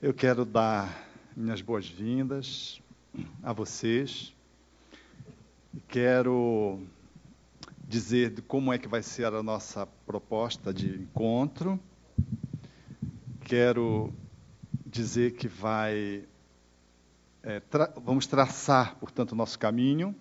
Eu 0.00 0.14
quero 0.14 0.44
dar 0.44 1.10
minhas 1.36 1.60
boas-vindas 1.60 2.80
a 3.42 3.52
vocês. 3.52 4.32
Quero 5.88 6.80
dizer 7.82 8.40
como 8.42 8.72
é 8.72 8.78
que 8.78 8.86
vai 8.86 9.02
ser 9.02 9.24
a 9.24 9.42
nossa 9.42 9.88
proposta 10.06 10.72
de 10.72 10.88
encontro. 10.88 11.80
Quero 13.40 14.14
dizer 14.86 15.32
que 15.32 15.48
vai 15.48 16.24
é, 17.42 17.58
tra 17.58 17.92
vamos 17.96 18.28
traçar, 18.28 18.94
portanto, 19.00 19.32
o 19.32 19.34
nosso 19.34 19.58
caminho 19.58 20.14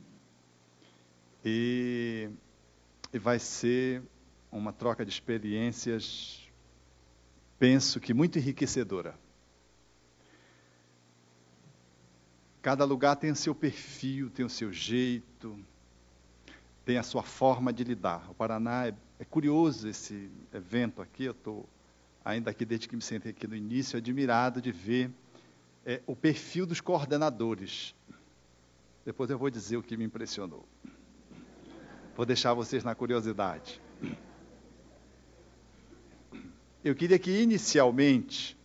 e, 1.46 2.32
e 3.14 3.20
vai 3.20 3.38
ser 3.38 4.02
uma 4.52 4.73
troca 4.73 5.05
de 5.05 5.12
experiências, 5.12 6.50
penso 7.59 8.00
que 8.00 8.12
muito 8.12 8.39
enriquecedora. 8.39 9.27
Cada 12.68 12.84
lugar 12.84 13.16
tem 13.16 13.32
o 13.32 13.36
seu 13.38 13.56
perfil, 13.56 14.30
tem 14.30 14.46
o 14.46 14.50
seu 14.50 14.74
jeito, 14.74 15.57
tem 16.84 16.98
a 16.98 17.04
sua 17.04 17.24
forma 17.24 17.71
de 17.71 17.82
lidar. 17.82 18.30
O 18.30 18.34
Paraná 18.34 18.88
é, 18.88 18.93
é 19.18 19.24
curioso 19.24 19.88
esse 19.88 20.30
evento 20.54 21.02
aqui. 21.02 21.24
Eu 21.24 21.32
estou 21.32 21.66
ainda 22.26 22.52
aqui 22.52 22.66
desde 22.66 22.90
que 22.90 22.96
me 22.98 23.02
sentei 23.02 23.32
aqui 23.32 23.48
no 23.48 23.56
início, 23.56 23.98
admirado 23.98 24.62
de 24.62 24.74
ver 24.74 25.10
é, 25.86 26.02
o 26.06 26.14
perfil 26.14 26.66
dos 26.66 26.82
coordenadores. 26.82 27.96
Depois 29.06 29.29
eu 29.29 29.38
vou 29.38 29.50
dizer 29.50 29.78
o 29.78 29.82
que 29.82 29.96
me 29.96 30.04
impressionou. 30.04 30.68
Vou 32.18 32.26
deixar 32.26 32.54
vocês 32.54 32.84
na 32.84 32.94
curiosidade. 32.94 33.81
Eu 36.84 36.94
queria 36.94 37.18
que 37.18 37.31
inicialmente, 37.31 38.58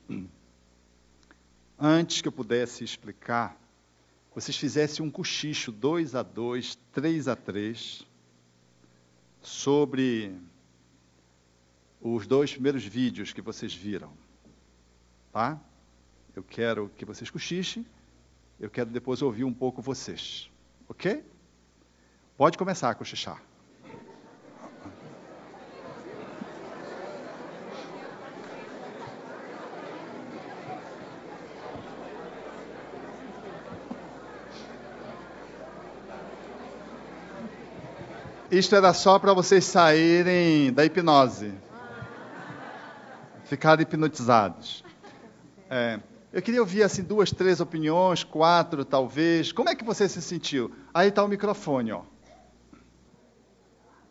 antes 1.79 2.21
que 2.21 2.27
eu 2.27 2.33
pudesse 2.33 2.83
explicar 2.83 3.62
vocês 4.35 4.57
fizessem 4.57 5.05
um 5.05 5.11
cochicho 5.11 5.71
2 5.71 6.15
a 6.15 6.23
2, 6.23 6.79
3 6.93 7.29
a 7.29 7.37
3 7.37 8.07
sobre 9.41 10.35
os 12.01 12.27
dois 12.27 12.53
primeiros 12.53 12.85
vídeos 12.85 13.33
que 13.33 13.43
vocês 13.43 13.75
viram. 13.75 14.13
Tá? 15.33 15.61
Eu 16.35 16.43
quero 16.43 16.91
que 16.97 17.05
vocês 17.05 17.31
cochichem. 17.31 17.87
Eu 18.59 18.71
quero 18.71 18.91
depois 18.91 19.23
ouvir 19.23 19.45
um 19.45 19.53
pouco 19.53 19.83
vocês. 19.83 20.51
Ok? 20.89 21.25
Pode 22.37 22.57
começar 22.57 22.91
a 22.91 22.95
cochichar. 22.95 23.43
Isto 38.53 38.77
era 38.77 38.93
só 38.93 39.19
para 39.19 39.33
vocês 39.33 39.65
saírem 39.65 40.71
da 40.75 40.85
hipnose. 40.85 41.55
Ficarem 43.45 43.83
hipnotizados. 43.83 44.85
É, 45.71 45.99
eu 46.31 46.43
queria 46.43 46.61
ouvir 46.61 46.83
assim 46.83 47.03
duas, 47.03 47.31
três 47.31 47.61
opiniões, 47.61 48.25
quatro 48.25 48.85
talvez. 48.85 49.53
Como 49.53 49.71
é 49.71 49.75
que 49.75 49.83
você 49.83 50.07
se 50.07 50.21
sentiu? 50.21 50.71
Aí 50.93 51.09
está 51.09 51.25
o 51.25 51.29
microfone, 51.29 51.93
ó. 51.93 52.03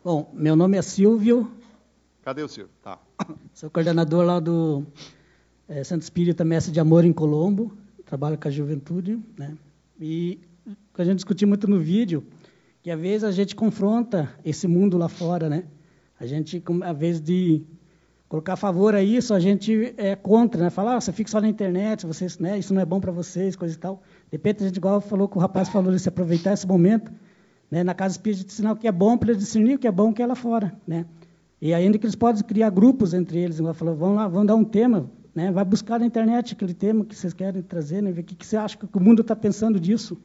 Bom, 0.02 0.28
meu 0.34 0.56
nome 0.56 0.76
é 0.76 0.82
Silvio. 0.82 1.48
Cadê 2.24 2.42
o 2.42 2.48
Silvio? 2.48 2.72
Tá. 2.82 2.98
Sou 3.54 3.70
coordenador 3.70 4.24
lá 4.24 4.40
do 4.40 4.84
é, 5.68 5.84
Santo 5.84 6.02
Espírita 6.02 6.44
Mestre 6.44 6.72
de 6.72 6.80
Amor 6.80 7.04
em 7.04 7.12
Colombo. 7.12 7.78
Trabalho 8.04 8.36
com 8.36 8.48
a 8.48 8.50
juventude, 8.50 9.20
né? 9.38 9.56
E 10.00 10.40
a 10.98 11.04
gente 11.04 11.18
discutiu 11.18 11.46
muito 11.46 11.68
no 11.68 11.78
vídeo 11.78 12.26
que 12.82 12.90
às 12.90 13.00
vezes 13.00 13.24
a 13.24 13.30
gente 13.30 13.54
confronta 13.54 14.28
esse 14.44 14.66
mundo 14.66 14.98
lá 14.98 15.08
fora, 15.08 15.48
né? 15.48 15.64
A 16.18 16.26
gente, 16.26 16.62
às 16.84 16.98
vezes 16.98 17.20
de 17.20 17.62
colocar 18.28 18.54
a 18.54 18.56
favor 18.56 18.94
a 18.94 19.02
isso, 19.02 19.32
a 19.32 19.38
gente 19.38 19.94
é 19.96 20.16
contra, 20.16 20.64
né? 20.64 20.70
Falar, 20.70 20.96
ah, 20.96 21.00
você 21.00 21.12
fica 21.12 21.30
só 21.30 21.40
na 21.40 21.48
internet, 21.48 22.04
vocês, 22.06 22.38
né? 22.38 22.58
Isso 22.58 22.74
não 22.74 22.80
é 22.80 22.84
bom 22.84 23.00
para 23.00 23.12
vocês, 23.12 23.54
coisa 23.54 23.74
e 23.74 23.78
tal. 23.78 24.02
De 24.30 24.32
repente 24.32 24.64
a 24.64 24.66
gente 24.66 24.76
igual 24.76 25.00
falou 25.00 25.28
que 25.28 25.36
o 25.36 25.40
rapaz 25.40 25.68
falou 25.68 25.96
se 25.96 26.08
aproveitar 26.08 26.54
esse 26.54 26.66
momento, 26.66 27.12
né? 27.70 27.84
Na 27.84 27.94
casa 27.94 28.14
espírita 28.14 28.44
de 28.44 28.66
o 28.66 28.76
que 28.76 28.88
é 28.88 28.92
bom 28.92 29.16
para 29.16 29.32
discernir 29.32 29.76
o 29.76 29.78
que 29.78 29.86
é 29.86 29.92
bom 29.92 30.12
que 30.12 30.20
é 30.20 30.26
lá 30.26 30.34
fora, 30.34 30.74
né? 30.86 31.06
E 31.60 31.72
ainda 31.72 31.96
que 31.98 32.04
eles 32.04 32.16
podem 32.16 32.42
criar 32.42 32.70
grupos 32.70 33.14
entre 33.14 33.38
eles, 33.38 33.60
igual 33.60 33.74
falou, 33.74 33.94
vamos 33.94 34.16
lá, 34.16 34.26
vamos 34.26 34.48
dar 34.48 34.56
um 34.56 34.64
tema, 34.64 35.08
né? 35.32 35.52
Vai 35.52 35.64
buscar 35.64 36.00
na 36.00 36.06
internet 36.06 36.54
aquele 36.54 36.74
tema 36.74 37.04
que 37.04 37.14
vocês 37.14 37.32
querem 37.32 37.62
trazer, 37.62 38.02
né? 38.02 38.10
Ver 38.10 38.22
o 38.22 38.24
que, 38.24 38.34
que 38.34 38.44
você 38.44 38.56
acha 38.56 38.76
que 38.76 38.86
o 38.92 39.00
mundo 39.00 39.22
está 39.22 39.36
pensando 39.36 39.78
disso 39.78 40.18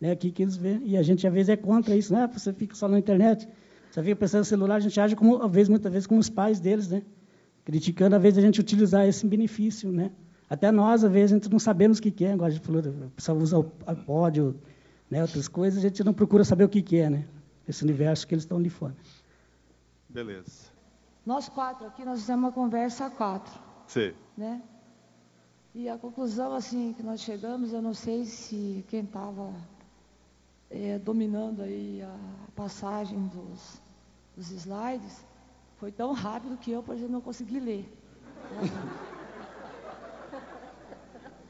né, 0.00 0.10
aqui 0.12 0.30
que 0.30 0.42
eles 0.42 0.56
vêem. 0.56 0.80
E 0.84 0.96
a 0.96 1.02
gente, 1.02 1.26
às 1.26 1.32
vezes, 1.32 1.48
é 1.48 1.56
contra 1.56 1.96
isso. 1.96 2.12
Né? 2.12 2.28
Você 2.32 2.52
fica 2.52 2.74
só 2.74 2.88
na 2.88 2.98
internet, 2.98 3.48
você 3.90 4.02
fica 4.02 4.16
pensando 4.16 4.40
no 4.40 4.44
celular, 4.44 4.76
a 4.76 4.80
gente 4.80 4.98
age, 5.00 5.16
como, 5.16 5.42
às 5.42 5.50
vezes, 5.50 5.68
muitas 5.68 5.92
vezes, 5.92 6.06
como 6.06 6.20
os 6.20 6.30
pais 6.30 6.60
deles, 6.60 6.88
né? 6.88 7.02
criticando, 7.64 8.16
às 8.16 8.22
vezes, 8.22 8.38
a 8.38 8.42
gente 8.42 8.60
utilizar 8.60 9.06
esse 9.06 9.26
benefício. 9.26 9.90
Né? 9.90 10.10
Até 10.48 10.70
nós, 10.70 11.04
às 11.04 11.10
vezes, 11.10 11.32
a 11.32 11.34
gente 11.36 11.50
não 11.50 11.58
sabemos 11.58 11.98
o 11.98 12.02
que, 12.02 12.24
é. 12.24 12.32
Agora 12.32 12.50
a 12.50 12.54
gente 12.54 12.64
falou, 12.64 12.80
o 12.80 13.10
pessoal 13.10 13.38
usa 13.38 13.58
o 13.58 13.72
iPod, 13.86 14.54
né, 15.10 15.22
outras 15.22 15.48
coisas, 15.48 15.78
a 15.78 15.88
gente 15.88 16.04
não 16.04 16.12
procura 16.12 16.44
saber 16.44 16.64
o 16.64 16.68
que, 16.68 16.82
que 16.82 16.96
é, 16.98 17.08
né? 17.10 17.24
esse 17.66 17.84
universo 17.84 18.26
que 18.26 18.34
eles 18.34 18.44
estão 18.44 18.58
ali 18.58 18.70
fora. 18.70 18.96
Beleza. 20.08 20.68
Nós 21.24 21.48
quatro 21.48 21.86
aqui, 21.86 22.04
nós 22.04 22.20
fizemos 22.20 22.44
uma 22.44 22.52
conversa 22.52 23.06
a 23.06 23.10
quatro. 23.10 23.52
Sim. 23.86 24.12
Né? 24.36 24.62
E 25.74 25.88
a 25.88 25.98
conclusão, 25.98 26.54
assim, 26.54 26.94
que 26.94 27.02
nós 27.02 27.20
chegamos, 27.20 27.72
eu 27.72 27.82
não 27.82 27.92
sei 27.92 28.24
se 28.24 28.84
quem 28.88 29.04
estava 29.04 29.52
é, 30.70 30.98
dominando 30.98 31.62
aí 31.62 32.02
a 32.02 32.16
passagem 32.54 33.26
dos, 33.28 33.80
dos 34.36 34.50
slides, 34.50 35.24
foi 35.76 35.90
tão 35.92 36.12
rápido 36.12 36.56
que 36.56 36.70
eu, 36.70 36.82
por 36.82 36.94
exemplo, 36.94 37.12
não 37.12 37.20
consegui 37.20 37.60
ler. 37.60 37.92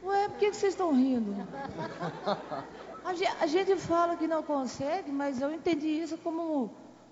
Ué, 0.02 0.28
por 0.28 0.38
que, 0.38 0.50
que 0.50 0.56
vocês 0.56 0.72
estão 0.72 0.94
rindo? 0.94 1.34
A 3.04 3.14
gente, 3.14 3.36
a 3.40 3.46
gente, 3.46 3.76
fala 3.76 4.16
que 4.16 4.26
não 4.26 4.42
consegue, 4.42 5.10
mas 5.10 5.40
eu 5.40 5.52
entendi 5.52 5.88
isso 5.88 6.16
como, 6.18 6.70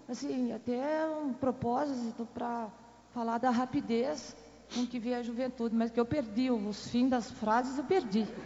assim, 0.08 0.52
até 0.52 1.08
um 1.08 1.32
propósito 1.32 2.26
para 2.32 2.68
falar 3.12 3.38
da 3.38 3.50
rapidez 3.50 4.36
com 4.74 4.86
que 4.86 4.98
veio 4.98 5.18
a 5.18 5.22
juventude, 5.22 5.74
mas 5.74 5.90
que 5.90 5.98
eu 5.98 6.04
perdi, 6.04 6.50
os 6.50 6.88
fins 6.88 7.08
das 7.08 7.30
frases 7.30 7.78
eu 7.78 7.84
perdi. 7.84 8.26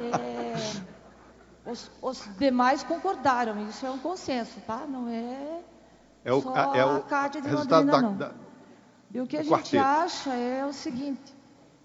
É, 0.00 0.95
os, 1.66 1.90
os, 2.00 2.28
demais 2.38 2.82
concordaram, 2.82 3.68
isso 3.68 3.84
é 3.84 3.90
um 3.90 3.98
consenso, 3.98 4.60
tá? 4.66 4.86
Não 4.86 5.08
é, 5.08 5.60
é 6.24 6.32
o, 6.32 6.40
só 6.40 6.74
é 6.74 6.84
o 6.84 6.96
a 6.96 7.00
Cátia 7.00 7.40
de 7.40 7.50
Londrina, 7.50 7.84
da, 7.84 8.02
não. 8.02 8.16
Da, 8.16 8.32
e 9.12 9.20
o 9.20 9.26
que 9.26 9.36
a 9.36 9.42
gente 9.42 9.52
quarteto. 9.52 9.84
acha 9.84 10.34
é 10.34 10.64
o 10.64 10.72
seguinte, 10.72 11.34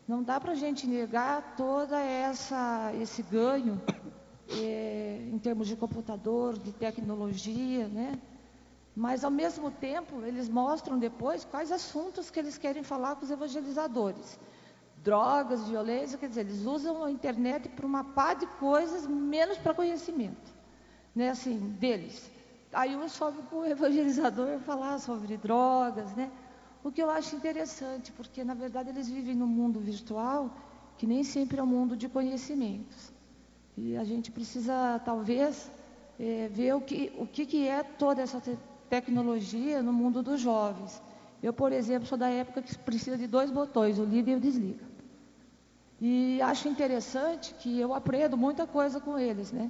não 0.07 0.21
dá 0.21 0.39
para 0.39 0.51
a 0.51 0.55
gente 0.55 0.85
negar 0.87 1.55
toda 1.55 1.99
essa 1.99 2.91
esse 2.99 3.23
ganho 3.23 3.81
é, 4.49 5.27
em 5.31 5.37
termos 5.39 5.67
de 5.67 5.75
computador, 5.75 6.57
de 6.57 6.71
tecnologia, 6.71 7.87
né? 7.87 8.19
Mas 8.95 9.23
ao 9.23 9.31
mesmo 9.31 9.71
tempo 9.71 10.21
eles 10.23 10.49
mostram 10.49 10.99
depois 10.99 11.45
quais 11.45 11.71
assuntos 11.71 12.29
que 12.29 12.37
eles 12.37 12.57
querem 12.57 12.83
falar 12.83 13.15
com 13.15 13.23
os 13.23 13.31
evangelizadores 13.31 14.37
drogas, 15.03 15.67
violência, 15.67 16.17
quer 16.17 16.29
dizer, 16.29 16.41
eles 16.41 16.65
usam 16.65 17.03
a 17.03 17.11
internet 17.11 17.69
para 17.69 17.85
uma 17.85 18.03
pá 18.03 18.33
de 18.33 18.45
coisas, 18.45 19.07
menos 19.07 19.57
para 19.57 19.73
conhecimento, 19.73 20.51
né, 21.15 21.29
assim, 21.29 21.57
deles. 21.79 22.29
Aí 22.71 22.95
um 22.95 23.09
sobe 23.09 23.41
para 23.43 23.57
o 23.57 23.65
evangelizador 23.65 24.59
falar 24.59 24.99
sobre 24.99 25.37
drogas, 25.37 26.13
né, 26.13 26.31
o 26.83 26.91
que 26.91 27.01
eu 27.01 27.09
acho 27.09 27.35
interessante, 27.35 28.11
porque 28.11 28.43
na 28.43 28.53
verdade 28.53 28.89
eles 28.89 29.09
vivem 29.09 29.35
num 29.35 29.47
mundo 29.47 29.79
virtual 29.79 30.49
que 30.97 31.07
nem 31.07 31.23
sempre 31.23 31.59
é 31.59 31.63
um 31.63 31.67
mundo 31.67 31.95
de 31.97 32.07
conhecimentos. 32.07 33.11
E 33.77 33.97
a 33.97 34.03
gente 34.03 34.31
precisa, 34.31 35.01
talvez, 35.03 35.71
é, 36.19 36.47
ver 36.49 36.75
o 36.75 36.81
que, 36.81 37.11
o 37.17 37.25
que, 37.25 37.45
que 37.45 37.67
é 37.67 37.81
toda 37.81 38.21
essa 38.21 38.39
te 38.39 38.57
tecnologia 38.89 39.81
no 39.81 39.93
mundo 39.93 40.21
dos 40.21 40.41
jovens. 40.41 41.01
Eu, 41.41 41.53
por 41.53 41.71
exemplo, 41.71 42.05
sou 42.05 42.17
da 42.17 42.29
época 42.29 42.61
que 42.61 42.77
precisa 42.77 43.17
de 43.17 43.25
dois 43.25 43.49
botões, 43.49 43.97
o 43.97 44.03
liga 44.03 44.31
e 44.31 44.35
o 44.35 44.39
desliga. 44.39 44.83
E 46.01 46.41
acho 46.41 46.67
interessante 46.67 47.53
que 47.53 47.79
eu 47.79 47.93
aprendo 47.93 48.35
muita 48.35 48.65
coisa 48.65 48.99
com 48.99 49.19
eles, 49.19 49.51
né? 49.51 49.69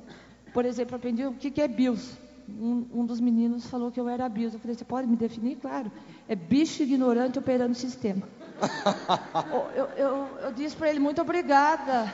Por 0.54 0.64
exemplo, 0.64 0.96
aprendi 0.96 1.26
o 1.26 1.34
que, 1.34 1.62
é 1.62 1.68
BIOS. 1.68 2.18
Um, 2.48 2.86
um, 2.94 3.06
dos 3.06 3.20
meninos 3.20 3.66
falou 3.68 3.92
que 3.92 4.00
eu 4.00 4.08
era 4.08 4.30
BIOS. 4.30 4.54
Eu 4.54 4.60
falei, 4.62 4.76
você 4.76 4.86
pode 4.86 5.08
me 5.08 5.18
definir? 5.18 5.58
Claro. 5.58 5.92
É 6.30 6.36
bicho 6.36 6.84
ignorante 6.84 7.38
operando 7.38 7.74
o 7.74 7.76
sistema. 7.76 8.24
eu, 9.76 9.86
eu, 9.98 10.28
eu, 10.44 10.54
disse 10.54 10.74
para 10.74 10.90
ele, 10.90 11.00
muito 11.00 11.22
obrigada. 11.22 12.10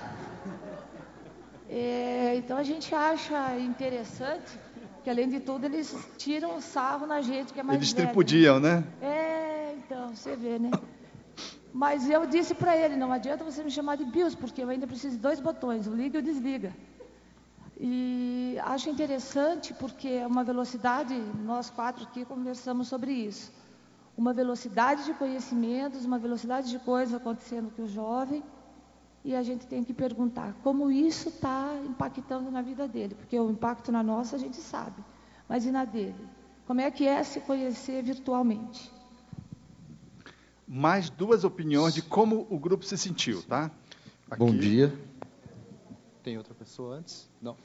É, 1.69 2.35
então 2.37 2.57
a 2.57 2.63
gente 2.63 2.95
acha 2.95 3.55
interessante 3.59 4.59
que, 5.03 5.11
além 5.11 5.29
de 5.29 5.39
tudo, 5.39 5.65
eles 5.65 5.95
tiram 6.17 6.59
sarro 6.59 7.05
na 7.05 7.21
gente, 7.21 7.53
que 7.53 7.59
é 7.59 7.63
mais 7.63 7.77
Eles 7.77 7.91
velho, 7.91 8.07
tripudiam, 8.07 8.59
né? 8.59 8.83
né? 8.99 9.07
É, 9.07 9.75
então, 9.75 10.09
você 10.15 10.35
vê, 10.35 10.57
né? 10.57 10.71
Mas 11.73 12.09
eu 12.09 12.25
disse 12.25 12.53
para 12.55 12.75
ele, 12.75 12.95
não 12.95 13.11
adianta 13.11 13.43
você 13.43 13.63
me 13.63 13.71
chamar 13.71 13.97
de 13.97 14.05
BIOS, 14.05 14.35
porque 14.35 14.63
eu 14.63 14.69
ainda 14.69 14.87
preciso 14.87 15.15
de 15.15 15.21
dois 15.21 15.39
botões, 15.39 15.87
o 15.87 15.93
liga 15.93 16.17
e 16.17 16.21
o 16.21 16.23
desliga. 16.23 16.73
E 17.79 18.57
acho 18.63 18.89
interessante 18.89 19.73
porque 19.73 20.07
é 20.07 20.25
uma 20.25 20.43
velocidade, 20.43 21.15
nós 21.43 21.69
quatro 21.69 22.05
aqui 22.05 22.25
conversamos 22.25 22.87
sobre 22.87 23.11
isso. 23.11 23.53
Uma 24.17 24.33
velocidade 24.33 25.05
de 25.05 25.13
conhecimentos, 25.13 26.03
uma 26.03 26.17
velocidade 26.17 26.69
de 26.69 26.79
coisas 26.79 27.13
acontecendo 27.13 27.71
com 27.75 27.83
o 27.83 27.87
jovem, 27.87 28.43
e 29.23 29.35
a 29.35 29.43
gente 29.43 29.67
tem 29.67 29.83
que 29.83 29.93
perguntar 29.93 30.55
como 30.63 30.89
isso 30.89 31.29
está 31.29 31.75
impactando 31.85 32.49
na 32.49 32.61
vida 32.61 32.87
dele, 32.87 33.13
porque 33.13 33.39
o 33.39 33.51
impacto 33.51 33.91
na 33.91 34.01
nossa 34.01 34.37
a 34.37 34.39
gente 34.39 34.57
sabe, 34.57 35.03
mas 35.47 35.65
e 35.65 35.71
na 35.71 35.85
dele? 35.85 36.27
Como 36.65 36.81
é 36.81 36.89
que 36.89 37.05
é 37.05 37.21
se 37.23 37.41
conhecer 37.41 38.01
virtualmente? 38.03 38.91
Mais 40.67 41.09
duas 41.09 41.43
opiniões 41.43 41.93
de 41.93 42.01
como 42.01 42.45
o 42.49 42.59
grupo 42.59 42.83
se 42.83 42.97
sentiu, 42.97 43.41
tá? 43.43 43.71
Aqui. 44.29 44.39
Bom 44.39 44.53
dia. 44.53 44.93
Tem 46.21 46.37
outra 46.37 46.53
pessoa 46.53 46.97
antes? 46.97 47.29
Não. 47.41 47.55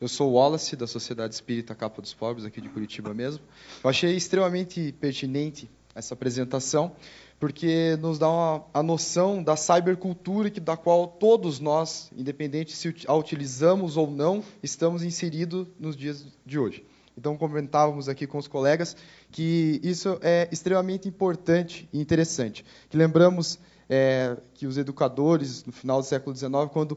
Eu 0.00 0.06
sou 0.06 0.30
o 0.30 0.34
Wallace, 0.34 0.76
da 0.76 0.86
Sociedade 0.86 1.34
Espírita 1.34 1.74
Capa 1.74 2.00
dos 2.00 2.14
Pobres, 2.14 2.46
aqui 2.46 2.60
de 2.60 2.68
Curitiba 2.68 3.12
mesmo. 3.12 3.42
Eu 3.82 3.90
achei 3.90 4.14
extremamente 4.14 4.92
pertinente 5.00 5.68
essa 5.92 6.14
apresentação, 6.14 6.92
porque 7.40 7.96
nos 8.00 8.20
dá 8.20 8.28
uma, 8.28 8.64
a 8.72 8.84
noção 8.84 9.42
da 9.42 9.56
cybercultura 9.56 10.48
que, 10.48 10.60
da 10.60 10.76
qual 10.76 11.08
todos 11.08 11.58
nós, 11.58 12.08
independente 12.16 12.76
se 12.76 12.94
a 13.08 13.14
utilizamos 13.14 13.96
ou 13.96 14.08
não, 14.08 14.44
estamos 14.62 15.02
inseridos 15.02 15.66
nos 15.80 15.96
dias 15.96 16.24
de 16.46 16.56
hoje. 16.56 16.86
Então, 17.18 17.36
comentávamos 17.36 18.08
aqui 18.08 18.28
com 18.28 18.38
os 18.38 18.46
colegas 18.46 18.96
que 19.32 19.80
isso 19.82 20.20
é 20.22 20.48
extremamente 20.52 21.08
importante 21.08 21.88
e 21.92 22.00
interessante. 22.00 22.64
Que 22.88 22.96
lembramos 22.96 23.58
é, 23.90 24.36
que 24.54 24.68
os 24.68 24.78
educadores, 24.78 25.64
no 25.64 25.72
final 25.72 26.00
do 26.00 26.06
século 26.06 26.36
XIX, 26.36 26.52
quando, 26.72 26.96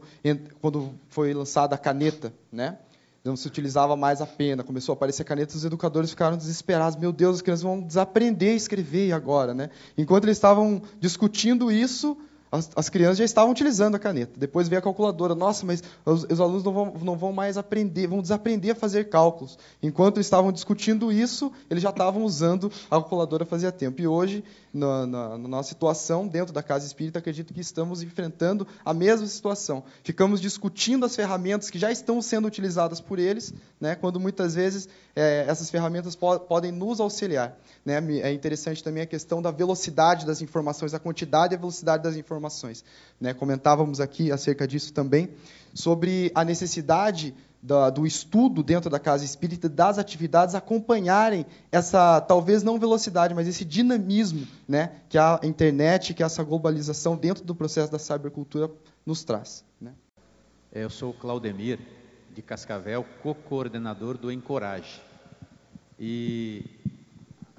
quando 0.60 0.94
foi 1.08 1.34
lançada 1.34 1.74
a 1.74 1.78
caneta, 1.78 2.32
né? 2.52 2.78
não 3.24 3.34
se 3.36 3.48
utilizava 3.48 3.96
mais 3.96 4.20
a 4.20 4.26
pena, 4.26 4.62
começou 4.62 4.92
a 4.92 4.94
aparecer 4.94 5.24
caneta, 5.24 5.56
os 5.56 5.64
educadores 5.64 6.10
ficaram 6.10 6.36
desesperados. 6.36 6.96
Meu 6.96 7.12
Deus, 7.12 7.36
as 7.36 7.42
crianças 7.42 7.62
vão 7.62 7.80
desaprender 7.80 8.52
a 8.52 8.56
escrever 8.56 9.12
agora, 9.12 9.54
né? 9.54 9.70
Enquanto 9.96 10.24
eles 10.24 10.36
estavam 10.36 10.82
discutindo 11.00 11.70
isso, 11.70 12.16
as, 12.52 12.70
as, 12.76 12.88
crianças 12.90 13.16
já 13.16 13.24
estavam 13.24 13.50
utilizando 13.50 13.94
a 13.94 13.98
caneta. 13.98 14.32
Depois 14.36 14.68
veio 14.68 14.78
a 14.78 14.82
calculadora. 14.82 15.34
Nossa, 15.34 15.64
mas 15.64 15.82
os, 16.04 16.24
os, 16.24 16.38
alunos 16.38 16.62
não 16.62 16.72
vão, 16.72 16.94
não 17.02 17.16
vão 17.16 17.32
mais 17.32 17.56
aprender, 17.56 18.06
vão 18.06 18.20
desaprender 18.20 18.72
a 18.72 18.74
fazer 18.74 19.08
cálculos. 19.08 19.58
Enquanto 19.82 20.20
estavam 20.20 20.52
discutindo 20.52 21.10
isso, 21.10 21.50
eles 21.70 21.82
já 21.82 21.88
estavam 21.88 22.22
usando 22.24 22.70
a 22.90 22.96
calculadora 22.96 23.46
fazia 23.46 23.72
tempo. 23.72 24.02
E 24.02 24.06
hoje, 24.06 24.44
na, 24.72 25.06
na, 25.06 25.28
na, 25.38 25.48
nossa 25.48 25.68
situação, 25.68 26.26
dentro 26.26 26.52
da 26.52 26.62
casa 26.62 26.86
espírita, 26.86 27.18
acredito 27.18 27.52
que 27.52 27.60
estamos 27.60 28.02
enfrentando 28.02 28.66
a 28.84 28.94
mesma 28.94 29.26
situação. 29.26 29.84
Ficamos 30.02 30.40
discutindo 30.40 31.04
as 31.04 31.14
ferramentas 31.14 31.68
que 31.68 31.78
já 31.78 31.90
estão 31.90 32.22
sendo 32.22 32.46
utilizadas 32.46 33.00
por 33.00 33.18
eles, 33.18 33.52
né, 33.80 33.94
quando 33.94 34.18
muitas 34.18 34.54
vezes 34.54 34.88
é, 35.14 35.44
essas 35.46 35.70
ferramentas 35.70 36.16
po 36.16 36.38
podem 36.40 36.72
nos 36.72 37.00
auxiliar. 37.00 37.56
Né? 37.84 37.96
É 38.22 38.32
interessante 38.32 38.82
também 38.82 39.02
a 39.02 39.06
questão 39.06 39.42
da 39.42 39.50
velocidade 39.50 40.24
das 40.24 40.40
informações, 40.40 40.94
a 40.94 40.98
quantidade 40.98 41.54
e 41.54 41.56
a 41.56 41.60
velocidade 41.60 42.02
das 42.02 42.16
informações. 42.16 42.84
Né? 43.20 43.34
Comentávamos 43.34 44.00
aqui 44.00 44.32
acerca 44.32 44.66
disso 44.66 44.92
também, 44.92 45.30
sobre 45.74 46.30
a 46.34 46.44
necessidade 46.44 47.34
da, 47.62 47.90
do 47.90 48.04
estudo 48.04 48.60
dentro 48.62 48.90
da 48.90 48.98
casa 48.98 49.24
espírita, 49.24 49.68
das 49.68 49.96
atividades 49.96 50.56
acompanharem 50.56 51.46
essa, 51.70 52.20
talvez 52.20 52.64
não 52.64 52.78
velocidade, 52.78 53.34
mas 53.34 53.46
esse 53.46 53.64
dinamismo 53.64 54.46
né, 54.66 54.96
que 55.08 55.16
a 55.16 55.38
internet, 55.44 56.12
que 56.12 56.24
essa 56.24 56.42
globalização 56.42 57.16
dentro 57.16 57.44
do 57.44 57.54
processo 57.54 57.92
da 57.92 58.00
cybercultura 58.00 58.68
nos 59.06 59.22
traz. 59.22 59.64
Né? 59.80 59.92
Eu 60.72 60.90
sou 60.90 61.10
o 61.10 61.14
Claudemir, 61.14 61.78
de 62.34 62.42
Cascavel, 62.42 63.04
co-coordenador 63.22 64.18
do 64.18 64.32
Encorage. 64.32 65.00
E 65.98 66.64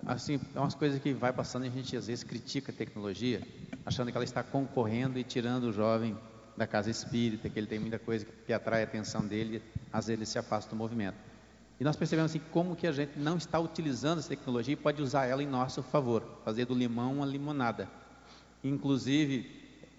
assim, 0.05 0.39
é 0.53 0.59
umas 0.59 0.75
coisas 0.75 1.00
que 1.00 1.13
vai 1.13 1.31
passando 1.31 1.65
e 1.65 1.69
a 1.69 1.71
gente 1.71 1.95
às 1.95 2.07
vezes 2.07 2.23
critica 2.23 2.71
a 2.71 2.75
tecnologia, 2.75 3.41
achando 3.85 4.11
que 4.11 4.17
ela 4.17 4.25
está 4.25 4.44
concorrendo 4.44 5.17
e 5.17 5.23
tirando 5.23 5.65
o 5.65 5.71
jovem 5.71 6.17
da 6.55 6.67
casa 6.67 6.89
espírita, 6.89 7.50
que 7.50 7.59
ele 7.59 7.67
tem 7.67 7.79
muita 7.79 8.00
coisa 8.00 8.25
que 8.45 8.53
atrai 8.53 8.81
a 8.81 8.83
atenção 8.85 9.25
dele, 9.25 9.61
às 9.91 10.07
vezes 10.07 10.19
ele 10.19 10.25
se 10.25 10.38
afasta 10.38 10.69
do 10.69 10.75
movimento. 10.75 11.17
E 11.79 11.83
nós 11.83 11.95
percebemos 11.95 12.31
assim 12.31 12.41
como 12.51 12.75
que 12.75 12.85
a 12.85 12.91
gente 12.91 13.17
não 13.17 13.38
está 13.38 13.59
utilizando 13.59 14.19
essa 14.19 14.29
tecnologia 14.29 14.73
e 14.73 14.77
pode 14.77 15.01
usar 15.01 15.25
ela 15.25 15.41
em 15.41 15.47
nosso 15.47 15.81
favor, 15.81 16.23
fazer 16.45 16.65
do 16.65 16.73
limão 16.73 17.15
uma 17.15 17.25
limonada. 17.25 17.89
Inclusive, 18.63 19.50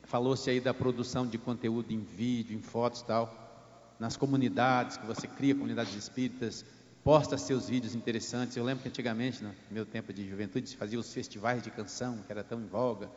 falou-se 0.04 0.48
aí 0.48 0.60
da 0.60 0.72
produção 0.72 1.26
de 1.26 1.36
conteúdo 1.36 1.92
em 1.92 2.00
vídeo, 2.00 2.56
em 2.56 2.62
fotos 2.62 3.00
e 3.00 3.04
tal, 3.04 3.96
nas 3.98 4.16
comunidades 4.16 4.96
que 4.96 5.06
você 5.06 5.26
cria, 5.26 5.54
comunidades 5.54 5.94
espíritas, 5.94 6.64
posta 7.02 7.36
seus 7.36 7.68
vídeos 7.68 7.94
interessantes. 7.94 8.56
Eu 8.56 8.64
lembro 8.64 8.82
que 8.82 8.88
antigamente, 8.88 9.42
no 9.42 9.52
meu 9.70 9.84
tempo 9.84 10.12
de 10.12 10.28
juventude, 10.28 10.68
se 10.68 10.76
fazia 10.76 10.98
os 10.98 11.12
festivais 11.12 11.62
de 11.62 11.70
canção, 11.70 12.18
que 12.18 12.32
era 12.32 12.42
tão 12.42 12.60
em 12.60 12.66
voga. 12.66 13.10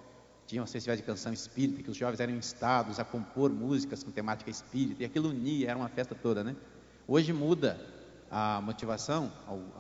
Tinha 0.48 0.64
os 0.64 0.72
festivais 0.72 0.98
de 0.98 1.06
canção 1.06 1.34
espírita, 1.34 1.84
que 1.84 1.92
os 1.92 1.98
jovens 1.98 2.22
eram 2.22 2.34
instados 2.34 3.02
a 3.02 3.04
compor 3.04 3.52
músicas 3.52 4.02
com 4.02 4.12
temática 4.12 4.50
espírita, 4.50 5.04
e 5.04 5.06
aquilo 5.06 5.30
unia, 5.30 5.70
era 5.70 5.78
uma 5.78 5.90
festa 5.90 6.16
toda, 6.16 6.42
né? 6.42 6.56
Hoje 7.06 7.34
muda 7.34 7.78
a 8.32 8.62
motivação, 8.62 9.30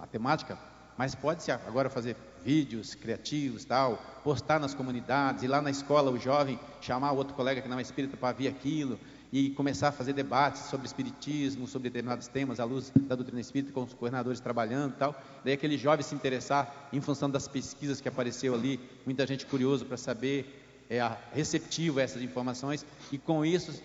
a 0.01 0.05
temática, 0.05 0.59
mas 0.97 1.15
pode-se 1.15 1.51
agora 1.51 1.89
fazer 1.89 2.17
vídeos 2.43 2.95
criativos, 2.95 3.63
tal, 3.63 3.95
postar 4.25 4.59
nas 4.59 4.73
comunidades, 4.73 5.41
ir 5.41 5.47
lá 5.47 5.61
na 5.61 5.69
escola 5.69 6.11
o 6.11 6.19
jovem 6.19 6.59
chamar 6.81 7.13
o 7.13 7.15
outro 7.15 7.33
colega 7.33 7.61
que 7.61 7.69
não 7.69 7.79
é 7.79 7.81
espírita 7.81 8.17
para 8.17 8.35
vir 8.35 8.49
aquilo, 8.49 8.99
e 9.31 9.49
começar 9.51 9.89
a 9.89 9.91
fazer 9.91 10.13
debates 10.13 10.63
sobre 10.63 10.87
espiritismo, 10.87 11.67
sobre 11.67 11.89
determinados 11.89 12.27
temas 12.27 12.59
à 12.59 12.63
luz 12.63 12.91
da 12.95 13.15
doutrina 13.15 13.41
espírita, 13.41 13.73
com 13.73 13.83
os 13.83 13.93
coordenadores 13.93 14.39
trabalhando 14.39 14.93
e 14.93 14.97
tal. 14.97 15.21
Daí 15.43 15.53
aquele 15.53 15.77
jovem 15.77 16.03
se 16.03 16.15
interessar 16.15 16.89
em 16.93 17.01
função 17.01 17.29
das 17.29 17.47
pesquisas 17.47 17.99
que 17.99 18.07
apareceu 18.07 18.53
ali, 18.53 18.79
muita 19.05 19.27
gente 19.27 19.45
curioso 19.45 19.85
para 19.85 19.97
saber, 19.97 20.85
é, 20.89 20.99
receptivo 21.33 21.99
a 21.99 22.03
essas 22.03 22.21
informações, 22.21 22.85
e 23.11 23.17
com 23.17 23.45
isso 23.45 23.81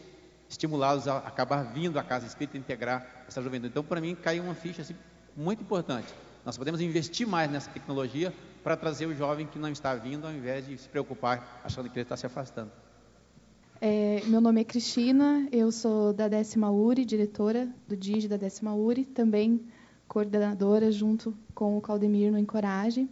estimulá-los 0.48 1.08
a 1.08 1.18
acabar 1.18 1.62
vindo 1.62 1.98
à 1.98 2.02
casa 2.02 2.26
espírita 2.26 2.56
e 2.56 2.60
integrar 2.60 3.24
essa 3.26 3.42
juventude. 3.42 3.70
Então, 3.70 3.82
para 3.82 4.00
mim, 4.00 4.14
caiu 4.14 4.44
uma 4.44 4.54
ficha 4.54 4.82
assim, 4.82 4.94
muito 5.36 5.62
importante. 5.62 6.12
Nós 6.44 6.58
podemos 6.58 6.80
investir 6.80 7.26
mais 7.26 7.50
nessa 7.50 7.70
tecnologia 7.70 8.32
para 8.62 8.76
trazer 8.76 9.06
o 9.06 9.14
jovem 9.14 9.46
que 9.46 9.58
não 9.58 9.68
está 9.68 9.94
vindo, 9.94 10.26
ao 10.26 10.32
invés 10.32 10.66
de 10.66 10.76
se 10.76 10.88
preocupar 10.88 11.60
achando 11.64 11.88
que 11.88 11.98
ele 11.98 12.04
está 12.04 12.16
se 12.16 12.26
afastando. 12.26 12.70
É, 13.84 14.22
meu 14.26 14.40
nome 14.40 14.60
é 14.60 14.64
Cristina, 14.64 15.48
eu 15.50 15.72
sou 15.72 16.12
da 16.12 16.28
décima 16.28 16.70
URI, 16.70 17.04
diretora 17.04 17.68
do 17.88 17.96
DIG 17.96 18.28
da 18.28 18.36
décima 18.36 18.72
URI, 18.72 19.04
também 19.04 19.60
coordenadora 20.06 20.92
junto 20.92 21.36
com 21.52 21.76
o 21.76 21.80
Caldemir 21.80 22.30
no 22.30 22.38
Encoraje. 22.38 23.08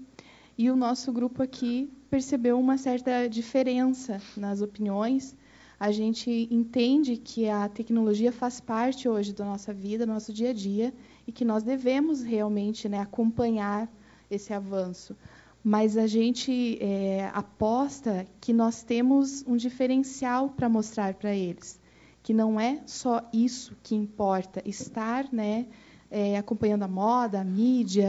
E 0.57 0.71
o 0.71 0.77
nosso 0.77 1.13
grupo 1.13 1.43
aqui 1.43 1.91
percebeu 2.09 2.57
uma 2.57 2.79
certa 2.79 3.29
diferença 3.29 4.23
nas 4.37 4.63
opiniões. 4.63 5.37
A 5.77 5.91
gente 5.91 6.47
entende 6.53 7.17
que 7.17 7.49
a 7.49 7.69
tecnologia 7.69 8.31
faz 8.31 8.61
parte 8.61 9.09
hoje 9.09 9.33
da 9.33 9.45
nossa 9.45 9.75
vida, 9.75 10.07
do 10.07 10.13
nosso 10.13 10.33
dia 10.33 10.51
a 10.51 10.55
dia, 10.55 10.95
e 11.27 11.33
que 11.33 11.45
nós 11.45 11.65
devemos 11.65 12.23
realmente 12.23 12.89
né, 12.89 13.01
acompanhar 13.01 13.91
esse 14.31 14.53
avanço 14.53 15.17
mas 15.63 15.97
a 15.97 16.07
gente 16.07 16.79
é, 16.81 17.31
aposta 17.35 18.27
que 18.41 18.53
nós 18.53 18.83
temos 18.83 19.45
um 19.47 19.57
diferencial 19.57 20.49
para 20.49 20.69
mostrar 20.69 21.15
para 21.15 21.35
eles, 21.35 21.79
que 22.23 22.33
não 22.33 22.59
é 22.59 22.81
só 22.87 23.23
isso 23.33 23.77
que 23.83 23.95
importa, 23.95 24.63
estar 24.65 25.29
né, 25.31 25.67
é, 26.11 26.39
acompanhando 26.39 26.83
a 26.83 26.89
moda, 26.89 27.41
a 27.41 27.45
mídia, 27.45 28.09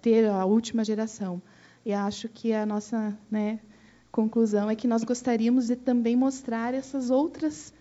ter 0.00 0.28
a 0.28 0.44
última 0.44 0.84
geração. 0.84 1.40
E 1.84 1.92
acho 1.92 2.28
que 2.28 2.52
a 2.52 2.64
nossa 2.64 3.16
né, 3.30 3.60
conclusão 4.10 4.70
é 4.70 4.74
que 4.74 4.88
nós 4.88 5.04
gostaríamos 5.04 5.66
de 5.66 5.76
também 5.76 6.16
mostrar 6.16 6.74
essas 6.74 7.10
outras 7.10 7.72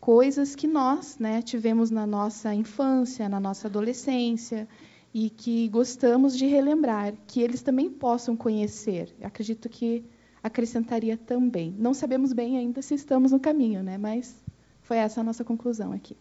coisas 0.00 0.54
que 0.54 0.66
nós 0.66 1.16
né, 1.18 1.40
tivemos 1.40 1.90
na 1.90 2.06
nossa 2.06 2.52
infância, 2.52 3.28
na 3.28 3.40
nossa 3.40 3.68
adolescência, 3.68 4.68
e 5.14 5.30
que 5.30 5.68
gostamos 5.68 6.36
de 6.36 6.44
relembrar, 6.44 7.14
que 7.28 7.40
eles 7.40 7.62
também 7.62 7.88
possam 7.88 8.36
conhecer. 8.36 9.14
Eu 9.20 9.28
acredito 9.28 9.68
que 9.68 10.04
acrescentaria 10.42 11.16
também. 11.16 11.72
Não 11.78 11.94
sabemos 11.94 12.32
bem 12.32 12.58
ainda 12.58 12.82
se 12.82 12.94
estamos 12.94 13.30
no 13.30 13.38
caminho, 13.38 13.80
né? 13.80 13.96
mas 13.96 14.44
foi 14.82 14.96
essa 14.96 15.20
a 15.20 15.24
nossa 15.24 15.44
conclusão 15.44 15.92
aqui. 15.92 16.16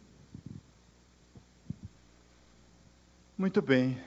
Muito 3.35 3.63
bem. 3.63 3.97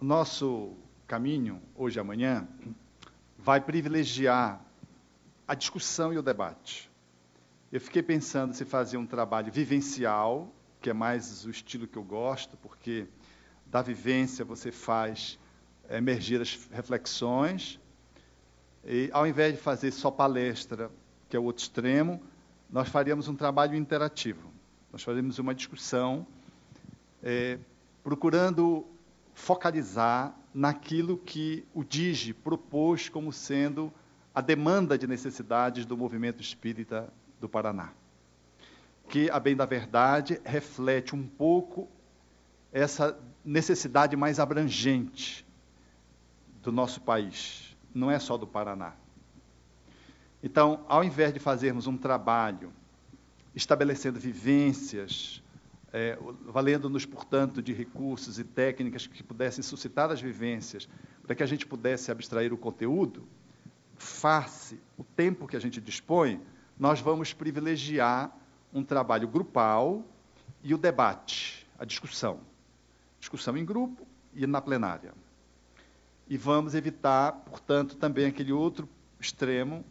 O 0.00 0.04
nosso 0.04 0.72
caminho, 1.06 1.62
hoje 1.76 1.96
e 1.96 2.00
amanhã, 2.00 2.46
vai 3.38 3.60
privilegiar 3.60 4.60
a 5.46 5.54
discussão 5.54 6.12
e 6.12 6.18
o 6.18 6.22
debate. 6.22 6.90
Eu 7.70 7.80
fiquei 7.80 8.02
pensando 8.02 8.52
se 8.52 8.64
fazer 8.64 8.96
um 8.96 9.06
trabalho 9.06 9.52
vivencial 9.52 10.52
que 10.84 10.90
é 10.90 10.92
mais 10.92 11.46
o 11.46 11.50
estilo 11.50 11.88
que 11.88 11.96
eu 11.96 12.04
gosto, 12.04 12.58
porque 12.58 13.06
da 13.64 13.80
vivência 13.80 14.44
você 14.44 14.70
faz 14.70 15.38
emergir 15.88 16.42
as 16.42 16.68
reflexões, 16.70 17.80
E, 18.84 19.08
ao 19.10 19.26
invés 19.26 19.54
de 19.54 19.60
fazer 19.62 19.90
só 19.92 20.10
palestra, 20.10 20.90
que 21.26 21.34
é 21.34 21.40
o 21.40 21.44
outro 21.44 21.62
extremo, 21.62 22.22
nós 22.68 22.86
faríamos 22.90 23.28
um 23.28 23.34
trabalho 23.34 23.74
interativo. 23.74 24.52
Nós 24.92 25.02
faríamos 25.02 25.38
uma 25.38 25.54
discussão 25.54 26.26
é, 27.22 27.58
procurando 28.02 28.86
focalizar 29.32 30.38
naquilo 30.52 31.16
que 31.16 31.64
o 31.72 31.82
DIGI 31.82 32.34
propôs 32.34 33.08
como 33.08 33.32
sendo 33.32 33.90
a 34.34 34.42
demanda 34.42 34.98
de 34.98 35.06
necessidades 35.06 35.86
do 35.86 35.96
movimento 35.96 36.42
espírita 36.42 37.10
do 37.40 37.48
Paraná. 37.48 37.90
Que, 39.08 39.30
a 39.30 39.38
bem 39.38 39.54
da 39.54 39.66
verdade, 39.66 40.40
reflete 40.44 41.14
um 41.14 41.26
pouco 41.26 41.88
essa 42.72 43.18
necessidade 43.44 44.16
mais 44.16 44.40
abrangente 44.40 45.46
do 46.62 46.72
nosso 46.72 47.00
país, 47.00 47.76
não 47.94 48.10
é 48.10 48.18
só 48.18 48.36
do 48.36 48.46
Paraná. 48.46 48.94
Então, 50.42 50.84
ao 50.88 51.04
invés 51.04 51.32
de 51.32 51.38
fazermos 51.38 51.86
um 51.86 51.96
trabalho 51.96 52.72
estabelecendo 53.54 54.18
vivências, 54.18 55.42
é, 55.92 56.18
valendo-nos, 56.46 57.06
portanto, 57.06 57.62
de 57.62 57.72
recursos 57.72 58.38
e 58.38 58.44
técnicas 58.44 59.06
que 59.06 59.22
pudessem 59.22 59.62
suscitar 59.62 60.10
as 60.10 60.20
vivências, 60.20 60.88
para 61.22 61.34
que 61.34 61.42
a 61.42 61.46
gente 61.46 61.66
pudesse 61.66 62.10
abstrair 62.10 62.52
o 62.52 62.58
conteúdo, 62.58 63.26
face 63.96 64.80
o 64.98 65.04
tempo 65.04 65.46
que 65.46 65.56
a 65.56 65.60
gente 65.60 65.80
dispõe, 65.80 66.40
nós 66.78 67.00
vamos 67.00 67.32
privilegiar 67.32 68.36
um 68.74 68.82
trabalho 68.82 69.28
grupal 69.28 70.02
e 70.62 70.74
o 70.74 70.78
debate, 70.78 71.64
a 71.78 71.84
discussão. 71.84 72.40
Discussão 73.20 73.56
em 73.56 73.64
grupo 73.64 74.04
e 74.34 74.46
na 74.46 74.60
plenária. 74.60 75.14
E 76.28 76.36
vamos 76.36 76.74
evitar, 76.74 77.32
portanto, 77.32 77.96
também 77.96 78.26
aquele 78.26 78.52
outro 78.52 78.88
extremo, 79.20 79.84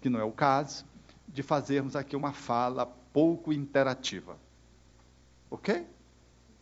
que 0.00 0.08
não 0.08 0.20
é 0.20 0.24
o 0.24 0.30
caso, 0.30 0.86
de 1.26 1.42
fazermos 1.42 1.96
aqui 1.96 2.14
uma 2.14 2.32
fala 2.32 2.86
pouco 2.86 3.52
interativa. 3.52 4.36
Ok? 5.50 5.86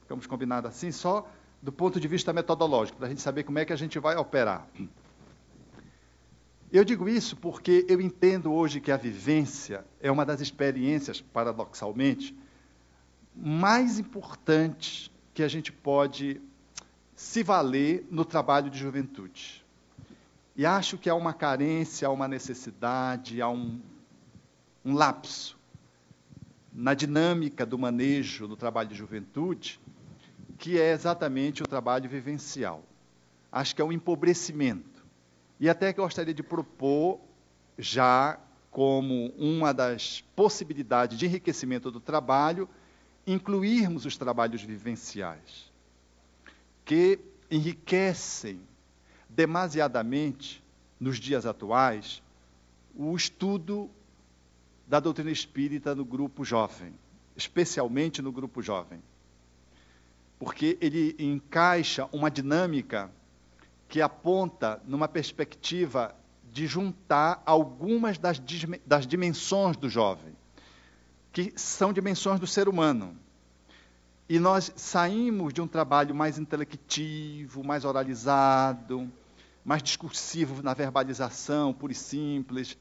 Ficamos 0.00 0.26
combinados 0.26 0.70
assim, 0.70 0.90
só 0.90 1.28
do 1.60 1.72
ponto 1.72 2.00
de 2.00 2.08
vista 2.08 2.32
metodológico, 2.32 2.96
para 2.96 3.06
a 3.06 3.10
gente 3.10 3.20
saber 3.20 3.42
como 3.42 3.58
é 3.58 3.64
que 3.64 3.72
a 3.72 3.76
gente 3.76 3.98
vai 3.98 4.16
operar. 4.16 4.66
Eu 6.72 6.84
digo 6.84 7.08
isso 7.08 7.36
porque 7.36 7.86
eu 7.88 8.00
entendo 8.00 8.52
hoje 8.52 8.80
que 8.80 8.90
a 8.90 8.96
vivência 8.96 9.84
é 10.00 10.10
uma 10.10 10.26
das 10.26 10.40
experiências, 10.40 11.20
paradoxalmente, 11.20 12.36
mais 13.34 13.98
importantes 13.98 15.10
que 15.32 15.42
a 15.42 15.48
gente 15.48 15.70
pode 15.70 16.40
se 17.14 17.42
valer 17.42 18.06
no 18.10 18.24
trabalho 18.24 18.68
de 18.68 18.78
juventude. 18.78 19.64
E 20.56 20.66
acho 20.66 20.98
que 20.98 21.08
há 21.08 21.14
uma 21.14 21.32
carência, 21.32 22.08
há 22.08 22.10
uma 22.10 22.26
necessidade, 22.26 23.40
há 23.40 23.48
um, 23.48 23.80
um 24.84 24.94
lapso 24.94 25.56
na 26.72 26.94
dinâmica 26.94 27.64
do 27.64 27.78
manejo 27.78 28.48
do 28.48 28.56
trabalho 28.56 28.88
de 28.88 28.94
juventude, 28.94 29.80
que 30.58 30.78
é 30.80 30.92
exatamente 30.92 31.62
o 31.62 31.66
trabalho 31.66 32.08
vivencial. 32.08 32.82
Acho 33.52 33.74
que 33.74 33.80
é 33.80 33.84
um 33.84 33.92
empobrecimento. 33.92 34.95
E 35.58 35.68
até 35.68 35.92
que 35.92 36.00
gostaria 36.00 36.34
de 36.34 36.42
propor, 36.42 37.20
já 37.78 38.38
como 38.70 39.32
uma 39.38 39.72
das 39.72 40.22
possibilidades 40.34 41.18
de 41.18 41.26
enriquecimento 41.26 41.90
do 41.90 41.98
trabalho, 41.98 42.68
incluirmos 43.26 44.04
os 44.04 44.16
trabalhos 44.16 44.62
vivenciais, 44.62 45.72
que 46.84 47.18
enriquecem 47.50 48.60
demasiadamente, 49.28 50.62
nos 50.98 51.18
dias 51.18 51.44
atuais, 51.44 52.22
o 52.94 53.14
estudo 53.14 53.90
da 54.86 55.00
doutrina 55.00 55.30
espírita 55.30 55.94
no 55.94 56.04
grupo 56.04 56.44
jovem, 56.44 56.94
especialmente 57.36 58.22
no 58.22 58.32
grupo 58.32 58.62
jovem. 58.62 59.02
Porque 60.38 60.78
ele 60.80 61.14
encaixa 61.18 62.08
uma 62.12 62.30
dinâmica 62.30 63.10
que 63.88 64.00
aponta 64.00 64.80
numa 64.86 65.08
perspectiva 65.08 66.14
de 66.52 66.66
juntar 66.66 67.42
algumas 67.44 68.18
das, 68.18 68.40
das 68.84 69.06
dimensões 69.06 69.76
do 69.76 69.88
jovem, 69.88 70.34
que 71.32 71.52
são 71.56 71.92
dimensões 71.92 72.40
do 72.40 72.46
ser 72.46 72.68
humano. 72.68 73.16
E 74.28 74.38
nós 74.38 74.72
saímos 74.74 75.52
de 75.52 75.60
um 75.60 75.68
trabalho 75.68 76.14
mais 76.14 76.38
intelectivo, 76.38 77.62
mais 77.62 77.84
oralizado, 77.84 79.10
mais 79.64 79.82
discursivo 79.82 80.62
na 80.62 80.74
verbalização, 80.74 81.72
pura 81.72 81.92
e 81.92 81.96
simples, 81.96 82.76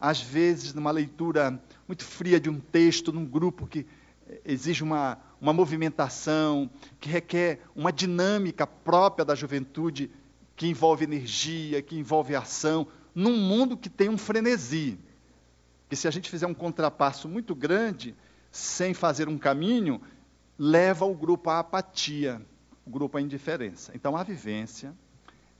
às 0.00 0.20
vezes, 0.20 0.72
numa 0.72 0.90
leitura 0.90 1.62
muito 1.86 2.04
fria 2.04 2.40
de 2.40 2.48
um 2.48 2.58
texto, 2.58 3.12
num 3.12 3.24
grupo 3.24 3.66
que 3.66 3.86
exige 4.44 4.82
uma, 4.82 5.18
uma 5.40 5.52
movimentação, 5.52 6.70
que 6.98 7.08
requer 7.08 7.60
uma 7.76 7.92
dinâmica 7.92 8.66
própria 8.66 9.24
da 9.24 9.34
juventude, 9.34 10.10
que 10.60 10.66
envolve 10.66 11.04
energia, 11.04 11.80
que 11.80 11.98
envolve 11.98 12.36
ação, 12.36 12.86
num 13.14 13.34
mundo 13.34 13.78
que 13.78 13.88
tem 13.88 14.10
um 14.10 14.18
frenesi. 14.18 14.98
Que 15.88 15.96
se 15.96 16.06
a 16.06 16.10
gente 16.10 16.28
fizer 16.28 16.46
um 16.46 16.52
contrapasso 16.52 17.30
muito 17.30 17.54
grande, 17.54 18.14
sem 18.50 18.92
fazer 18.92 19.26
um 19.26 19.38
caminho, 19.38 20.02
leva 20.58 21.06
o 21.06 21.14
grupo 21.14 21.48
à 21.48 21.60
apatia, 21.60 22.42
o 22.86 22.90
grupo 22.90 23.16
à 23.16 23.22
indiferença. 23.22 23.92
Então, 23.94 24.14
a 24.14 24.22
vivência 24.22 24.94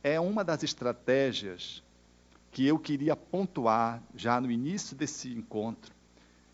é 0.05 0.21
uma 0.21 0.45
das 0.45 0.63
estratégias 0.63 1.83
que 2.51 2.67
eu 2.67 2.79
queria 2.79 3.17
pontuar 3.17 4.03
já 4.15 4.39
no 4.39 4.51
início 4.51 4.95
desse 4.95 5.33
encontro, 5.33 5.95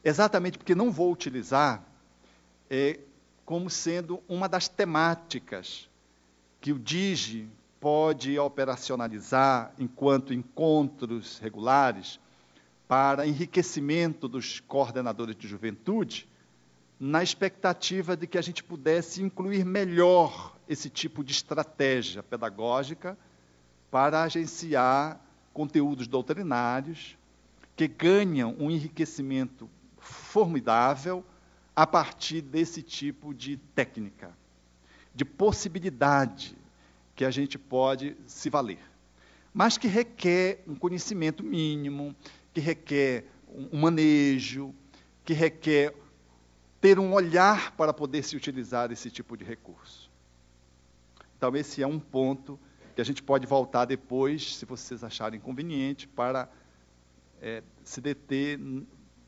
exatamente 0.05 0.57
porque 0.57 0.73
não 0.73 0.93
vou 0.93 1.11
utilizar 1.11 1.85
é, 2.71 3.01
como 3.45 3.69
sendo 3.69 4.23
uma 4.29 4.49
das 4.49 4.69
temáticas 4.69 5.91
que 6.61 6.73
o 6.73 6.79
DIGI 6.79 7.51
pode 7.87 8.37
operacionalizar 8.37 9.73
enquanto 9.79 10.35
encontros 10.35 11.39
regulares 11.39 12.19
para 12.89 13.29
enriquecimento 13.29 14.27
dos 14.27 14.59
coordenadores 14.59 15.37
de 15.37 15.47
juventude, 15.47 16.29
na 16.99 17.23
expectativa 17.23 18.17
de 18.17 18.27
que 18.27 18.39
a 18.39 18.43
gente 18.43 18.65
pudesse 18.65 19.23
incluir 19.23 19.65
melhor 19.65 20.57
esse 20.69 20.91
tipo 20.91 21.23
de 21.23 21.31
estratégia 21.31 22.25
pedagógica 22.25 23.17
para 23.89 24.25
agenciar 24.25 25.21
conteúdos 25.53 26.09
doutrinários 26.09 27.17
que 27.77 27.87
ganham 27.87 28.57
um 28.59 28.69
enriquecimento 28.69 29.71
formidável 29.97 31.25
a 31.77 31.87
partir 31.87 32.41
desse 32.41 32.83
tipo 32.83 33.33
de 33.33 33.59
técnica, 33.77 34.37
de 35.15 35.25
possibilidade 35.25 36.57
que 37.17 37.25
a 37.25 37.31
gente 37.31 37.59
pode 37.59 38.15
se 38.27 38.51
valer, 38.51 38.79
mas 39.53 39.79
que 39.79 39.89
requer 39.89 40.63
um 40.69 40.77
conhecimento 40.77 41.43
mínimo, 41.43 42.15
que 42.53 42.61
requer 42.61 43.25
um 43.49 43.81
manejo, 43.81 44.75
que 45.25 45.33
requer 45.33 45.95
ter 46.81 46.99
um 46.99 47.15
olhar 47.15 47.73
para 47.73 47.93
poder 47.93 48.23
se 48.23 48.37
utilizar 48.37 48.93
esse 48.93 49.11
tipo 49.11 49.35
de 49.35 49.45
recurso. 49.45 50.11
Então, 51.37 51.57
esse 51.57 51.83
é 51.83 51.87
um 51.87 51.99
ponto 51.99 52.61
que 52.95 53.01
a 53.01 53.05
gente 53.05 53.23
pode 53.23 53.47
voltar 53.47 53.87
depois, 53.87 54.57
se 54.57 54.65
vocês 54.65 55.03
acharem 55.03 55.41
conveniente, 55.41 56.07
para 56.07 56.49
é, 57.41 57.63
se 57.83 58.01
deter 58.01 58.61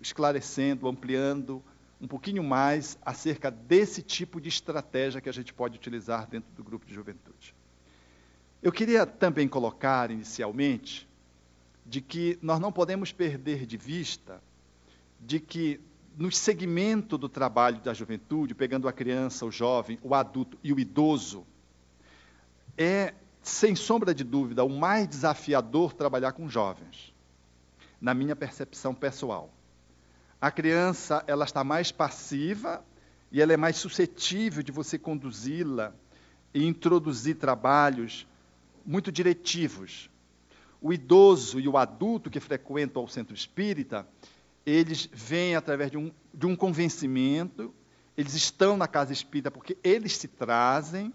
esclarecendo, 0.00 0.86
ampliando 0.86 1.62
um 2.00 2.06
pouquinho 2.06 2.44
mais 2.44 2.98
acerca 3.04 3.50
desse 3.50 4.02
tipo 4.02 4.40
de 4.40 4.48
estratégia 4.48 5.20
que 5.20 5.28
a 5.28 5.32
gente 5.32 5.52
pode 5.52 5.76
utilizar 5.76 6.28
dentro 6.28 6.50
do 6.54 6.62
grupo 6.62 6.86
de 6.86 6.94
juventude. 6.94 7.57
Eu 8.62 8.72
queria 8.72 9.06
também 9.06 9.46
colocar, 9.46 10.10
inicialmente, 10.10 11.08
de 11.86 12.00
que 12.00 12.38
nós 12.42 12.58
não 12.58 12.72
podemos 12.72 13.12
perder 13.12 13.64
de 13.64 13.76
vista 13.76 14.42
de 15.20 15.40
que 15.40 15.80
no 16.16 16.30
segmento 16.30 17.16
do 17.16 17.28
trabalho 17.28 17.80
da 17.80 17.94
juventude, 17.94 18.54
pegando 18.54 18.88
a 18.88 18.92
criança, 18.92 19.46
o 19.46 19.50
jovem, 19.50 19.98
o 20.02 20.14
adulto 20.14 20.58
e 20.62 20.72
o 20.72 20.78
idoso, 20.78 21.46
é 22.76 23.14
sem 23.42 23.74
sombra 23.74 24.14
de 24.14 24.24
dúvida, 24.24 24.64
o 24.64 24.68
mais 24.68 25.08
desafiador 25.08 25.92
trabalhar 25.92 26.32
com 26.32 26.48
jovens, 26.48 27.14
na 28.00 28.12
minha 28.12 28.36
percepção 28.36 28.94
pessoal. 28.94 29.50
A 30.40 30.50
criança, 30.50 31.24
ela 31.26 31.44
está 31.44 31.64
mais 31.64 31.90
passiva 31.90 32.84
e 33.32 33.40
ela 33.40 33.52
é 33.52 33.56
mais 33.56 33.76
suscetível 33.76 34.62
de 34.62 34.70
você 34.70 34.98
conduzi-la 34.98 35.92
e 36.52 36.64
introduzir 36.64 37.36
trabalhos 37.36 38.27
muito 38.88 39.12
diretivos. 39.12 40.08
O 40.80 40.94
idoso 40.94 41.60
e 41.60 41.68
o 41.68 41.76
adulto 41.76 42.30
que 42.30 42.40
frequentam 42.40 43.04
o 43.04 43.08
centro 43.08 43.34
espírita, 43.34 44.08
eles 44.64 45.10
vêm 45.12 45.54
através 45.54 45.90
de 45.90 45.98
um, 45.98 46.10
de 46.32 46.46
um 46.46 46.56
convencimento, 46.56 47.74
eles 48.16 48.32
estão 48.32 48.78
na 48.78 48.88
casa 48.88 49.12
espírita 49.12 49.50
porque 49.50 49.76
eles 49.84 50.16
se 50.16 50.26
trazem, 50.26 51.12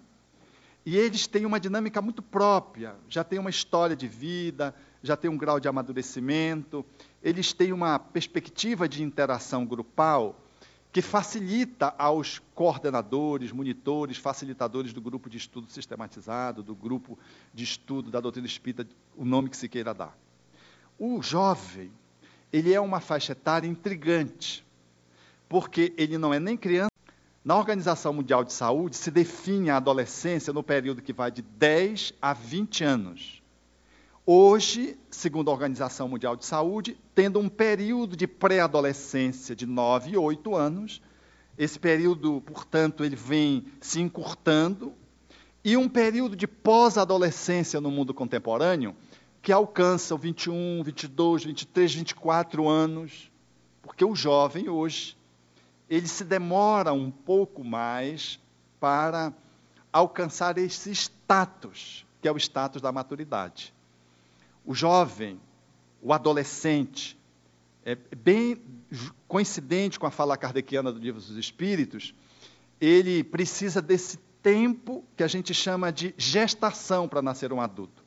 E 0.86 0.98
eles 0.98 1.28
têm 1.28 1.46
uma 1.46 1.60
dinâmica 1.60 2.02
muito 2.02 2.22
própria, 2.22 2.96
já 3.08 3.24
têm 3.24 3.40
uma 3.40 3.50
história 3.50 3.96
de 3.96 4.08
vida, 4.08 4.76
já 5.02 5.16
têm 5.16 5.32
um 5.32 5.38
grau 5.38 5.60
de 5.60 5.68
amadurecimento, 5.68 6.86
eles 7.22 7.54
têm 7.54 7.72
uma 7.72 7.98
perspectiva 7.98 8.88
de 8.88 9.02
interação 9.02 9.66
grupal 9.66 10.43
que 10.94 11.02
facilita 11.02 11.96
aos 11.98 12.40
coordenadores, 12.54 13.52
monitores, 13.52 14.18
facilitadores 14.18 14.94
do 14.94 15.02
grupo 15.02 15.28
de 15.28 15.38
estudo 15.38 15.68
sistematizado, 15.72 16.62
do 16.62 16.76
grupo 16.76 17.18
de 17.52 17.64
estudo 17.64 18.12
da 18.12 18.20
doutrina 18.20 18.46
espírita, 18.46 18.88
o 19.18 19.26
nome 19.26 19.50
que 19.50 19.58
se 19.58 19.68
queira 19.68 19.92
dar. 19.92 20.16
O 21.00 21.20
jovem, 21.20 21.92
ele 22.54 22.72
é 22.72 22.80
uma 22.80 23.00
faixa 23.00 23.32
etária 23.32 23.68
intrigante, 23.68 24.64
porque 25.50 25.92
ele 25.98 26.20
não 26.20 26.32
é 26.32 26.40
nem 26.40 26.56
criança. 26.56 26.92
Na 27.44 27.58
Organização 27.58 28.14
Mundial 28.14 28.44
de 28.44 28.54
Saúde 28.54 28.96
se 28.96 29.10
define 29.10 29.72
a 29.72 29.78
adolescência 29.78 30.54
no 30.54 30.62
período 30.62 31.02
que 31.02 31.12
vai 31.12 31.32
de 31.32 31.42
10 31.42 32.14
a 32.22 32.34
20 32.34 32.84
anos. 32.84 33.43
Hoje, 34.26 34.98
segundo 35.12 35.50
a 35.50 35.54
Organização 35.54 36.08
Mundial 36.08 36.38
de 36.38 36.46
Saúde, 36.46 36.98
tendo 37.14 37.40
um 37.40 37.50
período 37.50 38.16
de 38.16 38.26
pré-adolescência 38.26 39.54
de 39.54 39.66
9 39.66 40.12
e 40.12 40.18
8 40.18 40.56
anos, 40.56 41.02
esse 41.58 41.78
período, 41.78 42.40
portanto, 42.40 43.04
ele 43.04 43.18
vem 43.18 43.66
se 43.82 44.00
encurtando, 44.00 44.94
e 45.62 45.76
um 45.76 45.90
período 45.90 46.38
de 46.38 46.48
pós-adolescência 46.48 47.82
no 47.82 47.92
mundo 47.92 48.14
contemporâneo, 48.14 48.96
que 49.42 49.52
alcança 49.52 50.16
21, 50.16 50.82
22, 50.84 51.44
23, 51.44 51.94
24 51.94 52.70
anos, 52.70 53.30
porque 53.82 54.06
o 54.06 54.16
jovem 54.16 54.70
hoje, 54.70 55.18
ele 55.90 56.08
se 56.08 56.24
demora 56.24 56.94
um 56.94 57.12
pouco 57.12 57.62
mais 57.62 58.40
para 58.80 59.34
alcançar 59.92 60.58
esse 60.58 60.92
status, 60.92 62.06
que 62.22 62.28
é 62.30 62.32
o 62.32 62.38
status 62.38 62.82
da 62.82 62.90
maturidade. 62.90 63.74
O 64.66 64.74
jovem, 64.74 65.40
o 66.02 66.14
adolescente, 66.14 67.18
é 67.86 67.96
bem 67.96 68.62
coincidente 69.28 70.00
com 70.00 70.06
a 70.06 70.12
fala 70.12 70.38
kardeciana 70.38 70.92
do 70.92 71.00
Livro 71.00 71.20
dos 71.20 71.38
Espíritos, 71.38 72.14
ele 72.80 73.24
precisa 73.24 73.82
desse 73.82 74.18
tempo 74.42 75.04
que 75.16 75.24
a 75.24 75.28
gente 75.28 75.54
chama 75.54 75.92
de 75.92 76.14
gestação 76.18 77.08
para 77.08 77.22
nascer 77.22 77.52
um 77.52 77.62
adulto 77.62 78.04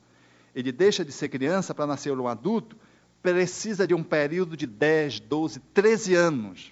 ele 0.57 0.71
deixa 0.71 1.05
de 1.05 1.11
ser 1.11 1.29
criança 1.29 1.71
para 1.71 1.85
nascer 1.85 2.17
um 2.17 2.27
adulto, 2.27 2.75
precisa 3.21 3.85
de 3.85 3.93
um 3.93 4.01
período 4.01 4.57
de 4.57 4.65
10, 4.65 5.19
12, 5.19 5.59
13 5.71 6.15
anos. 6.15 6.71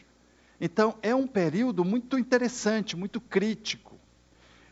Então, 0.59 0.95
é 1.03 1.13
um 1.13 1.27
período 1.27 1.85
muito 1.85 2.17
interessante, 2.17 2.97
muito 2.97 3.21
crítico. 3.21 3.99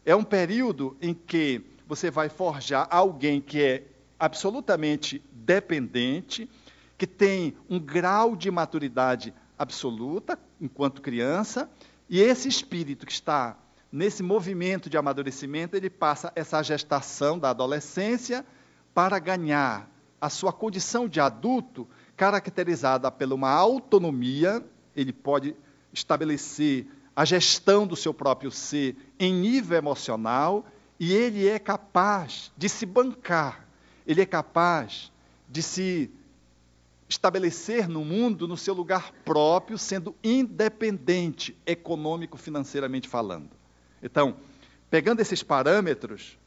É 0.03 0.15
um 0.15 0.23
período 0.23 0.97
em 0.99 1.13
que 1.13 1.61
você 1.87 2.09
vai 2.09 2.27
forjar 2.27 2.87
alguém 2.89 3.39
que 3.39 3.61
é 3.61 3.83
absolutamente 4.19 5.23
dependente, 5.31 6.49
que 6.97 7.07
tem 7.07 7.55
um 7.69 7.79
grau 7.79 8.35
de 8.35 8.49
maturidade 8.49 9.33
absoluta 9.57 10.37
enquanto 10.59 11.01
criança, 11.01 11.69
e 12.09 12.19
esse 12.19 12.47
espírito 12.47 13.05
que 13.05 13.11
está 13.11 13.57
nesse 13.91 14.23
movimento 14.23 14.89
de 14.89 14.97
amadurecimento, 14.97 15.75
ele 15.75 15.89
passa 15.89 16.31
essa 16.35 16.61
gestação 16.63 17.37
da 17.37 17.51
adolescência 17.51 18.45
para 18.93 19.19
ganhar 19.19 19.89
a 20.19 20.29
sua 20.29 20.53
condição 20.53 21.07
de 21.07 21.19
adulto, 21.19 21.87
caracterizada 22.15 23.11
pela 23.11 23.35
uma 23.35 23.49
autonomia, 23.49 24.63
ele 24.95 25.11
pode 25.11 25.55
estabelecer 25.91 26.87
a 27.15 27.25
gestão 27.25 27.85
do 27.85 27.95
seu 27.95 28.13
próprio 28.13 28.49
ser 28.49 28.95
em 29.19 29.33
nível 29.33 29.77
emocional 29.77 30.65
e 30.99 31.13
ele 31.13 31.47
é 31.47 31.59
capaz 31.59 32.51
de 32.57 32.69
se 32.69 32.85
bancar, 32.85 33.62
ele 34.05 34.21
é 34.21 34.25
capaz 34.25 35.11
de 35.49 35.61
se 35.61 36.11
estabelecer 37.07 37.87
no 37.87 38.03
mundo 38.03 38.47
no 38.47 38.57
seu 38.57 38.73
lugar 38.73 39.11
próprio, 39.23 39.77
sendo 39.77 40.15
independente 40.23 41.55
econômico 41.65 42.37
financeiramente 42.37 43.07
falando. 43.07 43.51
Então, 44.01 44.37
pegando 44.89 45.19
esses 45.19 45.43
parâmetros, 45.43 46.37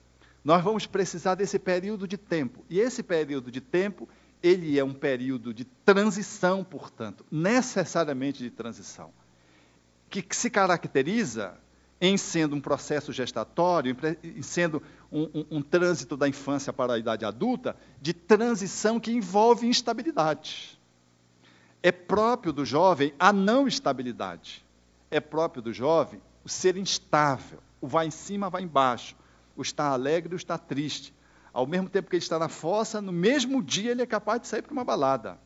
nós 0.45 0.63
vamos 0.63 0.87
precisar 0.87 1.35
desse 1.35 1.59
período 1.59 2.07
de 2.07 2.17
tempo. 2.17 2.65
E 2.69 2.79
esse 2.81 3.03
período 3.03 3.51
de 3.51 3.61
tempo, 3.61 4.09
ele 4.43 4.79
é 4.79 4.85
um 4.85 4.95
período 4.95 5.55
de 5.55 5.65
transição, 5.65 6.63
portanto, 6.63 7.25
necessariamente 7.31 8.43
de 8.43 8.51
transição, 8.51 9.13
que 10.11 10.25
se 10.31 10.51
caracteriza 10.51 11.59
em 12.01 12.17
sendo 12.17 12.55
um 12.55 12.61
processo 12.61 13.13
gestatório, 13.13 13.97
em 14.23 14.43
sendo 14.43 14.83
um, 15.11 15.23
um, 15.23 15.47
um 15.53 15.63
trânsito 15.63 16.17
da 16.17 16.29
infância 16.29 16.73
para 16.73 16.95
a 16.95 16.99
idade 16.99 17.25
adulta, 17.25 17.77
de 18.01 18.13
transição 18.13 19.01
que 19.01 19.11
envolve 19.11 19.67
instabilidade. 19.67 20.79
É 21.83 21.91
próprio 21.91 22.53
do 22.53 22.65
jovem 22.65 23.15
a 23.19 23.33
não 23.33 23.67
estabilidade. 23.67 24.65
É 25.11 25.21
próprio 25.21 25.63
do 25.63 25.73
jovem 25.73 26.21
o 26.45 26.49
ser 26.49 26.77
instável, 26.77 27.61
o 27.81 27.87
vai 27.87 28.07
em 28.07 28.11
cima, 28.11 28.51
vai 28.51 28.63
embaixo 28.63 29.17
o 29.57 29.63
estar 29.63 29.89
alegre 29.89 30.35
o 30.35 30.37
estar 30.37 30.59
triste. 30.59 31.15
Ao 31.53 31.67
mesmo 31.67 31.89
tempo 31.89 32.11
que 32.11 32.17
ele 32.17 32.23
está 32.23 32.39
na 32.39 32.49
fossa, 32.49 33.01
no 33.01 33.13
mesmo 33.13 33.63
dia 33.63 33.91
ele 33.91 34.03
é 34.03 34.07
capaz 34.07 34.43
de 34.43 34.47
sair 34.47 34.63
para 34.63 34.73
uma 34.73 34.85
balada. 34.85 35.39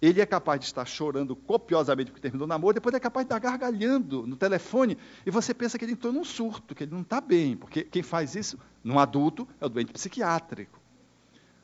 Ele 0.00 0.20
é 0.20 0.26
capaz 0.26 0.60
de 0.60 0.66
estar 0.66 0.84
chorando 0.86 1.36
copiosamente 1.36 2.10
porque 2.10 2.22
terminou 2.22 2.46
o 2.46 2.48
namoro, 2.48 2.74
depois 2.74 2.94
é 2.94 3.00
capaz 3.00 3.26
de 3.26 3.34
estar 3.34 3.38
gargalhando 3.38 4.26
no 4.26 4.34
telefone, 4.34 4.96
e 5.26 5.30
você 5.30 5.52
pensa 5.52 5.78
que 5.78 5.84
ele 5.84 5.92
entrou 5.92 6.12
num 6.12 6.24
surto, 6.24 6.74
que 6.74 6.84
ele 6.84 6.92
não 6.92 7.02
está 7.02 7.20
bem, 7.20 7.56
porque 7.56 7.82
quem 7.82 8.02
faz 8.02 8.34
isso 8.34 8.58
num 8.82 8.98
adulto 8.98 9.46
é 9.60 9.66
o 9.66 9.68
doente 9.68 9.92
psiquiátrico. 9.92 10.80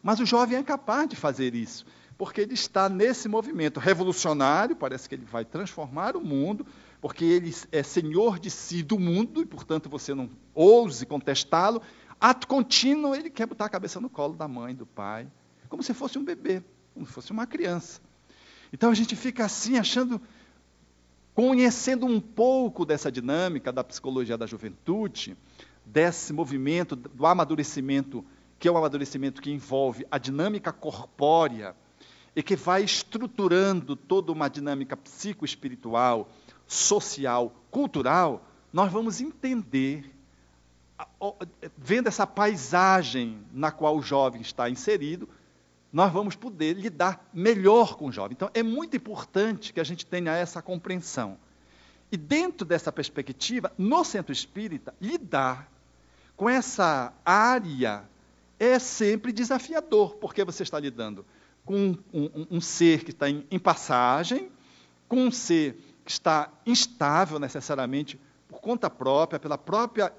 Mas 0.03 0.20
o 0.20 0.27
jovem 0.27 0.59
é 0.59 0.62
capaz 0.62 1.09
de 1.09 1.16
fazer 1.16 1.55
isso, 1.55 1.87
porque 2.18 2.42
ele 2.42 2.55
está 2.55 2.88
nesse 2.88 3.29
movimento 3.29 3.81
revolucionário, 3.81 4.77
parece 4.77 5.09
que 5.09 5.14
ele 5.14 5.25
vai 5.25 5.44
transformar 5.44 6.14
o 6.14 6.20
mundo, 6.20 6.66
porque 7.01 7.25
ele 7.25 7.55
é 7.72 7.83
senhor 7.83 8.38
de 8.38 8.51
si 8.51 8.83
do 8.83 8.99
mundo, 8.99 9.40
e 9.42 9.46
portanto 9.46 9.88
você 9.88 10.14
não 10.14 10.29
ouse 10.55 11.07
contestá-lo. 11.07 11.81
Ato 12.20 12.46
contínuo, 12.46 13.14
ele 13.14 13.31
quer 13.31 13.46
botar 13.46 13.64
a 13.66 13.68
cabeça 13.68 14.01
no 14.01 14.09
colo 14.09 14.35
da 14.35 14.46
mãe, 14.46 14.75
do 14.75 14.87
pai, 14.87 15.27
como 15.68 15.83
se 15.83 15.92
fosse 15.92 16.18
um 16.18 16.25
bebê, 16.25 16.62
como 16.94 17.07
se 17.07 17.12
fosse 17.12 17.33
uma 17.33 17.46
criança. 17.46 18.01
Então 18.72 18.90
a 18.90 18.94
gente 18.94 19.14
fica 19.14 19.44
assim, 19.44 19.79
achando, 19.79 20.20
conhecendo 21.35 22.07
um 22.07 22.20
pouco 22.20 22.85
dessa 22.85 23.11
dinâmica 23.11 23.72
da 23.72 23.85
psicologia 23.85 24.37
da 24.37 24.46
juventude, 24.46 25.37
desse 25.85 26.33
movimento 26.33 26.96
do 26.96 27.26
amadurecimento, 27.26 28.24
que 28.59 28.68
é 28.68 28.72
um 28.72 28.76
amadurecimento 28.76 29.40
que 29.40 29.50
envolve 29.50 30.07
a 30.11 30.18
dinâmica 30.18 30.72
corpórea 30.72 31.76
e 32.35 32.42
que 32.42 32.57
vai 32.57 32.83
estruturando 32.83 33.96
toda 33.96 34.33
uma 34.33 34.48
dinâmica 34.48 34.96
psicoespiritual, 34.96 36.29
social, 36.66 37.55
cultural, 37.70 38.46
nós 38.72 38.92
vamos 38.92 39.20
entender, 39.20 40.12
vendo 41.79 42.09
essa 42.09 42.26
paisagem 42.26 43.38
na 43.52 43.70
qual 43.70 43.96
o 43.96 44.02
jovem 44.02 44.42
está 44.42 44.68
inserido, 44.68 45.29
nós 45.96 46.12
vamos 46.12 46.37
poder 46.37 46.74
lidar 46.74 47.26
melhor 47.32 47.96
com 47.96 48.09
o 48.09 48.12
jovem. 48.12 48.35
Então, 48.35 48.50
é 48.52 48.62
muito 48.62 48.94
importante 48.94 49.72
que 49.72 49.80
a 49.80 49.85
gente 49.85 50.04
tenha 50.04 50.37
essa 50.37 50.61
compreensão. 50.61 51.38
E 52.12 52.18
dentro 52.18 52.66
dessa 52.66 52.92
perspectiva, 52.92 53.72
no 53.78 54.04
centro 54.04 54.30
espírita, 54.30 54.94
lidar 55.00 55.72
com 56.37 56.50
essa 56.50 57.14
área 57.24 58.04
é 58.61 58.78
sempre 58.78 59.32
desafiador, 59.32 60.16
porque 60.16 60.44
você 60.44 60.64
está 60.64 60.78
lidando 60.78 61.24
com 61.64 61.74
um, 61.74 61.98
um, 62.12 62.46
um 62.50 62.61
ser 62.61 63.02
que 63.02 63.11
está 63.11 63.30
em, 63.30 63.46
em 63.50 63.59
passagem, 63.59 64.50
com 65.09 65.22
um 65.22 65.30
ser 65.30 65.82
que 66.04 66.11
está 66.11 66.52
instável 66.66 67.38
necessariamente 67.38 68.20
por 68.46 68.61
conta 68.61 68.90
própria, 68.90 69.40
pela 69.40 69.56
própria 69.56 70.12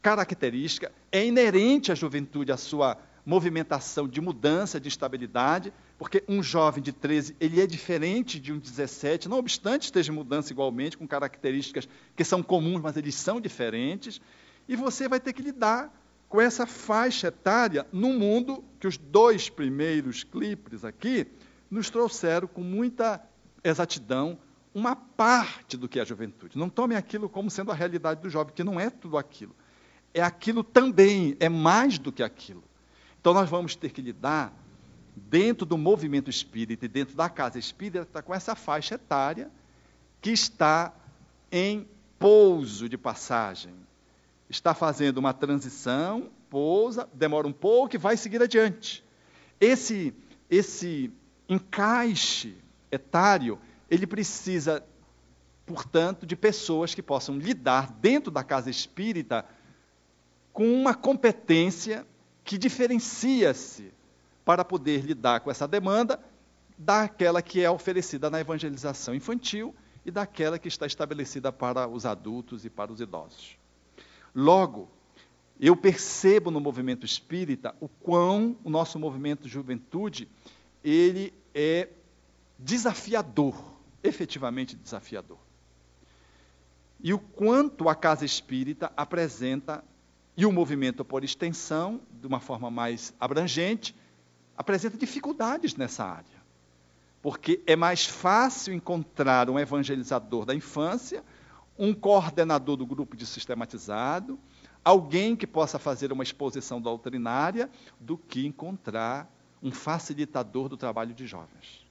característica, 0.00 0.92
é 1.10 1.26
inerente 1.26 1.90
à 1.90 1.96
juventude 1.96 2.52
a 2.52 2.56
sua 2.56 2.96
movimentação 3.26 4.06
de 4.06 4.20
mudança, 4.20 4.78
de 4.78 4.86
instabilidade, 4.86 5.72
porque 5.98 6.22
um 6.28 6.40
jovem 6.40 6.80
de 6.80 6.92
13, 6.92 7.34
ele 7.40 7.60
é 7.60 7.66
diferente 7.66 8.38
de 8.38 8.52
um 8.52 8.58
17, 8.58 9.28
não 9.28 9.38
obstante 9.38 9.82
esteja 9.82 10.12
em 10.12 10.14
mudança 10.14 10.52
igualmente, 10.52 10.96
com 10.96 11.08
características 11.08 11.88
que 12.14 12.22
são 12.22 12.40
comuns, 12.40 12.80
mas 12.80 12.96
eles 12.96 13.16
são 13.16 13.40
diferentes, 13.40 14.20
e 14.68 14.76
você 14.76 15.08
vai 15.08 15.18
ter 15.18 15.32
que 15.32 15.42
lidar 15.42 15.92
com 16.28 16.40
essa 16.40 16.66
faixa 16.66 17.28
etária 17.28 17.84
num 17.92 18.16
mundo 18.16 18.62
que 18.78 18.86
os 18.86 18.96
dois 18.96 19.48
primeiros 19.48 20.22
clipes 20.22 20.84
aqui 20.84 21.26
nos 21.68 21.90
trouxeram 21.90 22.46
com 22.46 22.60
muita 22.60 23.20
exatidão 23.64 24.38
uma 24.72 24.94
parte 24.94 25.76
do 25.76 25.88
que 25.88 25.98
é 25.98 26.02
a 26.02 26.04
juventude. 26.04 26.58
Não 26.58 26.68
tome 26.68 26.94
aquilo 26.94 27.28
como 27.28 27.50
sendo 27.50 27.72
a 27.72 27.74
realidade 27.74 28.20
do 28.20 28.30
jovem, 28.30 28.54
que 28.54 28.62
não 28.62 28.78
é 28.78 28.90
tudo 28.90 29.18
aquilo. 29.18 29.56
É 30.12 30.20
aquilo 30.20 30.62
também, 30.62 31.36
é 31.40 31.48
mais 31.48 31.98
do 31.98 32.12
que 32.12 32.22
aquilo. 32.22 32.62
Então 33.26 33.34
nós 33.34 33.50
vamos 33.50 33.74
ter 33.74 33.90
que 33.90 34.00
lidar, 34.00 34.56
dentro 35.16 35.66
do 35.66 35.76
movimento 35.76 36.30
espírita 36.30 36.84
e 36.84 36.88
dentro 36.88 37.16
da 37.16 37.28
casa 37.28 37.58
espírita, 37.58 38.22
com 38.22 38.32
essa 38.32 38.54
faixa 38.54 38.94
etária 38.94 39.50
que 40.22 40.30
está 40.30 40.94
em 41.50 41.88
pouso 42.20 42.88
de 42.88 42.96
passagem, 42.96 43.74
está 44.48 44.74
fazendo 44.74 45.18
uma 45.18 45.34
transição, 45.34 46.30
pousa, 46.48 47.08
demora 47.12 47.48
um 47.48 47.52
pouco 47.52 47.96
e 47.96 47.98
vai 47.98 48.16
seguir 48.16 48.40
adiante. 48.40 49.02
Esse, 49.60 50.14
esse 50.48 51.10
encaixe 51.48 52.56
etário, 52.92 53.58
ele 53.90 54.06
precisa, 54.06 54.86
portanto, 55.66 56.24
de 56.24 56.36
pessoas 56.36 56.94
que 56.94 57.02
possam 57.02 57.36
lidar 57.38 57.90
dentro 57.90 58.30
da 58.30 58.44
casa 58.44 58.70
espírita 58.70 59.44
com 60.52 60.72
uma 60.72 60.94
competência 60.94 62.06
que 62.46 62.56
diferencia-se 62.56 63.92
para 64.44 64.64
poder 64.64 65.04
lidar 65.04 65.40
com 65.40 65.50
essa 65.50 65.66
demanda 65.66 66.18
daquela 66.78 67.42
que 67.42 67.60
é 67.60 67.68
oferecida 67.68 68.30
na 68.30 68.40
evangelização 68.40 69.14
infantil 69.14 69.74
e 70.04 70.10
daquela 70.12 70.56
que 70.56 70.68
está 70.68 70.86
estabelecida 70.86 71.50
para 71.50 71.88
os 71.88 72.06
adultos 72.06 72.64
e 72.64 72.70
para 72.70 72.92
os 72.92 73.00
idosos. 73.00 73.58
Logo, 74.32 74.88
eu 75.58 75.76
percebo 75.76 76.50
no 76.52 76.60
movimento 76.60 77.04
espírita 77.04 77.74
o 77.80 77.88
quão 77.88 78.56
o 78.62 78.70
nosso 78.70 78.96
movimento 78.96 79.42
de 79.42 79.48
juventude 79.48 80.28
ele 80.84 81.34
é 81.52 81.88
desafiador, 82.56 83.60
efetivamente 84.04 84.76
desafiador. 84.76 85.38
E 87.02 87.12
o 87.12 87.18
quanto 87.18 87.88
a 87.88 87.94
casa 87.94 88.24
espírita 88.24 88.92
apresenta, 88.96 89.82
e 90.36 90.44
o 90.44 90.52
movimento 90.52 91.04
por 91.04 91.24
extensão, 91.24 92.00
de 92.20 92.26
uma 92.26 92.40
forma 92.40 92.70
mais 92.70 93.14
abrangente, 93.18 93.96
apresenta 94.56 94.96
dificuldades 94.98 95.74
nessa 95.74 96.04
área. 96.04 96.36
Porque 97.22 97.62
é 97.66 97.74
mais 97.74 98.04
fácil 98.04 98.74
encontrar 98.74 99.48
um 99.48 99.58
evangelizador 99.58 100.44
da 100.44 100.54
infância, 100.54 101.24
um 101.78 101.94
coordenador 101.94 102.76
do 102.76 102.86
grupo 102.86 103.16
de 103.16 103.26
sistematizado, 103.26 104.38
alguém 104.84 105.34
que 105.34 105.46
possa 105.46 105.78
fazer 105.78 106.12
uma 106.12 106.22
exposição 106.22 106.80
doutrinária, 106.80 107.70
do 107.98 108.16
que 108.16 108.46
encontrar 108.46 109.30
um 109.62 109.72
facilitador 109.72 110.68
do 110.68 110.76
trabalho 110.76 111.14
de 111.14 111.26
jovens. 111.26 111.84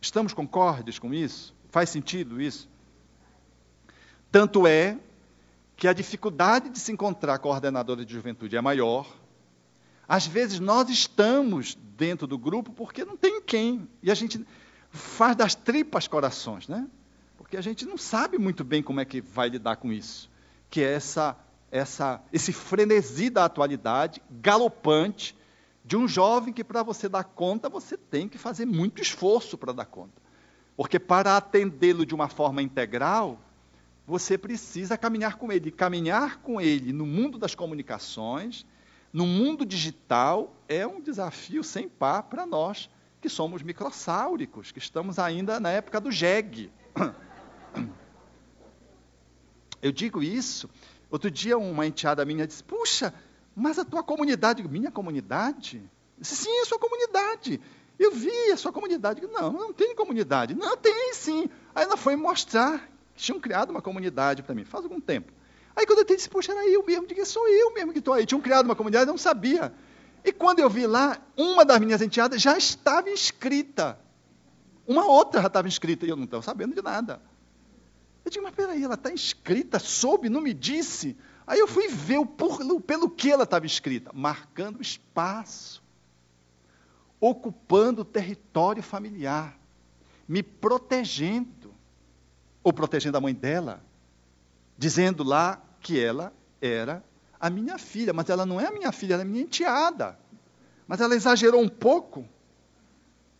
Estamos 0.00 0.32
concordes 0.32 0.98
com 0.98 1.12
isso? 1.12 1.54
Faz 1.68 1.90
sentido 1.90 2.40
isso? 2.40 2.68
Tanto 4.30 4.66
é 4.66 4.98
que 5.76 5.86
a 5.86 5.92
dificuldade 5.92 6.70
de 6.70 6.80
se 6.80 6.90
encontrar 6.90 7.38
coordenadora 7.38 8.04
de 8.04 8.12
juventude 8.12 8.56
é 8.56 8.60
maior. 8.60 9.06
Às 10.08 10.26
vezes 10.26 10.58
nós 10.58 10.88
estamos 10.88 11.76
dentro 11.96 12.26
do 12.26 12.38
grupo 12.38 12.72
porque 12.72 13.04
não 13.04 13.16
tem 13.16 13.42
quem. 13.42 13.86
E 14.02 14.10
a 14.10 14.14
gente 14.14 14.44
faz 14.90 15.36
das 15.36 15.54
tripas 15.54 16.08
corações, 16.08 16.66
né? 16.66 16.88
Porque 17.36 17.56
a 17.56 17.60
gente 17.60 17.84
não 17.84 17.98
sabe 17.98 18.38
muito 18.38 18.64
bem 18.64 18.82
como 18.82 19.00
é 19.00 19.04
que 19.04 19.20
vai 19.20 19.50
lidar 19.50 19.76
com 19.76 19.92
isso. 19.92 20.30
Que 20.70 20.82
é 20.82 20.94
essa, 20.94 21.36
essa, 21.70 22.22
esse 22.32 22.52
frenesi 22.52 23.28
da 23.28 23.44
atualidade, 23.44 24.22
galopante, 24.30 25.36
de 25.84 25.96
um 25.96 26.08
jovem 26.08 26.52
que, 26.52 26.64
para 26.64 26.82
você 26.82 27.08
dar 27.08 27.22
conta, 27.22 27.68
você 27.68 27.96
tem 27.96 28.28
que 28.28 28.38
fazer 28.38 28.64
muito 28.64 29.00
esforço 29.00 29.58
para 29.58 29.72
dar 29.72 29.84
conta. 29.84 30.20
Porque 30.76 30.98
para 30.98 31.36
atendê-lo 31.36 32.04
de 32.04 32.14
uma 32.14 32.28
forma 32.28 32.62
integral, 32.62 33.38
você 34.06 34.38
precisa 34.38 34.96
caminhar 34.96 35.36
com 35.36 35.50
ele. 35.50 35.70
Caminhar 35.70 36.38
com 36.40 36.60
ele 36.60 36.92
no 36.92 37.04
mundo 37.04 37.38
das 37.38 37.54
comunicações, 37.54 38.64
no 39.12 39.26
mundo 39.26 39.66
digital, 39.66 40.54
é 40.68 40.86
um 40.86 41.00
desafio 41.00 41.64
sem 41.64 41.88
par 41.88 42.24
para 42.24 42.46
nós, 42.46 42.88
que 43.20 43.28
somos 43.28 43.62
microsáuricos, 43.62 44.70
que 44.70 44.78
estamos 44.78 45.18
ainda 45.18 45.58
na 45.58 45.70
época 45.70 46.00
do 46.00 46.10
jegue. 46.10 46.70
Eu 49.82 49.90
digo 49.90 50.22
isso. 50.22 50.70
Outro 51.10 51.30
dia, 51.30 51.58
uma 51.58 51.86
enteada 51.86 52.24
minha 52.24 52.46
disse: 52.46 52.62
Puxa, 52.62 53.12
mas 53.54 53.78
a 53.78 53.84
tua 53.84 54.02
comunidade, 54.02 54.62
minha 54.66 54.90
comunidade? 54.90 55.82
Sim, 56.20 56.60
a 56.60 56.64
sua 56.64 56.78
comunidade. 56.78 57.60
Eu 57.98 58.12
vi 58.12 58.52
a 58.52 58.56
sua 58.56 58.72
comunidade. 58.72 59.22
Não, 59.26 59.52
não 59.52 59.72
tem 59.72 59.94
comunidade. 59.94 60.54
Não, 60.54 60.76
tem 60.76 61.14
sim. 61.14 61.48
Aí 61.74 61.84
ela 61.84 61.96
foi 61.96 62.16
mostrar 62.16 62.88
tinham 63.16 63.40
criado 63.40 63.70
uma 63.70 63.82
comunidade 63.82 64.42
para 64.42 64.54
mim, 64.54 64.64
faz 64.64 64.84
algum 64.84 65.00
tempo. 65.00 65.32
Aí 65.74 65.86
quando 65.86 65.98
eu 65.98 66.04
disse, 66.04 66.28
poxa, 66.28 66.52
era 66.52 66.66
eu 66.68 66.84
mesmo, 66.84 67.06
digo, 67.06 67.24
sou 67.26 67.46
eu 67.48 67.72
mesmo 67.74 67.92
que 67.92 67.98
estou 67.98 68.14
aí. 68.14 68.24
Tinham 68.24 68.40
criado 68.40 68.64
uma 68.64 68.76
comunidade, 68.76 69.08
eu 69.08 69.12
não 69.12 69.18
sabia. 69.18 69.72
E 70.24 70.32
quando 70.32 70.58
eu 70.58 70.70
vi 70.70 70.86
lá, 70.86 71.18
uma 71.36 71.64
das 71.64 71.78
minhas 71.78 72.00
enteadas 72.00 72.40
já 72.40 72.56
estava 72.56 73.10
inscrita. 73.10 73.98
Uma 74.86 75.06
outra 75.06 75.40
já 75.40 75.48
estava 75.48 75.68
inscrita, 75.68 76.06
e 76.06 76.08
eu 76.08 76.16
não 76.16 76.24
estava 76.24 76.42
sabendo 76.42 76.74
de 76.74 76.82
nada. 76.82 77.20
Eu 78.24 78.30
digo, 78.30 78.42
mas 78.42 78.54
peraí, 78.54 78.82
ela 78.82 78.94
está 78.94 79.12
inscrita, 79.12 79.78
soube, 79.78 80.28
não 80.28 80.40
me 80.40 80.54
disse. 80.54 81.16
Aí 81.46 81.60
eu 81.60 81.68
fui 81.68 81.86
ver 81.88 82.18
o 82.18 82.26
por, 82.26 82.58
pelo 82.82 83.08
que 83.08 83.30
ela 83.30 83.44
estava 83.44 83.66
escrita, 83.66 84.10
marcando 84.12 84.82
espaço, 84.82 85.82
ocupando 87.20 88.04
território 88.04 88.82
familiar, 88.82 89.56
me 90.26 90.42
protegendo, 90.42 91.48
ou 92.66 92.72
protegendo 92.72 93.16
a 93.16 93.20
mãe 93.20 93.32
dela, 93.32 93.80
dizendo 94.76 95.22
lá 95.22 95.62
que 95.80 96.00
ela 96.00 96.32
era 96.60 97.00
a 97.38 97.48
minha 97.48 97.78
filha, 97.78 98.12
mas 98.12 98.28
ela 98.28 98.44
não 98.44 98.60
é 98.60 98.66
a 98.66 98.72
minha 98.72 98.90
filha, 98.90 99.14
ela 99.14 99.22
é 99.22 99.24
minha 99.24 99.44
enteada. 99.44 100.18
Mas 100.84 101.00
ela 101.00 101.14
exagerou 101.14 101.62
um 101.62 101.68
pouco 101.68 102.28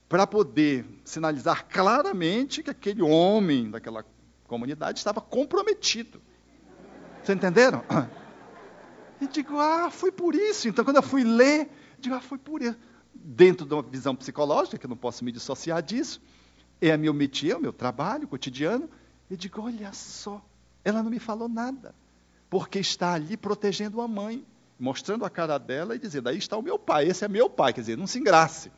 para 0.09 0.29
poder 0.29 0.87
sinalizar 1.05 1.67
claramente 1.67 2.63
que 2.63 2.71
aquele 2.71 3.03
homem 3.03 3.69
daquela 3.69 4.07
comunidade 4.45 5.01
estava 5.01 5.21
comprometido. 5.21 6.23
Vocês 7.21 7.37
entenderam? 7.37 7.83
E 9.21 9.27
digo, 9.27 9.59
ah, 9.59 9.91
foi 9.91 10.13
por 10.13 10.37
isso. 10.37 10.69
Então, 10.69 10.85
quando 10.85 10.99
eu 10.99 11.03
fui 11.03 11.25
ler, 11.25 11.69
digo, 11.99 12.15
ah, 12.15 12.21
foi 12.21 12.39
por 12.39 12.63
isso. 12.63 12.79
Dentro 13.13 13.67
de 13.67 13.75
uma 13.75 13.83
visão 13.83 14.15
psicológica, 14.15 14.79
que 14.79 14.87
eu 14.87 14.91
não 14.91 14.97
posso 14.97 15.25
me 15.25 15.33
dissociar 15.33 15.83
disso, 15.83 16.23
é 16.81 16.93
a 16.93 16.99
meu 16.99 17.13
métier, 17.13 17.57
o 17.57 17.61
meu 17.61 17.73
trabalho 17.73 18.29
cotidiano. 18.29 18.89
E 19.31 19.37
digo, 19.37 19.63
olha 19.63 19.93
só, 19.93 20.45
ela 20.85 21.03
não 21.03 21.11
me 21.11 21.19
falou 21.19 21.49
nada, 21.49 21.95
porque 22.49 22.79
está 22.79 23.15
ali 23.15 23.37
protegendo 23.37 24.01
a 24.01 24.07
mãe, 24.07 24.45
mostrando 24.79 25.25
a 25.25 25.31
cara 25.31 25.59
dela 25.59 25.97
e 25.97 25.99
dizendo, 25.99 26.29
aí 26.29 26.39
está 26.39 26.57
o 26.57 26.63
meu 26.63 26.79
pai, 26.79 27.09
esse 27.09 27.25
é 27.25 27.29
meu 27.29 27.51
pai, 27.51 27.73
quer 27.73 27.81
dizer, 27.81 27.97
não 27.97 28.07
se 28.07 28.19
engrace. 28.19 28.71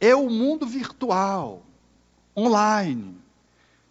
É 0.00 0.14
o 0.14 0.30
mundo 0.30 0.66
virtual, 0.66 1.62
online, 2.34 3.18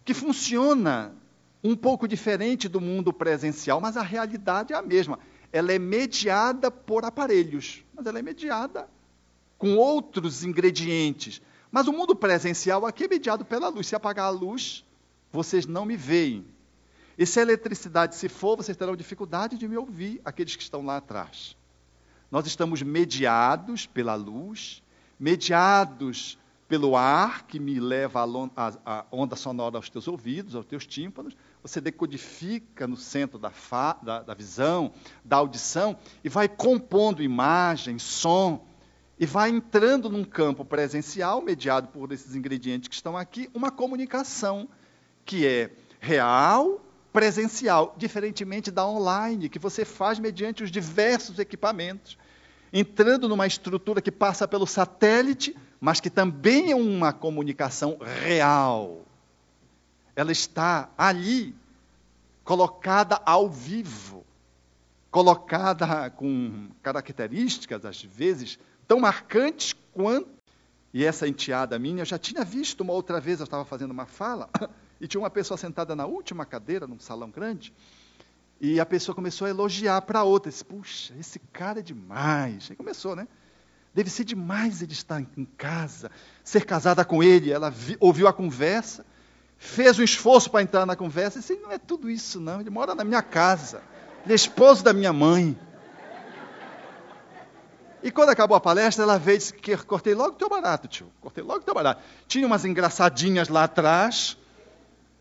que 0.04 0.12
funciona 0.12 1.14
um 1.62 1.76
pouco 1.76 2.08
diferente 2.08 2.68
do 2.68 2.80
mundo 2.80 3.12
presencial, 3.12 3.80
mas 3.80 3.96
a 3.96 4.02
realidade 4.02 4.72
é 4.72 4.76
a 4.76 4.82
mesma. 4.82 5.18
Ela 5.52 5.72
é 5.72 5.78
mediada 5.78 6.70
por 6.70 7.04
aparelhos, 7.04 7.84
mas 7.94 8.06
ela 8.06 8.18
é 8.18 8.22
mediada 8.22 8.88
com 9.58 9.76
outros 9.76 10.42
ingredientes. 10.42 11.42
Mas 11.70 11.86
o 11.86 11.92
mundo 11.92 12.16
presencial 12.16 12.84
aqui 12.84 13.04
é 13.04 13.08
mediado 13.08 13.44
pela 13.44 13.68
luz. 13.68 13.86
Se 13.86 13.94
apagar 13.94 14.26
a 14.26 14.30
luz, 14.30 14.84
vocês 15.30 15.66
não 15.66 15.84
me 15.84 15.96
veem. 15.96 16.46
E 17.16 17.26
se 17.26 17.38
a 17.38 17.42
eletricidade 17.42 18.16
se 18.16 18.28
for, 18.28 18.56
vocês 18.56 18.76
terão 18.76 18.96
dificuldade 18.96 19.58
de 19.58 19.68
me 19.68 19.76
ouvir, 19.76 20.20
aqueles 20.24 20.56
que 20.56 20.62
estão 20.62 20.84
lá 20.84 20.96
atrás. 20.96 21.56
Nós 22.30 22.46
estamos 22.46 22.82
mediados 22.82 23.86
pela 23.86 24.14
luz, 24.14 24.82
mediados 25.18 26.38
pelo 26.70 26.96
ar 26.96 27.48
que 27.48 27.58
me 27.58 27.80
leva 27.80 28.24
a, 28.86 29.04
onda 29.10 29.34
sonora 29.34 29.76
aos 29.76 29.90
teus 29.90 30.06
ouvidos, 30.06 30.54
aos 30.54 30.64
teus 30.64 30.86
tímpanos, 30.86 31.36
você 31.60 31.80
decodifica 31.80 32.86
no 32.86 32.96
centro 32.96 33.40
da, 33.40 33.50
fa, 33.50 33.98
da, 34.00 34.22
da 34.22 34.34
visão, 34.34 34.92
da 35.24 35.36
audição, 35.36 35.98
e 36.22 36.28
vai 36.28 36.48
compondo 36.48 37.24
imagem, 37.24 37.98
som, 37.98 38.64
e 39.20 39.26
vai 39.26 39.50
entrando 39.50 40.10
num 40.10 40.24
campo 40.24 40.64
presencial, 40.64 41.40
mediado 41.40 41.86
por 41.88 42.10
esses 42.10 42.34
ingredientes 42.34 42.88
que 42.88 42.94
estão 42.96 43.16
aqui, 43.16 43.48
uma 43.54 43.70
comunicação 43.70 44.68
que 45.24 45.46
é 45.46 45.70
real, 46.00 46.80
presencial, 47.12 47.94
diferentemente 47.96 48.70
da 48.70 48.84
online, 48.84 49.48
que 49.48 49.58
você 49.58 49.84
faz 49.84 50.18
mediante 50.18 50.64
os 50.64 50.70
diversos 50.72 51.38
equipamentos, 51.38 52.18
entrando 52.72 53.28
numa 53.28 53.46
estrutura 53.46 54.00
que 54.00 54.10
passa 54.10 54.48
pelo 54.48 54.66
satélite 54.66 55.54
mas 55.80 55.98
que 55.98 56.10
também 56.10 56.70
é 56.70 56.76
uma 56.76 57.12
comunicação 57.12 57.96
real. 58.22 59.00
Ela 60.14 60.30
está 60.30 60.90
ali, 60.98 61.54
colocada 62.44 63.20
ao 63.24 63.48
vivo, 63.48 64.24
colocada 65.10 66.10
com 66.10 66.68
características, 66.82 67.86
às 67.86 68.02
vezes, 68.02 68.58
tão 68.90 68.98
marcantes 68.98 69.72
quanto. 69.92 70.28
E 70.92 71.04
essa 71.04 71.28
enteada 71.28 71.78
minha, 71.78 72.00
eu 72.00 72.04
já 72.04 72.18
tinha 72.18 72.44
visto 72.44 72.80
uma 72.80 72.92
outra 72.92 73.20
vez, 73.20 73.38
eu 73.38 73.44
estava 73.44 73.64
fazendo 73.64 73.92
uma 73.92 74.04
fala, 74.04 74.50
e 75.00 75.06
tinha 75.06 75.20
uma 75.20 75.30
pessoa 75.30 75.56
sentada 75.56 75.94
na 75.94 76.06
última 76.06 76.44
cadeira, 76.44 76.88
num 76.88 76.98
salão 76.98 77.30
grande, 77.30 77.72
e 78.60 78.80
a 78.80 78.84
pessoa 78.84 79.14
começou 79.14 79.46
a 79.46 79.50
elogiar 79.50 80.02
para 80.02 80.18
a 80.18 80.24
outra. 80.24 80.50
Disse, 80.50 80.64
Puxa, 80.64 81.14
esse 81.20 81.38
cara 81.52 81.78
é 81.78 81.82
demais. 81.82 82.68
E 82.68 82.74
começou, 82.74 83.14
né? 83.14 83.28
Deve 83.94 84.10
ser 84.10 84.24
demais 84.24 84.82
ele 84.82 84.92
estar 84.92 85.20
em 85.20 85.44
casa, 85.56 86.10
ser 86.42 86.64
casada 86.64 87.04
com 87.04 87.22
ele. 87.22 87.52
Ela 87.52 87.70
vi, 87.70 87.96
ouviu 88.00 88.26
a 88.26 88.32
conversa, 88.32 89.06
fez 89.56 90.00
um 90.00 90.02
esforço 90.02 90.50
para 90.50 90.62
entrar 90.62 90.84
na 90.84 90.96
conversa. 90.96 91.38
Eu 91.38 91.42
disse, 91.42 91.54
não 91.54 91.70
é 91.70 91.78
tudo 91.78 92.10
isso, 92.10 92.40
não. 92.40 92.60
Ele 92.60 92.70
mora 92.70 92.92
na 92.92 93.04
minha 93.04 93.22
casa. 93.22 93.82
Ele 94.24 94.32
é 94.32 94.36
esposo 94.36 94.82
da 94.82 94.92
minha 94.92 95.12
mãe. 95.12 95.56
E 98.02 98.10
quando 98.10 98.30
acabou 98.30 98.56
a 98.56 98.60
palestra, 98.60 99.04
ela 99.04 99.18
veio 99.18 99.36
e 99.36 99.38
disse 99.38 99.52
que 99.52 99.76
cortei 99.76 100.14
logo 100.14 100.32
teu 100.32 100.48
barato, 100.48 100.88
tio. 100.88 101.10
Cortei 101.20 101.44
logo 101.44 101.60
teu 101.60 101.74
barato. 101.74 102.02
Tinha 102.26 102.46
umas 102.46 102.64
engraçadinhas 102.64 103.48
lá 103.48 103.64
atrás. 103.64 104.38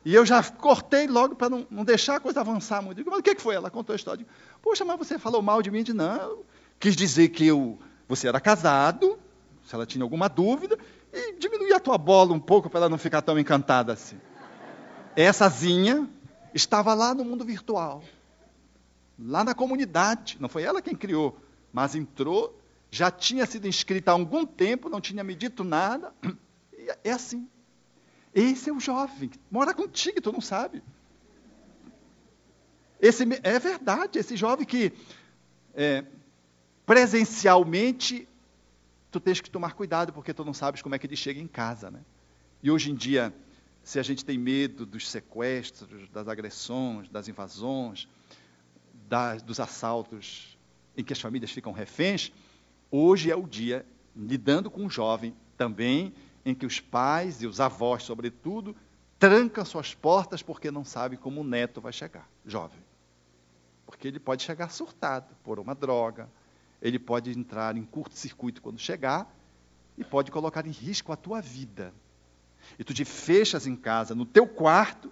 E 0.06 0.16
eu 0.16 0.26
já 0.26 0.42
cortei 0.42 1.08
logo 1.08 1.36
para 1.36 1.50
não, 1.50 1.68
não, 1.70 1.84
deixar 1.84 2.16
a 2.16 2.20
coisa 2.20 2.40
avançar 2.40 2.82
muito. 2.82 2.98
Digo, 2.98 3.10
mas 3.10 3.20
o 3.20 3.24
que, 3.24 3.36
que 3.36 3.42
foi? 3.42 3.56
Ela 3.56 3.70
contou 3.70 3.94
a 3.94 3.96
história. 3.98 4.20
Digo, 4.20 4.30
Poxa, 4.62 4.86
mas 4.86 4.98
você 4.98 5.20
falou 5.20 5.42
mal 5.42 5.62
de 5.62 5.70
mim? 5.70 5.84
De 5.84 5.94
não. 5.94 6.40
Quis 6.80 6.96
dizer 6.96 7.30
que 7.30 7.46
eu, 7.46 7.78
você 8.08 8.28
era 8.28 8.40
casado, 8.40 9.20
se 9.66 9.76
ela 9.76 9.86
tinha 9.86 10.04
alguma 10.04 10.30
dúvida, 10.30 10.78
e 11.12 11.34
diminuir 11.34 11.74
a 11.74 11.80
tua 11.80 11.98
bola 11.98 12.34
um 12.34 12.40
pouco 12.40 12.70
para 12.70 12.82
ela 12.82 12.90
não 12.90 12.98
ficar 12.98 13.22
tão 13.22 13.38
encantada 13.38 13.92
assim. 13.92 14.18
Essazinha 15.18 16.10
estava 16.54 16.94
lá 16.94 17.14
no 17.14 17.26
mundo 17.26 17.44
virtual, 17.44 18.02
lá 19.20 19.44
na 19.44 19.54
comunidade. 19.54 20.38
Não 20.40 20.48
foi 20.48 20.64
ela 20.64 20.82
quem 20.82 20.96
criou, 20.96 21.38
mas 21.74 21.94
entrou 21.94 22.58
já 22.92 23.12
tinha 23.12 23.46
sido 23.46 23.68
inscrita 23.68 24.12
há 24.12 24.14
algum 24.14 24.46
tempo, 24.46 24.90
não 24.90 25.00
tinha 25.00 25.24
me 25.24 25.36
dito 25.36 25.64
nada. 25.64 26.14
E 26.74 26.90
é 27.04 27.12
assim. 27.12 27.48
Esse 28.34 28.70
é 28.70 28.74
o 28.74 28.80
jovem, 28.80 29.32
mora 29.50 29.74
contigo 29.74 30.22
tu 30.22 30.32
não 30.32 30.42
sabe. 30.42 30.84
Esse, 33.02 33.24
é 33.44 33.60
verdade, 33.60 34.20
esse 34.20 34.36
jovem 34.36 34.66
que 34.66 34.92
é, 35.74 36.04
presencialmente 36.86 38.28
tu 39.10 39.20
tens 39.20 39.40
que 39.42 39.50
tomar 39.50 39.74
cuidado 39.74 40.14
porque 40.14 40.34
tu 40.34 40.44
não 40.44 40.54
sabes 40.54 40.82
como 40.82 40.96
é 40.96 41.00
que 41.00 41.08
ele 41.08 41.16
chega 41.16 41.40
em 41.40 41.48
casa, 41.48 41.90
né? 41.90 42.02
E 42.62 42.70
hoje 42.70 42.92
em 42.92 42.96
dia, 42.96 43.34
se 43.84 44.00
a 44.00 44.04
gente 44.04 44.24
tem 44.26 44.38
medo 44.38 44.86
dos 44.86 45.10
sequestros, 45.10 46.10
das 46.10 46.28
agressões, 46.28 47.10
das 47.10 47.28
invasões, 47.28 48.08
das, 49.08 49.42
dos 49.42 49.60
assaltos 49.60 50.58
em 50.96 51.04
que 51.04 51.14
as 51.14 51.22
famílias 51.22 51.52
ficam 51.52 51.72
reféns, 51.72 52.32
Hoje 52.92 53.30
é 53.32 53.36
o 53.36 53.48
dia, 53.48 53.86
lidando 54.16 54.70
com 54.70 54.86
o 54.86 54.90
jovem 54.90 55.36
também, 55.58 56.14
em 56.46 56.56
que 56.56 56.66
os 56.66 56.80
pais 56.80 57.42
e 57.42 57.48
os 57.48 57.60
avós, 57.60 58.04
sobretudo, 58.04 58.76
trancam 59.20 59.64
suas 59.66 59.94
portas 59.94 60.42
porque 60.42 60.72
não 60.72 60.84
sabem 60.84 61.20
como 61.20 61.42
o 61.42 61.44
neto 61.44 61.82
vai 61.82 61.94
chegar, 61.94 62.28
jovem. 62.46 62.80
Porque 63.86 64.08
ele 64.08 64.20
pode 64.20 64.44
chegar 64.44 64.70
surtado 64.70 65.36
por 65.44 65.60
uma 65.60 65.76
droga, 65.76 66.30
ele 66.82 66.98
pode 66.98 67.38
entrar 67.38 67.76
em 67.76 67.84
curto-circuito 67.84 68.62
quando 68.62 68.80
chegar 68.80 69.32
e 69.98 70.04
pode 70.04 70.32
colocar 70.32 70.66
em 70.66 70.72
risco 70.72 71.12
a 71.12 71.16
tua 71.16 71.42
vida. 71.42 71.94
E 72.78 72.84
tu 72.84 72.94
te 72.94 73.04
fechas 73.04 73.68
em 73.68 73.76
casa, 73.76 74.16
no 74.16 74.26
teu 74.26 74.48
quarto, 74.48 75.12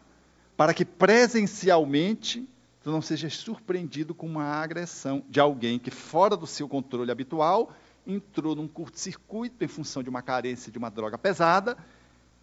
para 0.56 0.74
que 0.74 0.86
presencialmente 0.86 2.48
tu 2.88 2.91
não 2.91 3.02
sejas 3.02 3.36
surpreendido 3.36 4.15
com 4.15 4.26
uma 4.26 4.45
agressão 4.45 5.21
de 5.28 5.41
alguém 5.41 5.78
que, 5.78 5.91
fora 5.91 6.38
do 6.38 6.47
seu 6.47 6.69
controle 6.69 7.12
habitual, 7.12 7.76
entrou 8.08 8.56
num 8.56 8.65
curto-circuito 8.65 9.62
em 9.62 9.67
função 9.67 10.02
de 10.02 10.10
uma 10.10 10.21
carência 10.21 10.71
de 10.71 10.78
uma 10.78 10.89
droga 10.89 11.17
pesada, 11.17 11.78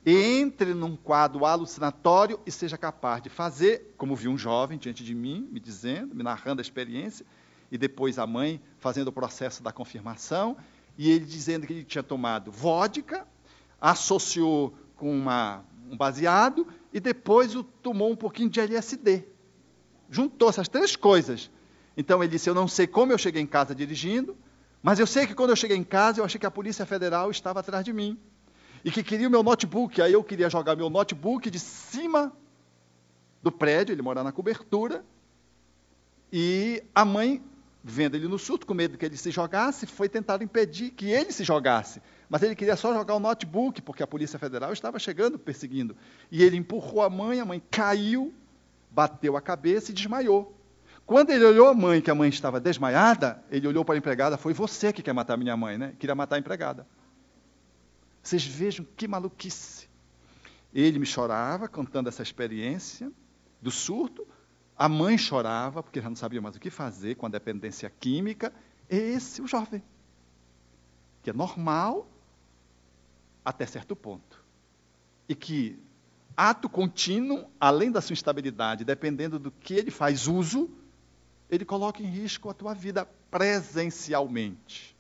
entre 0.04 0.74
num 0.74 0.96
quadro 0.96 1.46
alucinatório 1.46 2.38
e 2.44 2.50
seja 2.50 2.76
capaz 2.76 3.22
de 3.22 3.30
fazer, 3.30 3.94
como 3.96 4.14
vi 4.14 4.28
um 4.28 4.36
jovem 4.36 4.76
diante 4.76 5.02
de 5.02 5.14
mim, 5.14 5.48
me 5.50 5.58
dizendo, 5.58 6.14
me 6.14 6.22
narrando 6.22 6.60
a 6.60 6.62
experiência, 6.62 7.24
e 7.72 7.78
depois 7.78 8.18
a 8.18 8.26
mãe 8.26 8.60
fazendo 8.78 9.08
o 9.08 9.12
processo 9.12 9.62
da 9.62 9.72
confirmação, 9.72 10.58
e 10.98 11.10
ele 11.10 11.24
dizendo 11.24 11.66
que 11.66 11.72
ele 11.72 11.84
tinha 11.84 12.02
tomado 12.02 12.52
vodka, 12.52 13.26
associou 13.80 14.74
com 14.94 15.10
uma, 15.10 15.64
um 15.90 15.96
baseado, 15.96 16.68
e 16.92 17.00
depois 17.00 17.56
o 17.56 17.64
tomou 17.64 18.12
um 18.12 18.16
pouquinho 18.16 18.50
de 18.50 18.60
LSD 18.60 19.32
juntou 20.10 20.48
essas 20.48 20.68
três 20.68 20.96
coisas. 20.96 21.50
Então 21.96 22.22
ele 22.22 22.30
disse: 22.30 22.48
Eu 22.48 22.54
não 22.54 22.68
sei 22.68 22.86
como 22.86 23.12
eu 23.12 23.18
cheguei 23.18 23.42
em 23.42 23.46
casa 23.46 23.74
dirigindo, 23.74 24.36
mas 24.82 24.98
eu 24.98 25.06
sei 25.06 25.26
que 25.26 25.34
quando 25.34 25.50
eu 25.50 25.56
cheguei 25.56 25.76
em 25.76 25.84
casa 25.84 26.20
eu 26.20 26.24
achei 26.24 26.38
que 26.38 26.46
a 26.46 26.50
Polícia 26.50 26.84
Federal 26.86 27.30
estava 27.30 27.60
atrás 27.60 27.84
de 27.84 27.92
mim 27.92 28.18
e 28.84 28.90
que 28.90 29.02
queria 29.02 29.28
o 29.28 29.30
meu 29.30 29.42
notebook. 29.42 30.00
Aí 30.02 30.12
eu 30.12 30.22
queria 30.22 30.50
jogar 30.50 30.76
meu 30.76 30.90
notebook 30.90 31.50
de 31.50 31.58
cima 31.58 32.32
do 33.42 33.50
prédio, 33.50 33.92
ele 33.92 34.02
mora 34.02 34.22
na 34.22 34.32
cobertura, 34.32 35.04
e 36.32 36.82
a 36.92 37.04
mãe, 37.04 37.40
vendo 37.82 38.16
ele 38.16 38.26
no 38.26 38.40
surto, 38.40 38.66
com 38.66 38.74
medo 38.74 38.98
que 38.98 39.04
ele 39.06 39.16
se 39.16 39.30
jogasse, 39.30 39.86
foi 39.86 40.08
tentar 40.08 40.42
impedir 40.42 40.90
que 40.90 41.10
ele 41.10 41.30
se 41.30 41.44
jogasse. 41.44 42.02
Mas 42.28 42.42
ele 42.42 42.56
queria 42.56 42.74
só 42.74 42.92
jogar 42.92 43.14
o 43.14 43.20
notebook, 43.20 43.80
porque 43.82 44.02
a 44.02 44.06
Polícia 44.06 44.36
Federal 44.38 44.72
estava 44.72 44.98
chegando, 44.98 45.38
perseguindo. 45.38 45.96
E 46.32 46.42
ele 46.42 46.56
empurrou 46.56 47.02
a 47.02 47.10
mãe, 47.10 47.38
a 47.38 47.44
mãe 47.44 47.62
caiu, 47.70 48.34
bateu 48.94 49.36
a 49.36 49.42
cabeça 49.42 49.90
e 49.90 49.94
desmaiou. 49.94 50.56
Quando 51.04 51.30
ele 51.30 51.44
olhou 51.44 51.68
a 51.68 51.74
mãe, 51.74 52.00
que 52.00 52.10
a 52.10 52.14
mãe 52.14 52.28
estava 52.28 52.60
desmaiada, 52.60 53.44
ele 53.50 53.66
olhou 53.66 53.84
para 53.84 53.94
a 53.94 53.98
empregada, 53.98 54.38
foi 54.38 54.54
você 54.54 54.92
que 54.92 55.02
quer 55.02 55.12
matar 55.12 55.36
minha 55.36 55.56
mãe, 55.56 55.76
né? 55.76 55.94
Queria 55.98 56.14
matar 56.14 56.36
a 56.36 56.38
empregada. 56.38 56.86
Vocês 58.22 58.46
vejam 58.46 58.86
que 58.96 59.06
maluquice. 59.06 59.88
Ele 60.72 60.98
me 60.98 61.04
chorava 61.04 61.68
contando 61.68 62.08
essa 62.08 62.22
experiência 62.22 63.12
do 63.60 63.70
surto, 63.70 64.26
a 64.76 64.88
mãe 64.88 65.16
chorava 65.18 65.82
porque 65.82 66.00
já 66.00 66.08
não 66.08 66.16
sabia 66.16 66.40
mais 66.40 66.56
o 66.56 66.60
que 66.60 66.70
fazer 66.70 67.16
com 67.16 67.26
a 67.26 67.28
dependência 67.28 67.90
química. 68.00 68.52
Esse 68.88 69.40
o 69.40 69.46
jovem, 69.46 69.82
que 71.22 71.30
é 71.30 71.32
normal 71.32 72.08
até 73.44 73.66
certo 73.66 73.94
ponto. 73.94 74.42
E 75.28 75.34
que 75.34 75.78
ato 76.36 76.68
contínuo, 76.68 77.50
além 77.58 77.90
da 77.90 78.00
sua 78.00 78.12
instabilidade, 78.12 78.84
dependendo 78.84 79.38
do 79.38 79.50
que 79.50 79.74
ele 79.74 79.90
faz 79.90 80.26
uso, 80.26 80.70
ele 81.50 81.64
coloca 81.64 82.02
em 82.02 82.06
risco 82.06 82.48
a 82.48 82.54
tua 82.54 82.74
vida 82.74 83.06
presencialmente. 83.30 84.96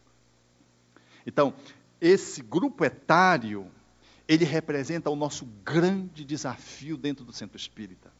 Então, 1.26 1.54
esse 2.00 2.42
grupo 2.42 2.84
etário, 2.84 3.70
ele 4.28 4.44
representa 4.44 5.10
o 5.10 5.16
nosso 5.16 5.46
grande 5.64 6.24
desafio 6.24 6.96
dentro 6.96 7.24
do 7.24 7.32
centro 7.32 7.56
espírita. 7.56 8.12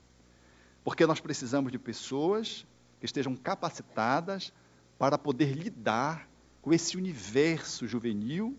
Porque 0.83 1.07
nós 1.07 1.21
precisamos 1.21 1.71
de 1.71 1.79
pessoas 1.79 2.67
que 2.99 3.07
estejam 3.07 3.37
capacitadas 3.37 4.53
para 4.99 5.19
poder 5.19 5.53
lidar 5.55 6.29
com 6.63 6.73
esse 6.73 6.97
universo 6.97 7.87
juvenil 7.87 8.57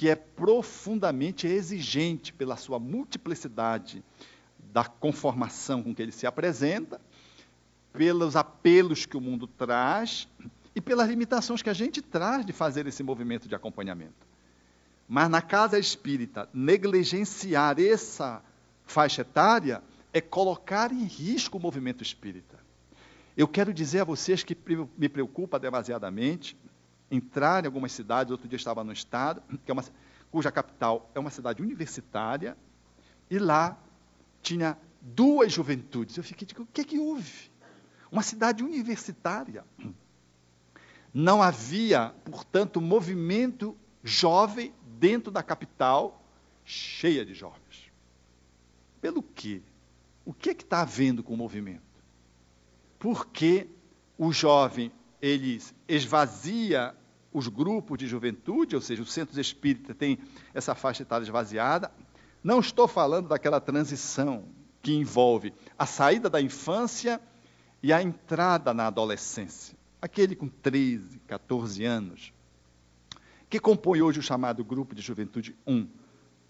que 0.00 0.08
é 0.08 0.16
profundamente 0.16 1.46
exigente 1.46 2.32
pela 2.32 2.56
sua 2.56 2.78
multiplicidade 2.78 4.02
da 4.72 4.82
conformação 4.82 5.82
com 5.82 5.94
que 5.94 6.00
ele 6.00 6.10
se 6.10 6.26
apresenta, 6.26 6.98
pelos 7.92 8.34
apelos 8.34 9.04
que 9.04 9.18
o 9.18 9.20
mundo 9.20 9.46
traz 9.46 10.26
e 10.74 10.80
pelas 10.80 11.06
limitações 11.06 11.60
que 11.60 11.68
a 11.68 11.74
gente 11.74 12.00
traz 12.00 12.46
de 12.46 12.52
fazer 12.54 12.86
esse 12.86 13.02
movimento 13.02 13.46
de 13.46 13.54
acompanhamento. 13.54 14.26
Mas 15.06 15.28
na 15.28 15.42
casa 15.42 15.78
espírita, 15.78 16.48
negligenciar 16.50 17.78
essa 17.78 18.42
faixa 18.86 19.20
etária 19.20 19.82
é 20.14 20.20
colocar 20.22 20.92
em 20.92 21.04
risco 21.04 21.58
o 21.58 21.60
movimento 21.60 22.02
espírita. 22.02 22.58
Eu 23.36 23.46
quero 23.46 23.70
dizer 23.70 24.00
a 24.00 24.04
vocês 24.04 24.42
que 24.42 24.56
me 24.96 25.10
preocupa 25.10 25.58
demasiadamente 25.60 26.56
entrar 27.10 27.64
em 27.64 27.66
algumas 27.66 27.92
cidades. 27.92 28.30
Outro 28.30 28.48
dia 28.48 28.56
estava 28.56 28.84
no 28.84 28.92
estado, 28.92 29.42
que 29.64 29.70
é 29.70 29.72
uma, 29.72 29.84
cuja 30.30 30.50
capital 30.52 31.10
é 31.14 31.18
uma 31.18 31.30
cidade 31.30 31.62
universitária, 31.62 32.56
e 33.28 33.38
lá 33.38 33.78
tinha 34.42 34.76
duas 35.00 35.52
juventudes. 35.52 36.16
Eu 36.16 36.24
fiquei, 36.24 36.46
digo, 36.46 36.62
o 36.62 36.66
que, 36.66 36.80
é 36.80 36.84
que 36.84 36.98
houve? 36.98 37.50
Uma 38.10 38.22
cidade 38.22 38.62
universitária. 38.62 39.64
Não 41.12 41.42
havia, 41.42 42.14
portanto, 42.24 42.80
movimento 42.80 43.76
jovem 44.02 44.72
dentro 44.98 45.30
da 45.30 45.42
capital, 45.42 46.22
cheia 46.64 47.24
de 47.24 47.34
jovens. 47.34 47.90
Pelo 49.00 49.22
quê? 49.22 49.62
O 50.24 50.32
que 50.32 50.50
é 50.50 50.54
que 50.54 50.62
está 50.62 50.82
havendo 50.82 51.22
com 51.22 51.34
o 51.34 51.36
movimento? 51.36 51.82
Porque 52.98 53.66
o 54.18 54.32
jovem 54.32 54.92
ele 55.20 55.60
esvazia 55.88 56.94
os 57.32 57.48
grupos 57.48 57.98
de 57.98 58.06
juventude, 58.06 58.74
ou 58.74 58.82
seja, 58.82 59.02
os 59.02 59.12
centros 59.12 59.38
espíritas 59.38 59.96
têm 59.96 60.18
essa 60.52 60.74
faixa 60.74 61.02
etária 61.02 61.24
esvaziada. 61.24 61.90
Não 62.42 62.60
estou 62.60 62.88
falando 62.88 63.28
daquela 63.28 63.60
transição 63.60 64.44
que 64.82 64.94
envolve 64.94 65.52
a 65.78 65.86
saída 65.86 66.28
da 66.28 66.40
infância 66.40 67.20
e 67.82 67.92
a 67.92 68.02
entrada 68.02 68.74
na 68.74 68.86
adolescência. 68.86 69.76
Aquele 70.00 70.34
com 70.34 70.48
13, 70.48 71.18
14 71.26 71.84
anos, 71.84 72.32
que 73.48 73.60
compõe 73.60 74.00
hoje 74.00 74.18
o 74.18 74.22
chamado 74.22 74.64
grupo 74.64 74.94
de 74.94 75.02
juventude 75.02 75.54
1. 75.66 75.88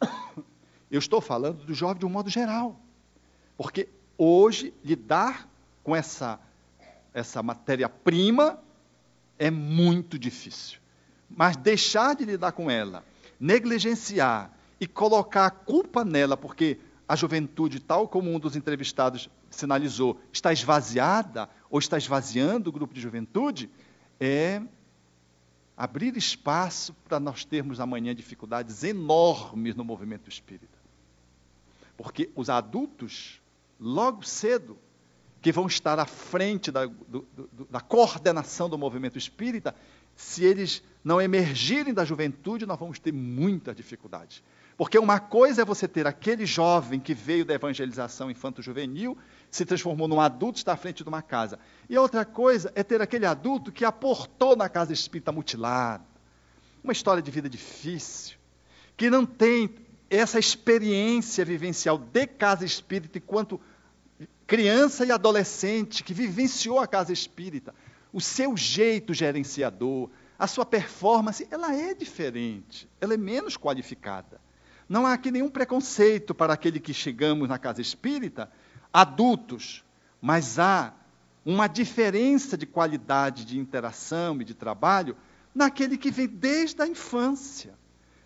Eu 0.90 0.98
estou 0.98 1.20
falando 1.20 1.64
do 1.64 1.74
jovem 1.74 1.98
de 1.98 2.06
um 2.06 2.10
modo 2.10 2.30
geral. 2.30 2.80
Porque 3.56 3.88
hoje 4.16 4.72
lidar 4.84 5.48
com 5.82 5.94
essa, 5.94 6.40
essa 7.12 7.42
matéria-prima 7.42 8.58
é 9.40 9.50
muito 9.50 10.18
difícil. 10.18 10.78
Mas 11.28 11.56
deixar 11.56 12.14
de 12.14 12.26
lidar 12.26 12.52
com 12.52 12.70
ela, 12.70 13.02
negligenciar 13.40 14.52
e 14.78 14.86
colocar 14.86 15.46
a 15.46 15.50
culpa 15.50 16.04
nela, 16.04 16.36
porque 16.36 16.78
a 17.08 17.16
juventude, 17.16 17.80
tal 17.80 18.06
como 18.06 18.32
um 18.32 18.38
dos 18.38 18.54
entrevistados 18.54 19.30
sinalizou, 19.50 20.20
está 20.30 20.52
esvaziada 20.52 21.48
ou 21.70 21.78
está 21.78 21.96
esvaziando 21.96 22.68
o 22.68 22.72
grupo 22.72 22.92
de 22.92 23.00
juventude, 23.00 23.70
é 24.20 24.60
abrir 25.74 26.14
espaço 26.18 26.92
para 27.08 27.18
nós 27.18 27.42
termos 27.42 27.80
amanhã 27.80 28.14
dificuldades 28.14 28.84
enormes 28.84 29.74
no 29.74 29.84
movimento 29.84 30.28
espírita. 30.28 30.78
Porque 31.96 32.30
os 32.36 32.50
adultos, 32.50 33.40
logo 33.78 34.22
cedo, 34.22 34.76
que 35.40 35.52
vão 35.52 35.66
estar 35.66 35.98
à 35.98 36.06
frente 36.06 36.70
da, 36.70 36.86
do, 36.86 37.26
do, 37.32 37.66
da 37.70 37.80
coordenação 37.80 38.68
do 38.68 38.76
movimento 38.76 39.16
espírita, 39.16 39.74
se 40.14 40.44
eles 40.44 40.82
não 41.02 41.20
emergirem 41.20 41.94
da 41.94 42.04
juventude, 42.04 42.66
nós 42.66 42.78
vamos 42.78 42.98
ter 42.98 43.12
muita 43.12 43.74
dificuldade. 43.74 44.44
Porque 44.76 44.98
uma 44.98 45.18
coisa 45.20 45.62
é 45.62 45.64
você 45.64 45.86
ter 45.86 46.06
aquele 46.06 46.46
jovem 46.46 47.00
que 47.00 47.14
veio 47.14 47.44
da 47.44 47.54
evangelização 47.54 48.30
infanto-juvenil, 48.30 49.16
se 49.50 49.64
transformou 49.64 50.08
num 50.08 50.20
adulto, 50.20 50.58
está 50.58 50.72
à 50.72 50.76
frente 50.76 51.02
de 51.02 51.08
uma 51.08 51.22
casa. 51.22 51.58
E 51.88 51.98
outra 51.98 52.24
coisa 52.24 52.72
é 52.74 52.82
ter 52.82 53.00
aquele 53.00 53.26
adulto 53.26 53.72
que 53.72 53.84
aportou 53.84 54.56
na 54.56 54.68
casa 54.68 54.92
espírita 54.92 55.32
mutilada. 55.32 56.04
Uma 56.82 56.92
história 56.92 57.22
de 57.22 57.30
vida 57.30 57.48
difícil, 57.48 58.38
que 58.96 59.10
não 59.10 59.26
tem 59.26 59.70
essa 60.08 60.38
experiência 60.38 61.44
vivencial 61.44 61.98
de 61.98 62.26
casa 62.26 62.64
espírita 62.64 63.18
enquanto 63.18 63.60
criança 64.50 65.06
e 65.06 65.12
adolescente 65.12 66.02
que 66.02 66.12
vivenciou 66.12 66.80
a 66.80 66.86
casa 66.88 67.12
espírita, 67.12 67.72
o 68.12 68.20
seu 68.20 68.56
jeito 68.56 69.14
gerenciador, 69.14 70.10
a 70.36 70.48
sua 70.48 70.66
performance, 70.66 71.46
ela 71.52 71.72
é 71.72 71.94
diferente, 71.94 72.88
ela 73.00 73.14
é 73.14 73.16
menos 73.16 73.56
qualificada. 73.56 74.40
Não 74.88 75.06
há 75.06 75.12
aqui 75.12 75.30
nenhum 75.30 75.48
preconceito 75.48 76.34
para 76.34 76.52
aquele 76.52 76.80
que 76.80 76.92
chegamos 76.92 77.48
na 77.48 77.60
casa 77.60 77.80
espírita, 77.80 78.50
adultos, 78.92 79.84
mas 80.20 80.58
há 80.58 80.94
uma 81.46 81.68
diferença 81.68 82.58
de 82.58 82.66
qualidade 82.66 83.44
de 83.44 83.56
interação 83.56 84.42
e 84.42 84.44
de 84.44 84.52
trabalho 84.52 85.16
naquele 85.54 85.96
que 85.96 86.10
vem 86.10 86.26
desde 86.26 86.82
a 86.82 86.88
infância, 86.88 87.72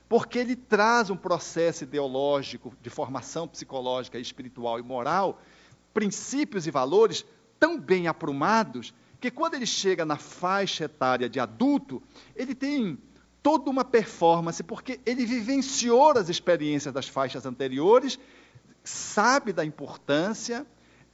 porque 0.09 0.39
ele 0.39 0.57
traz 0.57 1.11
um 1.11 1.19
processo 1.19 1.85
ideológico 1.85 2.73
de 2.81 2.89
formação 2.89 3.47
psicológica, 3.47 4.19
espiritual 4.19 4.79
e 4.79 4.83
moral 4.83 5.39
princípios 5.95 6.67
e 6.67 6.71
valores 6.71 7.25
tão 7.59 7.81
bem 7.81 8.09
aprumados 8.09 8.93
que 9.21 9.31
quando 9.31 9.55
ele 9.55 9.65
chega 9.65 10.05
na 10.05 10.17
faixa 10.17 10.85
etária 10.85 11.31
de 11.31 11.41
adulto, 11.41 12.03
ele 12.37 12.55
tem 12.55 12.99
toda 13.43 13.71
uma 13.71 13.85
performance, 13.85 14.63
porque 14.63 15.01
ele 15.07 15.25
vivenciou 15.25 16.11
as 16.11 16.29
experiências 16.29 16.93
das 16.93 17.09
faixas 17.09 17.47
anteriores, 17.47 18.19
sabe 18.83 19.53
da 19.53 19.65
importância, 19.65 20.67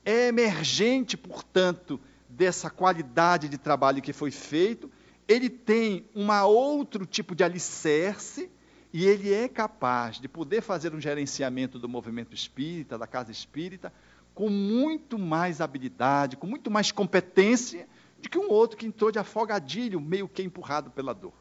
é 0.05 0.29
emergente, 0.29 1.17
portanto, 1.17 2.01
dessa 2.29 2.71
qualidade 2.71 3.49
de 3.49 3.59
trabalho 3.59 4.03
que 4.03 4.13
foi 4.13 4.31
feito, 4.31 4.91
ele 5.29 5.49
tem 5.49 6.09
um 6.15 6.31
outro 6.43 7.07
tipo 7.07 7.35
de 7.35 7.45
alicerce 7.45 8.51
e 8.93 9.07
ele 9.07 9.33
é 9.33 9.49
capaz 9.49 10.21
de 10.21 10.27
poder 10.27 10.63
fazer 10.63 10.95
um 10.95 11.01
gerenciamento 11.01 11.79
do 11.79 11.89
movimento 11.89 12.35
espírita, 12.35 12.99
da 12.99 13.07
casa 13.07 13.31
espírita, 13.31 13.93
com 14.35 14.49
muito 14.49 15.19
mais 15.19 15.61
habilidade, 15.61 16.37
com 16.37 16.47
muito 16.47 16.71
mais 16.71 16.93
competência 16.93 17.89
do 18.21 18.29
que 18.29 18.39
um 18.39 18.49
outro 18.51 18.77
que 18.77 18.87
entrou 18.87 19.11
de 19.11 19.19
afogadilho, 19.19 20.01
meio 20.01 20.29
que 20.29 20.43
empurrado 20.43 20.91
pela 20.91 21.15
dor. 21.15 21.35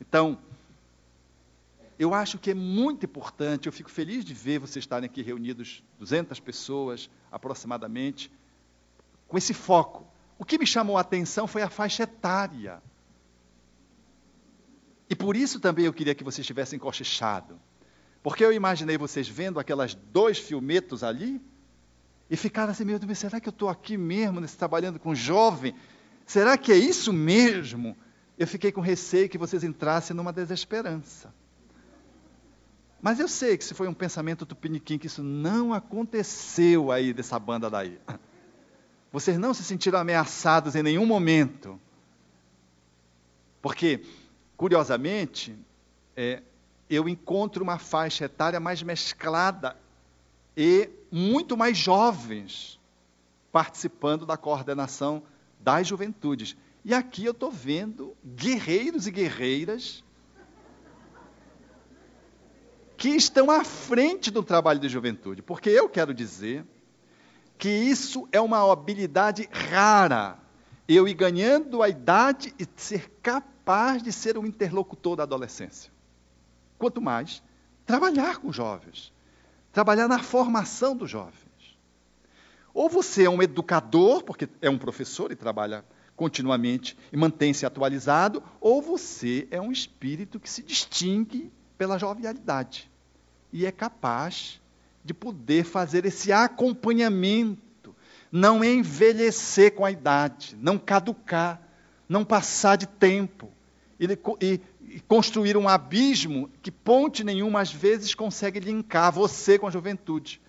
Então, 0.00 0.38
eu 1.98 2.12
acho 2.12 2.38
que 2.38 2.50
é 2.50 2.54
muito 2.54 3.06
importante, 3.06 3.66
eu 3.66 3.72
fico 3.72 3.90
feliz 3.90 4.24
de 4.24 4.34
ver 4.34 4.58
vocês 4.58 4.82
estarem 4.82 5.06
aqui 5.06 5.22
reunidos, 5.22 5.82
200 5.98 6.40
pessoas 6.40 7.08
aproximadamente, 7.30 8.30
com 9.28 9.38
esse 9.38 9.54
foco. 9.54 10.06
O 10.38 10.44
que 10.44 10.58
me 10.58 10.66
chamou 10.66 10.96
a 10.98 11.02
atenção 11.02 11.46
foi 11.46 11.62
a 11.62 11.70
faixa 11.70 12.02
etária. 12.02 12.82
E 15.08 15.14
por 15.14 15.36
isso 15.36 15.60
também 15.60 15.84
eu 15.84 15.92
queria 15.92 16.14
que 16.14 16.24
vocês 16.24 16.40
estivessem 16.40 16.76
encochichado. 16.76 17.60
Porque 18.24 18.42
eu 18.42 18.54
imaginei 18.54 18.96
vocês 18.96 19.28
vendo 19.28 19.60
aquelas 19.60 19.94
dois 19.94 20.38
filmetos 20.38 21.04
ali, 21.04 21.38
e 22.30 22.38
ficaram 22.38 22.72
assim, 22.72 22.82
meu 22.82 22.98
Deus, 22.98 23.18
será 23.18 23.38
que 23.38 23.46
eu 23.46 23.52
estou 23.52 23.68
aqui 23.68 23.98
mesmo, 23.98 24.40
nesse, 24.40 24.56
trabalhando 24.56 24.98
com 24.98 25.14
jovem? 25.14 25.74
Será 26.24 26.56
que 26.56 26.72
é 26.72 26.74
isso 26.74 27.12
mesmo? 27.12 27.94
Eu 28.38 28.46
fiquei 28.46 28.72
com 28.72 28.80
receio 28.80 29.28
que 29.28 29.36
vocês 29.36 29.62
entrassem 29.62 30.16
numa 30.16 30.32
desesperança. 30.32 31.34
Mas 33.02 33.20
eu 33.20 33.28
sei 33.28 33.58
que 33.58 33.64
se 33.64 33.74
foi 33.74 33.88
um 33.88 33.92
pensamento 33.92 34.46
tupiniquim, 34.46 34.96
que 34.96 35.06
isso 35.06 35.22
não 35.22 35.74
aconteceu 35.74 36.90
aí 36.90 37.12
dessa 37.12 37.38
banda 37.38 37.68
daí. 37.68 38.00
Vocês 39.12 39.36
não 39.36 39.52
se 39.52 39.62
sentiram 39.62 39.98
ameaçados 39.98 40.74
em 40.74 40.82
nenhum 40.82 41.04
momento. 41.04 41.78
Porque, 43.60 44.02
curiosamente, 44.56 45.54
é, 46.16 46.42
eu 46.88 47.08
encontro 47.08 47.62
uma 47.62 47.78
faixa 47.78 48.26
etária 48.26 48.60
mais 48.60 48.82
mesclada 48.82 49.76
e 50.56 50.88
muito 51.10 51.56
mais 51.56 51.76
jovens 51.76 52.78
participando 53.50 54.26
da 54.26 54.36
coordenação 54.36 55.22
das 55.60 55.86
juventudes. 55.86 56.56
E 56.84 56.92
aqui 56.92 57.24
eu 57.24 57.32
estou 57.32 57.50
vendo 57.50 58.16
guerreiros 58.24 59.06
e 59.06 59.10
guerreiras 59.10 60.04
que 62.96 63.10
estão 63.10 63.50
à 63.50 63.64
frente 63.64 64.30
do 64.30 64.42
trabalho 64.42 64.80
de 64.80 64.88
juventude, 64.88 65.42
porque 65.42 65.70
eu 65.70 65.88
quero 65.88 66.12
dizer 66.12 66.64
que 67.56 67.68
isso 67.68 68.28
é 68.32 68.40
uma 68.40 68.70
habilidade 68.70 69.48
rara. 69.50 70.38
Eu 70.86 71.08
ir 71.08 71.14
ganhando 71.14 71.82
a 71.82 71.88
idade 71.88 72.54
e 72.58 72.66
ser 72.76 73.10
capaz 73.22 74.02
de 74.02 74.12
ser 74.12 74.36
um 74.36 74.44
interlocutor 74.44 75.16
da 75.16 75.22
adolescência. 75.22 75.93
Quanto 76.84 77.00
mais 77.00 77.42
trabalhar 77.86 78.36
com 78.36 78.52
jovens 78.52 79.10
trabalhar 79.74 80.06
na 80.06 80.20
formação 80.20 80.96
dos 80.96 81.10
jovens. 81.10 81.34
Ou 82.72 82.88
você 82.88 83.24
é 83.24 83.30
um 83.30 83.42
educador, 83.42 84.22
porque 84.22 84.48
é 84.62 84.70
um 84.70 84.78
professor 84.78 85.32
e 85.32 85.36
trabalha 85.36 85.84
continuamente 86.14 86.96
e 87.12 87.16
mantém-se 87.16 87.66
atualizado, 87.66 88.40
ou 88.60 88.80
você 88.80 89.48
é 89.50 89.60
um 89.60 89.72
espírito 89.72 90.38
que 90.38 90.48
se 90.48 90.62
distingue 90.62 91.50
pela 91.76 91.98
jovialidade 91.98 92.88
e 93.52 93.66
é 93.66 93.72
capaz 93.72 94.60
de 95.04 95.12
poder 95.12 95.64
fazer 95.64 96.04
esse 96.04 96.32
acompanhamento, 96.32 97.94
não 98.30 98.62
envelhecer 98.62 99.74
com 99.74 99.84
a 99.84 99.90
idade, 99.90 100.56
não 100.60 100.78
caducar, 100.78 101.60
não 102.06 102.24
passar 102.24 102.76
de 102.76 102.86
tempo 102.86 103.50
e, 103.98 104.06
e, 104.40 104.60
construir 105.00 105.56
um 105.56 105.68
abismo 105.68 106.50
que 106.62 106.70
ponte 106.70 107.24
nenhuma 107.24 107.60
às 107.60 107.72
vezes 107.72 108.14
consegue 108.14 108.60
linkar 108.60 109.12
você 109.12 109.58
com 109.58 109.66
a 109.66 109.70
juventude. 109.70 110.40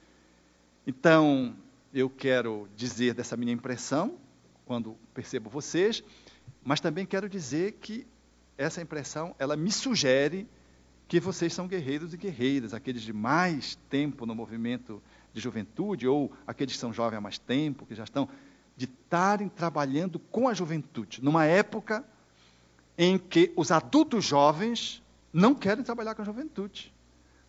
Então, 0.86 1.56
eu 1.94 2.10
quero 2.10 2.68
dizer 2.76 3.14
dessa 3.14 3.36
minha 3.36 3.54
impressão, 3.54 4.18
quando 4.66 4.96
percebo 5.14 5.50
vocês, 5.50 6.04
mas 6.64 6.80
também 6.80 7.06
quero 7.06 7.30
dizer 7.30 7.74
que 7.74 8.06
essa 8.58 8.82
impressão, 8.82 9.36
ela 9.38 9.56
me 9.56 9.72
sugere 9.72 10.48
que 11.08 11.20
vocês 11.20 11.54
são 11.54 11.68
guerreiros 11.68 12.14
e 12.14 12.18
guerreiras, 12.18 12.74
aqueles 12.74 13.02
de 13.02 13.14
mais 13.14 13.76
tempo 13.90 14.26
no 14.26 14.34
movimento 14.34 15.02
de 15.34 15.42
juventude, 15.42 16.08
ou 16.08 16.32
aqueles 16.48 16.74
que 16.74 16.80
são 16.80 16.94
jovens 16.94 17.18
há 17.18 17.22
mais 17.22 17.38
tempo, 17.38 17.86
que 17.86 17.94
já 17.94 18.04
estão, 18.04 18.28
de 18.76 18.86
estarem 18.86 19.48
trabalhando 19.48 20.20
com 20.20 20.48
a 20.48 20.54
juventude, 20.54 21.24
numa 21.24 21.46
época 21.46 22.04
em 22.98 23.18
que 23.18 23.52
os 23.56 23.72
adultos 23.72 24.24
jovens 24.24 25.02
não 25.32 25.54
querem 25.54 25.84
trabalhar 25.84 26.16
com 26.16 26.22
a 26.22 26.26
juventude, 26.26 26.94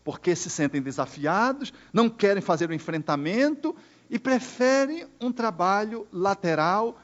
porque 0.03 0.35
se 0.35 0.51
sentem 0.51 0.83
desafiados, 0.83 1.73
não 1.93 2.09
querem 2.09 2.43
fazer 2.43 2.69
o 2.69 2.75
enfrentamento 2.75 3.75
e 4.11 4.19
preferem 4.19 5.07
um 5.21 5.33
trabalho 5.33 6.07
lateral, 6.13 7.01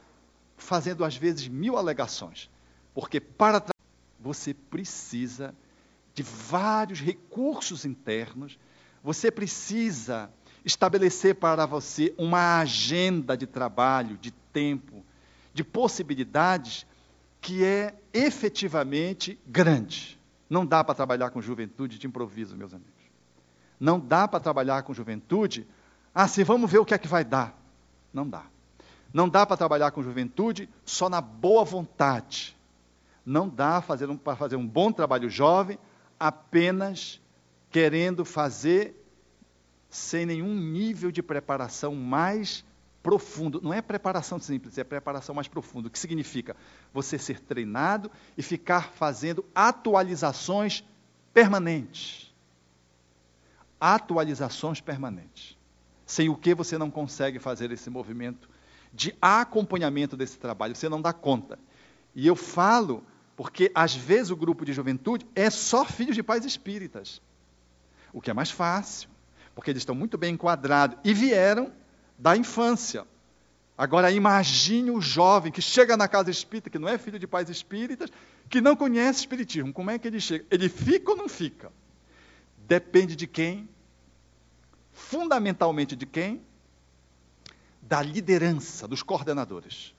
fazendo 0.56 1.04
às 1.04 1.16
vezes 1.16 1.48
mil 1.48 1.76
alegações. 1.76 2.50
Porque 2.94 3.20
para 3.20 3.62
você 4.20 4.54
precisa 4.54 5.54
de 6.14 6.22
vários 6.22 7.00
recursos 7.00 7.84
internos, 7.84 8.58
você 9.02 9.30
precisa 9.30 10.30
estabelecer 10.64 11.34
para 11.34 11.66
você 11.66 12.14
uma 12.16 12.60
agenda 12.60 13.36
de 13.36 13.46
trabalho, 13.46 14.16
de 14.18 14.30
tempo, 14.30 15.04
de 15.52 15.64
possibilidades 15.64 16.86
que 17.42 17.64
é 17.64 17.92
efetivamente 18.14 19.36
grande. 19.44 20.18
Não 20.48 20.64
dá 20.64 20.84
para 20.84 20.94
trabalhar 20.94 21.30
com 21.30 21.42
juventude 21.42 21.98
de 21.98 22.06
improviso, 22.06 22.56
meus 22.56 22.72
amigos. 22.72 23.02
Não 23.80 23.98
dá 23.98 24.28
para 24.28 24.38
trabalhar 24.38 24.84
com 24.84 24.94
juventude, 24.94 25.66
assim, 26.14 26.44
vamos 26.44 26.70
ver 26.70 26.78
o 26.78 26.84
que 26.84 26.94
é 26.94 26.98
que 26.98 27.08
vai 27.08 27.24
dar. 27.24 27.58
Não 28.14 28.26
dá. 28.26 28.44
Não 29.12 29.28
dá 29.28 29.44
para 29.44 29.56
trabalhar 29.56 29.90
com 29.90 30.02
juventude 30.02 30.70
só 30.84 31.08
na 31.08 31.20
boa 31.20 31.64
vontade. 31.64 32.56
Não 33.26 33.48
dá 33.48 33.82
fazer 33.82 34.08
um, 34.08 34.16
para 34.16 34.36
fazer 34.36 34.54
um 34.54 34.66
bom 34.66 34.92
trabalho 34.92 35.28
jovem 35.28 35.78
apenas 36.20 37.20
querendo 37.70 38.24
fazer 38.24 38.94
sem 39.90 40.24
nenhum 40.24 40.54
nível 40.54 41.10
de 41.10 41.22
preparação 41.22 41.94
mais 41.96 42.64
profundo. 43.02 43.60
Não 43.60 43.72
é 43.72 43.82
preparação 43.82 44.38
simples, 44.38 44.78
é 44.78 44.84
preparação 44.84 45.34
mais 45.34 45.48
profunda. 45.48 45.88
O 45.88 45.90
que 45.90 45.98
significa 45.98 46.56
você 46.92 47.18
ser 47.18 47.40
treinado 47.40 48.10
e 48.36 48.42
ficar 48.42 48.92
fazendo 48.92 49.44
atualizações 49.54 50.84
permanentes. 51.34 52.32
Atualizações 53.80 54.80
permanentes. 54.80 55.56
Sem 56.06 56.28
o 56.28 56.36
que 56.36 56.54
você 56.54 56.78
não 56.78 56.90
consegue 56.90 57.38
fazer 57.38 57.70
esse 57.72 57.90
movimento 57.90 58.48
de 58.92 59.14
acompanhamento 59.20 60.16
desse 60.16 60.38
trabalho, 60.38 60.76
você 60.76 60.88
não 60.88 61.00
dá 61.00 61.12
conta. 61.12 61.58
E 62.14 62.26
eu 62.26 62.36
falo 62.36 63.02
porque 63.34 63.72
às 63.74 63.94
vezes 63.94 64.30
o 64.30 64.36
grupo 64.36 64.64
de 64.64 64.72
juventude 64.72 65.26
é 65.34 65.48
só 65.48 65.84
filhos 65.84 66.14
de 66.14 66.22
pais 66.22 66.44
espíritas, 66.44 67.20
o 68.12 68.20
que 68.20 68.30
é 68.30 68.34
mais 68.34 68.50
fácil, 68.50 69.08
porque 69.54 69.70
eles 69.70 69.80
estão 69.80 69.94
muito 69.94 70.18
bem 70.18 70.34
enquadrados 70.34 70.98
e 71.02 71.14
vieram 71.14 71.72
da 72.22 72.36
infância. 72.36 73.04
Agora 73.76 74.12
imagine 74.12 74.92
o 74.92 75.00
jovem 75.00 75.50
que 75.50 75.60
chega 75.60 75.96
na 75.96 76.06
casa 76.06 76.30
espírita, 76.30 76.70
que 76.70 76.78
não 76.78 76.88
é 76.88 76.96
filho 76.96 77.18
de 77.18 77.26
pais 77.26 77.50
espíritas, 77.50 78.10
que 78.48 78.60
não 78.60 78.76
conhece 78.76 79.20
espiritismo. 79.20 79.72
Como 79.72 79.90
é 79.90 79.98
que 79.98 80.06
ele 80.06 80.20
chega? 80.20 80.46
Ele 80.48 80.68
fica 80.68 81.10
ou 81.10 81.16
não 81.16 81.28
fica? 81.28 81.72
Depende 82.58 83.16
de 83.16 83.26
quem? 83.26 83.68
Fundamentalmente 84.92 85.96
de 85.96 86.06
quem? 86.06 86.40
Da 87.80 88.00
liderança, 88.00 88.86
dos 88.86 89.02
coordenadores. 89.02 89.92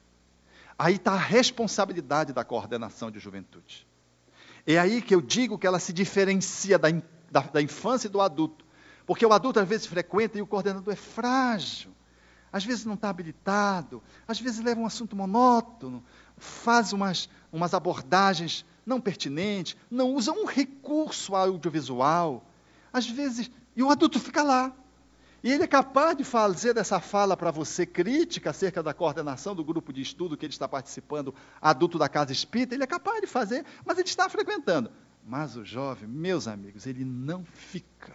Aí 0.79 0.95
está 0.95 1.11
a 1.11 1.17
responsabilidade 1.17 2.31
da 2.31 2.45
coordenação 2.45 3.11
de 3.11 3.19
juventude. 3.19 3.85
É 4.65 4.79
aí 4.79 5.01
que 5.01 5.13
eu 5.13 5.19
digo 5.19 5.57
que 5.57 5.67
ela 5.67 5.77
se 5.77 5.91
diferencia 5.91 6.79
da, 6.79 6.87
da, 7.29 7.41
da 7.41 7.61
infância 7.61 8.07
e 8.07 8.09
do 8.09 8.21
adulto. 8.21 8.65
Porque 9.05 9.25
o 9.25 9.33
adulto 9.33 9.59
às 9.59 9.67
vezes 9.67 9.85
frequenta 9.85 10.37
e 10.37 10.41
o 10.41 10.47
coordenador 10.47 10.93
é 10.93 10.95
frágil 10.95 11.91
às 12.53 12.63
vezes 12.63 12.85
não 12.85 12.93
está 12.93 13.09
habilitado, 13.09 14.01
às 14.27 14.39
vezes 14.39 14.63
leva 14.63 14.79
um 14.79 14.85
assunto 14.85 15.15
monótono, 15.15 16.03
faz 16.37 16.93
umas, 16.93 17.27
umas 17.51 17.73
abordagens 17.73 18.63
não 18.85 19.01
pertinentes, 19.01 19.75
não 19.89 20.13
usa 20.13 20.31
um 20.31 20.45
recurso 20.45 21.35
audiovisual. 21.35 22.45
Às 22.91 23.09
vezes, 23.09 23.49
e 23.75 23.81
o 23.81 23.89
adulto 23.89 24.19
fica 24.19 24.43
lá. 24.43 24.71
E 25.43 25.51
ele 25.51 25.63
é 25.63 25.67
capaz 25.67 26.15
de 26.15 26.23
fazer 26.23 26.77
essa 26.77 26.99
fala 26.99 27.35
para 27.35 27.49
você 27.49 27.85
crítica 27.85 28.51
acerca 28.51 28.83
da 28.83 28.93
coordenação 28.93 29.55
do 29.55 29.63
grupo 29.63 29.91
de 29.91 30.01
estudo 30.01 30.37
que 30.37 30.45
ele 30.45 30.53
está 30.53 30.69
participando, 30.69 31.33
adulto 31.59 31.97
da 31.97 32.07
casa 32.07 32.31
espírita, 32.31 32.75
ele 32.75 32.83
é 32.83 32.87
capaz 32.87 33.19
de 33.19 33.27
fazer, 33.27 33.65
mas 33.83 33.97
ele 33.97 34.07
está 34.07 34.29
frequentando. 34.29 34.91
Mas 35.25 35.57
o 35.57 35.65
jovem, 35.65 36.07
meus 36.07 36.47
amigos, 36.47 36.85
ele 36.85 37.03
não 37.03 37.43
fica. 37.43 38.13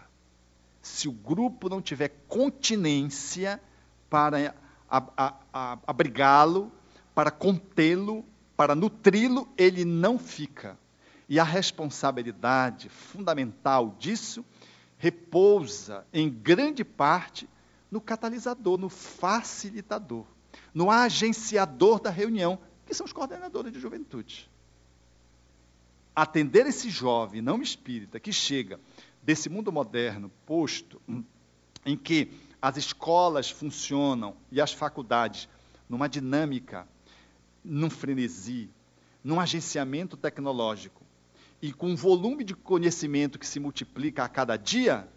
Se 0.80 1.08
o 1.08 1.12
grupo 1.12 1.68
não 1.68 1.82
tiver 1.82 2.08
continência, 2.28 3.60
para 4.08 4.54
abrigá-lo, 5.86 6.72
para 7.14 7.30
contê-lo, 7.30 8.24
para 8.56 8.74
nutri-lo, 8.74 9.48
ele 9.56 9.84
não 9.84 10.18
fica. 10.18 10.78
E 11.28 11.38
a 11.38 11.44
responsabilidade 11.44 12.88
fundamental 12.88 13.94
disso 13.98 14.44
repousa, 14.96 16.06
em 16.12 16.28
grande 16.28 16.84
parte, 16.84 17.48
no 17.90 18.00
catalisador, 18.00 18.78
no 18.78 18.88
facilitador, 18.88 20.26
no 20.74 20.90
agenciador 20.90 22.00
da 22.00 22.10
reunião, 22.10 22.58
que 22.86 22.94
são 22.94 23.06
os 23.06 23.12
coordenadores 23.12 23.72
de 23.72 23.78
juventude. 23.78 24.50
Atender 26.16 26.66
esse 26.66 26.90
jovem 26.90 27.40
não 27.40 27.62
espírita 27.62 28.18
que 28.18 28.32
chega 28.32 28.80
desse 29.22 29.48
mundo 29.48 29.70
moderno 29.70 30.30
posto, 30.44 31.00
em 31.84 31.96
que 31.96 32.32
as 32.60 32.76
escolas 32.76 33.50
funcionam 33.50 34.36
e 34.50 34.60
as 34.60 34.72
faculdades 34.72 35.48
numa 35.88 36.08
dinâmica, 36.08 36.86
num 37.64 37.88
frenesi, 37.88 38.70
num 39.22 39.40
agenciamento 39.40 40.16
tecnológico 40.16 41.02
e 41.60 41.72
com 41.72 41.88
um 41.88 41.96
volume 41.96 42.44
de 42.44 42.54
conhecimento 42.54 43.38
que 43.38 43.46
se 43.46 43.58
multiplica 43.58 44.24
a 44.24 44.28
cada 44.28 44.56
dia, 44.56 45.08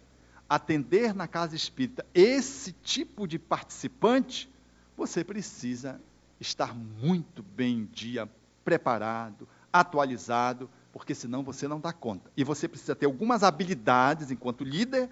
atender 0.48 1.14
na 1.14 1.28
casa 1.28 1.54
espírita 1.54 2.04
esse 2.12 2.72
tipo 2.72 3.26
de 3.26 3.38
participante, 3.38 4.50
você 4.96 5.24
precisa 5.24 6.00
estar 6.40 6.74
muito 6.74 7.42
bem 7.42 7.78
em 7.78 7.84
dia, 7.86 8.28
preparado, 8.64 9.48
atualizado, 9.72 10.68
porque 10.92 11.14
senão 11.14 11.42
você 11.42 11.66
não 11.66 11.80
dá 11.80 11.92
conta. 11.92 12.30
E 12.36 12.44
você 12.44 12.68
precisa 12.68 12.94
ter 12.94 13.06
algumas 13.06 13.42
habilidades 13.42 14.30
enquanto 14.30 14.64
líder 14.64 15.08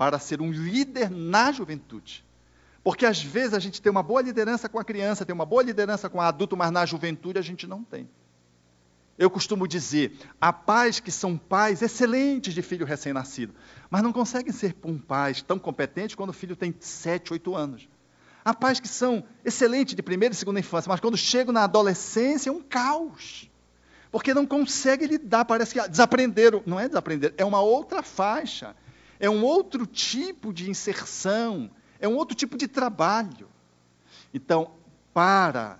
para 0.00 0.18
ser 0.18 0.40
um 0.40 0.50
líder 0.50 1.10
na 1.10 1.52
juventude. 1.52 2.24
Porque 2.82 3.04
às 3.04 3.22
vezes 3.22 3.52
a 3.52 3.58
gente 3.58 3.82
tem 3.82 3.92
uma 3.92 4.02
boa 4.02 4.22
liderança 4.22 4.66
com 4.66 4.78
a 4.78 4.82
criança, 4.82 5.26
tem 5.26 5.34
uma 5.34 5.44
boa 5.44 5.62
liderança 5.62 6.08
com 6.08 6.16
o 6.16 6.20
adulto, 6.22 6.56
mas 6.56 6.70
na 6.70 6.86
juventude 6.86 7.38
a 7.38 7.42
gente 7.42 7.66
não 7.66 7.84
tem. 7.84 8.08
Eu 9.18 9.28
costumo 9.28 9.68
dizer, 9.68 10.16
há 10.40 10.54
pais 10.54 11.00
que 11.00 11.10
são 11.10 11.36
pais 11.36 11.82
excelentes 11.82 12.54
de 12.54 12.62
filho 12.62 12.86
recém-nascido, 12.86 13.54
mas 13.90 14.02
não 14.02 14.10
conseguem 14.10 14.54
ser 14.54 14.74
um 14.82 14.98
pai 14.98 15.34
tão 15.46 15.58
competente 15.58 16.16
quando 16.16 16.30
o 16.30 16.32
filho 16.32 16.56
tem 16.56 16.74
7, 16.80 17.34
8 17.34 17.54
anos. 17.54 17.86
Há 18.42 18.54
pais 18.54 18.80
que 18.80 18.88
são 18.88 19.22
excelentes 19.44 19.94
de 19.94 20.02
primeira 20.02 20.32
e 20.32 20.36
segunda 20.38 20.60
infância, 20.60 20.88
mas 20.88 21.00
quando 21.00 21.18
chegam 21.18 21.52
na 21.52 21.64
adolescência 21.64 22.48
é 22.48 22.52
um 22.54 22.62
caos. 22.62 23.50
Porque 24.10 24.32
não 24.32 24.46
conseguem 24.46 25.08
lidar, 25.08 25.44
parece 25.44 25.74
que 25.74 25.88
desaprenderam. 25.90 26.62
Não 26.64 26.80
é 26.80 26.88
desaprender, 26.88 27.34
é 27.36 27.44
uma 27.44 27.60
outra 27.60 28.02
faixa 28.02 28.74
é 29.20 29.28
um 29.28 29.44
outro 29.44 29.86
tipo 29.86 30.52
de 30.52 30.70
inserção, 30.70 31.70
é 32.00 32.08
um 32.08 32.16
outro 32.16 32.34
tipo 32.34 32.56
de 32.56 32.66
trabalho. 32.66 33.48
Então, 34.32 34.72
para 35.12 35.78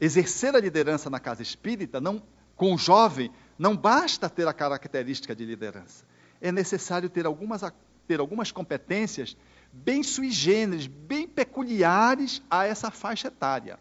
exercer 0.00 0.56
a 0.56 0.60
liderança 0.60 1.10
na 1.10 1.20
casa 1.20 1.42
espírita, 1.42 2.00
não, 2.00 2.22
com 2.56 2.74
o 2.74 2.78
jovem, 2.78 3.30
não 3.58 3.76
basta 3.76 4.30
ter 4.30 4.48
a 4.48 4.54
característica 4.54 5.36
de 5.36 5.44
liderança. 5.44 6.06
É 6.40 6.50
necessário 6.50 7.10
ter 7.10 7.26
algumas, 7.26 7.60
ter 8.08 8.18
algumas 8.18 8.50
competências 8.50 9.36
bem 9.70 10.02
sui 10.02 10.30
generis, 10.30 10.86
bem 10.86 11.28
peculiares 11.28 12.42
a 12.50 12.64
essa 12.64 12.90
faixa 12.90 13.28
etária 13.28 13.78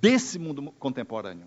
desse 0.00 0.38
mundo 0.38 0.72
contemporâneo, 0.78 1.46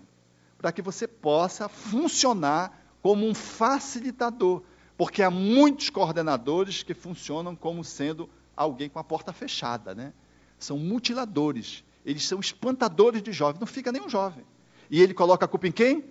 para 0.56 0.70
que 0.70 0.80
você 0.80 1.08
possa 1.08 1.68
funcionar 1.68 2.86
como 3.02 3.26
um 3.26 3.34
facilitador 3.34 4.62
porque 4.98 5.22
há 5.22 5.30
muitos 5.30 5.90
coordenadores 5.90 6.82
que 6.82 6.92
funcionam 6.92 7.54
como 7.54 7.84
sendo 7.84 8.28
alguém 8.56 8.88
com 8.88 8.98
a 8.98 9.04
porta 9.04 9.32
fechada, 9.32 9.94
né? 9.94 10.12
São 10.58 10.76
mutiladores. 10.76 11.84
Eles 12.04 12.26
são 12.26 12.40
espantadores 12.40 13.22
de 13.22 13.30
jovens. 13.30 13.60
Não 13.60 13.66
fica 13.66 13.92
nenhum 13.92 14.08
jovem. 14.08 14.44
E 14.90 15.00
ele 15.00 15.14
coloca 15.14 15.44
a 15.44 15.48
culpa 15.48 15.68
em 15.68 15.72
quem? 15.72 16.04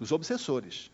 Nos 0.00 0.10
obsessores. 0.10 0.90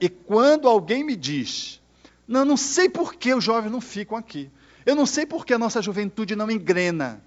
E 0.00 0.08
quando 0.08 0.66
alguém 0.66 1.04
me 1.04 1.14
diz, 1.14 1.82
não, 2.26 2.46
não 2.46 2.56
sei 2.56 2.88
por 2.88 3.14
que 3.14 3.34
os 3.34 3.44
jovens 3.44 3.70
não 3.70 3.82
ficam 3.82 4.16
aqui. 4.16 4.50
Eu 4.86 4.96
não 4.96 5.04
sei 5.04 5.26
por 5.26 5.44
que 5.44 5.52
a 5.52 5.58
nossa 5.58 5.82
juventude 5.82 6.34
não 6.34 6.50
engrena. 6.50 7.22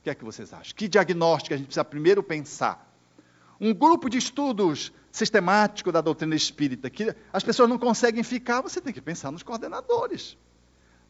O 0.00 0.02
que 0.02 0.10
é 0.10 0.14
que 0.14 0.24
vocês 0.24 0.52
acham? 0.52 0.74
Que 0.74 0.88
diagnóstico 0.88 1.54
a 1.54 1.56
gente 1.56 1.66
precisa 1.66 1.84
primeiro 1.84 2.20
pensar? 2.20 2.92
Um 3.60 3.72
grupo 3.72 4.10
de 4.10 4.18
estudos 4.18 4.92
sistemático 5.12 5.92
da 5.92 6.00
doutrina 6.00 6.34
espírita, 6.34 6.88
que 6.88 7.14
as 7.30 7.44
pessoas 7.44 7.68
não 7.68 7.78
conseguem 7.78 8.22
ficar, 8.22 8.62
você 8.62 8.80
tem 8.80 8.94
que 8.94 9.00
pensar 9.00 9.30
nos 9.30 9.42
coordenadores. 9.42 10.38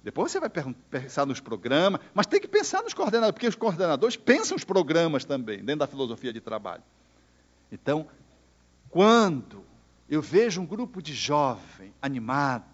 Depois 0.02 0.32
você 0.32 0.40
vai 0.40 0.50
pensar 0.50 1.24
nos 1.24 1.38
programas, 1.38 2.00
mas 2.12 2.26
tem 2.26 2.40
que 2.40 2.48
pensar 2.48 2.82
nos 2.82 2.92
coordenadores, 2.92 3.34
porque 3.34 3.46
os 3.46 3.54
coordenadores 3.54 4.16
pensam 4.16 4.56
os 4.56 4.64
programas 4.64 5.24
também, 5.24 5.58
dentro 5.58 5.78
da 5.78 5.86
filosofia 5.86 6.32
de 6.32 6.40
trabalho. 6.40 6.82
Então, 7.70 8.08
quando 8.90 9.64
eu 10.10 10.20
vejo 10.20 10.60
um 10.60 10.66
grupo 10.66 11.00
de 11.00 11.14
jovem 11.14 11.94
animado, 12.02 12.64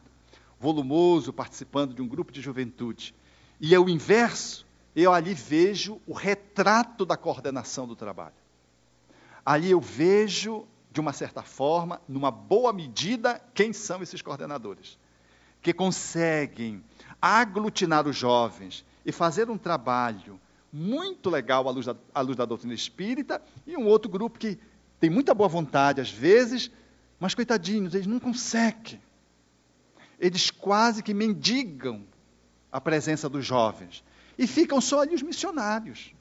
volumoso, 0.59 1.31
participando 1.31 1.95
de 1.95 2.01
um 2.01 2.09
grupo 2.09 2.33
de 2.33 2.41
juventude, 2.41 3.15
e 3.61 3.75
é 3.75 3.79
o 3.79 3.89
inverso, 3.91 4.67
eu 4.97 5.13
ali 5.13 5.35
vejo 5.35 6.01
o 6.07 6.15
retrato 6.15 7.05
da 7.05 7.19
coordenação 7.19 7.87
do 7.87 7.95
trabalho. 7.95 8.35
Ali 9.45 9.71
eu 9.71 9.81
vejo 9.81 10.67
de 10.99 11.01
uma 11.01 11.13
certa 11.13 11.45
forma, 11.45 12.03
numa 12.09 12.29
boa 12.29 12.73
medida, 12.73 13.41
quem 13.55 13.73
são 13.73 14.03
esses 14.03 14.21
coordenadores. 14.21 14.99
Que 15.63 15.73
conseguem 15.73 16.83
aglutinar 17.23 18.09
os 18.09 18.17
jovens 18.17 18.85
e 19.07 19.13
fazer 19.13 19.49
um 19.49 19.57
trabalho 19.57 20.41
muito 20.73 21.31
legal 21.31 21.69
à 21.69 21.71
luz 21.71 21.87
da, 21.87 21.95
à 22.13 22.21
luz 22.21 22.37
da 22.37 22.45
doutrina 22.45 22.75
espírita, 22.75 23.41
e 23.65 23.77
um 23.77 23.87
outro 23.87 24.11
grupo 24.11 24.41
que 24.41 24.59
tem 24.99 25.09
muita 25.09 25.33
boa 25.35 25.49
vontade 25.49 26.01
às 26.01 26.11
vezes, 26.11 26.69
mas 27.21 27.33
coitadinhos, 27.33 27.95
eles 27.95 28.09
não 28.09 28.19
conseguem. 28.19 29.01
Eles 30.19 30.51
quase 30.51 31.01
que 31.01 31.15
mendigam 31.15 32.05
a 32.73 32.81
presença 32.81 33.29
dos 33.29 33.47
jovens. 33.47 34.03
E 34.37 34.49
ficam 34.49 34.81
só 34.81 35.03
ali 35.03 35.15
os 35.15 35.23
missionários. 35.23 36.13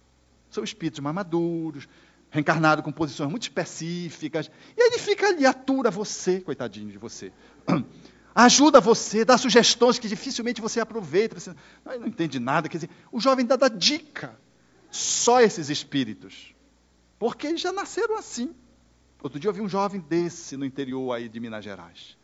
São 0.52 0.64
espíritos 0.64 1.00
mais 1.00 1.16
maduros, 1.16 1.90
reencarnado 2.30 2.84
com 2.84 2.92
posições 2.92 3.30
muito 3.30 3.44
específicas. 3.44 4.50
E 4.76 4.82
ele 4.82 4.98
fica 4.98 5.28
ali, 5.28 5.46
atura 5.46 5.90
você, 5.90 6.42
coitadinho 6.42 6.92
de 6.92 6.98
você. 6.98 7.32
ajuda 8.36 8.80
você, 8.80 9.26
dá 9.26 9.36
sugestões 9.36 9.98
que 9.98 10.08
dificilmente 10.08 10.62
você 10.62 10.80
aproveita. 10.80 11.40
Você 11.40 11.56
não, 11.84 12.06
entende 12.06 12.40
nada. 12.40 12.70
Quer 12.70 12.78
dizer, 12.78 12.90
o 13.12 13.20
jovem 13.20 13.46
dá, 13.46 13.56
dá 13.56 13.68
dica. 13.68 14.40
Só 14.92 15.42
esses 15.42 15.70
espíritos. 15.70 16.54
Porque 17.18 17.48
eles 17.48 17.62
já 17.62 17.72
nasceram 17.72 18.16
assim. 18.16 18.54
Outro 19.24 19.40
dia 19.40 19.50
eu 19.50 19.54
vi 19.54 19.62
um 19.62 19.70
jovem 19.70 20.00
desse 20.00 20.56
no 20.56 20.64
interior 20.64 21.14
aí 21.14 21.28
de 21.28 21.40
Minas 21.40 21.64
Gerais. 21.64 22.16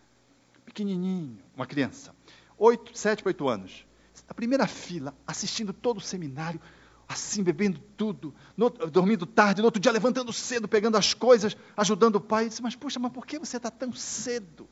Pequenininho, 0.64 1.40
uma 1.56 1.66
criança. 1.66 2.16
Oito, 2.58 2.96
sete, 2.98 3.24
oito 3.26 3.50
anos. 3.50 3.86
Na 4.28 4.36
primeira 4.36 4.68
fila, 4.68 5.16
assistindo 5.26 5.74
todo 5.74 5.98
o 5.98 6.02
seminário, 6.02 6.62
assim, 7.08 7.44
bebendo 7.44 7.80
tudo, 7.98 8.34
no, 8.56 8.70
dormindo 8.70 9.26
tarde, 9.26 9.62
no 9.62 9.66
outro 9.66 9.80
dia 9.80 9.92
levantando 9.92 10.32
cedo, 10.34 10.68
pegando 10.68 10.98
as 10.98 11.14
coisas, 11.14 11.56
ajudando 11.76 12.16
o 12.16 12.22
pai. 12.22 12.46
Eu 12.46 12.50
disse, 12.50 12.62
mas 12.62 12.76
puxa, 12.76 13.00
mas 13.00 13.12
por 13.12 13.26
que 13.26 13.40
você 13.40 13.58
está 13.58 13.70
tão 13.70 13.94
cedo? 13.94 14.68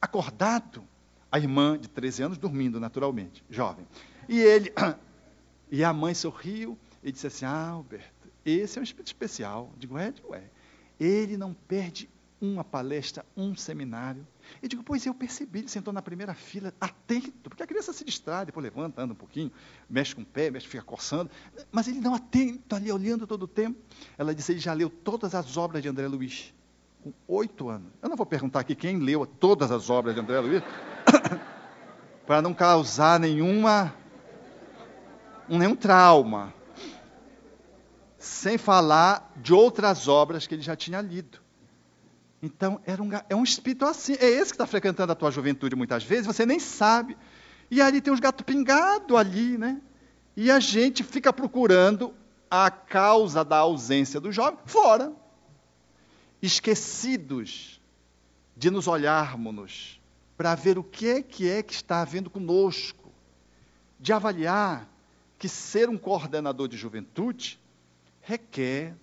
Acordado. 0.00 0.84
A 1.30 1.38
irmã 1.38 1.78
de 1.78 1.88
13 1.88 2.22
anos 2.22 2.38
dormindo 2.38 2.80
naturalmente, 2.80 3.44
jovem. 3.50 3.86
E 4.28 4.40
ele, 4.40 4.72
e 5.70 5.84
a 5.84 5.92
mãe 5.92 6.14
sorriu 6.14 6.78
e 7.02 7.12
disse 7.12 7.26
assim: 7.26 7.44
Ah, 7.44 7.68
Alberto, 7.68 8.30
esse 8.46 8.78
é 8.78 8.80
um 8.80 8.84
espírito 8.84 9.08
especial. 9.08 9.70
Digo, 9.76 9.98
é, 9.98 10.10
digo, 10.10 10.34
é. 10.34 10.44
Ele 10.98 11.36
não 11.36 11.52
perde 11.52 12.08
uma 12.40 12.64
palestra, 12.64 13.26
um 13.36 13.54
seminário. 13.54 14.26
Eu 14.62 14.68
digo, 14.68 14.82
pois 14.82 15.04
eu 15.06 15.14
percebi, 15.14 15.60
ele 15.60 15.68
sentou 15.68 15.92
na 15.92 16.02
primeira 16.02 16.34
fila, 16.34 16.72
atento, 16.80 17.48
porque 17.48 17.62
a 17.62 17.66
criança 17.66 17.92
se 17.92 18.04
distrai, 18.04 18.46
depois 18.46 18.64
levanta, 18.64 19.02
anda 19.02 19.12
um 19.12 19.16
pouquinho, 19.16 19.52
mexe 19.88 20.14
com 20.14 20.22
o 20.22 20.26
pé, 20.26 20.50
mexe, 20.50 20.66
fica 20.66 20.82
coçando, 20.82 21.30
mas 21.70 21.86
ele 21.88 22.00
não 22.00 22.14
atento, 22.14 22.74
ali 22.74 22.90
olhando 22.90 23.26
todo 23.26 23.44
o 23.44 23.48
tempo. 23.48 23.78
Ela 24.16 24.34
disse, 24.34 24.52
ele 24.52 24.60
já 24.60 24.72
leu 24.72 24.90
todas 24.90 25.34
as 25.34 25.56
obras 25.56 25.82
de 25.82 25.88
André 25.88 26.06
Luiz, 26.08 26.52
com 27.02 27.12
oito 27.28 27.68
anos. 27.68 27.92
Eu 28.02 28.08
não 28.08 28.16
vou 28.16 28.26
perguntar 28.26 28.60
aqui 28.60 28.74
quem 28.74 28.98
leu 28.98 29.24
todas 29.26 29.70
as 29.70 29.90
obras 29.90 30.14
de 30.14 30.20
André 30.20 30.40
Luiz, 30.40 30.62
para 32.26 32.42
não 32.42 32.52
causar 32.52 33.20
nenhuma, 33.20 33.94
nenhum 35.48 35.76
trauma. 35.76 36.52
Sem 38.18 38.58
falar 38.58 39.32
de 39.36 39.54
outras 39.54 40.08
obras 40.08 40.46
que 40.46 40.54
ele 40.54 40.62
já 40.62 40.74
tinha 40.74 41.00
lido. 41.00 41.38
Então, 42.42 42.80
um, 42.86 43.10
é 43.28 43.34
um 43.34 43.42
espírito 43.42 43.84
assim. 43.84 44.14
É 44.14 44.26
esse 44.26 44.50
que 44.50 44.54
está 44.54 44.66
frequentando 44.66 45.12
a 45.12 45.14
tua 45.14 45.30
juventude 45.30 45.74
muitas 45.74 46.04
vezes, 46.04 46.26
você 46.26 46.46
nem 46.46 46.58
sabe. 46.58 47.16
E 47.70 47.80
ali 47.80 48.00
tem 48.00 48.12
uns 48.12 48.20
gatos 48.20 48.44
pingados 48.44 49.16
ali, 49.16 49.58
né? 49.58 49.80
E 50.36 50.50
a 50.50 50.60
gente 50.60 51.02
fica 51.02 51.32
procurando 51.32 52.14
a 52.50 52.70
causa 52.70 53.44
da 53.44 53.58
ausência 53.58 54.20
do 54.20 54.30
jovem 54.30 54.58
fora. 54.64 55.12
Esquecidos 56.40 57.80
de 58.56 58.70
nos 58.70 58.86
olharmos 58.86 60.00
para 60.36 60.54
ver 60.54 60.78
o 60.78 60.84
que 60.84 61.08
é 61.08 61.22
que 61.22 61.48
é 61.48 61.62
que 61.62 61.72
está 61.72 62.00
havendo 62.00 62.30
conosco. 62.30 63.12
De 63.98 64.12
avaliar 64.12 64.88
que 65.36 65.48
ser 65.48 65.88
um 65.88 65.98
coordenador 65.98 66.68
de 66.68 66.76
juventude 66.76 67.58
requer 68.20 68.94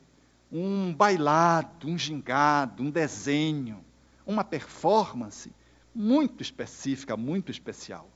um 0.57 0.93
bailado, 0.93 1.87
um 1.87 1.97
gingado, 1.97 2.81
um 2.81 2.89
desenho, 2.89 3.83
uma 4.25 4.43
performance 4.43 5.51
muito 5.93 6.41
específica, 6.41 7.17
muito 7.17 7.51
especial. 7.51 8.09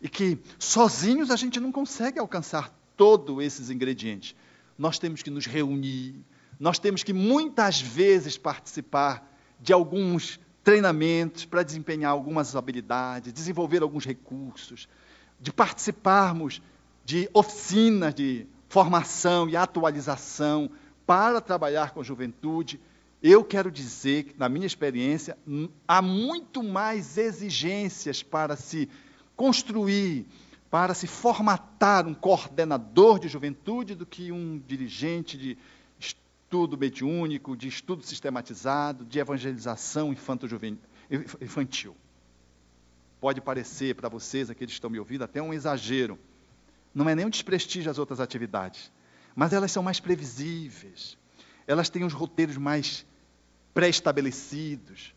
E 0.00 0.08
que 0.08 0.38
sozinhos 0.58 1.30
a 1.30 1.36
gente 1.36 1.58
não 1.58 1.72
consegue 1.72 2.18
alcançar 2.18 2.70
todos 2.96 3.42
esses 3.42 3.70
ingredientes. 3.70 4.34
Nós 4.76 4.98
temos 4.98 5.22
que 5.22 5.30
nos 5.30 5.46
reunir, 5.46 6.22
nós 6.58 6.78
temos 6.78 7.02
que 7.02 7.14
muitas 7.14 7.80
vezes 7.80 8.36
participar 8.36 9.26
de 9.58 9.72
alguns 9.72 10.38
treinamentos 10.62 11.46
para 11.46 11.62
desempenhar 11.62 12.12
algumas 12.12 12.54
habilidades, 12.54 13.32
desenvolver 13.32 13.82
alguns 13.82 14.04
recursos, 14.04 14.86
de 15.40 15.50
participarmos 15.50 16.60
de 17.06 17.28
oficinas 17.32 18.14
de 18.14 18.46
formação 18.68 19.48
e 19.48 19.56
atualização 19.56 20.70
para 21.10 21.40
trabalhar 21.40 21.90
com 21.90 22.04
juventude, 22.04 22.78
eu 23.20 23.42
quero 23.42 23.68
dizer 23.68 24.22
que, 24.22 24.38
na 24.38 24.48
minha 24.48 24.64
experiência, 24.64 25.36
há 25.88 26.00
muito 26.00 26.62
mais 26.62 27.18
exigências 27.18 28.22
para 28.22 28.54
se 28.54 28.88
construir, 29.34 30.24
para 30.70 30.94
se 30.94 31.08
formatar 31.08 32.06
um 32.06 32.14
coordenador 32.14 33.18
de 33.18 33.26
juventude 33.26 33.96
do 33.96 34.06
que 34.06 34.30
um 34.30 34.62
dirigente 34.64 35.36
de 35.36 35.58
estudo 35.98 36.78
mediúnico, 36.78 37.56
de 37.56 37.66
estudo 37.66 38.04
sistematizado, 38.04 39.04
de 39.04 39.18
evangelização 39.18 40.14
infantil. 41.40 41.96
Pode 43.20 43.40
parecer 43.40 43.96
para 43.96 44.08
vocês, 44.08 44.48
aqueles 44.48 44.74
que 44.74 44.76
estão 44.76 44.88
me 44.88 45.00
ouvindo, 45.00 45.24
até 45.24 45.42
um 45.42 45.52
exagero. 45.52 46.16
Não 46.94 47.08
é 47.08 47.16
nem 47.16 47.26
um 47.26 47.30
desprestígio 47.30 47.90
às 47.90 47.98
outras 47.98 48.20
atividades 48.20 48.92
mas 49.34 49.52
elas 49.52 49.72
são 49.72 49.82
mais 49.82 50.00
previsíveis, 50.00 51.16
elas 51.66 51.88
têm 51.88 52.04
os 52.04 52.12
roteiros 52.12 52.56
mais 52.56 53.06
pré-estabelecidos. 53.72 55.14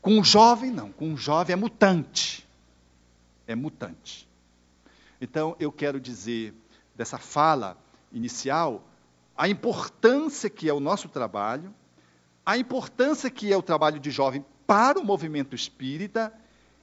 Com 0.00 0.20
o 0.20 0.24
jovem, 0.24 0.70
não, 0.70 0.90
com 0.90 1.12
o 1.12 1.16
jovem 1.16 1.52
é 1.52 1.56
mutante. 1.56 2.46
É 3.46 3.54
mutante. 3.54 4.28
Então, 5.20 5.56
eu 5.58 5.70
quero 5.70 6.00
dizer 6.00 6.54
dessa 6.94 7.18
fala 7.18 7.76
inicial 8.12 8.82
a 9.36 9.48
importância 9.48 10.48
que 10.48 10.68
é 10.68 10.72
o 10.72 10.80
nosso 10.80 11.08
trabalho, 11.08 11.74
a 12.44 12.56
importância 12.56 13.28
que 13.28 13.52
é 13.52 13.56
o 13.56 13.62
trabalho 13.62 14.00
de 14.00 14.10
jovem 14.10 14.44
para 14.66 14.98
o 14.98 15.04
movimento 15.04 15.54
espírita 15.54 16.32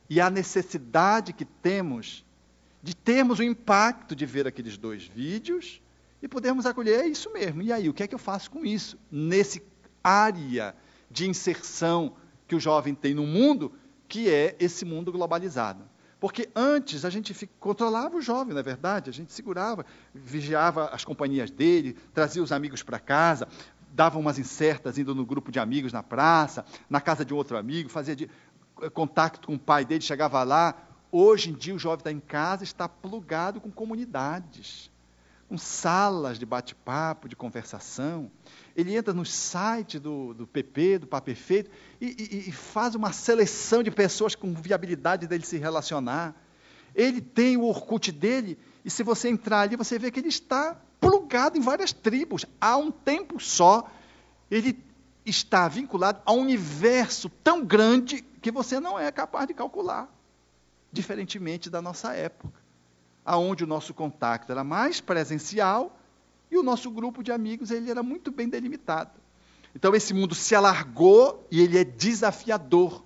e 0.09 0.21
a 0.21 0.29
necessidade 0.29 1.33
que 1.33 1.45
temos 1.45 2.23
de 2.81 2.95
termos 2.95 3.39
o 3.39 3.43
impacto 3.43 4.15
de 4.15 4.25
ver 4.25 4.45
aqueles 4.45 4.77
dois 4.77 5.03
vídeos 5.03 5.81
e 6.23 6.27
podemos 6.29 6.65
acolher, 6.65 7.01
é 7.01 7.05
isso 7.05 7.29
mesmo. 7.33 7.61
E 7.61 7.73
aí, 7.73 7.89
o 7.89 7.93
que 7.93 8.01
é 8.01 8.07
que 8.07 8.15
eu 8.15 8.19
faço 8.19 8.49
com 8.49 8.65
isso? 8.65 8.97
Nesse 9.11 9.61
área 10.01 10.73
de 11.11 11.29
inserção 11.29 12.15
que 12.47 12.55
o 12.55 12.61
jovem 12.61 12.95
tem 12.95 13.13
no 13.13 13.27
mundo, 13.27 13.73
que 14.07 14.29
é 14.29 14.55
esse 14.57 14.85
mundo 14.85 15.11
globalizado. 15.11 15.83
Porque 16.21 16.49
antes 16.55 17.03
a 17.03 17.09
gente 17.09 17.33
controlava 17.59 18.15
o 18.15 18.21
jovem, 18.21 18.53
não 18.53 18.61
é 18.61 18.63
verdade? 18.63 19.09
A 19.09 19.13
gente 19.13 19.33
segurava, 19.33 19.85
vigiava 20.13 20.85
as 20.93 21.03
companhias 21.03 21.51
dele, 21.51 21.97
trazia 22.13 22.41
os 22.41 22.53
amigos 22.53 22.81
para 22.81 22.99
casa, 22.99 23.45
dava 23.91 24.17
umas 24.17 24.39
incertas 24.39 24.97
indo 24.97 25.13
no 25.13 25.25
grupo 25.25 25.51
de 25.51 25.59
amigos 25.59 25.91
na 25.91 26.01
praça, 26.01 26.63
na 26.89 27.01
casa 27.01 27.25
de 27.25 27.33
um 27.33 27.37
outro 27.37 27.57
amigo, 27.57 27.89
fazia 27.89 28.15
de, 28.15 28.29
eh, 28.81 28.89
contato 28.89 29.45
com 29.45 29.55
o 29.55 29.59
pai 29.59 29.83
dele, 29.83 29.99
chegava 29.99 30.41
lá. 30.43 30.73
Hoje 31.11 31.49
em 31.49 31.53
dia 31.53 31.75
o 31.75 31.79
jovem 31.79 31.97
está 31.97 32.11
em 32.13 32.21
casa, 32.21 32.63
está 32.63 32.87
plugado 32.87 33.59
com 33.59 33.69
comunidades 33.69 34.92
com 35.53 35.57
salas 35.59 36.39
de 36.39 36.47
bate-papo, 36.47 37.29
de 37.29 37.35
conversação. 37.35 38.31
Ele 38.75 38.95
entra 38.95 39.13
no 39.13 39.23
site 39.23 39.99
do, 39.99 40.33
do 40.33 40.47
PP, 40.47 40.97
do 40.97 41.05
Papo 41.05 41.25
Perfeito, 41.25 41.69
e, 42.01 42.07
e, 42.07 42.49
e 42.49 42.51
faz 42.51 42.95
uma 42.95 43.13
seleção 43.13 43.83
de 43.83 43.91
pessoas 43.91 44.33
com 44.33 44.51
viabilidade 44.51 45.27
dele 45.27 45.45
se 45.45 45.59
relacionar. 45.59 46.35
Ele 46.95 47.21
tem 47.21 47.55
o 47.55 47.65
Orkut 47.65 48.11
dele, 48.11 48.57
e 48.83 48.89
se 48.89 49.03
você 49.03 49.29
entrar 49.29 49.59
ali, 49.59 49.75
você 49.75 49.99
vê 49.99 50.09
que 50.09 50.19
ele 50.19 50.29
está 50.29 50.75
plugado 50.99 51.55
em 51.55 51.61
várias 51.61 51.93
tribos. 51.93 52.47
Há 52.59 52.75
um 52.75 52.89
tempo 52.89 53.39
só, 53.39 53.87
ele 54.49 54.83
está 55.23 55.67
vinculado 55.67 56.19
a 56.25 56.33
um 56.33 56.39
universo 56.39 57.29
tão 57.43 57.63
grande 57.63 58.23
que 58.41 58.49
você 58.49 58.79
não 58.79 58.97
é 58.97 59.11
capaz 59.11 59.45
de 59.47 59.53
calcular, 59.53 60.11
diferentemente 60.91 61.69
da 61.69 61.79
nossa 61.79 62.11
época 62.11 62.62
aonde 63.25 63.63
o 63.63 63.67
nosso 63.67 63.93
contato 63.93 64.51
era 64.51 64.63
mais 64.63 64.99
presencial 64.99 65.97
e 66.51 66.57
o 66.57 66.63
nosso 66.63 66.91
grupo 66.91 67.23
de 67.23 67.31
amigos 67.31 67.71
ele 67.71 67.89
era 67.89 68.03
muito 68.03 68.31
bem 68.31 68.47
delimitado. 68.47 69.11
Então 69.75 69.95
esse 69.95 70.13
mundo 70.13 70.35
se 70.35 70.53
alargou 70.53 71.47
e 71.49 71.61
ele 71.61 71.77
é 71.77 71.83
desafiador, 71.83 73.03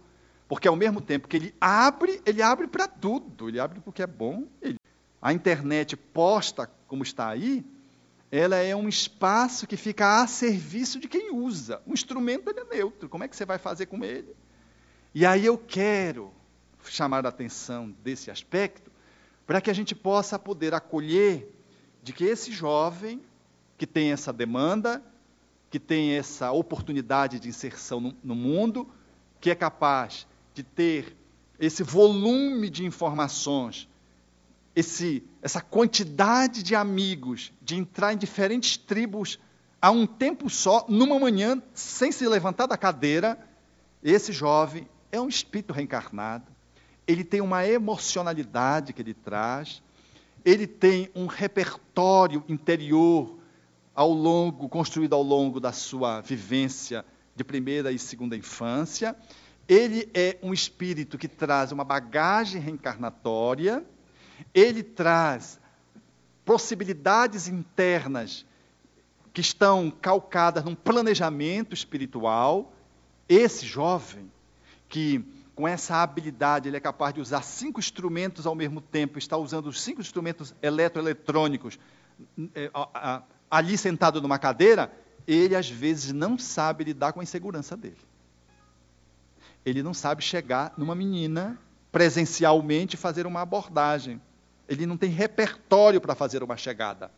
porque 0.47 0.67
ao 0.67 0.75
mesmo 0.75 0.99
tempo 0.99 1.27
que 1.27 1.37
ele 1.37 1.55
abre, 1.59 2.21
ele 2.25 2.41
abre 2.41 2.67
para 2.67 2.87
tudo, 2.87 3.47
ele 3.47 3.59
abre 3.59 3.79
porque 3.79 4.01
é 4.01 4.07
bom. 4.07 4.45
Ele... 4.61 4.77
A 5.21 5.33
internet 5.33 5.95
posta 5.95 6.69
como 6.87 7.03
está 7.03 7.29
aí, 7.29 7.65
ela 8.31 8.57
é 8.57 8.75
um 8.75 8.89
espaço 8.89 9.65
que 9.65 9.77
fica 9.77 10.21
a 10.21 10.27
serviço 10.27 10.99
de 10.99 11.07
quem 11.07 11.33
usa. 11.33 11.81
O 11.85 11.93
instrumento 11.93 12.49
é 12.49 12.75
neutro, 12.75 13.07
como 13.07 13.23
é 13.23 13.27
que 13.27 13.35
você 13.35 13.45
vai 13.45 13.57
fazer 13.57 13.85
com 13.85 14.03
ele? 14.03 14.35
E 15.13 15.25
aí 15.25 15.45
eu 15.45 15.57
quero 15.57 16.33
chamar 16.83 17.25
a 17.25 17.29
atenção 17.29 17.93
desse 18.03 18.29
aspecto, 18.29 18.91
para 19.47 19.61
que 19.61 19.71
a 19.71 19.73
gente 19.73 19.95
possa 19.95 20.37
poder 20.37 20.73
acolher 20.73 21.55
de 22.03 22.11
que 22.11 22.25
esse 22.25 22.51
jovem 22.51 23.21
que 23.77 23.87
tem 23.87 24.11
essa 24.11 24.33
demanda, 24.33 25.01
que 25.71 25.79
tem 25.79 26.11
essa 26.11 26.51
oportunidade 26.51 27.39
de 27.39 27.47
inserção 27.47 28.01
no, 28.01 28.15
no 28.21 28.35
mundo, 28.35 28.87
que 29.39 29.49
é 29.49 29.55
capaz 29.55 30.27
de 30.53 30.63
ter 30.63 31.15
esse 31.57 31.81
volume 31.81 32.69
de 32.69 32.85
informações, 32.85 33.87
esse, 34.75 35.23
essa 35.41 35.61
quantidade 35.61 36.61
de 36.61 36.75
amigos, 36.75 37.53
de 37.61 37.75
entrar 37.75 38.13
em 38.13 38.17
diferentes 38.17 38.75
tribos 38.75 39.39
a 39.81 39.91
um 39.91 40.05
tempo 40.05 40.49
só, 40.49 40.85
numa 40.89 41.17
manhã, 41.17 41.61
sem 41.73 42.11
se 42.11 42.27
levantar 42.27 42.65
da 42.65 42.77
cadeira, 42.77 43.39
esse 44.03 44.33
jovem 44.33 44.87
é 45.11 45.21
um 45.21 45.29
espírito 45.29 45.71
reencarnado, 45.71 46.51
ele 47.07 47.23
tem 47.23 47.39
uma 47.39 47.65
emocionalidade 47.65 48.91
que 48.91 49.01
ele 49.01 49.13
traz, 49.13 49.81
ele 50.43 50.67
tem 50.67 51.09
um 51.15 51.25
repertório 51.25 52.43
interior 52.49 53.37
ao 53.95 54.11
longo, 54.11 54.67
construído 54.69 55.13
ao 55.13 55.23
longo 55.23 55.59
da 55.59 55.71
sua 55.71 56.21
vivência 56.21 57.05
de 57.35 57.43
primeira 57.43 57.91
e 57.91 57.97
segunda 57.97 58.35
infância. 58.35 59.15
Ele 59.67 60.09
é 60.13 60.37
um 60.43 60.53
espírito 60.53 61.17
que 61.17 61.27
traz 61.27 61.71
uma 61.71 61.83
bagagem 61.83 62.61
reencarnatória, 62.61 63.83
ele 64.53 64.83
traz 64.83 65.59
possibilidades 66.45 67.47
internas 67.47 68.45
que 69.33 69.41
estão 69.41 69.91
calcadas 69.91 70.63
num 70.63 70.75
planejamento 70.75 71.73
espiritual. 71.73 72.73
Esse 73.27 73.65
jovem, 73.65 74.31
que 74.87 75.23
com 75.57 75.67
essa 75.67 76.03
habilidade 76.03 76.69
ele 76.69 76.77
é 76.77 76.79
capaz 76.79 77.15
de 77.15 77.19
usar 77.19 77.41
cinco 77.41 77.79
instrumentos 77.79 78.45
ao 78.45 78.53
mesmo 78.53 78.79
tempo, 78.79 79.17
está 79.17 79.35
usando 79.35 79.65
os 79.65 79.81
cinco 79.81 79.99
instrumentos 79.99 80.53
eletroeletrônicos 80.61 81.79
é, 82.53 82.69
ali 83.49 83.75
sentado 83.75 84.21
numa 84.21 84.37
cadeira, 84.37 84.93
ele 85.27 85.55
às 85.55 85.67
vezes 85.67 86.13
não 86.13 86.37
sabe 86.37 86.83
lidar 86.83 87.11
com 87.11 87.21
a 87.21 87.23
insegurança 87.23 87.75
dele. 87.75 87.97
Ele 89.65 89.81
não 89.81 89.95
sabe 89.95 90.23
chegar 90.23 90.73
numa 90.77 90.93
menina 90.93 91.59
presencialmente 91.91 92.93
e 92.93 92.99
fazer 92.99 93.25
uma 93.25 93.41
abordagem. 93.41 94.21
Ele 94.69 94.85
não 94.85 94.95
tem 94.95 95.09
repertório 95.09 95.99
para 95.99 96.13
fazer 96.13 96.43
uma 96.43 96.55
chegada. 96.55 97.09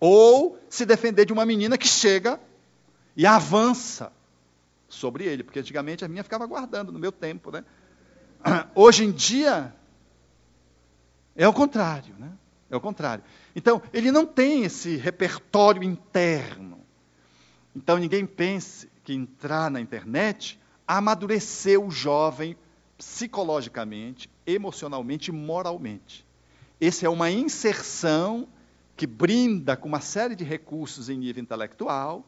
Ou 0.00 0.58
se 0.68 0.84
defender 0.84 1.24
de 1.24 1.32
uma 1.32 1.46
menina 1.46 1.78
que 1.78 1.86
chega 1.86 2.40
e 3.16 3.24
avança 3.24 4.10
sobre 4.88 5.24
ele, 5.24 5.42
porque 5.42 5.60
antigamente 5.60 6.04
a 6.04 6.08
minha 6.08 6.24
ficava 6.24 6.46
guardando 6.46 6.90
no 6.90 6.98
meu 6.98 7.12
tempo, 7.12 7.50
né? 7.50 7.64
Hoje 8.74 9.04
em 9.04 9.12
dia 9.12 9.74
é 11.36 11.46
o 11.46 11.52
contrário, 11.52 12.14
né? 12.18 12.32
É 12.70 12.76
o 12.76 12.80
contrário. 12.80 13.24
Então, 13.54 13.80
ele 13.92 14.10
não 14.10 14.26
tem 14.26 14.64
esse 14.64 14.96
repertório 14.96 15.82
interno. 15.82 16.80
Então, 17.74 17.96
ninguém 17.96 18.26
pense 18.26 18.90
que 19.04 19.14
entrar 19.14 19.70
na 19.70 19.80
internet 19.80 20.60
amadureceu 20.86 21.86
o 21.86 21.90
jovem 21.90 22.56
psicologicamente, 22.98 24.28
emocionalmente 24.46 25.30
e 25.30 25.32
moralmente. 25.32 26.26
Essa 26.80 27.06
é 27.06 27.08
uma 27.08 27.30
inserção 27.30 28.48
que 28.96 29.06
brinda 29.06 29.76
com 29.76 29.88
uma 29.88 30.00
série 30.00 30.34
de 30.34 30.44
recursos 30.44 31.08
em 31.08 31.16
nível 31.16 31.42
intelectual, 31.42 32.26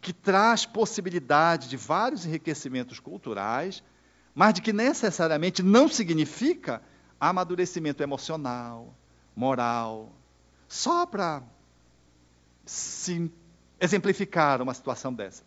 que 0.00 0.12
traz 0.12 0.64
possibilidade 0.64 1.68
de 1.68 1.76
vários 1.76 2.24
enriquecimentos 2.24 3.00
culturais, 3.00 3.82
mas 4.34 4.54
de 4.54 4.62
que 4.62 4.72
necessariamente 4.72 5.62
não 5.62 5.88
significa 5.88 6.80
amadurecimento 7.20 8.02
emocional, 8.02 8.94
moral, 9.34 10.12
só 10.68 11.04
para 11.04 11.42
exemplificar 13.80 14.62
uma 14.62 14.74
situação 14.74 15.12
dessa. 15.12 15.42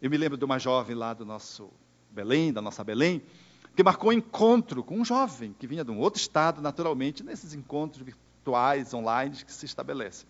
Eu 0.00 0.10
me 0.10 0.16
lembro 0.16 0.38
de 0.38 0.44
uma 0.44 0.58
jovem 0.58 0.94
lá 0.94 1.12
do 1.12 1.24
nosso 1.24 1.70
Belém, 2.10 2.52
da 2.52 2.60
nossa 2.60 2.84
Belém, 2.84 3.22
que 3.74 3.82
marcou 3.82 4.10
um 4.10 4.14
encontro 4.14 4.82
com 4.82 4.98
um 4.98 5.04
jovem 5.04 5.54
que 5.58 5.66
vinha 5.66 5.84
de 5.84 5.90
um 5.90 5.98
outro 5.98 6.20
estado, 6.20 6.60
naturalmente, 6.60 7.22
nesses 7.22 7.54
encontros 7.54 8.04
virtuais, 8.04 8.92
online, 8.92 9.36
que 9.44 9.52
se 9.52 9.66
estabelecem. 9.66 10.26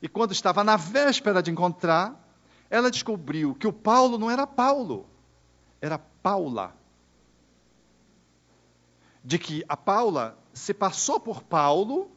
E 0.00 0.08
quando 0.08 0.32
estava 0.32 0.62
na 0.62 0.76
véspera 0.76 1.42
de 1.42 1.50
encontrar, 1.50 2.25
ela 2.68 2.90
descobriu 2.90 3.54
que 3.54 3.66
o 3.66 3.72
Paulo 3.72 4.18
não 4.18 4.30
era 4.30 4.46
Paulo, 4.46 5.06
era 5.80 5.98
Paula. 5.98 6.74
De 9.24 9.38
que 9.38 9.64
a 9.68 9.76
Paula 9.76 10.38
se 10.52 10.72
passou 10.72 11.20
por 11.20 11.42
Paulo, 11.42 12.10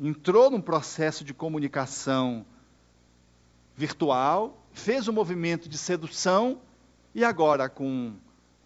entrou 0.00 0.50
num 0.50 0.60
processo 0.60 1.24
de 1.24 1.34
comunicação 1.34 2.44
virtual, 3.74 4.62
fez 4.72 5.08
um 5.08 5.12
movimento 5.12 5.68
de 5.68 5.78
sedução 5.78 6.60
e 7.14 7.24
agora, 7.24 7.68
com 7.68 8.14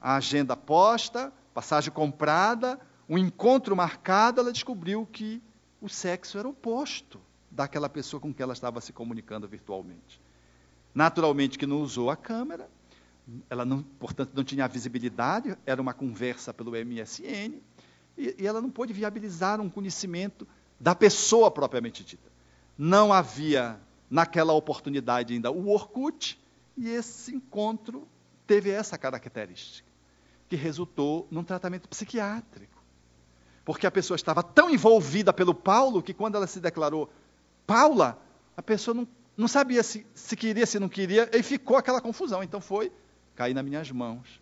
a 0.00 0.16
agenda 0.16 0.56
posta, 0.56 1.32
passagem 1.52 1.92
comprada, 1.92 2.78
um 3.08 3.18
encontro 3.18 3.74
marcado, 3.74 4.40
ela 4.40 4.52
descobriu 4.52 5.06
que 5.06 5.42
o 5.80 5.88
sexo 5.88 6.38
era 6.38 6.48
oposto 6.48 7.20
daquela 7.56 7.88
pessoa 7.88 8.20
com 8.20 8.32
quem 8.32 8.44
ela 8.44 8.52
estava 8.52 8.82
se 8.82 8.92
comunicando 8.92 9.48
virtualmente. 9.48 10.20
Naturalmente 10.94 11.58
que 11.58 11.66
não 11.66 11.80
usou 11.80 12.10
a 12.10 12.16
câmera, 12.16 12.68
ela 13.48 13.64
não, 13.64 13.82
portanto 13.82 14.32
não 14.34 14.44
tinha 14.44 14.68
visibilidade, 14.68 15.56
era 15.64 15.80
uma 15.80 15.94
conversa 15.94 16.52
pelo 16.52 16.72
MSN, 16.72 17.58
e, 18.16 18.36
e 18.38 18.46
ela 18.46 18.60
não 18.60 18.70
pôde 18.70 18.92
viabilizar 18.92 19.58
um 19.58 19.70
conhecimento 19.70 20.46
da 20.78 20.94
pessoa 20.94 21.50
propriamente 21.50 22.04
dita. 22.04 22.30
Não 22.76 23.10
havia 23.10 23.80
naquela 24.10 24.52
oportunidade 24.52 25.32
ainda 25.32 25.50
o 25.50 25.70
Orkut, 25.70 26.38
e 26.76 26.90
esse 26.90 27.34
encontro 27.34 28.06
teve 28.46 28.68
essa 28.70 28.98
característica, 28.98 29.88
que 30.46 30.56
resultou 30.56 31.26
num 31.30 31.42
tratamento 31.42 31.88
psiquiátrico. 31.88 32.76
Porque 33.64 33.86
a 33.86 33.90
pessoa 33.90 34.14
estava 34.14 34.42
tão 34.42 34.70
envolvida 34.70 35.32
pelo 35.32 35.54
Paulo 35.54 36.02
que 36.02 36.14
quando 36.14 36.36
ela 36.36 36.46
se 36.46 36.60
declarou 36.60 37.10
Paula, 37.66 38.18
a 38.56 38.62
pessoa 38.62 38.94
não, 38.94 39.08
não 39.36 39.48
sabia 39.48 39.82
se, 39.82 40.06
se 40.14 40.36
queria, 40.36 40.64
se 40.64 40.78
não 40.78 40.88
queria, 40.88 41.28
e 41.32 41.42
ficou 41.42 41.76
aquela 41.76 42.00
confusão. 42.00 42.42
Então 42.42 42.60
foi 42.60 42.92
cair 43.34 43.54
nas 43.54 43.64
minhas 43.64 43.90
mãos. 43.90 44.40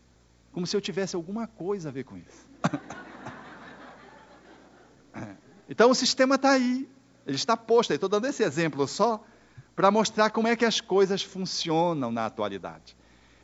Como 0.53 0.67
se 0.67 0.77
eu 0.77 0.81
tivesse 0.81 1.17
alguma 1.17 1.47
coisa 1.47 1.89
a 1.89 1.93
ver 1.93 2.05
com 2.05 2.17
isso. 2.17 2.49
então 5.69 5.91
o 5.91 5.95
sistema 5.95 6.37
está 6.37 6.53
aí. 6.53 6.89
Ele 7.27 7.37
está 7.37 7.57
posto 7.57 7.93
aí. 7.93 7.97
Estou 7.97 8.09
dando 8.09 8.27
esse 8.27 8.43
exemplo 8.43 8.87
só 8.87 9.25
para 9.75 9.91
mostrar 9.91 10.31
como 10.31 10.47
é 10.47 10.55
que 10.55 10.65
as 10.65 10.81
coisas 10.81 11.23
funcionam 11.23 12.13
na 12.13 12.27
atualidade. 12.27 12.97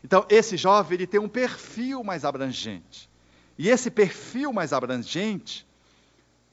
Então, 0.02 0.24
esse 0.28 0.56
jovem 0.56 0.96
ele 0.96 1.06
tem 1.06 1.20
um 1.20 1.28
perfil 1.28 2.04
mais 2.04 2.24
abrangente. 2.24 3.10
E 3.58 3.68
esse 3.68 3.90
perfil 3.90 4.52
mais 4.52 4.72
abrangente 4.72 5.66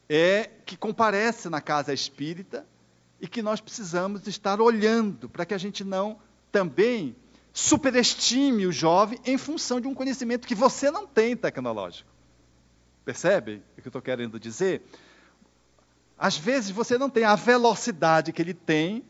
é 0.10 0.50
que 0.66 0.76
comparece 0.76 1.50
na 1.50 1.62
casa 1.62 1.94
espírita 1.94 2.66
e 3.20 3.28
que 3.28 3.42
nós 3.42 3.60
precisamos 3.60 4.28
estar 4.28 4.62
olhando 4.62 5.30
para 5.30 5.46
que 5.46 5.54
a 5.54 5.58
gente 5.58 5.84
não 5.84 6.20
também 6.52 7.16
superestime 7.52 8.68
o 8.68 8.72
jovem 8.72 9.20
em 9.26 9.38
função 9.38 9.82
de 9.82 9.88
um 9.88 9.94
conhecimento 9.94 10.48
que 10.48 10.54
você 10.54 10.92
não 10.92 11.08
tem 11.08 11.36
tecnológico. 11.36 12.10
Percebe 13.04 13.64
o 13.78 13.82
que 13.82 13.88
eu 13.88 13.90
estou 13.90 14.02
querendo 14.02 14.40
dizer? 14.40 14.84
Às 16.18 16.38
vezes 16.38 16.72
você 16.72 16.98
não 16.98 17.10
tem 17.10 17.24
a 17.24 17.36
velocidade 17.36 18.32
que 18.32 18.42
ele 18.42 18.54
tem 18.54 19.04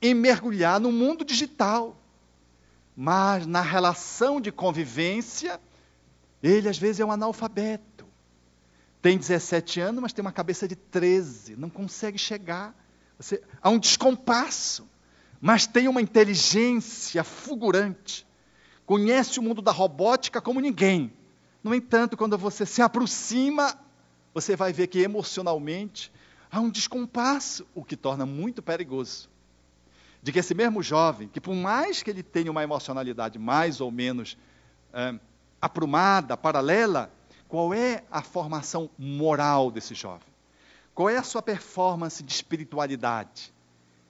em 0.00 0.14
mergulhar 0.14 0.80
no 0.80 0.90
mundo 0.90 1.24
digital. 1.24 1.96
Mas 2.96 3.46
na 3.46 3.60
relação 3.60 4.40
de 4.40 4.52
convivência, 4.52 5.60
ele 6.42 6.68
às 6.68 6.78
vezes 6.78 7.00
é 7.00 7.04
um 7.04 7.12
analfabeto. 7.12 7.84
Tem 9.02 9.16
17 9.16 9.80
anos, 9.80 10.02
mas 10.02 10.12
tem 10.12 10.22
uma 10.22 10.32
cabeça 10.32 10.68
de 10.68 10.76
13, 10.76 11.56
não 11.56 11.70
consegue 11.70 12.18
chegar. 12.18 12.74
Você, 13.18 13.42
há 13.62 13.70
um 13.70 13.78
descompasso, 13.78 14.88
mas 15.40 15.66
tem 15.66 15.88
uma 15.88 16.02
inteligência 16.02 17.24
fulgurante. 17.24 18.26
Conhece 18.84 19.38
o 19.38 19.42
mundo 19.42 19.62
da 19.62 19.72
robótica 19.72 20.40
como 20.40 20.60
ninguém. 20.60 21.12
No 21.62 21.74
entanto, 21.74 22.16
quando 22.16 22.36
você 22.36 22.66
se 22.66 22.82
aproxima, 22.82 23.78
você 24.34 24.56
vai 24.56 24.72
ver 24.72 24.86
que 24.86 24.98
emocionalmente 24.98 26.12
há 26.50 26.60
um 26.60 26.70
descompasso, 26.70 27.66
o 27.74 27.84
que 27.84 27.96
torna 27.96 28.26
muito 28.26 28.62
perigoso 28.62 29.30
de 30.22 30.32
que 30.32 30.38
esse 30.38 30.54
mesmo 30.54 30.82
jovem, 30.82 31.28
que 31.28 31.40
por 31.40 31.54
mais 31.54 32.02
que 32.02 32.10
ele 32.10 32.22
tenha 32.22 32.50
uma 32.50 32.62
emocionalidade 32.62 33.38
mais 33.38 33.80
ou 33.80 33.90
menos 33.90 34.36
é, 34.92 35.14
aprumada, 35.60 36.36
paralela, 36.36 37.10
qual 37.50 37.74
é 37.74 38.02
a 38.10 38.22
formação 38.22 38.88
moral 38.96 39.70
desse 39.70 39.94
jovem? 39.94 40.28
Qual 40.94 41.10
é 41.10 41.18
a 41.18 41.22
sua 41.22 41.42
performance 41.42 42.22
de 42.22 42.32
espiritualidade? 42.32 43.52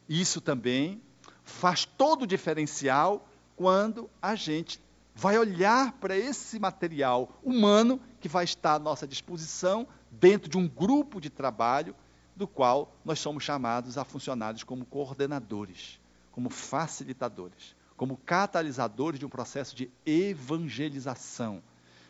Isso 0.09 0.41
também 0.41 1.03
faz 1.43 1.85
todo 1.85 2.23
o 2.23 2.27
diferencial 2.27 3.27
quando 3.57 4.09
a 4.23 4.37
gente 4.37 4.81
vai 5.15 5.37
olhar 5.37 5.93
para 5.95 6.17
esse 6.17 6.61
material 6.61 7.41
humano 7.43 8.01
que 8.21 8.29
vai 8.29 8.45
estar 8.45 8.75
à 8.75 8.79
nossa 8.79 9.07
disposição 9.09 9.89
dentro 10.11 10.49
de 10.49 10.57
um 10.57 10.69
grupo 10.69 11.21
de 11.21 11.31
trabalho 11.31 11.97
do 12.37 12.47
qual 12.47 12.95
nós 13.05 13.19
somos 13.19 13.43
chamados 13.43 13.99
a 13.99 14.05
funcionários 14.05 14.63
como 14.63 14.85
coordenadores 14.85 15.99
como 16.31 16.49
facilitadores, 16.49 17.77
como 17.97 18.17
catalisadores 18.17 19.19
de 19.19 19.27
um 19.27 19.29
processo 19.29 19.75
de 19.75 19.91
evangelização, 20.07 21.63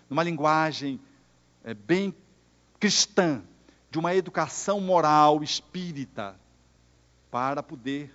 numa 0.09 0.22
linguagem 0.22 1.01
é, 1.64 1.74
bem 1.74 2.14
cristã, 2.78 3.42
de 3.90 3.98
uma 3.98 4.14
educação 4.14 4.80
moral 4.80 5.42
espírita, 5.42 6.38
para 7.30 7.62
poder 7.62 8.14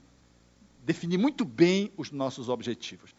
definir 0.83 1.17
muito 1.17 1.43
bem 1.43 1.91
os 1.97 2.11
nossos 2.11 2.49
objetivos. 2.49 3.15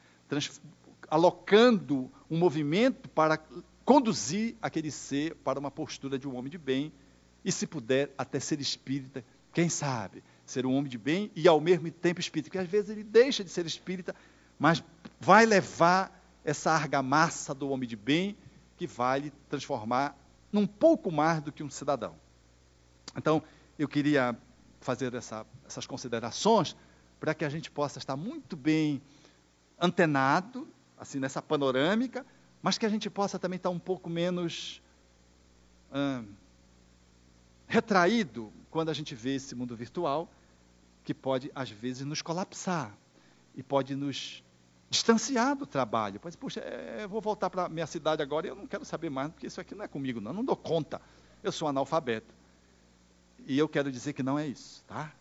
Alocando 1.08 2.10
um 2.30 2.38
movimento 2.38 3.08
para 3.08 3.38
conduzir 3.84 4.56
aquele 4.60 4.90
ser 4.90 5.34
para 5.36 5.58
uma 5.58 5.70
postura 5.70 6.18
de 6.18 6.26
um 6.26 6.36
homem 6.36 6.50
de 6.50 6.58
bem 6.58 6.92
e, 7.44 7.52
se 7.52 7.66
puder, 7.66 8.12
até 8.18 8.40
ser 8.40 8.60
espírita, 8.60 9.24
quem 9.52 9.68
sabe, 9.68 10.22
ser 10.44 10.66
um 10.66 10.74
homem 10.74 10.90
de 10.90 10.98
bem 10.98 11.30
e 11.34 11.46
ao 11.46 11.60
mesmo 11.60 11.90
tempo 11.90 12.20
espírita, 12.20 12.48
porque 12.48 12.58
às 12.58 12.68
vezes 12.68 12.90
ele 12.90 13.04
deixa 13.04 13.44
de 13.44 13.50
ser 13.50 13.64
espírita, 13.64 14.14
mas 14.58 14.82
vai 15.20 15.46
levar 15.46 16.12
essa 16.44 16.72
argamassa 16.72 17.54
do 17.54 17.68
homem 17.70 17.88
de 17.88 17.96
bem 17.96 18.36
que 18.76 18.86
vai 18.86 19.20
lhe 19.20 19.30
transformar 19.48 20.16
num 20.52 20.66
pouco 20.66 21.10
mais 21.10 21.40
do 21.42 21.52
que 21.52 21.62
um 21.62 21.70
cidadão. 21.70 22.14
Então, 23.16 23.42
eu 23.78 23.88
queria 23.88 24.36
fazer 24.80 25.14
essa, 25.14 25.46
essas 25.66 25.86
considerações 25.86 26.76
para 27.18 27.34
que 27.34 27.44
a 27.44 27.48
gente 27.48 27.70
possa 27.70 27.98
estar 27.98 28.16
muito 28.16 28.56
bem 28.56 29.00
antenado, 29.80 30.68
assim, 30.98 31.18
nessa 31.18 31.42
panorâmica, 31.42 32.24
mas 32.62 32.78
que 32.78 32.86
a 32.86 32.88
gente 32.88 33.08
possa 33.10 33.38
também 33.38 33.56
estar 33.56 33.70
um 33.70 33.78
pouco 33.78 34.08
menos 34.08 34.82
hum, 35.92 36.26
retraído 37.66 38.52
quando 38.70 38.90
a 38.90 38.94
gente 38.94 39.14
vê 39.14 39.34
esse 39.34 39.54
mundo 39.54 39.74
virtual, 39.74 40.28
que 41.04 41.14
pode, 41.14 41.50
às 41.54 41.70
vezes, 41.70 42.04
nos 42.04 42.20
colapsar 42.20 42.96
e 43.54 43.62
pode 43.62 43.94
nos 43.94 44.42
distanciar 44.90 45.56
do 45.56 45.66
trabalho. 45.66 46.20
Pode 46.20 46.36
puxa, 46.36 46.60
é, 46.60 47.04
eu 47.04 47.08
vou 47.08 47.20
voltar 47.20 47.50
para 47.50 47.64
a 47.64 47.68
minha 47.68 47.86
cidade 47.86 48.22
agora 48.22 48.46
e 48.46 48.50
eu 48.50 48.56
não 48.56 48.66
quero 48.66 48.84
saber 48.84 49.10
mais, 49.10 49.30
porque 49.30 49.46
isso 49.46 49.60
aqui 49.60 49.74
não 49.74 49.84
é 49.84 49.88
comigo, 49.88 50.20
não, 50.20 50.30
eu 50.30 50.34
não 50.34 50.44
dou 50.44 50.56
conta. 50.56 51.00
Eu 51.42 51.52
sou 51.52 51.68
analfabeto. 51.68 52.34
E 53.46 53.58
eu 53.58 53.68
quero 53.68 53.90
dizer 53.92 54.12
que 54.12 54.22
não 54.22 54.38
é 54.38 54.46
isso, 54.46 54.82
tá? 54.86 55.12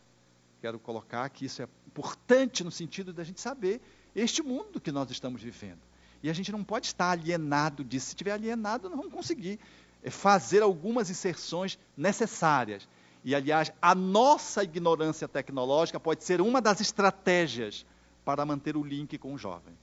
Quero 0.62 0.80
colocar 0.80 1.28
que 1.30 1.46
isso 1.46 1.62
é 1.62 1.68
importante 1.88 2.64
no 2.64 2.72
sentido 2.72 3.14
da 3.14 3.24
gente 3.24 3.40
saber 3.40 3.82
este 4.16 4.42
mundo 4.42 4.80
que 4.80 4.92
nós 4.92 5.12
estamos 5.12 5.42
vivendo. 5.42 5.80
E 6.24 6.30
a 6.30 6.34
gente 6.34 6.52
não 6.52 6.64
pode 6.64 6.88
estar 6.88 7.12
alienado 7.12 7.84
disso. 7.84 8.08
Se 8.08 8.12
estiver 8.14 8.32
alienado, 8.32 8.90
não 8.90 8.98
vamos 8.98 9.14
conseguir 9.14 9.60
é, 10.02 10.10
fazer 10.10 10.64
algumas 10.64 11.10
inserções 11.10 11.78
necessárias. 11.96 12.88
E, 13.24 13.36
aliás, 13.36 13.72
a 13.82 13.94
nossa 13.94 14.64
ignorância 14.64 15.28
tecnológica 15.28 16.00
pode 16.00 16.24
ser 16.24 16.42
uma 16.42 16.62
das 16.62 16.82
estratégias 16.82 17.86
para 18.26 18.46
manter 18.46 18.76
o 18.76 18.84
link 18.84 19.18
com 19.18 19.34
o 19.34 19.38
jovem. 19.38 19.78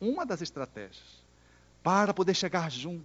Uma 0.00 0.24
das 0.26 0.42
estratégias 0.42 1.24
para 1.82 2.14
poder 2.14 2.34
chegar 2.34 2.70
junto 2.70 3.04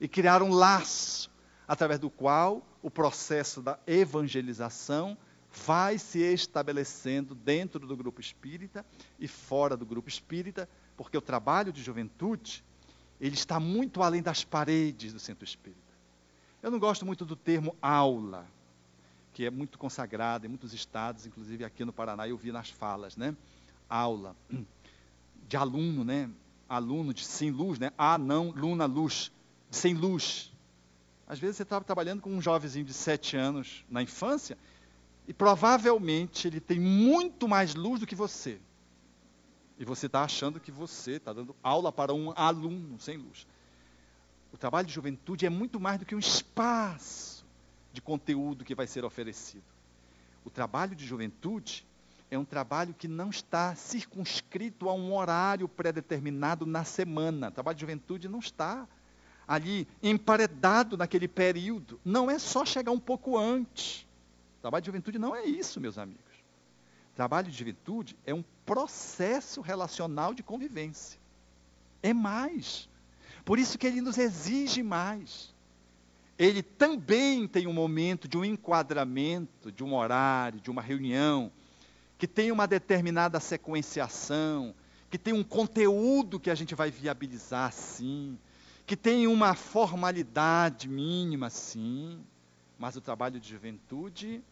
e 0.00 0.08
criar 0.08 0.42
um 0.42 0.52
laço 0.52 1.30
através 1.66 2.00
do 2.00 2.10
qual 2.10 2.66
o 2.82 2.90
processo 2.90 3.62
da 3.62 3.78
evangelização 3.86 5.16
vai 5.66 5.98
se 5.98 6.18
estabelecendo 6.20 7.34
dentro 7.34 7.86
do 7.86 7.96
grupo 7.96 8.20
espírita 8.20 8.84
e 9.18 9.26
fora 9.26 9.76
do 9.76 9.86
grupo 9.86 10.08
espírita, 10.08 10.68
porque 10.96 11.16
o 11.16 11.20
trabalho 11.20 11.72
de 11.72 11.82
juventude, 11.82 12.64
ele 13.20 13.34
está 13.34 13.58
muito 13.58 14.02
além 14.02 14.22
das 14.22 14.44
paredes 14.44 15.12
do 15.12 15.18
centro 15.18 15.44
espírita. 15.44 15.80
Eu 16.62 16.70
não 16.70 16.78
gosto 16.78 17.04
muito 17.04 17.24
do 17.24 17.34
termo 17.34 17.76
aula, 17.80 18.46
que 19.32 19.44
é 19.44 19.50
muito 19.50 19.78
consagrado 19.78 20.46
em 20.46 20.48
muitos 20.48 20.72
estados, 20.72 21.26
inclusive 21.26 21.64
aqui 21.64 21.84
no 21.84 21.92
Paraná 21.92 22.28
eu 22.28 22.36
vi 22.36 22.52
nas 22.52 22.70
falas, 22.70 23.16
né? 23.16 23.34
Aula 23.90 24.36
de 25.48 25.56
aluno, 25.56 26.04
né? 26.04 26.30
Aluno 26.68 27.12
de 27.12 27.24
sem 27.24 27.50
luz, 27.50 27.78
né? 27.78 27.92
Ah, 27.98 28.16
não, 28.16 28.50
luna 28.50 28.86
luz, 28.86 29.32
sem 29.70 29.92
luz. 29.92 30.52
Às 31.26 31.38
vezes 31.38 31.56
você 31.56 31.64
está 31.64 31.80
trabalhando 31.80 32.22
com 32.22 32.30
um 32.30 32.40
jovenzinho 32.40 32.84
de 32.84 32.94
sete 32.94 33.36
anos 33.36 33.84
na 33.90 34.02
infância 34.02 34.56
e 35.28 35.34
provavelmente 35.34 36.48
ele 36.48 36.60
tem 36.60 36.78
muito 36.78 37.46
mais 37.48 37.74
luz 37.74 38.00
do 38.00 38.06
que 38.06 38.14
você. 38.14 38.60
E 39.78 39.84
você 39.84 40.06
está 40.06 40.22
achando 40.22 40.60
que 40.60 40.70
você 40.70 41.12
está 41.12 41.32
dando 41.32 41.54
aula 41.62 41.92
para 41.92 42.12
um 42.12 42.32
aluno 42.36 42.98
sem 42.98 43.16
luz. 43.16 43.46
O 44.52 44.56
trabalho 44.56 44.86
de 44.86 44.92
juventude 44.92 45.46
é 45.46 45.50
muito 45.50 45.78
mais 45.80 45.98
do 45.98 46.04
que 46.04 46.14
um 46.14 46.18
espaço 46.18 47.46
de 47.92 48.02
conteúdo 48.02 48.64
que 48.64 48.74
vai 48.74 48.86
ser 48.86 49.04
oferecido. 49.04 49.64
O 50.44 50.50
trabalho 50.50 50.94
de 50.94 51.06
juventude 51.06 51.86
é 52.30 52.38
um 52.38 52.44
trabalho 52.44 52.94
que 52.94 53.08
não 53.08 53.28
está 53.28 53.74
circunscrito 53.74 54.88
a 54.88 54.94
um 54.94 55.12
horário 55.12 55.66
pré-determinado 55.68 56.64
na 56.64 56.84
semana. 56.84 57.48
O 57.48 57.50
trabalho 57.50 57.74
de 57.74 57.80
juventude 57.80 58.28
não 58.28 58.38
está 58.38 58.86
ali 59.48 59.88
emparedado 60.00 60.96
naquele 60.96 61.26
período. 61.26 61.98
Não 62.04 62.30
é 62.30 62.38
só 62.38 62.64
chegar 62.64 62.92
um 62.92 63.00
pouco 63.00 63.36
antes. 63.36 64.06
Trabalho 64.60 64.82
de 64.82 64.86
juventude 64.86 65.18
não 65.18 65.34
é 65.34 65.44
isso, 65.44 65.80
meus 65.80 65.98
amigos. 65.98 66.22
Trabalho 67.16 67.50
de 67.50 67.58
juventude 67.58 68.16
é 68.24 68.32
um 68.32 68.44
processo 68.64 69.60
relacional 69.60 70.32
de 70.32 70.44
convivência. 70.44 71.18
É 72.00 72.14
mais. 72.14 72.88
Por 73.44 73.58
isso 73.58 73.76
que 73.76 73.88
ele 73.88 74.00
nos 74.00 74.18
exige 74.18 74.84
mais. 74.84 75.52
Ele 76.38 76.62
também 76.62 77.48
tem 77.48 77.66
um 77.66 77.72
momento 77.72 78.28
de 78.28 78.38
um 78.38 78.44
enquadramento, 78.44 79.72
de 79.72 79.82
um 79.82 79.94
horário, 79.94 80.60
de 80.60 80.70
uma 80.70 80.80
reunião, 80.80 81.50
que 82.20 82.28
tem 82.28 82.52
uma 82.52 82.66
determinada 82.66 83.40
sequenciação, 83.40 84.74
que 85.08 85.16
tem 85.16 85.32
um 85.32 85.42
conteúdo 85.42 86.38
que 86.38 86.50
a 86.50 86.54
gente 86.54 86.74
vai 86.74 86.90
viabilizar, 86.90 87.72
sim, 87.72 88.38
que 88.84 88.94
tem 88.94 89.26
uma 89.26 89.54
formalidade 89.54 90.86
mínima, 90.86 91.48
sim. 91.48 92.22
Mas 92.78 92.94
o 92.94 93.00
trabalho 93.00 93.40
de 93.40 93.48
juventude 93.48 94.42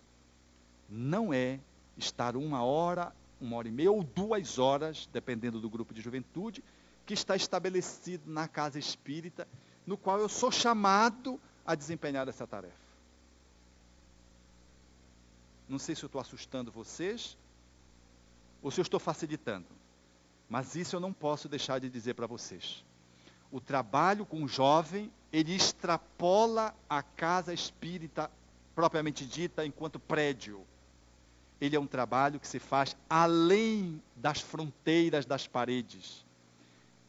não 0.89 1.31
é 1.31 1.61
estar 1.95 2.37
uma 2.37 2.65
hora, 2.65 3.13
uma 3.39 3.59
hora 3.59 3.69
e 3.69 3.71
meia 3.71 3.93
ou 3.93 4.03
duas 4.03 4.59
horas, 4.59 5.07
dependendo 5.13 5.61
do 5.61 5.69
grupo 5.69 5.93
de 5.93 6.01
juventude, 6.01 6.65
que 7.05 7.13
está 7.13 7.37
estabelecido 7.37 8.31
na 8.31 8.49
casa 8.49 8.79
espírita, 8.79 9.47
no 9.87 9.99
qual 9.99 10.19
eu 10.19 10.29
sou 10.31 10.51
chamado 10.51 11.39
a 11.67 11.75
desempenhar 11.75 12.27
essa 12.29 12.47
tarefa. 12.47 12.89
Não 15.69 15.79
sei 15.79 15.95
se 15.95 16.03
eu 16.03 16.07
estou 16.07 16.19
assustando 16.19 16.73
vocês 16.73 17.37
ou 18.63 18.71
se 18.71 18.81
eu 18.81 18.83
estou 18.83 19.01
facilitando, 19.01 19.67
mas 20.49 20.75
isso 20.75 20.97
eu 20.97 21.01
não 21.01 21.13
posso 21.13 21.49
deixar 21.49 21.79
de 21.79 21.89
dizer 21.89 22.15
para 22.15 22.27
vocês 22.27 22.85
o 23.51 23.61
trabalho 23.61 24.27
com 24.27 24.43
o 24.43 24.49
jovem, 24.49 25.11
ele 25.33 25.55
extrapola 25.55 26.75
a 26.89 27.03
casa 27.03 27.53
espírita 27.53 28.31
propriamente 28.75 29.25
dita 29.25 29.65
enquanto 29.65 29.99
prédio. 29.99 30.61
Ele 31.61 31.75
é 31.75 31.81
um 31.81 31.87
trabalho 31.87 32.39
que 32.39 32.47
se 32.47 32.59
faz 32.59 32.97
além 33.09 34.01
das 34.15 34.41
fronteiras 34.41 35.27
das 35.27 35.47
paredes. 35.47 36.25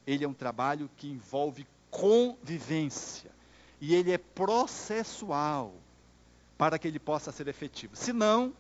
Ele 0.08 0.24
é 0.24 0.28
um 0.28 0.34
trabalho 0.34 0.90
que 0.98 1.08
envolve 1.08 1.68
convivência. 1.92 3.30
E 3.80 3.94
ele 3.94 4.12
é 4.12 4.18
processual 4.18 5.74
para 6.58 6.80
que 6.80 6.88
ele 6.88 7.00
possa 7.00 7.32
ser 7.32 7.48
efetivo. 7.48 7.96
Senão, 7.96 8.54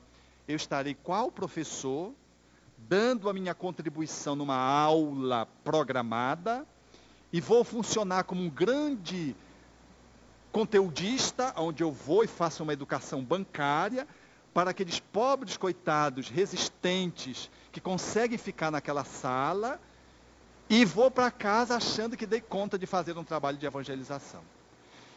eu 0.48 0.56
estarei 0.56 0.94
qual 0.94 1.32
professor, 1.32 2.14
dando 2.88 3.30
a 3.30 3.34
minha 3.34 3.54
contribuição 3.54 4.36
numa 4.36 4.56
aula 4.56 5.48
programada, 5.64 6.66
e 7.32 7.40
vou 7.40 7.64
funcionar 7.64 8.24
como 8.24 8.42
um 8.42 8.50
grande 8.50 9.36
conteudista, 10.52 11.54
onde 11.58 11.84
eu 11.84 11.92
vou 11.92 12.24
e 12.24 12.28
faço 12.28 12.64
uma 12.64 12.74
educação 12.74 13.24
bancária 13.24 14.08
para 14.54 14.72
aqueles 14.72 15.00
pobres 15.00 15.58
coitados 15.58 16.28
resistentes 16.28 17.50
que 17.72 17.80
conseguem 17.80 18.38
ficar 18.38 18.72
naquela 18.72 19.04
sala 19.04 19.80
e 20.70 20.84
vou 20.86 21.12
para 21.12 21.30
casa 21.30 21.76
achando 21.76 22.18
que 22.18 22.26
dei 22.26 22.42
conta 22.42 22.78
de 22.78 22.86
fazer 22.86 23.18
um 23.18 23.24
trabalho 23.24 23.58
de 23.58 23.66
evangelização. 23.66 24.42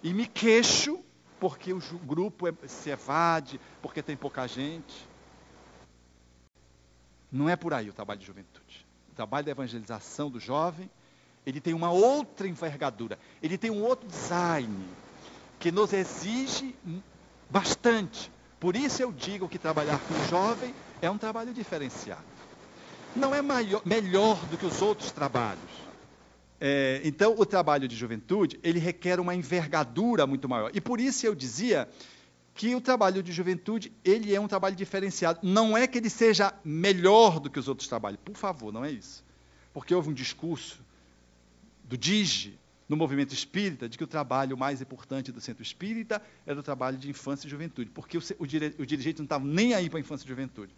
E 0.03 0.13
me 0.13 0.27
queixo 0.27 0.99
porque 1.41 1.73
o 1.73 1.81
grupo 2.05 2.47
é, 2.47 2.53
se 2.69 2.91
evade, 2.91 3.61
porque 3.81 4.03
tem 4.03 4.17
pouca 4.17 4.47
gente. 4.47 5.09
Não 7.33 7.49
é 7.49 7.57
por 7.57 7.73
aí 7.73 7.89
o 7.89 7.93
trabalho 7.93 8.21
de 8.21 8.27
juventude. 8.27 8.87
O 9.11 9.15
trabalho 9.15 9.45
de 9.45 9.51
evangelização 9.51 10.31
do 10.31 10.39
jovem 10.39 10.91
ele 11.45 11.61
tem 11.61 11.75
uma 11.75 11.91
outra 11.91 12.47
envergadura, 12.47 13.19
ele 13.43 13.59
tem 13.59 13.71
um 13.71 13.83
outro 13.83 14.09
design, 14.09 14.85
que 15.59 15.73
nos 15.73 15.93
exige 15.93 16.75
bastante. 17.51 18.31
Por 18.61 18.77
isso 18.77 19.03
eu 19.03 19.13
digo 19.13 19.49
que 19.49 19.59
trabalhar 19.59 19.99
com 19.99 20.15
o 20.15 20.29
jovem 20.29 20.73
é 21.01 21.11
um 21.11 21.19
trabalho 21.19 21.53
diferenciado. 21.53 22.23
Não 23.15 23.35
é 23.35 23.43
maior, 23.43 23.83
melhor 23.85 24.39
do 24.47 24.57
que 24.57 24.65
os 24.65 24.81
outros 24.81 25.11
trabalhos. 25.11 25.83
É, 26.61 27.01
então, 27.05 27.35
o 27.37 27.45
trabalho 27.45 27.89
de 27.89 27.97
juventude, 27.97 28.59
ele 28.63 28.79
requer 28.79 29.19
uma 29.19 29.35
envergadura 29.35 30.29
muito 30.29 30.49
maior. 30.49 30.71
E 30.73 30.81
por 30.81 31.01
isso 31.01 31.27
eu 31.27 31.35
dizia 31.35 31.89
que 32.55 32.75
o 32.75 32.81
trabalho 32.81 33.23
de 33.23 33.33
juventude, 33.33 33.93
ele 34.05 34.35
é 34.35 34.41
um 34.41 34.49
trabalho 34.49 34.77
diferenciado. 34.77 35.41
Não 35.43 35.77
é 35.77 35.87
que 35.87 35.99
ele 35.99 36.11
seja 36.11 36.53
melhor 36.65 37.41
do 37.41 37.51
que 37.51 37.59
os 37.59 37.69
outros 37.69 37.89
trabalhos. 37.89 38.21
Por 38.23 38.37
favor, 38.37 38.73
não 38.73 38.85
é 38.85 38.91
isso. 38.91 39.25
Porque 39.73 39.95
houve 39.95 40.11
um 40.11 40.13
discurso 40.13 40.81
do 41.85 41.97
DIGE, 41.97 42.59
no 42.89 42.97
movimento 42.97 43.33
espírita, 43.33 43.89
de 43.89 43.97
que 43.97 44.05
o 44.05 44.07
trabalho 44.07 44.57
mais 44.57 44.83
importante 44.83 45.33
do 45.33 45.41
centro 45.41 45.63
espírita 45.63 46.21
era 46.47 46.61
o 46.61 46.63
trabalho 46.63 46.99
de 46.99 47.09
infância 47.09 47.47
e 47.47 47.51
juventude, 47.51 47.91
porque 47.91 48.19
o, 48.19 48.23
o, 48.39 48.47
dire, 48.47 48.75
o 48.79 48.85
dirigente 48.85 49.19
não 49.19 49.25
estava 49.25 49.45
nem 49.45 49.73
aí 49.73 49.89
para 49.89 49.99
a 49.99 50.01
infância 50.01 50.27
e 50.27 50.29
juventude. 50.29 50.75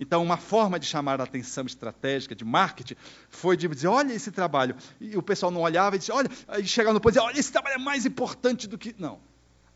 Então, 0.00 0.22
uma 0.22 0.36
forma 0.36 0.78
de 0.78 0.86
chamar 0.86 1.20
a 1.20 1.24
atenção 1.24 1.66
estratégica, 1.66 2.34
de 2.34 2.44
marketing, 2.44 2.94
foi 3.28 3.56
de 3.56 3.66
dizer: 3.68 3.88
olha 3.88 4.12
esse 4.12 4.30
trabalho. 4.30 4.76
E 5.00 5.16
o 5.16 5.22
pessoal 5.22 5.50
não 5.50 5.60
olhava 5.60 5.96
e 5.96 5.98
dizia: 5.98 6.14
olha, 6.14 6.30
aí 6.46 6.66
chegava 6.66 6.94
no 6.94 7.00
ponto 7.00 7.10
e 7.10 7.14
dizia: 7.14 7.26
olha, 7.28 7.38
esse 7.38 7.50
trabalho 7.50 7.74
é 7.74 7.78
mais 7.78 8.06
importante 8.06 8.68
do 8.68 8.78
que. 8.78 8.94
Não. 8.98 9.18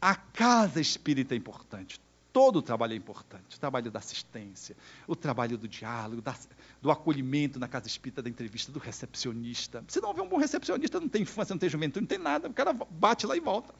A 0.02 0.16
casa 0.16 0.80
espírita 0.80 1.32
é 1.32 1.38
importante. 1.38 2.00
Todo 2.32 2.56
o 2.56 2.62
trabalho 2.62 2.92
é 2.92 2.96
importante. 2.96 3.56
O 3.56 3.60
trabalho 3.60 3.88
da 3.88 4.00
assistência, 4.00 4.76
o 5.06 5.14
trabalho 5.14 5.56
do 5.56 5.68
diálogo, 5.68 6.20
da, 6.20 6.34
do 6.80 6.90
acolhimento 6.90 7.60
na 7.60 7.68
casa 7.68 7.86
espírita, 7.86 8.20
da 8.20 8.28
entrevista, 8.28 8.72
do 8.72 8.80
recepcionista. 8.80 9.84
Se 9.86 10.00
não 10.00 10.12
vê 10.12 10.20
um 10.20 10.28
bom 10.28 10.38
recepcionista, 10.38 10.98
não 10.98 11.08
tem 11.08 11.22
infância, 11.22 11.54
não 11.54 11.58
tem 11.60 11.68
juventude, 11.68 12.00
não 12.00 12.08
tem 12.08 12.18
nada. 12.18 12.48
O 12.48 12.52
cara 12.52 12.72
bate 12.72 13.28
lá 13.28 13.36
e 13.36 13.40
volta. 13.40 13.72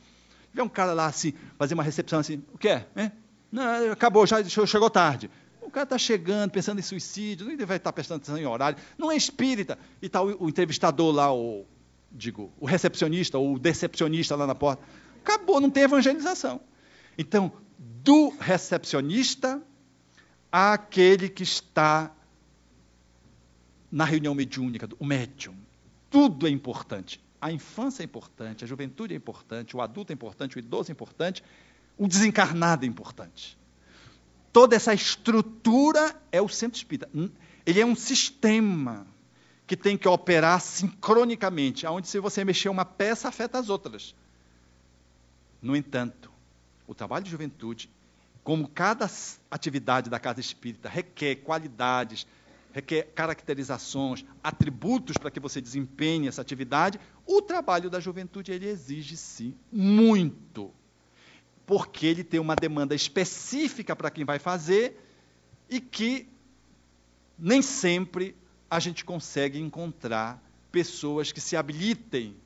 Vê 0.55 0.63
um 0.63 0.69
cara 0.69 0.93
lá 0.93 1.07
assim, 1.07 1.33
fazer 1.59 1.75
uma 1.75 1.83
recepção 1.83 2.21
assim, 2.21 2.41
o 2.53 2.59
que 2.59 2.69
é? 2.69 2.87
Não, 3.51 3.91
acabou, 3.91 4.25
já 4.25 4.45
chegou 4.45 4.89
tarde. 4.89 5.29
O 5.61 5.71
cara 5.71 5.85
está 5.85 5.99
chegando, 5.99 6.53
pensando 6.53 6.79
em 6.79 6.83
suicídio, 6.83 7.49
não 7.49 7.67
vai 7.67 7.79
estar 7.79 7.93
prestando 7.93 8.19
atenção 8.19 8.39
em 8.39 8.47
horário, 8.47 8.79
não 8.97 9.11
é 9.11 9.17
espírita. 9.17 9.77
E 10.01 10.07
está 10.07 10.23
o, 10.23 10.45
o, 10.45 10.49
entrevistador 10.49 11.13
lá, 11.13 11.35
o, 11.35 11.67
digo, 12.13 12.53
o 12.61 12.67
recepcionista 12.67 13.39
ou 13.39 13.55
o 13.55 13.59
decepcionista 13.59 14.37
lá 14.37 14.47
na 14.47 14.55
porta. 14.55 14.85
Acabou, 15.23 15.61
não 15.61 15.71
tem 15.71 15.85
evangelização. 15.85 16.61
Então, 17.17 17.53
do 17.79 18.31
recepcionista 18.41 19.63
àquele 20.51 21.29
que 21.29 21.43
está 21.43 22.11
na 23.91 24.05
reunião 24.05 24.35
mediúnica, 24.35 24.89
o 24.99 25.05
médium. 25.05 25.55
Tudo 26.11 26.47
é 26.47 26.51
importante. 26.51 27.21
A 27.41 27.53
infância 27.53 28.03
é 28.03 28.05
importante, 28.05 28.65
a 28.65 28.67
juventude 28.67 29.15
é 29.15 29.17
importante, 29.17 29.77
o 29.77 29.81
adulto 29.81 30.13
é 30.13 30.15
importante, 30.15 30.57
o 30.57 30.59
idoso 30.59 30.91
é 30.91 30.93
importante, 30.93 31.43
o 31.97 32.07
desencarnado 32.09 32.85
é 32.85 32.89
importante. 32.89 33.59
Toda 34.53 34.77
essa 34.77 34.93
estrutura 34.93 36.15
é 36.31 36.41
o 36.41 36.49
centro 36.49 36.77
espírita. 36.77 37.09
Ele 37.65 37.81
é 37.81 37.87
um 37.87 37.95
sistema 37.95 39.07
que 39.67 39.77
tem 39.77 39.97
que 39.97 40.09
operar 40.09 40.61
sincronicamente, 40.61 41.87
onde 41.87 42.09
se 42.09 42.19
você 42.19 42.45
mexer 42.45 42.69
uma 42.69 42.85
peça, 42.85 43.29
afeta 43.29 43.59
as 43.59 43.69
outras. 43.69 44.15
No 45.63 45.77
entanto, 45.77 46.31
o 46.87 46.95
trabalho 46.95 47.25
de 47.25 47.31
juventude, 47.31 47.89
como 48.43 48.67
cada 48.67 49.09
atividade 49.49 50.11
da 50.11 50.19
casa 50.19 50.41
espírita 50.41 50.89
requer 50.89 51.37
qualidades, 51.37 52.27
requer 52.73 53.05
caracterizações, 53.15 54.25
atributos 54.43 55.17
para 55.17 55.31
que 55.31 55.39
você 55.39 55.61
desempenhe 55.61 56.27
essa 56.27 56.43
atividade, 56.43 56.99
o 57.25 57.41
trabalho 57.41 57.89
da 57.89 58.01
juventude 58.01 58.51
ele 58.51 58.67
exige 58.67 59.17
sim 59.17 59.55
muito. 59.71 60.73
Porque 61.65 62.07
ele 62.07 62.25
tem 62.25 62.41
uma 62.41 62.57
demanda 62.57 62.95
específica 62.95 63.95
para 63.95 64.11
quem 64.11 64.25
vai 64.25 64.41
fazer 64.41 65.01
e 65.71 65.81
que 65.81 66.29
nem 67.39 67.63
sempre 67.63 68.37
a 68.69 68.81
gente 68.81 69.05
consegue 69.05 69.61
encontrar 69.61 70.43
pessoas 70.73 71.31
que 71.31 71.41
se 71.41 71.57
habilitem. 71.57 72.37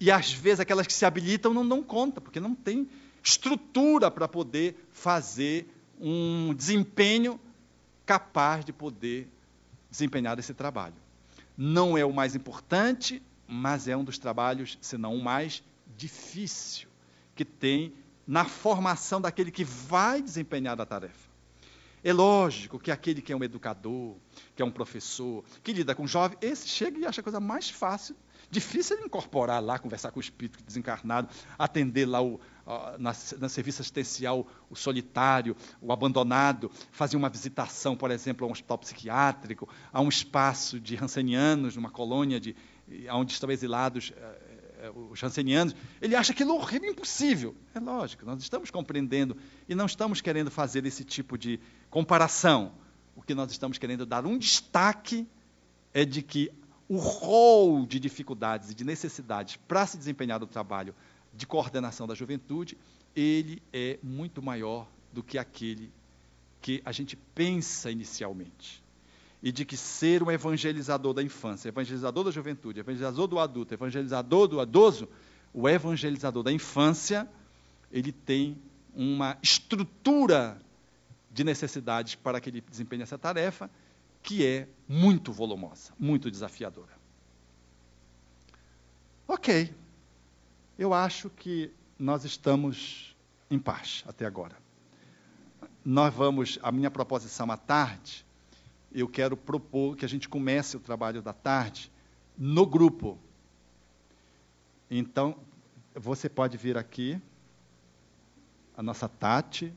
E 0.00 0.10
às 0.10 0.32
vezes 0.32 0.60
aquelas 0.60 0.86
que 0.86 0.92
se 0.92 1.04
habilitam 1.04 1.52
não 1.52 1.66
dão 1.68 1.82
conta, 1.82 2.20
porque 2.20 2.38
não 2.38 2.54
tem 2.54 2.88
estrutura 3.22 4.10
para 4.10 4.28
poder 4.28 4.88
fazer 4.92 5.68
um 6.00 6.54
desempenho 6.54 7.40
capaz 8.06 8.64
de 8.64 8.72
poder 8.72 9.28
desempenhar 9.90 10.38
esse 10.38 10.54
trabalho. 10.54 10.94
Não 11.56 11.98
é 11.98 12.04
o 12.04 12.12
mais 12.12 12.36
importante, 12.36 13.20
mas 13.46 13.88
é 13.88 13.96
um 13.96 14.04
dos 14.04 14.18
trabalhos, 14.18 14.78
se 14.80 14.96
não 14.96 15.16
o 15.16 15.22
mais 15.22 15.62
difícil, 15.96 16.88
que 17.34 17.44
tem 17.44 17.92
na 18.26 18.44
formação 18.44 19.20
daquele 19.20 19.50
que 19.50 19.64
vai 19.64 20.22
desempenhar 20.22 20.80
a 20.80 20.86
tarefa. 20.86 21.28
É 22.04 22.12
lógico 22.12 22.78
que 22.78 22.92
aquele 22.92 23.20
que 23.20 23.32
é 23.32 23.36
um 23.36 23.42
educador, 23.42 24.14
que 24.54 24.62
é 24.62 24.64
um 24.64 24.70
professor, 24.70 25.44
que 25.64 25.72
lida 25.72 25.94
com 25.94 26.06
jovem, 26.06 26.38
esse 26.40 26.68
chega 26.68 26.98
e 26.98 27.06
acha 27.06 27.20
a 27.20 27.24
coisa 27.24 27.40
mais 27.40 27.68
fácil 27.68 28.14
Difícil 28.50 28.96
ele 28.96 29.06
incorporar 29.06 29.62
lá, 29.62 29.78
conversar 29.78 30.10
com 30.10 30.18
o 30.18 30.22
espírito 30.22 30.64
desencarnado, 30.64 31.28
atender 31.58 32.06
lá 32.06 32.22
o, 32.22 32.40
na, 32.98 33.14
na 33.38 33.48
serviço 33.48 33.82
assistencial 33.82 34.46
o 34.70 34.76
solitário, 34.76 35.54
o 35.80 35.92
abandonado, 35.92 36.70
fazer 36.90 37.16
uma 37.16 37.28
visitação, 37.28 37.94
por 37.94 38.10
exemplo, 38.10 38.46
a 38.46 38.48
um 38.48 38.52
hospital 38.52 38.78
psiquiátrico, 38.78 39.68
a 39.92 40.00
um 40.00 40.08
espaço 40.08 40.80
de 40.80 40.94
rancenianos, 40.96 41.76
numa 41.76 41.90
colônia 41.90 42.40
de, 42.40 42.56
onde 43.12 43.32
estão 43.32 43.50
exilados 43.50 44.12
eh, 44.16 44.38
eh, 44.80 44.92
os 45.10 45.20
rancenianos. 45.20 45.74
Ele 46.00 46.14
acha 46.14 46.32
aquilo 46.32 46.54
horrível, 46.54 46.90
impossível. 46.90 47.54
É 47.74 47.80
lógico, 47.80 48.24
nós 48.24 48.40
estamos 48.40 48.70
compreendendo 48.70 49.36
e 49.68 49.74
não 49.74 49.86
estamos 49.86 50.20
querendo 50.20 50.50
fazer 50.50 50.86
esse 50.86 51.04
tipo 51.04 51.36
de 51.36 51.60
comparação. 51.90 52.72
O 53.14 53.22
que 53.22 53.34
nós 53.34 53.50
estamos 53.50 53.78
querendo 53.78 54.06
dar 54.06 54.24
um 54.24 54.38
destaque 54.38 55.26
é 55.92 56.04
de 56.04 56.22
que 56.22 56.50
o 56.88 56.96
rol 56.96 57.84
de 57.84 58.00
dificuldades 58.00 58.70
e 58.70 58.74
de 58.74 58.84
necessidades 58.84 59.56
para 59.56 59.86
se 59.86 59.98
desempenhar 59.98 60.42
o 60.42 60.46
trabalho 60.46 60.94
de 61.34 61.46
coordenação 61.46 62.06
da 62.06 62.14
juventude, 62.14 62.78
ele 63.14 63.62
é 63.72 63.98
muito 64.02 64.42
maior 64.42 64.88
do 65.12 65.22
que 65.22 65.36
aquele 65.36 65.92
que 66.60 66.80
a 66.84 66.92
gente 66.92 67.16
pensa 67.34 67.90
inicialmente. 67.90 68.82
E 69.40 69.52
de 69.52 69.64
que 69.64 69.76
ser 69.76 70.22
um 70.22 70.30
evangelizador 70.30 71.14
da 71.14 71.22
infância, 71.22 71.68
evangelizador 71.68 72.24
da 72.24 72.30
juventude, 72.30 72.80
evangelizador 72.80 73.28
do 73.28 73.38
adulto, 73.38 73.72
evangelizador 73.72 74.48
do 74.48 74.60
idoso, 74.60 75.08
o 75.54 75.68
evangelizador 75.68 76.42
da 76.42 76.50
infância, 76.50 77.28
ele 77.92 78.10
tem 78.10 78.58
uma 78.94 79.38
estrutura 79.40 80.60
de 81.30 81.44
necessidades 81.44 82.16
para 82.16 82.40
que 82.40 82.50
ele 82.50 82.60
desempenhe 82.60 83.02
essa 83.02 83.16
tarefa 83.16 83.70
que 84.28 84.44
é 84.44 84.68
muito 84.86 85.32
volumosa, 85.32 85.94
muito 85.98 86.30
desafiadora. 86.30 86.92
Ok, 89.26 89.74
eu 90.78 90.92
acho 90.92 91.30
que 91.30 91.72
nós 91.98 92.26
estamos 92.26 93.16
em 93.50 93.58
paz 93.58 94.04
até 94.06 94.26
agora. 94.26 94.54
Nós 95.82 96.12
vamos, 96.12 96.58
a 96.62 96.70
minha 96.70 96.90
proposição 96.90 97.50
à 97.50 97.56
tarde, 97.56 98.22
eu 98.92 99.08
quero 99.08 99.34
propor 99.34 99.96
que 99.96 100.04
a 100.04 100.08
gente 100.08 100.28
comece 100.28 100.76
o 100.76 100.80
trabalho 100.80 101.22
da 101.22 101.32
tarde 101.32 101.90
no 102.36 102.66
grupo. 102.66 103.18
Então, 104.90 105.38
você 105.94 106.28
pode 106.28 106.58
vir 106.58 106.76
aqui, 106.76 107.18
a 108.76 108.82
nossa 108.82 109.08
Tati, 109.08 109.72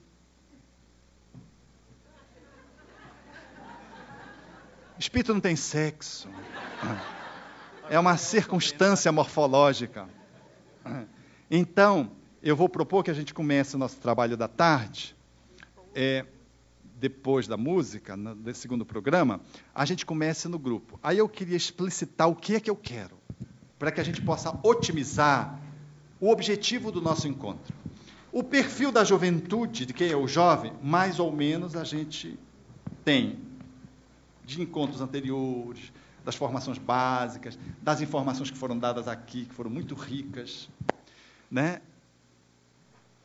Espírito 5.02 5.34
não 5.34 5.42
tem 5.42 5.56
sexo. 5.56 6.30
É 7.90 7.98
uma 7.98 8.18
circunstância 8.18 9.12
morfológica. 9.12 10.08
Então, 11.50 12.12
eu 12.44 12.56
vou 12.56 12.70
propor 12.70 13.04
que 13.04 13.10
a 13.10 13.14
gente 13.14 13.34
comece 13.34 13.76
o 13.76 13.80
nosso 13.80 13.98
trabalho 13.98 14.38
da 14.38 14.48
tarde, 14.48 15.16
é, 15.96 16.24
depois 17.00 17.48
da 17.48 17.58
música, 17.58 18.16
no, 18.16 18.36
do 18.36 18.54
segundo 18.54 18.86
programa, 18.86 19.42
a 19.74 19.86
gente 19.86 20.06
comece 20.06 20.48
no 20.48 20.60
grupo. 20.60 21.00
Aí 21.02 21.18
eu 21.18 21.28
queria 21.28 21.58
explicitar 21.58 22.30
o 22.30 22.36
que 22.36 22.54
é 22.54 22.60
que 22.60 22.70
eu 22.70 22.76
quero, 22.76 23.18
para 23.80 23.92
que 23.92 24.00
a 24.00 24.04
gente 24.04 24.22
possa 24.22 24.56
otimizar 24.62 25.60
o 26.20 26.30
objetivo 26.30 26.92
do 26.92 27.02
nosso 27.02 27.28
encontro. 27.28 27.74
O 28.32 28.44
perfil 28.44 28.92
da 28.92 29.04
juventude, 29.04 29.88
de 29.88 29.94
quem 29.94 30.12
é 30.12 30.16
o 30.16 30.28
jovem, 30.28 30.72
mais 30.80 31.20
ou 31.20 31.32
menos 31.32 31.76
a 31.76 31.84
gente 31.84 32.38
tem 33.04 33.50
de 34.52 34.62
encontros 34.62 35.02
anteriores, 35.02 35.92
das 36.24 36.36
formações 36.36 36.78
básicas, 36.78 37.58
das 37.82 38.02
informações 38.02 38.52
que 38.52 38.58
foram 38.58 38.78
dadas 38.78 39.08
aqui, 39.08 39.46
que 39.46 39.54
foram 39.54 39.70
muito 39.70 39.96
ricas. 39.96 40.70
Né? 41.50 41.82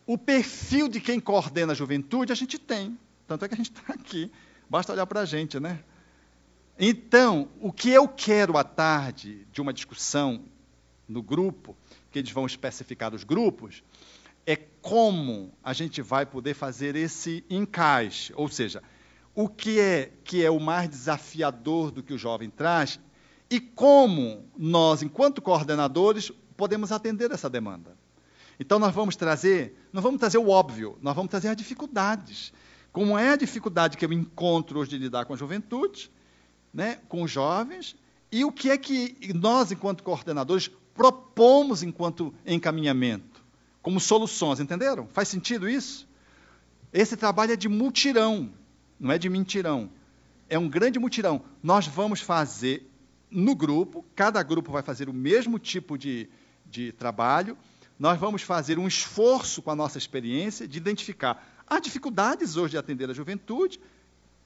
O 0.07 0.16
perfil 0.16 0.89
de 0.89 1.01
quem 1.01 1.20
coordena 1.20 1.72
a 1.72 1.77
juventude 1.77 2.33
a 2.33 2.37
gente 2.37 2.59
tem, 2.59 2.99
tanto 3.27 3.45
é 3.45 3.49
que 3.49 3.55
a 3.55 3.57
gente 3.57 3.72
está 3.72 3.93
aqui, 3.93 4.31
basta 4.70 4.93
olhar 4.93 5.07
para 5.07 5.20
a 5.20 5.24
gente. 5.24 5.61
Né? 5.61 5.81
Então, 6.79 7.49
o 7.61 7.72
que 7.72 7.91
eu 7.91 8.09
quero 8.09 8.57
à 8.57 8.64
tarde 8.64 9.47
de 9.53 9.61
uma 9.61 9.72
discussão 9.72 10.45
no 11.09 11.22
grupo, 11.22 11.77
que 12.11 12.18
eles 12.18 12.31
vão 12.31 12.47
especificar 12.47 13.14
os 13.14 13.24
grupos, 13.24 13.83
é 14.47 14.57
como 14.57 15.53
a 15.62 15.72
gente 15.72 16.01
vai 16.01 16.24
poder 16.24 16.55
fazer 16.55 16.95
esse 16.95 17.45
encaixe, 17.51 18.33
ou 18.37 18.49
seja, 18.49 18.83
o 19.37 19.51
que 19.51 19.78
é 19.78 20.11
que 20.24 20.43
é 20.43 20.51
o 20.51 20.59
mais 20.59 20.89
desafiador 20.89 21.91
do 21.91 22.03
que 22.03 22.14
o 22.14 22.18
jovem 22.18 22.49
traz 22.49 22.99
e 23.51 23.61
como 23.61 24.47
nós, 24.57 25.03
enquanto 25.03 25.43
coordenadores, 25.43 26.32
podemos 26.57 26.91
atender 26.91 27.30
essa 27.30 27.49
demanda. 27.49 27.95
Então 28.59 28.78
nós 28.78 28.95
vamos 28.95 29.14
trazer, 29.14 29.78
não 29.93 30.01
vamos 30.01 30.18
trazer 30.18 30.39
o 30.39 30.49
óbvio, 30.49 30.99
nós 31.03 31.14
vamos 31.14 31.30
trazer 31.30 31.49
as 31.49 31.57
dificuldades. 31.57 32.51
Como 32.91 33.16
é 33.18 33.28
a 33.28 33.37
dificuldade 33.37 33.99
que 33.99 34.07
eu 34.07 34.12
encontro 34.12 34.78
hoje 34.78 34.93
de 34.93 34.99
lidar 34.99 35.26
com 35.26 35.34
a 35.34 35.37
juventude, 35.37 36.11
né, 36.72 36.99
com 37.07 37.22
os 37.22 37.30
jovens, 37.30 37.95
e 38.32 38.43
o 38.43 38.51
que 38.51 38.70
é 38.70 38.78
que 38.78 39.18
nós, 39.34 39.70
enquanto 39.70 40.03
coordenadores, 40.03 40.70
propomos 40.95 41.82
enquanto 41.82 42.34
encaminhamento, 42.47 43.45
como 43.82 44.01
soluções, 44.01 44.61
entenderam? 44.61 45.07
Faz 45.09 45.28
sentido 45.28 45.68
isso? 45.68 46.09
Esse 46.91 47.18
trabalho 47.18 47.53
é 47.53 47.57
de 47.57 47.68
multirão 47.68 48.51
não 48.99 49.13
é 49.13 49.19
de 49.19 49.29
mentirão. 49.29 49.91
é 50.49 50.59
um 50.59 50.69
grande 50.69 50.99
mutirão. 50.99 51.43
Nós 51.63 51.87
vamos 51.87 52.21
fazer 52.21 52.89
no 53.31 53.55
grupo, 53.55 54.05
cada 54.15 54.43
grupo 54.43 54.71
vai 54.71 54.83
fazer 54.83 55.09
o 55.09 55.13
mesmo 55.13 55.59
tipo 55.59 55.99
de, 55.99 56.29
de 56.65 56.93
trabalho. 56.93 57.59
Nós 57.99 58.19
vamos 58.19 58.43
fazer 58.43 58.79
um 58.79 58.87
esforço 58.87 59.61
com 59.61 59.71
a 59.71 59.75
nossa 59.75 59.99
experiência 59.99 60.69
de 60.69 60.79
identificar 60.79 61.45
as 61.67 61.81
dificuldades 61.81 62.57
hoje 62.57 62.73
de 62.73 62.79
atender 62.79 63.11
a 63.11 63.15
juventude, 63.15 63.81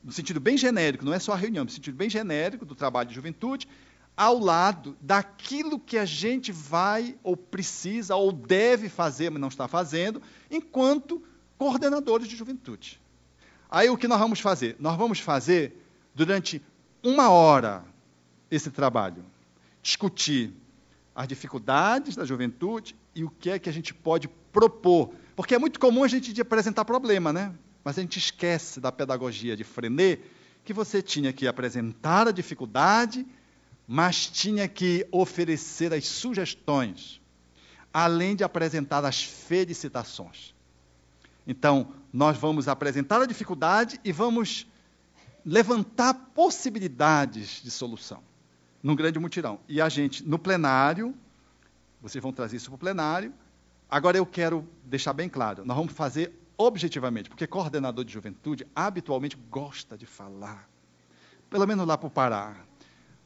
no 0.03 0.11
sentido 0.11 0.41
bem 0.41 0.57
genérico, 0.57 1.05
não 1.05 1.13
é 1.13 1.19
só 1.19 1.33
a 1.33 1.37
reunião, 1.37 1.65
no 1.65 1.71
sentido 1.71 1.95
bem 1.95 2.09
genérico 2.09 2.65
do 2.65 2.75
trabalho 2.75 3.11
de 3.11 3.15
juventude, 3.15 3.69
ao 4.17 4.39
lado 4.39 4.97
daquilo 5.01 5.79
que 5.79 5.99
a 5.99 6.07
gente 6.07 6.51
vai 6.51 7.17
ou 7.23 7.37
precisa 7.37 8.17
ou 8.17 8.33
deve 8.33 8.89
fazer, 8.89 9.31
mas 9.31 9.41
não 9.41 9.49
está 9.49 9.69
fazendo, 9.69 10.23
enquanto 10.51 11.23
coordenadores 11.59 12.27
de 12.27 12.37
juventude. 12.37 13.01
Aí 13.71 13.89
o 13.89 13.97
que 13.97 14.09
nós 14.09 14.19
vamos 14.19 14.41
fazer? 14.41 14.77
Nós 14.81 14.97
vamos 14.97 15.21
fazer 15.21 15.77
durante 16.15 16.61
uma 17.03 17.31
hora 17.31 17.85
esse 18.51 18.71
trabalho, 18.71 19.25
discutir 19.81 20.53
as 21.15 21.29
dificuldades 21.29 22.17
da 22.17 22.25
juventude 22.25 22.97
e 23.15 23.23
o 23.23 23.31
que 23.31 23.51
é 23.51 23.59
que 23.59 23.69
a 23.69 23.73
gente 23.73 23.95
pode 23.95 24.29
propor. 24.53 25.15
Porque 25.37 25.55
é 25.55 25.59
muito 25.59 25.79
comum 25.79 26.03
a 26.03 26.09
gente 26.09 26.39
apresentar 26.41 26.85
problema, 26.85 27.33
né? 27.33 27.55
Mas 27.85 27.97
a 27.97 28.03
gente 28.03 28.19
esquece 28.19 28.81
da 28.81 28.91
pedagogia 28.91 29.57
de 29.57 29.63
Frenet, 29.63 30.21
que 30.65 30.73
você 30.73 31.01
tinha 31.01 31.33
que 31.33 31.47
apresentar 31.47 32.27
a 32.29 32.33
dificuldade, 32.33 33.25
mas 33.87 34.27
tinha 34.27 34.67
que 34.69 35.07
oferecer 35.11 35.93
as 35.95 36.07
sugestões, 36.07 37.21
além 37.93 38.37
de 38.37 38.45
apresentar 38.45 39.05
as 39.05 39.23
felicitações. 39.23 40.55
Então, 41.47 41.93
nós 42.13 42.37
vamos 42.37 42.69
apresentar 42.69 43.21
a 43.21 43.27
dificuldade 43.27 44.01
e 44.05 44.13
vamos 44.13 44.67
levantar 45.45 46.15
possibilidades 46.35 47.63
de 47.63 47.71
solução 47.71 48.23
num 48.83 48.95
grande 48.95 49.19
mutirão. 49.19 49.61
E 49.69 49.81
a 49.81 49.89
gente, 49.89 50.27
no 50.27 50.39
plenário, 50.39 51.15
vocês 52.01 52.23
vão 52.23 52.33
trazer 52.33 52.57
isso 52.57 52.71
para 52.71 52.77
o 52.77 52.79
plenário. 52.79 53.33
Agora 53.89 54.17
eu 54.17 54.27
quero 54.27 54.67
deixar 54.85 55.13
bem 55.13 55.29
claro: 55.29 55.65
nós 55.65 55.77
vamos 55.77 55.93
fazer 55.93 56.33
objetivamente, 56.57 57.29
porque 57.29 57.47
coordenador 57.47 58.05
de 58.05 58.13
juventude 58.13 58.67
habitualmente 58.75 59.37
gosta 59.51 59.97
de 59.97 60.07
falar. 60.07 60.69
Pelo 61.49 61.67
menos 61.67 61.87
lá 61.87 61.97
para 61.97 62.07
o 62.07 62.11
Pará. 62.11 62.57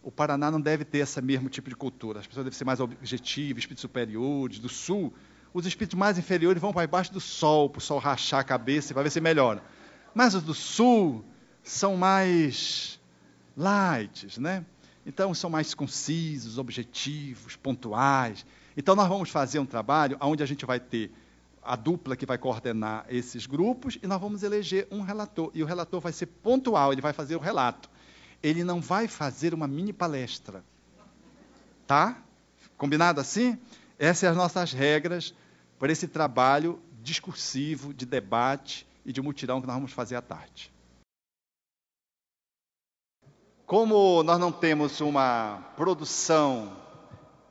O 0.02 0.10
Paraná 0.10 0.50
não 0.50 0.60
deve 0.60 0.84
ter 0.84 0.98
esse 0.98 1.20
mesmo 1.22 1.48
tipo 1.48 1.68
de 1.68 1.74
cultura. 1.74 2.20
As 2.20 2.26
pessoas 2.26 2.44
devem 2.44 2.56
ser 2.56 2.64
mais 2.64 2.78
objetivas, 2.78 3.62
espíritos 3.62 3.80
superiores, 3.80 4.58
do 4.58 4.68
sul. 4.68 5.12
Os 5.54 5.64
espíritos 5.66 5.96
mais 5.96 6.18
inferiores 6.18 6.60
vão 6.60 6.72
para 6.72 6.84
baixo 6.84 7.12
do 7.12 7.20
sol, 7.20 7.70
para 7.70 7.78
o 7.78 7.80
sol 7.80 8.00
rachar 8.00 8.40
a 8.40 8.44
cabeça 8.44 8.92
e 8.92 8.94
vai 8.94 9.04
ver 9.04 9.10
se 9.10 9.20
melhora. 9.20 9.62
Mas 10.12 10.34
os 10.34 10.42
do 10.42 10.52
sul 10.52 11.24
são 11.62 11.96
mais 11.96 13.00
light, 13.56 14.40
né? 14.40 14.66
Então 15.06 15.32
são 15.32 15.48
mais 15.48 15.72
concisos, 15.72 16.58
objetivos, 16.58 17.54
pontuais. 17.54 18.44
Então 18.76 18.96
nós 18.96 19.08
vamos 19.08 19.30
fazer 19.30 19.60
um 19.60 19.66
trabalho 19.66 20.16
onde 20.20 20.42
a 20.42 20.46
gente 20.46 20.66
vai 20.66 20.80
ter 20.80 21.12
a 21.62 21.76
dupla 21.76 22.16
que 22.16 22.26
vai 22.26 22.36
coordenar 22.36 23.06
esses 23.08 23.46
grupos 23.46 23.96
e 24.02 24.08
nós 24.08 24.20
vamos 24.20 24.42
eleger 24.42 24.88
um 24.90 25.02
relator. 25.02 25.52
E 25.54 25.62
o 25.62 25.66
relator 25.66 26.00
vai 26.00 26.12
ser 26.12 26.26
pontual, 26.26 26.92
ele 26.92 27.00
vai 27.00 27.12
fazer 27.12 27.36
o 27.36 27.40
relato. 27.40 27.88
Ele 28.42 28.64
não 28.64 28.80
vai 28.80 29.06
fazer 29.06 29.54
uma 29.54 29.68
mini 29.68 29.92
palestra. 29.92 30.64
Tá? 31.86 32.20
Combinado 32.76 33.20
assim? 33.20 33.56
Essas 33.96 34.18
são 34.18 34.30
as 34.30 34.36
nossas 34.36 34.72
regras 34.72 35.32
para 35.78 35.92
esse 35.92 36.08
trabalho 36.08 36.80
discursivo, 37.02 37.92
de 37.92 38.06
debate 38.06 38.86
e 39.04 39.12
de 39.12 39.20
mutirão 39.20 39.60
que 39.60 39.66
nós 39.66 39.76
vamos 39.76 39.92
fazer 39.92 40.16
à 40.16 40.22
tarde. 40.22 40.72
Como 43.66 44.22
nós 44.22 44.38
não 44.38 44.52
temos 44.52 45.00
uma 45.00 45.72
produção 45.76 46.76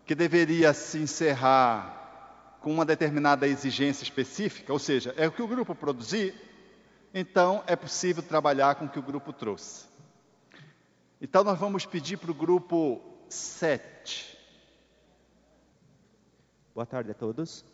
que 0.05 0.13
deveria 0.13 0.73
se 0.73 0.99
encerrar 0.99 2.57
com 2.61 2.71
uma 2.71 2.85
determinada 2.85 3.47
exigência 3.47 4.03
específica, 4.03 4.71
ou 4.71 4.79
seja, 4.79 5.13
é 5.17 5.27
o 5.27 5.31
que 5.31 5.41
o 5.41 5.47
grupo 5.47 5.75
produzir, 5.75 6.33
então 7.13 7.63
é 7.67 7.75
possível 7.75 8.23
trabalhar 8.23 8.75
com 8.75 8.85
o 8.85 8.89
que 8.89 8.99
o 8.99 9.03
grupo 9.03 9.33
trouxe. 9.33 9.85
Então 11.19 11.43
nós 11.43 11.59
vamos 11.59 11.85
pedir 11.85 12.17
para 12.17 12.31
o 12.31 12.33
grupo 12.33 13.01
7. 13.29 14.37
Boa 16.73 16.85
tarde 16.85 17.11
a 17.11 17.13
todos. 17.13 17.65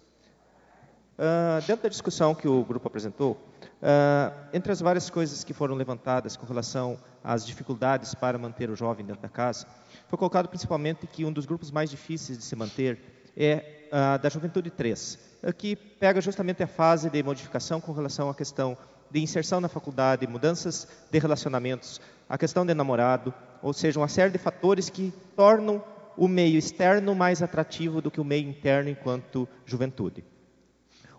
Uh, 1.20 1.60
dentro 1.68 1.84
da 1.84 1.90
discussão 1.90 2.34
que 2.34 2.48
o 2.48 2.64
grupo 2.64 2.88
apresentou, 2.88 3.38
Uh, 3.80 4.36
entre 4.52 4.74
as 4.74 4.82
várias 4.82 5.10
coisas 5.10 5.42
que 5.46 5.54
foram 5.54 5.74
levantadas 5.74 6.36
com 6.36 6.46
relação 6.46 6.98
às 7.24 7.46
dificuldades 7.46 8.14
para 8.14 8.38
manter 8.38 8.70
o 8.70 8.76
jovem 8.76 9.06
dentro 9.06 9.22
da 9.22 9.30
casa, 9.30 9.66
foi 10.10 10.20
colocado 10.20 10.50
principalmente 10.50 11.08
que 11.08 11.24
um 11.24 11.32
dos 11.32 11.46
grupos 11.46 11.72
mais 11.72 11.90
difíceis 11.90 12.38
de 12.38 12.44
se 12.44 12.58
manter 12.58 13.00
é 13.38 13.88
uh, 13.88 14.22
da 14.22 14.28
Juventude 14.28 14.70
3, 14.70 15.18
que 15.58 15.78
pega 15.78 16.20
justamente 16.20 16.62
a 16.62 16.68
fase 16.68 17.10
de 17.10 17.24
modificação 17.24 17.80
com 17.80 17.94
relação 17.94 18.30
à 18.30 18.36
questão 18.36 18.78
de 19.10 19.22
inserção 19.22 19.62
na 19.62 19.70
faculdade, 19.70 20.28
mudanças 20.28 20.86
de 21.10 21.18
relacionamentos, 21.18 22.02
a 22.28 22.38
questão 22.38 22.66
de 22.66 22.74
namorado, 22.74 23.34
ou 23.62 23.72
seja, 23.72 23.98
uma 23.98 24.10
série 24.10 24.30
de 24.30 24.38
fatores 24.38 24.90
que 24.90 25.14
tornam 25.38 25.82
o 26.18 26.28
meio 26.28 26.58
externo 26.58 27.16
mais 27.16 27.42
atrativo 27.42 28.02
do 28.02 28.12
que 28.12 28.20
o 28.20 28.26
meio 28.26 28.50
interno 28.50 28.90
enquanto 28.90 29.48
juventude. 29.66 30.22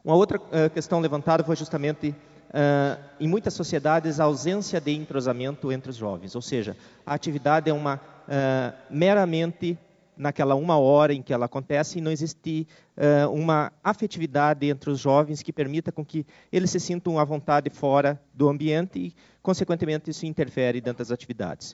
Uma 0.05 0.15
outra 0.15 0.39
uh, 0.39 0.71
questão 0.73 1.01
levantada 1.01 1.45
foi 1.45 1.57
justamente 1.57 2.11
uh, 2.51 3.01
em 3.19 3.29
muitas 3.29 3.55
sociedades, 3.55 4.21
a 4.21 4.25
ausência 4.25 4.81
de 4.81 4.93
entrosamento 4.93 5.71
entre 5.71 5.91
os 5.91 5.97
jovens. 5.97 6.35
Ou 6.35 6.43
seja, 6.43 6.77
a 7.05 7.15
atividade 7.15 7.71
é 7.71 7.73
uma 7.73 7.97
uh, 7.97 8.77
meramente 8.89 9.79
naquela 10.17 10.55
uma 10.55 10.79
hora 10.79 11.15
em 11.15 11.23
que 11.23 11.33
ela 11.33 11.47
acontece 11.47 11.99
e 11.99 12.01
não 12.03 12.11
existe 12.11 12.69
uh, 12.97 13.31
uma 13.31 13.73
afetividade 13.83 14.69
entre 14.69 14.91
os 14.91 14.99
jovens 14.99 15.43
que 15.43 15.53
permita 15.53 15.91
com 15.91 16.05
que 16.05 16.27
eles 16.53 16.71
se 16.71 16.79
sintam 16.79 17.19
à 17.19 17.25
vontade 17.25 17.71
fora 17.71 18.21
do 18.35 18.49
ambiente 18.49 18.99
e, 18.99 19.15
consequentemente, 19.43 20.11
isso 20.11 20.27
interfere 20.27 20.81
dentro 20.81 20.99
das 20.99 21.11
atividades. 21.11 21.73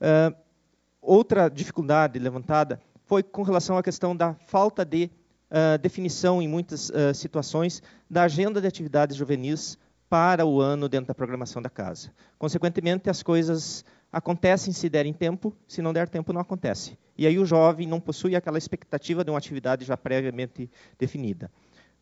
Uh, 0.00 0.34
outra 1.00 1.48
dificuldade 1.48 2.18
levantada 2.18 2.80
foi 3.04 3.22
com 3.22 3.42
relação 3.42 3.78
à 3.78 3.82
questão 3.82 4.16
da 4.16 4.34
falta 4.34 4.84
de 4.84 5.08
uh, 5.50 5.78
definição, 5.78 6.40
em 6.40 6.48
muitas 6.48 6.90
situações, 7.14 7.82
da 8.08 8.24
agenda 8.24 8.60
de 8.60 8.66
atividades 8.66 9.16
juvenis 9.16 9.78
para 10.08 10.46
o 10.46 10.60
ano 10.60 10.88
dentro 10.88 11.08
da 11.08 11.14
programação 11.14 11.60
da 11.60 11.70
casa. 11.70 12.12
Consequentemente, 12.38 13.10
as 13.10 13.22
coisas 13.22 13.84
acontecem 14.12 14.72
se 14.72 14.88
derem 14.88 15.12
tempo, 15.12 15.54
se 15.66 15.82
não 15.82 15.92
der 15.92 16.08
tempo, 16.08 16.32
não 16.32 16.40
acontece. 16.40 16.98
E 17.18 17.26
aí 17.26 17.38
o 17.38 17.44
jovem 17.44 17.86
não 17.86 18.00
possui 18.00 18.36
aquela 18.36 18.58
expectativa 18.58 19.24
de 19.24 19.30
uma 19.30 19.38
atividade 19.38 19.84
já 19.84 19.96
previamente 19.96 20.70
definida. 20.98 21.50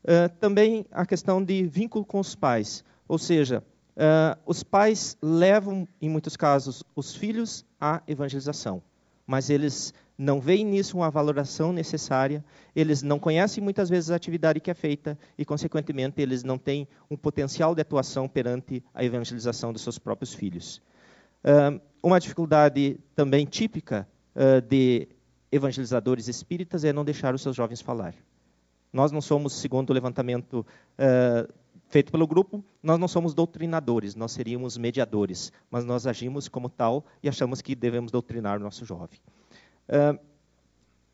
Uh, 0.05 0.29
também 0.39 0.85
a 0.91 1.07
questão 1.07 1.43
de 1.43 1.67
vínculo 1.67 2.05
com 2.05 2.21
os 2.21 2.35
pais, 2.35 2.85
ou 3.09 3.19
seja, 3.19 3.65
uh, 3.97 4.39
os 4.45 4.63
pais 4.63 5.17
levam, 5.23 5.89
em 6.01 6.11
muitos 6.11 6.37
casos, 6.37 6.85
os 6.95 7.15
filhos 7.17 7.65
à 7.81 8.03
evangelização, 8.07 8.83
mas 9.27 9.51
eles 9.51 9.93
não 10.16 10.41
veem 10.41 10.64
nisso 10.64 10.97
uma 10.97 11.11
valoração 11.11 11.72
necessária, 11.72 12.45
eles 12.75 13.03
não 13.03 13.18
conhecem 13.18 13.62
muitas 13.62 13.89
vezes 13.89 14.11
a 14.11 14.16
atividade 14.16 14.61
que 14.61 14.70
é 14.70 14.75
feita 14.75 15.18
e, 15.37 15.45
consequentemente, 15.45 16.20
eles 16.22 16.45
não 16.45 16.57
têm 16.57 16.87
um 17.11 17.16
potencial 17.16 17.75
de 17.75 17.81
atuação 17.81 18.29
perante 18.29 18.83
a 18.95 19.05
evangelização 19.05 19.72
dos 19.72 19.83
seus 19.83 19.99
próprios 19.99 20.33
filhos. 20.33 20.81
Uh, 21.45 21.81
uma 22.03 22.20
dificuldade 22.20 22.99
também 23.14 23.45
típica 23.45 24.09
uh, 24.35 24.61
de 24.61 25.09
evangelizadores 25.51 26.29
espíritas 26.29 26.85
é 26.85 26.93
não 26.93 27.05
deixar 27.05 27.35
os 27.35 27.43
seus 27.43 27.57
jovens 27.57 27.81
falar. 27.81 28.14
Nós 28.93 29.11
não 29.11 29.20
somos, 29.20 29.55
segundo 29.55 29.91
o 29.91 29.93
levantamento 29.93 30.64
uh, 30.99 31.53
feito 31.89 32.11
pelo 32.11 32.26
grupo, 32.26 32.64
nós 32.82 32.99
não 32.99 33.09
somos 33.09 33.35
doutrinadores, 33.35 34.14
nós 34.14 34.32
seríamos 34.32 34.76
mediadores, 34.76 35.53
mas 35.70 35.85
nós 35.85 36.07
agimos 36.07 36.49
como 36.49 36.68
tal 36.68 37.05
e 37.22 37.28
achamos 37.28 37.61
que 37.61 37.74
devemos 37.74 38.11
doutrinar 38.11 38.59
o 38.59 38.62
nosso 38.62 38.85
jovem. 38.85 39.18
Uh, 39.89 40.18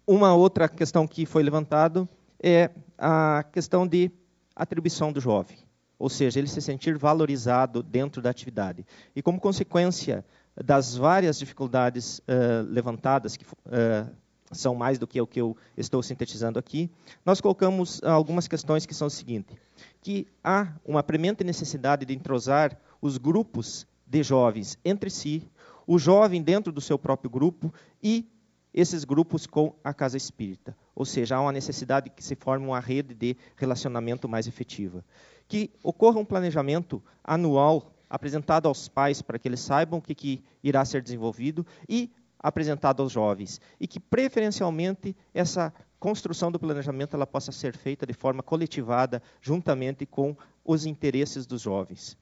uma 0.06 0.34
outra 0.34 0.68
questão 0.68 1.06
que 1.06 1.26
foi 1.26 1.42
levantado 1.42 2.08
é 2.42 2.70
a 2.98 3.44
questão 3.52 3.86
de 3.86 4.10
atribuição 4.56 5.12
do 5.12 5.20
jovem, 5.20 5.58
ou 5.98 6.08
seja, 6.08 6.38
ele 6.38 6.48
se 6.48 6.60
sentir 6.60 6.96
valorizado 6.96 7.82
dentro 7.82 8.22
da 8.22 8.30
atividade. 8.30 8.86
E 9.14 9.22
como 9.22 9.40
consequência 9.40 10.24
das 10.62 10.96
várias 10.96 11.38
dificuldades 11.38 12.18
uh, 12.20 12.66
levantadas, 12.68 13.36
que 13.36 13.44
uh, 13.44 14.10
são 14.50 14.74
mais 14.74 14.98
do 14.98 15.06
que 15.06 15.20
o 15.20 15.26
que 15.26 15.40
eu 15.40 15.56
estou 15.76 16.02
sintetizando 16.02 16.58
aqui, 16.58 16.90
nós 17.24 17.40
colocamos 17.40 18.02
algumas 18.02 18.48
questões 18.48 18.84
que 18.84 18.94
são 18.94 19.06
o 19.06 19.10
seguinte: 19.10 19.54
que 20.02 20.26
há 20.42 20.72
uma 20.84 21.02
premente 21.02 21.44
necessidade 21.44 22.04
de 22.04 22.14
entrosar 22.14 22.78
os 23.00 23.16
grupos 23.16 23.86
de 24.06 24.22
jovens 24.22 24.78
entre 24.84 25.08
si, 25.08 25.48
o 25.86 25.98
jovem 25.98 26.42
dentro 26.42 26.72
do 26.72 26.80
seu 26.80 26.98
próprio 26.98 27.30
grupo 27.30 27.72
e 28.02 28.28
esses 28.72 29.04
grupos 29.04 29.46
com 29.46 29.74
a 29.82 29.92
casa 29.92 30.16
espírita. 30.16 30.76
Ou 30.94 31.04
seja, 31.04 31.36
há 31.36 31.40
uma 31.40 31.52
necessidade 31.52 32.10
que 32.10 32.22
se 32.22 32.36
forme 32.36 32.66
uma 32.66 32.80
rede 32.80 33.14
de 33.14 33.36
relacionamento 33.56 34.28
mais 34.28 34.46
efetiva. 34.46 35.04
Que 35.48 35.70
ocorra 35.82 36.20
um 36.20 36.24
planejamento 36.24 37.02
anual 37.24 37.92
apresentado 38.08 38.66
aos 38.66 38.88
pais 38.88 39.22
para 39.22 39.38
que 39.38 39.46
eles 39.46 39.60
saibam 39.60 39.98
o 39.98 40.02
que, 40.02 40.14
que 40.14 40.44
irá 40.62 40.84
ser 40.84 41.00
desenvolvido 41.00 41.64
e 41.88 42.10
apresentado 42.42 43.02
aos 43.02 43.12
jovens. 43.12 43.60
E 43.78 43.86
que, 43.86 44.00
preferencialmente, 44.00 45.16
essa 45.34 45.72
construção 45.98 46.50
do 46.50 46.58
planejamento 46.58 47.14
ela 47.14 47.26
possa 47.26 47.52
ser 47.52 47.76
feita 47.76 48.06
de 48.06 48.14
forma 48.14 48.42
coletivada, 48.42 49.22
juntamente 49.40 50.06
com 50.06 50.34
os 50.64 50.86
interesses 50.86 51.46
dos 51.46 51.60
jovens. 51.60 52.16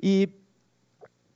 E 0.00 0.28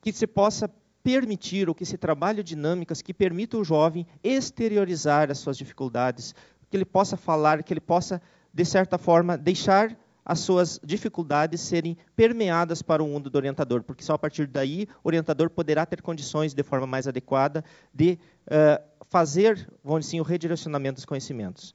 que 0.01 0.13
se 0.13 0.27
possa 0.27 0.71
permitir, 1.03 1.69
ou 1.69 1.75
que 1.75 1.85
se 1.85 1.99
trabalhe 1.99 2.43
dinâmicas 2.43 3.03
que 3.03 3.13
permitam 3.13 3.61
o 3.61 3.65
jovem 3.65 4.07
exteriorizar 4.23 5.31
as 5.31 5.39
suas 5.39 5.59
dificuldades, 5.59 6.35
que 6.71 6.77
ele 6.77 6.85
possa 6.85 7.17
falar, 7.17 7.63
que 7.63 7.73
ele 7.73 7.81
possa, 7.81 8.23
de 8.55 8.65
certa 8.65 8.97
forma, 8.97 9.37
deixar 9.37 9.97
as 10.25 10.41
suas 10.41 10.81
dificuldades 10.85 11.61
serem 11.61 11.97
permeadas 12.15 12.81
para 12.83 13.03
o 13.03 13.09
mundo 13.09 13.29
do 13.29 13.37
orientador, 13.37 13.83
porque 13.83 14.05
só 14.05 14.15
a 14.15 14.19
partir 14.19 14.47
daí 14.47 14.87
o 15.03 15.09
orientador 15.09 15.51
poderá 15.51 15.85
ter 15.85 16.01
condições, 16.01 16.55
de 16.55 16.63
forma 16.63 16.87
mais 16.87 17.09
adequada, 17.09 17.65
de 17.93 18.19
uh, 18.47 18.83
fazer, 19.07 19.69
vamos 19.83 20.01
dizer 20.01 20.11
assim, 20.11 20.21
o 20.21 20.23
redirecionamento 20.23 20.97
dos 20.97 21.05
conhecimentos. 21.05 21.75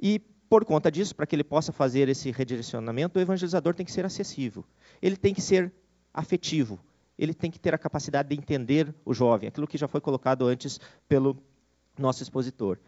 E, 0.00 0.18
por 0.48 0.64
conta 0.64 0.90
disso, 0.90 1.14
para 1.16 1.26
que 1.26 1.34
ele 1.34 1.42
possa 1.42 1.72
fazer 1.72 2.08
esse 2.08 2.30
redirecionamento, 2.30 3.18
o 3.18 3.22
evangelizador 3.22 3.74
tem 3.74 3.84
que 3.84 3.92
ser 3.92 4.04
acessível, 4.04 4.64
ele 5.00 5.16
tem 5.16 5.34
que 5.34 5.40
ser 5.40 5.72
afetivo, 6.12 6.78
ele 7.18 7.32
tem 7.32 7.50
que 7.50 7.58
ter 7.58 7.74
a 7.74 7.78
capacidade 7.78 8.28
de 8.28 8.36
entender 8.36 8.94
o 9.04 9.14
jovem, 9.14 9.48
aquilo 9.48 9.66
que 9.66 9.78
já 9.78 9.88
foi 9.88 10.00
colocado 10.00 10.46
antes 10.46 10.78
pelo 11.08 11.36
nosso 11.98 12.22
expositor. 12.22 12.78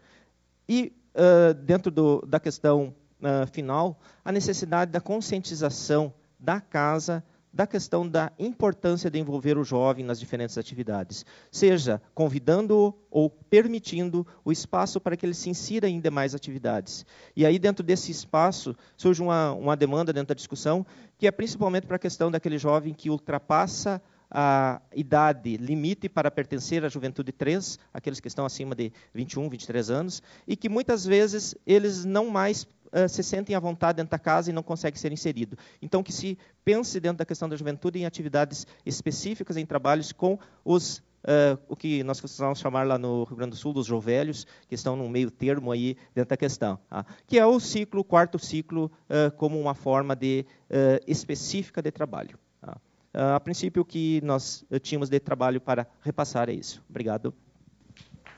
E, 0.67 0.93
uh, 1.15 1.53
dentro 1.55 1.91
do, 1.91 2.21
da 2.27 2.39
questão 2.39 2.93
uh, 3.21 3.47
final, 3.51 3.99
a 4.23 4.31
necessidade 4.31 4.91
da 4.91 5.01
conscientização 5.01 6.13
da 6.39 6.61
casa 6.61 7.23
da 7.51 7.65
questão 7.65 8.07
da 8.07 8.31
importância 8.37 9.09
de 9.09 9.19
envolver 9.19 9.57
o 9.57 9.63
jovem 9.63 10.05
nas 10.05 10.19
diferentes 10.19 10.57
atividades, 10.57 11.25
seja 11.51 12.01
convidando-o 12.13 12.93
ou 13.09 13.29
permitindo 13.29 14.25
o 14.45 14.51
espaço 14.51 15.01
para 15.01 15.17
que 15.17 15.25
ele 15.25 15.33
se 15.33 15.49
insira 15.49 15.89
em 15.89 15.99
demais 15.99 16.35
atividades. 16.35 17.05
E 17.35 17.45
aí, 17.45 17.57
dentro 17.57 17.83
desse 17.83 18.11
espaço, 18.11 18.75
surge 18.95 19.21
uma, 19.21 19.51
uma 19.53 19.75
demanda 19.75 20.13
dentro 20.13 20.29
da 20.29 20.35
discussão, 20.35 20.85
que 21.17 21.27
é 21.27 21.31
principalmente 21.31 21.87
para 21.87 21.95
a 21.95 21.99
questão 21.99 22.29
daquele 22.29 22.57
jovem 22.57 22.93
que 22.93 23.09
ultrapassa 23.09 24.01
a 24.31 24.79
idade 24.95 25.57
limite 25.57 26.07
para 26.07 26.29
pertencer 26.29 26.85
à 26.85 26.89
juventude 26.89 27.31
3, 27.31 27.79
aqueles 27.91 28.19
que 28.19 28.27
estão 28.27 28.45
acima 28.45 28.75
de 28.75 28.91
21, 29.11 29.49
23 29.49 29.89
anos, 29.89 30.21
e 30.47 30.55
que 30.55 30.69
muitas 30.69 31.03
vezes 31.03 31.55
eles 31.65 32.05
não 32.05 32.29
mais 32.29 32.67
uh, 32.93 33.07
se 33.07 33.23
sentem 33.23 33.55
à 33.55 33.59
vontade 33.59 33.97
dentro 33.97 34.11
da 34.11 34.19
casa 34.19 34.49
e 34.49 34.53
não 34.53 34.63
conseguem 34.63 34.99
ser 34.99 35.11
inseridos. 35.11 35.57
Então, 35.81 36.03
que 36.03 36.11
se 36.11 36.37
pense 36.63 36.99
dentro 36.99 37.19
da 37.19 37.25
questão 37.25 37.49
da 37.49 37.55
juventude 37.55 37.99
em 37.99 38.05
atividades 38.05 38.65
específicas, 38.85 39.57
em 39.57 39.65
trabalhos 39.65 40.11
com 40.11 40.37
os 40.63 41.01
Uh, 41.19 41.59
o 41.67 41.75
que 41.75 42.01
nós 42.03 42.21
costumamos 42.21 42.59
chamar 42.59 42.87
lá 42.87 42.97
no 42.97 43.25
Rio 43.25 43.35
Grande 43.35 43.51
do 43.51 43.57
Sul 43.57 43.73
dos 43.73 43.85
jovelhos, 43.85 44.47
que 44.69 44.75
estão 44.75 44.95
no 44.95 45.09
meio 45.09 45.29
termo 45.29 45.69
aí 45.69 45.97
dentro 46.15 46.29
da 46.29 46.37
questão, 46.37 46.79
tá? 46.89 47.05
que 47.27 47.37
é 47.37 47.45
o 47.45 47.59
ciclo, 47.59 47.99
o 47.99 48.03
quarto 48.05 48.39
ciclo, 48.39 48.89
uh, 49.09 49.29
como 49.35 49.59
uma 49.59 49.75
forma 49.75 50.15
de, 50.15 50.45
uh, 50.69 51.03
específica 51.05 51.81
de 51.81 51.91
trabalho. 51.91 52.39
Uh, 52.63 53.35
a 53.35 53.39
princípio, 53.39 53.81
o 53.81 53.85
que 53.85 54.21
nós 54.23 54.63
tínhamos 54.81 55.09
de 55.09 55.19
trabalho 55.19 55.59
para 55.59 55.87
repassar 56.01 56.47
é 56.47 56.53
isso. 56.53 56.81
Obrigado. 56.89 57.33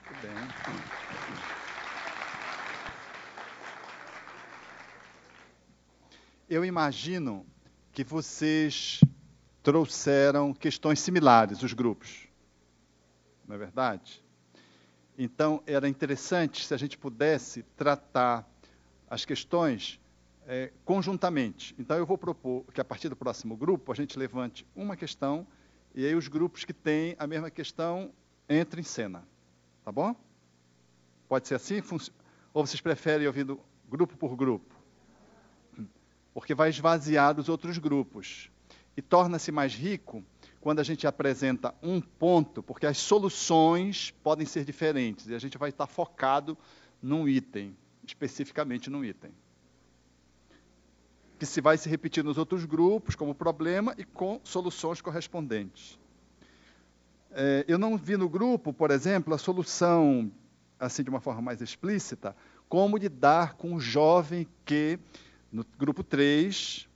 Muito 0.09 0.21
bem. 0.23 1.01
Eu 6.51 6.65
imagino 6.65 7.45
que 7.93 8.03
vocês 8.03 8.99
trouxeram 9.63 10.53
questões 10.53 10.99
similares, 10.99 11.63
os 11.63 11.71
grupos. 11.71 12.27
Não 13.47 13.55
é 13.55 13.57
verdade? 13.57 14.21
Então, 15.17 15.63
era 15.65 15.87
interessante 15.87 16.65
se 16.65 16.73
a 16.73 16.77
gente 16.77 16.97
pudesse 16.97 17.63
tratar 17.77 18.45
as 19.09 19.23
questões 19.23 19.97
é, 20.45 20.73
conjuntamente. 20.83 21.73
Então, 21.79 21.95
eu 21.95 22.05
vou 22.05 22.17
propor 22.17 22.65
que, 22.73 22.81
a 22.81 22.83
partir 22.83 23.07
do 23.07 23.15
próximo 23.15 23.55
grupo, 23.55 23.89
a 23.89 23.95
gente 23.95 24.19
levante 24.19 24.67
uma 24.75 24.97
questão 24.97 25.47
e 25.95 26.05
aí 26.05 26.15
os 26.15 26.27
grupos 26.27 26.65
que 26.65 26.73
têm 26.73 27.15
a 27.17 27.25
mesma 27.25 27.49
questão 27.49 28.11
entrem 28.49 28.81
em 28.81 28.83
cena. 28.83 29.25
Tá 29.85 29.91
bom? 29.93 30.13
Pode 31.29 31.47
ser 31.47 31.55
assim? 31.55 31.81
Ou 32.53 32.67
vocês 32.67 32.81
preferem 32.81 33.25
ouvindo 33.25 33.57
grupo 33.89 34.17
por 34.17 34.35
grupo? 34.35 34.80
Porque 36.33 36.53
vai 36.53 36.69
esvaziar 36.69 37.39
os 37.39 37.49
outros 37.49 37.77
grupos. 37.77 38.49
E 38.95 39.01
torna-se 39.01 39.51
mais 39.51 39.73
rico 39.73 40.23
quando 40.59 40.79
a 40.79 40.83
gente 40.83 41.07
apresenta 41.07 41.73
um 41.81 41.99
ponto, 41.99 42.61
porque 42.61 42.85
as 42.85 42.97
soluções 42.97 44.11
podem 44.23 44.45
ser 44.45 44.63
diferentes 44.63 45.27
e 45.27 45.33
a 45.33 45.39
gente 45.39 45.57
vai 45.57 45.69
estar 45.69 45.87
focado 45.87 46.57
num 47.01 47.27
item, 47.27 47.75
especificamente 48.05 48.89
num 48.89 49.03
item 49.03 49.31
que 51.41 51.45
se 51.47 51.59
vai 51.59 51.75
se 51.75 51.89
repetir 51.89 52.23
nos 52.23 52.37
outros 52.37 52.65
grupos 52.65 53.15
como 53.15 53.33
problema 53.33 53.95
e 53.97 54.03
com 54.03 54.39
soluções 54.43 55.01
correspondentes. 55.01 55.99
É, 57.31 57.65
eu 57.67 57.79
não 57.79 57.97
vi 57.97 58.15
no 58.15 58.29
grupo, 58.29 58.71
por 58.71 58.91
exemplo, 58.91 59.33
a 59.33 59.39
solução, 59.39 60.31
assim 60.79 61.01
de 61.01 61.09
uma 61.09 61.19
forma 61.19 61.41
mais 61.41 61.59
explícita, 61.59 62.35
como 62.69 62.95
lidar 62.95 63.55
com 63.55 63.73
o 63.73 63.79
jovem 63.79 64.47
que, 64.63 64.99
no 65.51 65.65
grupo 65.77 66.03
3, 66.03 66.87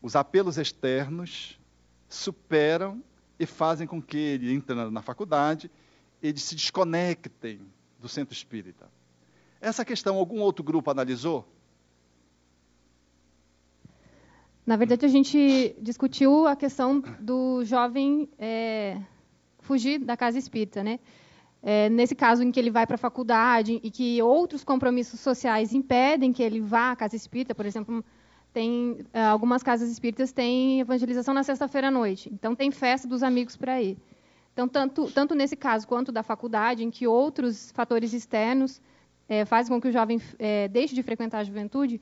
os 0.00 0.14
apelos 0.14 0.56
externos 0.58 1.58
superam 2.08 3.02
e 3.38 3.46
fazem 3.46 3.86
com 3.86 4.00
que 4.00 4.16
ele, 4.16 4.52
entrando 4.52 4.90
na 4.90 5.02
faculdade, 5.02 5.70
eles 6.22 6.42
se 6.42 6.54
desconectem 6.54 7.60
do 7.98 8.08
centro 8.08 8.34
espírita. 8.34 8.88
Essa 9.60 9.84
questão 9.84 10.16
algum 10.16 10.40
outro 10.40 10.64
grupo 10.64 10.90
analisou? 10.90 11.46
Na 14.64 14.76
verdade, 14.76 15.04
a 15.04 15.08
gente 15.08 15.74
discutiu 15.80 16.46
a 16.46 16.54
questão 16.54 17.00
do 17.18 17.64
jovem 17.64 18.28
é, 18.38 19.00
fugir 19.58 19.98
da 19.98 20.16
casa 20.16 20.38
espírita, 20.38 20.84
né? 20.84 21.00
É, 21.62 21.90
nesse 21.90 22.14
caso 22.14 22.42
em 22.42 22.50
que 22.50 22.58
ele 22.58 22.70
vai 22.70 22.86
para 22.86 22.94
a 22.94 22.98
faculdade 22.98 23.80
e 23.82 23.90
que 23.90 24.22
outros 24.22 24.64
compromissos 24.64 25.20
sociais 25.20 25.74
impedem 25.74 26.32
que 26.32 26.42
ele 26.42 26.60
vá 26.60 26.92
à 26.92 26.96
casa 26.96 27.14
espírita, 27.14 27.54
por 27.54 27.66
exemplo, 27.66 28.02
tem 28.52 28.98
é, 29.12 29.22
algumas 29.22 29.62
casas 29.62 29.90
espíritas 29.90 30.32
têm 30.32 30.80
evangelização 30.80 31.34
na 31.34 31.42
sexta-feira 31.42 31.88
à 31.88 31.90
noite, 31.90 32.30
então 32.32 32.54
tem 32.54 32.70
festa 32.70 33.06
dos 33.06 33.22
amigos 33.22 33.56
para 33.56 33.80
ir. 33.80 33.98
Então, 34.52 34.66
tanto, 34.66 35.10
tanto 35.12 35.34
nesse 35.34 35.54
caso 35.54 35.86
quanto 35.86 36.10
da 36.10 36.22
faculdade, 36.22 36.82
em 36.82 36.90
que 36.90 37.06
outros 37.06 37.70
fatores 37.72 38.12
externos 38.12 38.80
é, 39.28 39.44
fazem 39.44 39.72
com 39.72 39.80
que 39.80 39.88
o 39.88 39.92
jovem 39.92 40.20
é, 40.38 40.66
deixe 40.66 40.94
de 40.94 41.02
frequentar 41.02 41.38
a 41.38 41.44
juventude, 41.44 42.00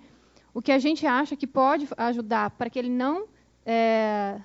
o 0.54 0.62
que 0.62 0.72
a 0.72 0.78
gente 0.78 1.06
acha 1.06 1.36
que 1.36 1.46
pode 1.46 1.86
ajudar 1.96 2.50
para 2.50 2.70
que 2.70 2.78
ele 2.78 2.88
não 2.88 3.26
é, 3.66 4.40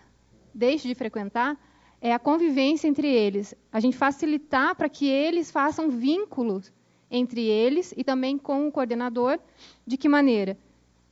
deixe 0.53 0.87
de 0.87 0.95
frequentar 0.95 1.57
é 2.03 2.11
a 2.13 2.19
convivência 2.19 2.85
entre 2.85 3.07
eles. 3.07 3.55
A 3.71 3.79
gente 3.79 3.95
facilitar 3.95 4.75
para 4.75 4.89
que 4.89 5.07
eles 5.07 5.49
façam 5.49 5.89
vínculos 5.89 6.69
entre 7.09 7.41
eles 7.45 7.93
e 7.95 8.03
também 8.03 8.37
com 8.37 8.67
o 8.67 8.71
coordenador. 8.73 9.39
De 9.87 9.95
que 9.95 10.09
maneira? 10.09 10.57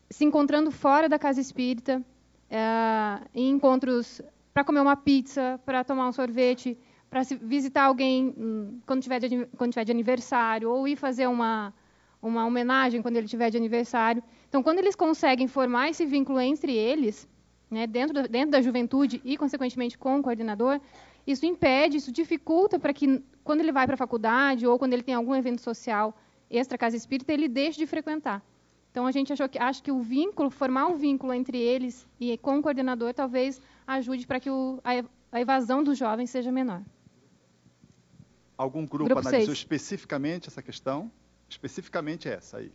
Se 0.10 0.26
encontrando 0.26 0.70
fora 0.70 1.08
da 1.08 1.18
casa 1.18 1.40
espírita, 1.40 2.04
é, 2.50 3.22
em 3.34 3.52
encontros 3.52 4.22
para 4.54 4.66
comer 4.66 4.82
uma 4.82 4.98
pizza, 4.98 5.58
para 5.66 5.82
tomar 5.82 6.10
um 6.10 6.12
sorvete, 6.12 6.78
para 7.10 7.22
visitar 7.42 7.84
alguém 7.84 8.36
hum, 8.38 8.82
quando 8.86 9.02
tiver, 9.02 9.20
de, 9.22 9.46
quando 9.58 9.72
tiver 9.72 9.86
de 9.86 9.94
aniversário, 9.94 10.70
ou 10.70 10.86
ir 10.86 10.98
fazer 10.98 11.26
uma, 11.26 11.74
uma 12.22 12.46
homenagem 12.46 13.02
quando 13.02 13.16
ele 13.16 13.30
tiver 13.30 13.50
de 13.50 13.56
aniversário. 13.56 14.22
Então, 14.50 14.62
quando 14.62 14.80
eles 14.80 14.96
conseguem 14.96 15.48
formar 15.48 15.90
esse 15.90 16.06
vínculo 16.06 16.42
entre 16.42 16.76
eles, 16.76 17.30
né, 17.72 17.88
dentro, 17.88 18.14
da, 18.14 18.24
dentro 18.24 18.52
da 18.52 18.62
juventude 18.62 19.22
e, 19.24 19.38
consequentemente, 19.38 19.98
com 19.98 20.20
o 20.20 20.22
coordenador, 20.22 20.80
isso 21.26 21.46
impede, 21.46 21.98
isso 21.98 22.12
dificulta 22.12 22.78
para 22.78 22.94
que, 22.94 23.24
quando 23.44 23.62
ele 23.62 23.72
vai 23.72 23.86
para 23.86 23.96
a 23.96 23.98
faculdade 23.98 24.68
ou 24.68 24.78
quando 24.78 24.94
ele 24.94 25.02
tem 25.02 25.16
algum 25.16 25.34
evento 25.34 25.62
social 25.62 26.16
extra 26.50 26.78
casa 26.78 26.98
espírita, 26.98 27.32
ele 27.32 27.48
deixe 27.48 27.80
de 27.80 27.88
frequentar. 27.88 28.44
Então, 28.92 29.08
a 29.08 29.12
gente 29.12 29.32
achou 29.32 29.48
que, 29.48 29.58
acha 29.58 29.82
que 29.82 29.92
o 29.92 30.02
vínculo, 30.02 30.50
formar 30.50 30.88
um 30.88 30.98
vínculo 30.98 31.34
entre 31.34 31.58
eles 31.58 32.06
e 32.20 32.38
com 32.38 32.60
o 32.60 32.62
coordenador, 32.62 33.14
talvez 33.14 33.62
ajude 33.88 34.28
para 34.28 34.38
que 34.38 34.50
o, 34.50 34.82
a, 34.84 35.40
evasão 35.40 35.82
dos 35.82 35.98
jovens 35.98 36.30
seja 36.30 36.52
menor. 36.52 36.82
Algum 38.58 38.86
grupo, 38.86 39.06
grupo 39.06 39.22
analisou 39.22 39.56
seis. 39.56 39.60
especificamente 39.60 40.50
essa 40.50 40.62
questão? 40.62 41.10
Especificamente 41.48 42.28
essa 42.28 42.58
aí. 42.58 42.72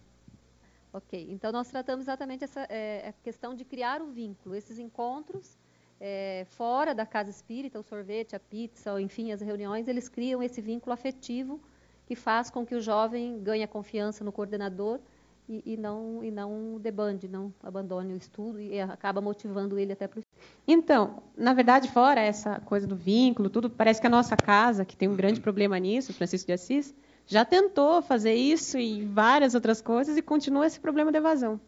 Ok, 0.97 1.29
então 1.31 1.53
nós 1.53 1.69
tratamos 1.69 2.07
exatamente 2.07 2.43
essa 2.43 2.61
é, 2.71 3.09
a 3.11 3.13
questão 3.23 3.55
de 3.55 3.67
criar 3.67 4.01
o 4.01 4.07
vínculo, 4.07 4.55
esses 4.55 4.79
encontros 4.79 5.59
é, 6.01 6.47
fora 6.49 6.95
da 6.95 7.05
casa 7.05 7.29
espírita, 7.29 7.79
o 7.79 7.83
sorvete, 7.83 8.35
a 8.35 8.41
pizza, 8.41 8.95
ou, 8.95 8.99
enfim, 8.99 9.31
as 9.31 9.43
reuniões, 9.43 9.89
eles 9.89 10.09
criam 10.09 10.43
esse 10.43 10.63
vínculo 10.63 10.95
afetivo 10.95 11.61
que 12.07 12.17
faz 12.17 12.49
com 12.49 12.65
que 12.65 12.75
o 12.75 12.81
jovem 12.81 13.43
ganhe 13.43 13.67
confiança 13.67 14.25
no 14.25 14.33
coordenador 14.33 14.99
e, 15.47 15.63
e 15.67 15.77
não 15.77 16.25
e 16.25 16.31
não 16.31 16.79
debande, 16.81 17.29
não 17.29 17.53
abandone 17.63 18.15
o 18.15 18.17
estudo 18.17 18.59
e 18.59 18.81
acaba 18.81 19.21
motivando 19.21 19.79
ele 19.79 19.93
até 19.93 20.09
para 20.09 20.21
o 20.21 20.23
então, 20.67 21.23
na 21.37 21.53
verdade, 21.53 21.91
fora 21.91 22.23
essa 22.23 22.59
coisa 22.61 22.87
do 22.87 22.97
vínculo, 22.97 23.51
tudo, 23.51 23.69
parece 23.69 24.01
que 24.01 24.07
a 24.07 24.11
nossa 24.11 24.35
casa, 24.35 24.83
que 24.83 24.97
tem 24.97 25.09
um 25.09 25.17
grande 25.17 25.43
problema 25.43 25.79
nisso, 25.79 26.15
Francisco 26.15 26.47
de 26.47 26.55
Assis, 26.55 26.95
já 27.27 27.45
tentou 27.45 28.01
fazer 28.03 28.35
isso 28.35 28.79
e 28.79 29.05
várias 29.05 29.55
outras 29.55 29.81
coisas 29.81 30.17
e 30.17 30.23
continua 30.23 30.67
esse 30.67 30.79
problema 30.79 31.11
de 31.11 31.19
evasão. 31.19 31.61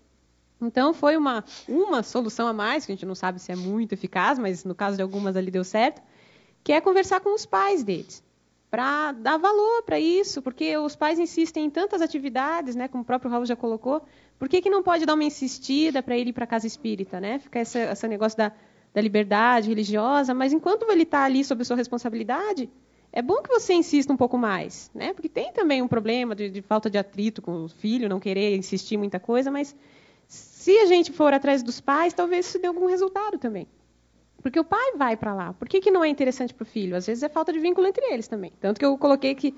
Então, 0.60 0.92
foi 0.92 1.16
uma, 1.16 1.44
uma 1.68 2.02
solução 2.02 2.48
a 2.48 2.52
mais, 2.52 2.84
que 2.84 2.92
a 2.92 2.94
gente 2.94 3.06
não 3.06 3.14
sabe 3.14 3.40
se 3.40 3.52
é 3.52 3.56
muito 3.56 3.92
eficaz, 3.92 4.38
mas 4.38 4.64
no 4.64 4.74
caso 4.74 4.96
de 4.96 5.02
algumas 5.02 5.36
ali 5.36 5.50
deu 5.50 5.62
certo, 5.62 6.02
que 6.64 6.72
é 6.72 6.80
conversar 6.80 7.20
com 7.20 7.34
os 7.34 7.46
pais 7.46 7.84
deles, 7.84 8.22
para 8.70 9.12
dar 9.12 9.38
valor 9.38 9.82
para 9.84 9.98
isso, 9.98 10.42
porque 10.42 10.76
os 10.76 10.96
pais 10.96 11.18
insistem 11.18 11.66
em 11.66 11.70
tantas 11.70 12.02
atividades, 12.02 12.74
né, 12.74 12.88
como 12.88 13.02
o 13.02 13.06
próprio 13.06 13.30
Raul 13.30 13.46
já 13.46 13.56
colocou, 13.56 14.02
por 14.38 14.48
que, 14.48 14.60
que 14.60 14.70
não 14.70 14.82
pode 14.82 15.06
dar 15.06 15.14
uma 15.14 15.24
insistida 15.24 16.02
para 16.02 16.16
ele 16.16 16.30
ir 16.30 16.32
para 16.32 16.46
casa 16.46 16.66
espírita? 16.66 17.20
Né? 17.20 17.38
Fica 17.38 17.60
esse 17.60 18.08
negócio 18.08 18.36
da, 18.36 18.52
da 18.92 19.00
liberdade 19.00 19.68
religiosa, 19.68 20.34
mas 20.34 20.52
enquanto 20.52 20.90
ele 20.90 21.02
está 21.02 21.24
ali 21.24 21.44
sob 21.44 21.64
sua 21.64 21.76
responsabilidade, 21.76 22.68
é 23.12 23.22
bom 23.22 23.42
que 23.42 23.48
você 23.48 23.74
insista 23.74 24.12
um 24.12 24.16
pouco 24.16 24.36
mais, 24.36 24.90
né? 24.94 25.12
Porque 25.12 25.28
tem 25.28 25.52
também 25.52 25.80
um 25.80 25.88
problema 25.88 26.34
de, 26.34 26.50
de, 26.50 26.62
falta 26.62 26.90
de 26.90 26.98
atrito 26.98 27.40
com 27.40 27.64
o 27.64 27.68
filho, 27.68 28.08
não 28.08 28.20
querer 28.20 28.56
insistir 28.56 28.96
muita 28.96 29.18
coisa, 29.18 29.50
mas 29.50 29.74
se 30.26 30.78
a 30.78 30.86
gente 30.86 31.12
for 31.12 31.32
atrás 31.32 31.62
dos 31.62 31.80
pais, 31.80 32.12
talvez 32.12 32.46
isso 32.46 32.58
dê 32.58 32.66
algum 32.66 32.86
resultado 32.86 33.38
também. 33.38 33.66
Porque 34.42 34.60
o 34.60 34.64
pai 34.64 34.92
vai 34.96 35.16
para 35.16 35.34
lá. 35.34 35.52
Por 35.52 35.68
que, 35.68 35.80
que 35.80 35.90
não 35.90 36.04
é 36.04 36.08
interessante 36.08 36.54
para 36.54 36.62
o 36.62 36.66
filho? 36.66 36.94
Às 36.96 37.06
vezes 37.06 37.22
é 37.22 37.28
falta 37.28 37.52
de 37.52 37.58
vínculo 37.58 37.86
entre 37.86 38.04
eles 38.12 38.28
também. 38.28 38.52
Tanto 38.60 38.78
que 38.78 38.84
eu 38.84 38.96
coloquei 38.96 39.34
que 39.34 39.54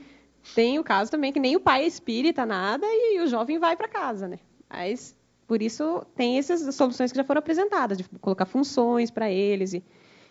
tem 0.55 0.79
o 0.79 0.85
caso 0.85 1.11
também 1.11 1.33
que 1.33 1.41
nem 1.41 1.57
o 1.57 1.61
pai 1.61 1.85
é 1.85 1.87
espírita, 1.87 2.47
nada, 2.47 2.87
e 2.87 3.21
o 3.21 3.27
jovem 3.27 3.59
vai 3.59 3.77
para 3.77 3.89
casa, 3.89 4.27
né? 4.27 4.39
Mas, 4.69 5.15
por 5.47 5.61
isso, 5.61 6.07
tem 6.15 6.39
essas 6.39 6.75
soluções 6.75 7.11
que 7.13 7.17
já 7.17 7.25
foram 7.25 7.41
apresentadas, 7.41 7.99
de 7.99 8.05
colocar 8.21 8.47
funções 8.47 9.11
para 9.11 9.31
eles 9.31 9.75
e, 9.75 9.85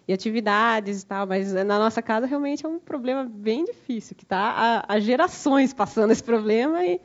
e, 0.10 0.14
atividades 0.14 1.04
e 1.04 1.06
tal. 1.06 1.28
Mas 1.28 1.54
na 1.54 1.78
nossa 1.78 2.02
casa, 2.02 2.26
realmente, 2.26 2.66
é 2.66 2.70
um 2.70 2.80
problema 2.80 3.24
bem 3.24 3.64
difícil, 3.64 4.16
que 4.16 4.24
está 4.24 4.40
há, 4.40 4.94
há 4.94 5.00
gerações 5.00 5.74
passando 5.74 6.12
esse 6.12 6.24
problema 6.24 6.86
e 6.86 7.00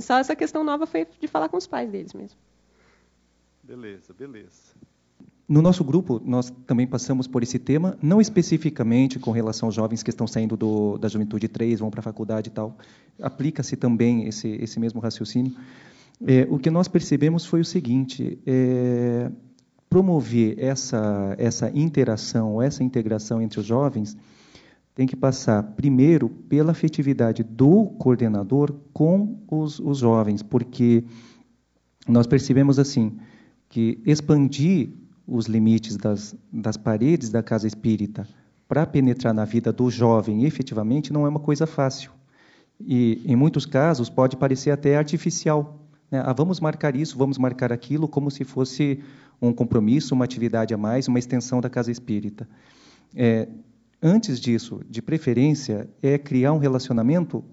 só 0.00 0.18
essa 0.18 0.34
questão 0.34 0.64
nova 0.64 0.86
foi 0.86 1.06
de 1.20 1.28
falar 1.28 1.48
com 1.48 1.56
os 1.56 1.66
pais 1.66 1.90
deles 1.90 2.12
mesmo. 2.12 2.38
Beleza, 3.62 4.12
beleza. 4.12 4.74
No 5.48 5.62
nosso 5.62 5.84
grupo, 5.84 6.20
nós 6.24 6.52
também 6.66 6.88
passamos 6.88 7.28
por 7.28 7.42
esse 7.42 7.56
tema, 7.56 7.96
não 8.02 8.20
especificamente 8.20 9.18
com 9.18 9.30
relação 9.30 9.68
aos 9.68 9.74
jovens 9.74 10.02
que 10.02 10.10
estão 10.10 10.26
saindo 10.26 10.56
do, 10.56 10.98
da 10.98 11.06
juventude 11.06 11.46
3, 11.46 11.78
vão 11.78 11.90
para 11.90 12.00
a 12.00 12.02
faculdade 12.02 12.48
e 12.48 12.52
tal. 12.52 12.76
Aplica-se 13.22 13.76
também 13.76 14.26
esse, 14.26 14.48
esse 14.48 14.80
mesmo 14.80 14.98
raciocínio. 15.00 15.54
É, 16.26 16.48
o 16.50 16.58
que 16.58 16.68
nós 16.68 16.88
percebemos 16.88 17.46
foi 17.46 17.60
o 17.60 17.64
seguinte: 17.64 18.38
é, 18.44 19.30
promover 19.96 20.62
essa, 20.62 21.34
essa 21.38 21.70
interação, 21.74 22.60
essa 22.60 22.84
integração 22.84 23.40
entre 23.40 23.60
os 23.60 23.64
jovens, 23.64 24.14
tem 24.94 25.06
que 25.06 25.16
passar 25.16 25.62
primeiro 25.62 26.28
pela 26.28 26.72
afetividade 26.72 27.42
do 27.42 27.86
coordenador 27.98 28.74
com 28.92 29.38
os, 29.50 29.80
os 29.80 29.96
jovens, 29.96 30.42
porque 30.42 31.02
nós 32.06 32.26
percebemos 32.26 32.78
assim 32.78 33.16
que 33.70 33.98
expandir 34.04 34.90
os 35.26 35.46
limites 35.46 35.96
das, 35.96 36.36
das 36.52 36.76
paredes 36.76 37.30
da 37.30 37.42
casa 37.42 37.66
espírita 37.66 38.28
para 38.68 38.84
penetrar 38.84 39.32
na 39.32 39.46
vida 39.46 39.72
do 39.72 39.90
jovem 39.90 40.44
efetivamente 40.44 41.10
não 41.10 41.24
é 41.24 41.28
uma 41.30 41.40
coisa 41.40 41.66
fácil. 41.66 42.10
E, 42.78 43.22
em 43.24 43.34
muitos 43.34 43.64
casos, 43.64 44.10
pode 44.10 44.36
parecer 44.36 44.72
até 44.72 44.98
artificial, 44.98 45.86
né? 46.10 46.22
Ah, 46.24 46.32
vamos 46.32 46.60
marcar 46.60 46.94
isso, 46.94 47.16
vamos 47.18 47.38
marcar 47.38 47.72
aquilo, 47.72 48.06
como 48.06 48.30
se 48.30 48.44
fosse 48.44 49.02
um 49.40 49.52
compromisso, 49.52 50.14
uma 50.14 50.24
atividade 50.24 50.72
a 50.72 50.76
mais, 50.76 51.08
uma 51.08 51.18
extensão 51.18 51.60
da 51.60 51.68
casa 51.68 51.90
espírita. 51.90 52.48
É, 53.14 53.48
antes 54.02 54.40
disso, 54.40 54.80
de 54.88 55.02
preferência, 55.02 55.88
é 56.02 56.18
criar 56.18 56.52
um 56.52 56.58
relacionamento, 56.58 57.44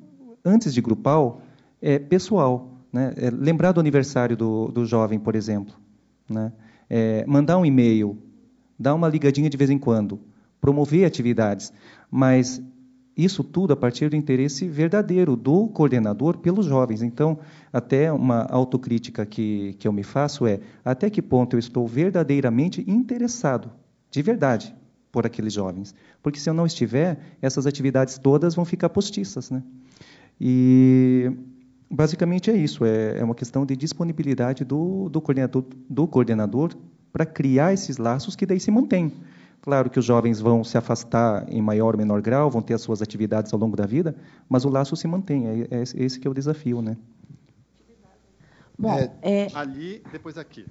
antes 0.43 0.73
de 0.73 0.81
grupal, 0.81 1.41
é 1.81 1.99
pessoal. 1.99 2.69
Né? 2.91 3.13
É, 3.17 3.29
lembrar 3.29 3.71
do 3.71 3.79
aniversário 3.79 4.37
do, 4.37 4.67
do 4.67 4.85
jovem, 4.85 5.19
por 5.19 5.35
exemplo. 5.35 5.75
Né? 6.29 6.51
É, 6.89 7.25
mandar 7.25 7.57
um 7.57 7.65
e-mail, 7.65 8.17
dar 8.77 8.93
uma 8.93 9.09
ligadinha 9.09 9.49
de 9.49 9.57
vez 9.57 9.69
em 9.69 9.77
quando, 9.77 10.19
promover 10.61 11.05
atividades, 11.05 11.73
mas 12.09 12.61
isso 13.15 13.43
tudo 13.43 13.73
a 13.73 13.75
partir 13.75 14.09
do 14.09 14.15
interesse 14.15 14.67
verdadeiro 14.67 15.35
do 15.35 15.67
coordenador 15.67 16.37
pelos 16.37 16.65
jovens. 16.65 17.01
Então, 17.01 17.37
até 17.71 18.11
uma 18.11 18.43
autocrítica 18.49 19.25
que, 19.25 19.75
que 19.79 19.87
eu 19.87 19.93
me 19.93 20.03
faço 20.03 20.47
é 20.47 20.59
até 20.83 21.09
que 21.09 21.21
ponto 21.21 21.55
eu 21.55 21.59
estou 21.59 21.87
verdadeiramente 21.87 22.83
interessado, 22.87 23.71
de 24.09 24.21
verdade, 24.21 24.75
por 25.11 25.25
aqueles 25.25 25.53
jovens. 25.53 25.93
Porque 26.21 26.39
se 26.39 26.49
eu 26.49 26.53
não 26.53 26.65
estiver, 26.65 27.19
essas 27.41 27.67
atividades 27.67 28.17
todas 28.17 28.55
vão 28.55 28.65
ficar 28.65 28.89
postiças. 28.89 29.51
Né? 29.51 29.61
E 30.41 31.31
basicamente 31.89 32.49
é 32.49 32.55
isso, 32.55 32.83
é, 32.83 33.19
é 33.19 33.23
uma 33.23 33.35
questão 33.35 33.65
de 33.65 33.75
disponibilidade 33.75 34.65
do, 34.65 35.07
do 35.09 35.21
coordenador, 35.21 35.63
do 35.87 36.07
coordenador 36.07 36.75
para 37.11 37.27
criar 37.27 37.73
esses 37.73 37.97
laços 37.97 38.35
que 38.35 38.45
daí 38.45 38.59
se 38.59 38.71
mantêm. 38.71 39.13
Claro 39.63 39.89
que 39.89 39.97
os 39.97 40.03
jovens 40.03 40.41
vão 40.41 40.61
se 40.61 40.77
afastar 40.77 41.45
em 41.47 41.61
maior 41.61 41.93
ou 41.93 41.97
menor 41.97 42.21
grau, 42.21 42.51
vão 42.51 42.61
ter 42.61 42.73
as 42.73 42.81
suas 42.81 43.01
atividades 43.01 43.53
ao 43.53 43.57
longo 43.57 43.77
da 43.77 43.85
vida, 43.85 44.13
mas 44.49 44.65
o 44.65 44.69
laço 44.69 44.93
se 44.97 45.07
mantém. 45.07 45.47
É, 45.47 45.67
é 45.71 45.81
esse 45.81 46.19
que 46.19 46.27
é 46.27 46.29
o 46.29 46.33
desafio, 46.33 46.81
né? 46.81 46.97
Bom, 48.77 48.93
é, 48.93 49.09
é, 49.21 49.47
ali, 49.53 50.03
depois 50.11 50.37
aqui. 50.37 50.65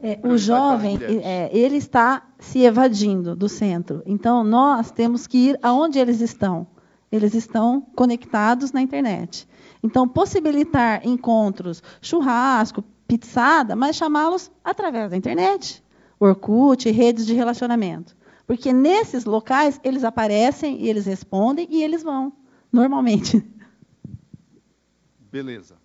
É, 0.00 0.16
o 0.22 0.38
jovem, 0.38 0.96
é, 1.24 1.50
ele 1.52 1.76
está 1.76 2.22
se 2.38 2.60
evadindo 2.60 3.34
do 3.34 3.48
centro. 3.48 4.00
Então, 4.06 4.44
nós 4.44 4.92
temos 4.92 5.26
que 5.26 5.48
ir 5.48 5.58
aonde 5.60 5.98
eles 5.98 6.20
estão. 6.20 6.68
Eles 7.10 7.34
estão 7.34 7.80
conectados 7.96 8.70
na 8.70 8.80
internet. 8.80 9.48
Então, 9.82 10.06
possibilitar 10.06 11.04
encontros, 11.04 11.82
churrasco, 12.00 12.84
pizzada, 13.08 13.74
mas 13.74 13.96
chamá-los 13.96 14.52
através 14.62 15.10
da 15.10 15.16
internet. 15.16 15.82
Orkut, 16.18 16.90
redes 16.90 17.26
de 17.26 17.34
relacionamento. 17.34 18.16
Porque 18.46 18.72
nesses 18.72 19.24
locais 19.24 19.78
eles 19.84 20.04
aparecem 20.04 20.80
e 20.80 20.88
eles 20.88 21.06
respondem 21.06 21.68
e 21.70 21.82
eles 21.82 22.02
vão, 22.02 22.32
normalmente. 22.72 23.44
Beleza. 25.30 25.76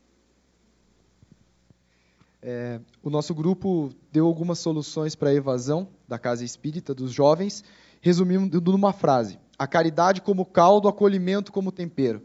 É, 2.42 2.80
o 3.02 3.10
nosso 3.10 3.34
grupo 3.34 3.90
deu 4.12 4.26
algumas 4.26 4.60
soluções 4.60 5.16
para 5.16 5.30
a 5.30 5.34
evasão 5.34 5.88
da 6.08 6.20
casa 6.20 6.44
espírita 6.44 6.94
dos 6.94 7.12
jovens, 7.12 7.64
resumindo 8.02 8.60
numa 8.72 8.92
frase: 8.92 9.40
a 9.58 9.66
caridade 9.66 10.22
como 10.22 10.46
caldo, 10.46 10.88
acolhimento 10.88 11.52
como 11.52 11.72
tempero. 11.72 12.22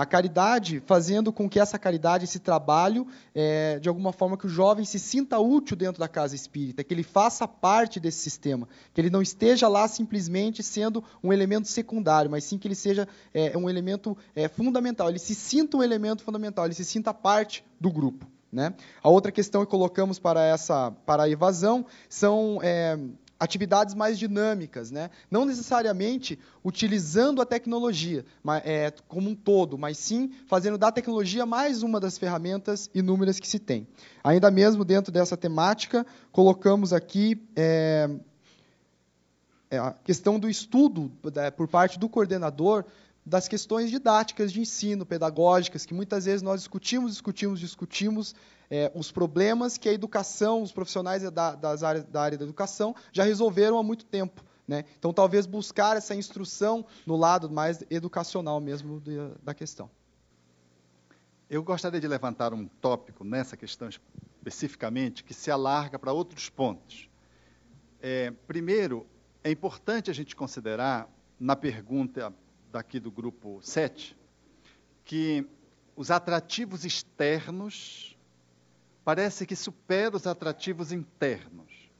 A 0.00 0.06
caridade 0.06 0.82
fazendo 0.86 1.30
com 1.30 1.46
que 1.46 1.60
essa 1.60 1.78
caridade, 1.78 2.24
esse 2.24 2.38
trabalho, 2.38 3.06
é, 3.34 3.78
de 3.78 3.86
alguma 3.86 4.14
forma 4.14 4.34
que 4.34 4.46
o 4.46 4.48
jovem 4.48 4.82
se 4.82 4.98
sinta 4.98 5.38
útil 5.38 5.76
dentro 5.76 6.00
da 6.00 6.08
casa 6.08 6.34
espírita, 6.34 6.82
que 6.82 6.94
ele 6.94 7.02
faça 7.02 7.46
parte 7.46 8.00
desse 8.00 8.16
sistema, 8.20 8.66
que 8.94 9.00
ele 9.02 9.10
não 9.10 9.20
esteja 9.20 9.68
lá 9.68 9.86
simplesmente 9.86 10.62
sendo 10.62 11.04
um 11.22 11.34
elemento 11.34 11.68
secundário, 11.68 12.30
mas 12.30 12.44
sim 12.44 12.56
que 12.56 12.66
ele 12.66 12.74
seja 12.74 13.06
é, 13.34 13.54
um 13.58 13.68
elemento 13.68 14.16
é, 14.34 14.48
fundamental, 14.48 15.10
ele 15.10 15.18
se 15.18 15.34
sinta 15.34 15.76
um 15.76 15.82
elemento 15.82 16.22
fundamental, 16.22 16.64
ele 16.64 16.72
se 16.72 16.84
sinta 16.86 17.12
parte 17.12 17.62
do 17.78 17.92
grupo. 17.92 18.26
Né? 18.50 18.72
A 19.02 19.10
outra 19.10 19.30
questão 19.30 19.66
que 19.66 19.70
colocamos 19.70 20.18
para 20.18 20.42
essa 20.42 20.92
para 21.04 21.24
a 21.24 21.28
evasão 21.28 21.84
são 22.08 22.58
é, 22.62 22.98
atividades 23.40 23.94
mais 23.94 24.18
dinâmicas, 24.18 24.90
né? 24.90 25.10
não 25.30 25.46
necessariamente 25.46 26.38
utilizando 26.62 27.40
a 27.40 27.46
tecnologia 27.46 28.24
mas, 28.44 28.62
é, 28.66 28.92
como 29.08 29.30
um 29.30 29.34
todo, 29.34 29.78
mas 29.78 29.96
sim 29.96 30.30
fazendo 30.46 30.76
da 30.76 30.92
tecnologia 30.92 31.46
mais 31.46 31.82
uma 31.82 31.98
das 31.98 32.18
ferramentas 32.18 32.90
inúmeras 32.94 33.40
que 33.40 33.48
se 33.48 33.58
tem. 33.58 33.88
Ainda 34.22 34.50
mesmo 34.50 34.84
dentro 34.84 35.10
dessa 35.10 35.38
temática, 35.38 36.06
colocamos 36.30 36.92
aqui 36.92 37.42
é, 37.56 38.10
é 39.70 39.78
a 39.78 39.92
questão 39.92 40.38
do 40.38 40.48
estudo 40.48 41.10
é, 41.36 41.50
por 41.50 41.66
parte 41.66 41.98
do 41.98 42.10
coordenador 42.10 42.84
das 43.24 43.48
questões 43.48 43.90
didáticas 43.90 44.52
de 44.52 44.60
ensino, 44.60 45.06
pedagógicas, 45.06 45.86
que 45.86 45.94
muitas 45.94 46.24
vezes 46.24 46.42
nós 46.42 46.60
discutimos, 46.60 47.12
discutimos, 47.12 47.60
discutimos, 47.60 48.34
é, 48.70 48.90
os 48.94 49.10
problemas 49.10 49.76
que 49.76 49.88
a 49.88 49.92
educação, 49.92 50.62
os 50.62 50.70
profissionais 50.70 51.28
da, 51.30 51.56
das 51.56 51.82
áreas, 51.82 52.04
da 52.04 52.22
área 52.22 52.38
da 52.38 52.44
educação 52.44 52.94
já 53.12 53.24
resolveram 53.24 53.76
há 53.76 53.82
muito 53.82 54.04
tempo. 54.04 54.44
Né? 54.66 54.84
Então, 54.96 55.12
talvez 55.12 55.46
buscar 55.46 55.96
essa 55.96 56.14
instrução 56.14 56.86
no 57.04 57.16
lado 57.16 57.50
mais 57.50 57.82
educacional 57.90 58.60
mesmo 58.60 59.00
de, 59.00 59.16
da 59.42 59.52
questão. 59.52 59.90
Eu 61.48 61.64
gostaria 61.64 61.98
de 61.98 62.06
levantar 62.06 62.54
um 62.54 62.68
tópico 62.80 63.24
nessa 63.24 63.56
questão 63.56 63.88
especificamente 63.88 65.24
que 65.24 65.34
se 65.34 65.50
alarga 65.50 65.98
para 65.98 66.12
outros 66.12 66.48
pontos. 66.48 67.10
É, 68.00 68.30
primeiro, 68.46 69.04
é 69.42 69.50
importante 69.50 70.08
a 70.08 70.14
gente 70.14 70.36
considerar, 70.36 71.08
na 71.40 71.56
pergunta 71.56 72.32
daqui 72.70 73.00
do 73.00 73.10
grupo 73.10 73.58
7, 73.60 74.16
que 75.04 75.44
os 75.96 76.12
atrativos 76.12 76.84
externos 76.84 78.09
parece 79.04 79.46
que 79.46 79.56
supera 79.56 80.16
os 80.16 80.26
atrativos 80.26 80.92
internos. 80.92 81.90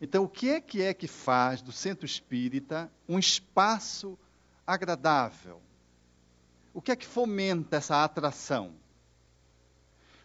Então, 0.00 0.24
o 0.24 0.28
que 0.28 0.50
é 0.50 0.60
que 0.60 0.82
é 0.82 0.92
que 0.92 1.06
faz 1.06 1.62
do 1.62 1.72
centro 1.72 2.04
espírita 2.04 2.90
um 3.08 3.18
espaço 3.18 4.18
agradável? 4.66 5.60
O 6.74 6.82
que 6.82 6.92
é 6.92 6.96
que 6.96 7.06
fomenta 7.06 7.76
essa 7.76 8.04
atração? 8.04 8.74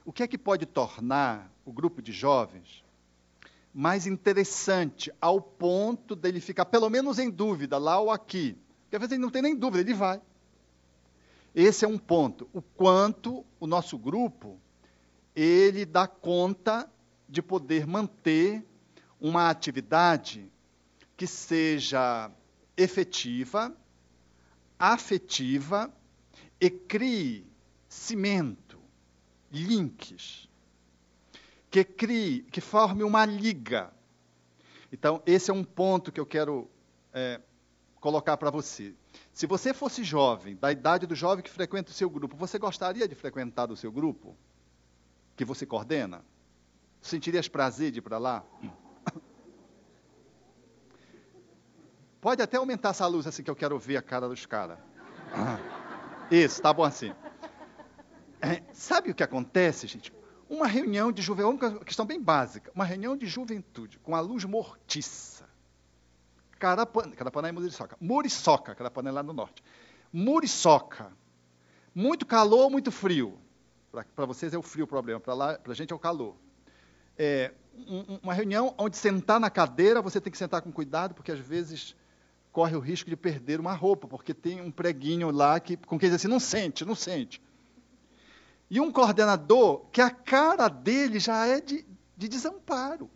O 0.04 0.12
que 0.12 0.24
é 0.24 0.28
que 0.28 0.38
pode 0.38 0.66
tornar 0.66 1.50
o 1.64 1.72
grupo 1.72 2.02
de 2.02 2.12
jovens 2.12 2.84
mais 3.74 4.06
interessante 4.06 5.14
ao 5.22 5.40
ponto 5.40 6.16
dele 6.16 6.42
ficar 6.42 6.66
pelo 6.66 6.90
menos 6.90 7.20
em 7.20 7.30
dúvida 7.30 7.78
lá 7.78 8.00
ou 8.00 8.12
aqui? 8.12 8.58
Porque 8.84 8.98
às 8.98 9.00
vezes 9.00 9.14
ele 9.14 9.22
não 9.22 9.30
tem 9.30 9.42
nem 9.42 9.56
dúvida, 9.56 9.80
ele 9.82 9.94
vai. 9.94 10.22
Esse 11.56 11.86
é 11.86 11.88
um 11.88 11.98
ponto. 11.98 12.50
O 12.52 12.62
quanto 12.62 13.46
o 13.60 13.68
nosso 13.68 13.98
grupo 13.98 14.60
ele 15.36 15.86
dá 15.86 16.08
conta 16.08 16.90
de 17.28 17.42
poder 17.42 17.88
manter 17.88 18.66
uma 19.20 19.50
atividade 19.50 20.52
que 21.16 21.28
seja 21.28 22.32
efetiva, 22.76 23.76
afetiva 24.78 25.94
e 26.60 26.70
crie 26.70 27.46
cimento, 27.88 28.80
links, 29.52 30.50
que 31.70 31.84
crie, 31.84 32.44
que 32.44 32.60
forme 32.60 33.04
uma 33.04 33.26
liga. 33.26 33.94
Então, 34.92 35.22
esse 35.26 35.52
é 35.52 35.54
um 35.54 35.64
ponto 35.64 36.12
que 36.12 36.20
eu 36.20 36.26
quero 36.26 36.70
é, 37.14 37.40
colocar 38.00 38.36
para 38.36 38.50
você. 38.50 38.94
Se 39.34 39.46
você 39.46 39.74
fosse 39.74 40.04
jovem, 40.04 40.56
da 40.56 40.72
idade 40.72 41.06
do 41.06 41.16
jovem 41.16 41.44
que 41.44 41.50
frequenta 41.50 41.92
o 41.92 41.94
seu 41.94 42.10
grupo, 42.10 42.36
você 42.36 42.58
gostaria 42.58 43.08
de 43.08 43.16
frequentar 43.16 43.72
o 43.72 43.78
seu 43.78 43.92
grupo? 43.92 44.36
Que 45.42 45.46
você 45.46 45.66
coordena? 45.66 46.24
Sentirias 47.02 47.48
prazer 47.48 47.90
de 47.90 47.98
ir 47.98 48.04
para 48.04 48.20
lá? 48.20 48.46
Pode 52.22 52.44
até 52.44 52.58
aumentar 52.58 52.90
essa 52.90 53.08
luz 53.08 53.26
assim 53.26 53.42
que 53.42 53.50
eu 53.50 53.56
quero 53.56 53.80
ver 53.80 53.98
a 53.98 54.04
cara 54.04 54.30
dos 54.30 54.46
caras. 54.46 54.78
Isso, 56.30 56.62
tá 56.62 56.72
bom 56.72 56.84
assim. 56.84 57.12
É, 58.40 58.62
sabe 58.72 59.10
o 59.10 59.16
que 59.16 59.24
acontece, 59.24 59.88
gente? 59.88 60.14
Uma 60.48 60.68
reunião 60.68 61.12
de 61.12 61.24
juventude, 61.24 61.74
uma 61.74 61.84
questão 61.84 62.06
bem 62.06 62.22
básica, 62.22 62.72
uma 62.76 62.86
reunião 62.86 63.18
de 63.18 63.26
juventude 63.26 63.98
com 63.98 64.16
a 64.16 64.20
luz 64.20 64.46
mortiça. 64.46 65.50
Carapan, 66.60 67.10
Carapanã 67.14 67.48
é 67.48 67.52
Muriçoca. 67.52 67.98
Muriçoca, 68.00 68.76
Carapanã 68.76 69.10
é 69.10 69.14
lá 69.14 69.24
no 69.24 69.34
norte. 69.34 69.64
Muriçoca. 70.14 71.12
Muito 71.96 72.28
calor, 72.28 72.70
muito 72.70 72.92
frio. 72.92 73.41
Para 73.92 74.26
vocês 74.26 74.54
é 74.54 74.58
o 74.58 74.62
frio 74.62 74.86
o 74.86 74.88
problema, 74.88 75.20
para 75.20 75.60
a 75.68 75.74
gente 75.74 75.92
é 75.92 75.96
o 75.96 76.00
calor. 76.00 76.36
É, 77.18 77.52
um, 77.88 78.20
uma 78.24 78.34
reunião 78.34 78.74
onde 78.78 78.96
sentar 78.96 79.40
na 79.40 79.50
cadeira, 79.50 80.02
você 80.02 80.22
tem 80.22 80.32
que 80.32 80.38
sentar 80.38 80.62
com 80.62 80.72
cuidado, 80.72 81.14
porque 81.14 81.32
às 81.32 81.40
vezes 81.40 81.96
corre 82.54 82.76
o 82.76 82.80
risco 82.80 83.10
de 83.10 83.18
perder 83.18 83.60
uma 83.60 83.74
roupa, 83.74 84.08
porque 84.08 84.34
tem 84.34 84.62
um 84.62 84.72
preguinho 84.72 85.30
lá 85.30 85.60
que, 85.60 85.76
com 85.76 86.00
quem 86.00 86.10
diz 86.10 86.16
assim, 86.16 86.28
não 86.30 86.40
sente, 86.40 86.86
não 86.86 86.96
sente. 86.96 87.42
E 88.70 88.80
um 88.80 88.92
coordenador 88.92 89.86
que 89.92 90.00
a 90.00 90.10
cara 90.10 90.70
dele 90.70 91.20
já 91.20 91.46
é 91.46 91.60
de, 91.60 91.86
de 92.16 92.28
desamparo. 92.30 93.10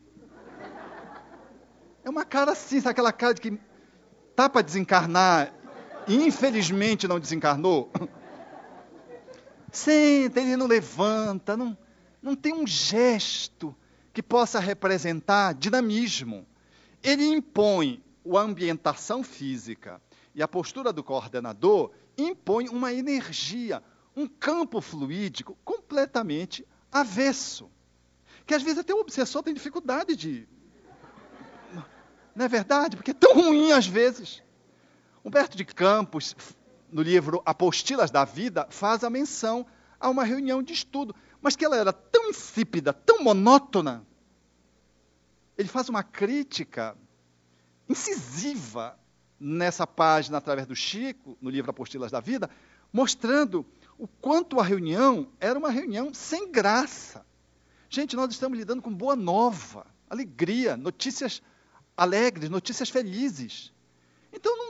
É 2.04 2.10
uma 2.10 2.26
cara 2.26 2.52
assim, 2.52 2.82
sabe 2.82 2.92
aquela 2.92 3.14
cara 3.14 3.34
de 3.34 3.42
que 3.42 3.60
tá 4.36 4.50
para 4.50 4.62
desencarnar 4.62 5.54
e 6.08 6.16
infelizmente 6.16 7.08
não 7.08 7.20
desencarnou. 7.20 7.90
Senta, 9.76 10.40
ele 10.40 10.56
não 10.56 10.68
levanta, 10.68 11.58
não, 11.58 11.78
não 12.22 12.34
tem 12.34 12.54
um 12.54 12.66
gesto 12.66 13.76
que 14.14 14.24
possa 14.24 14.58
representar 14.58 15.54
dinamismo. 15.54 16.48
Ele 17.04 17.26
impõe 17.26 18.02
a 18.34 18.40
ambientação 18.40 19.22
física 19.22 20.02
e 20.34 20.42
a 20.42 20.48
postura 20.48 20.94
do 20.94 21.04
coordenador 21.04 21.92
impõe 22.18 22.70
uma 22.70 22.94
energia, 22.94 23.84
um 24.16 24.28
campo 24.28 24.80
fluídico 24.80 25.58
completamente 25.66 26.66
avesso. 26.90 27.70
Que 28.46 28.54
às 28.54 28.64
vezes 28.64 28.80
até 28.80 28.94
o 28.94 29.00
obsessor 29.00 29.44
tem 29.44 29.54
dificuldade 29.54 30.16
de. 30.16 30.48
Não 32.34 32.46
é 32.46 32.48
verdade? 32.48 32.96
Porque 32.96 33.12
é 33.12 33.14
tão 33.14 33.34
ruim 33.34 33.74
às 33.74 33.86
vezes. 33.86 34.42
Humberto 35.24 35.58
de 35.58 35.66
Campos, 35.66 36.34
no 36.96 37.02
livro 37.02 37.42
Apostilas 37.46 38.10
da 38.10 38.24
Vida, 38.24 38.66
faz 38.70 39.04
a 39.04 39.10
menção 39.10 39.66
a 40.00 40.10
uma 40.10 40.24
reunião 40.24 40.64
de 40.64 40.72
estudo, 40.72 41.14
mas 41.42 41.54
que 41.54 41.66
ela 41.66 41.76
era 41.76 41.92
tão 41.92 42.30
insípida, 42.30 42.94
tão 42.94 43.22
monótona. 43.22 44.08
Ele 45.58 45.68
faz 45.68 45.90
uma 45.90 46.04
crítica 46.04 46.96
incisiva 47.90 48.98
nessa 49.38 49.86
página 49.86 50.38
através 50.38 50.66
do 50.66 50.74
Chico, 50.74 51.38
no 51.42 51.50
livro 51.50 51.70
Apostilas 51.70 52.14
da 52.14 52.22
Vida, 52.22 52.50
mostrando 52.94 53.66
o 54.00 54.08
quanto 54.08 54.58
a 54.62 54.64
reunião 54.64 55.28
era 55.38 55.60
uma 55.60 55.70
reunião 55.70 56.14
sem 56.14 56.50
graça. 56.50 57.26
Gente, 57.90 58.16
nós 58.16 58.32
estamos 58.32 58.58
lidando 58.58 58.82
com 58.82 58.94
boa 58.94 59.18
nova, 59.18 59.86
alegria, 60.10 60.78
notícias 60.78 61.42
alegres, 61.98 62.50
notícias 62.50 62.90
felizes. 62.90 63.74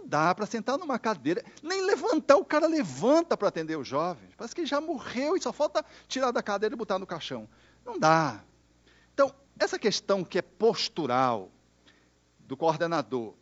Dá 0.06 0.34
para 0.36 0.46
sentar 0.46 0.78
numa 0.78 1.00
cadeira, 1.00 1.44
nem 1.64 1.86
levantar, 1.86 2.38
o 2.38 2.46
cara 2.46 2.68
levanta 2.68 3.36
para 3.36 3.48
atender 3.48 3.78
os 3.78 3.88
jovens. 3.88 4.34
Parece 4.38 4.56
que 4.56 4.66
já 4.66 4.80
morreu 4.80 5.36
e 5.36 5.42
só 5.42 5.52
falta 5.52 5.84
tirar 6.08 6.32
da 6.32 6.44
cadeira 6.44 6.76
e 6.76 6.78
botar 6.78 7.00
no 7.00 7.08
caixão. 7.08 7.50
Não 7.84 8.00
dá. 8.00 8.44
Então, 9.14 9.34
essa 9.60 9.80
questão 9.80 10.24
que 10.24 10.38
é 10.38 10.42
postural, 10.42 11.52
do 12.48 12.56
coordenador, 12.56 13.34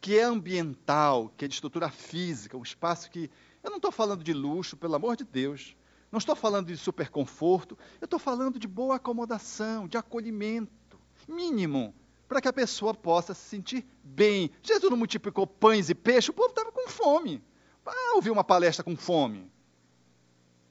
que 0.00 0.18
é 0.18 0.22
ambiental, 0.22 1.32
que 1.36 1.44
é 1.44 1.48
de 1.48 1.54
estrutura 1.54 1.88
física, 1.88 2.56
um 2.56 2.62
espaço 2.62 3.10
que. 3.10 3.30
Eu 3.62 3.70
não 3.70 3.76
estou 3.76 3.90
falando 3.90 4.22
de 4.22 4.32
luxo, 4.32 4.76
pelo 4.76 4.94
amor 4.94 5.16
de 5.16 5.24
Deus. 5.24 5.76
Não 6.10 6.18
estou 6.18 6.34
falando 6.34 6.66
de 6.66 6.76
super 6.76 7.10
conforto. 7.10 7.76
Eu 8.00 8.06
estou 8.06 8.18
falando 8.18 8.58
de 8.58 8.66
boa 8.66 8.96
acomodação, 8.96 9.86
de 9.86 9.96
acolhimento 9.96 10.98
mínimo, 11.26 11.94
para 12.28 12.40
que 12.40 12.48
a 12.48 12.52
pessoa 12.52 12.92
possa 12.92 13.32
se 13.32 13.40
sentir 13.40 13.86
bem. 14.04 14.50
Jesus 14.62 14.90
não 14.90 14.98
multiplicou 14.98 15.46
pães 15.46 15.88
e 15.88 15.94
peixes, 15.94 16.28
o 16.28 16.32
povo 16.34 16.50
estava 16.50 16.70
com 16.70 16.88
fome. 16.88 17.42
Ah, 17.86 18.16
ouvir 18.16 18.30
uma 18.30 18.44
palestra 18.44 18.84
com 18.84 18.94
fome. 18.94 19.50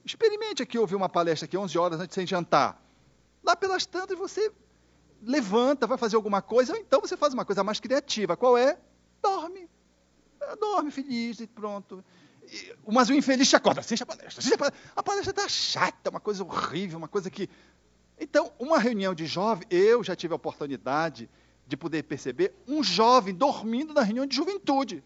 Experimente 0.06 0.62
aqui 0.62 0.78
ouvir 0.78 0.96
uma 0.96 1.10
palestra 1.10 1.46
aqui 1.46 1.58
11 1.58 1.78
horas 1.78 2.00
antes 2.00 2.16
de 2.16 2.30
jantar. 2.30 2.82
Lá 3.44 3.56
pelas 3.56 3.86
tantas 3.86 4.18
você 4.18 4.52
levanta, 5.22 5.88
vai 5.88 5.98
fazer 5.98 6.16
alguma 6.16 6.42
coisa, 6.44 6.74
ou 6.74 6.80
então 6.80 7.02
você 7.02 7.18
faz 7.18 7.34
uma 7.34 7.44
coisa 7.44 7.64
mais 7.64 7.80
criativa. 7.80 8.38
Qual 8.38 8.56
é? 8.56 8.78
Dorme. 9.22 9.68
Ah, 10.40 10.56
dorme 10.56 10.92
feliz 10.92 11.40
e 11.40 11.48
pronto. 11.48 12.06
mas 12.88 13.10
o 13.10 13.14
infeliz 13.14 13.50
te 13.50 13.56
acorda, 13.56 13.80
assiste 13.80 14.04
a 14.04 14.06
palestra. 14.06 14.40
Assiste 14.40 14.54
a 14.54 14.58
palestra 14.58 14.80
a 14.96 15.04
palestra 15.04 15.32
está 15.32 15.50
chata, 15.50 16.12
uma 16.12 16.20
coisa 16.20 16.44
horrível, 16.44 17.00
uma 17.00 17.08
coisa 17.08 17.32
que. 17.32 17.50
Então, 18.20 18.52
uma 18.60 18.80
reunião 18.80 19.14
de 19.14 19.26
jovem, 19.26 19.68
eu 19.70 20.04
já 20.04 20.16
tive 20.16 20.34
a 20.34 20.36
oportunidade 20.36 21.30
de 21.68 21.76
poder 21.78 22.04
perceber 22.04 22.54
um 22.68 22.84
jovem 22.84 23.36
dormindo 23.36 23.94
na 23.94 24.02
reunião 24.02 24.26
de 24.26 24.36
juventude. 24.36 25.04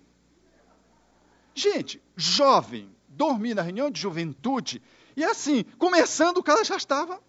Gente, 1.53 2.01
jovem 2.15 2.89
dormir 3.09 3.53
na 3.53 3.61
reunião 3.61 3.91
de 3.91 3.99
juventude, 3.99 4.81
e 5.15 5.23
assim, 5.23 5.63
começando, 5.77 6.37
o 6.37 6.43
cara 6.43 6.63
já 6.63 6.77
estava 6.77 7.19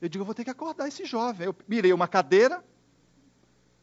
eu 0.00 0.08
digo, 0.08 0.22
eu 0.22 0.26
vou 0.26 0.34
ter 0.34 0.44
que 0.44 0.50
acordar 0.50 0.88
esse 0.88 1.04
jovem. 1.04 1.46
Eu 1.46 1.56
mirei 1.66 1.92
uma 1.92 2.06
cadeira 2.06 2.64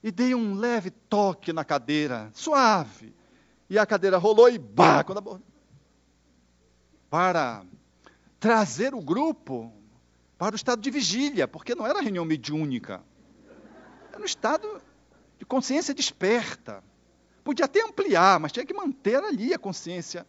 e 0.01 0.11
dei 0.11 0.35
um 0.35 0.55
leve 0.55 0.91
toque 0.91 1.51
na 1.51 1.63
cadeira, 1.63 2.29
suave. 2.33 3.13
E 3.69 3.79
a 3.79 3.85
cadeira 3.85 4.17
rolou 4.17 4.49
e 4.49 4.57
bah, 4.57 5.03
quando 5.03 5.17
a... 5.17 5.39
para 7.09 7.65
trazer 8.39 8.93
o 8.93 9.01
grupo 9.01 9.73
para 10.37 10.53
o 10.53 10.55
estado 10.55 10.81
de 10.81 10.91
vigília, 10.91 11.47
porque 11.47 11.73
não 11.73 11.87
era 11.87 12.01
reunião 12.01 12.25
mediúnica. 12.25 13.03
Era 14.13 14.21
um 14.21 14.25
estado 14.25 14.81
de 15.37 15.45
consciência 15.45 15.93
desperta. 15.93 16.81
Podia 17.43 17.65
até 17.65 17.81
ampliar, 17.81 18.39
mas 18.39 18.53
tinha 18.53 18.65
que 18.65 18.73
manter 18.73 19.21
ali 19.21 19.53
a 19.53 19.59
consciência 19.59 20.25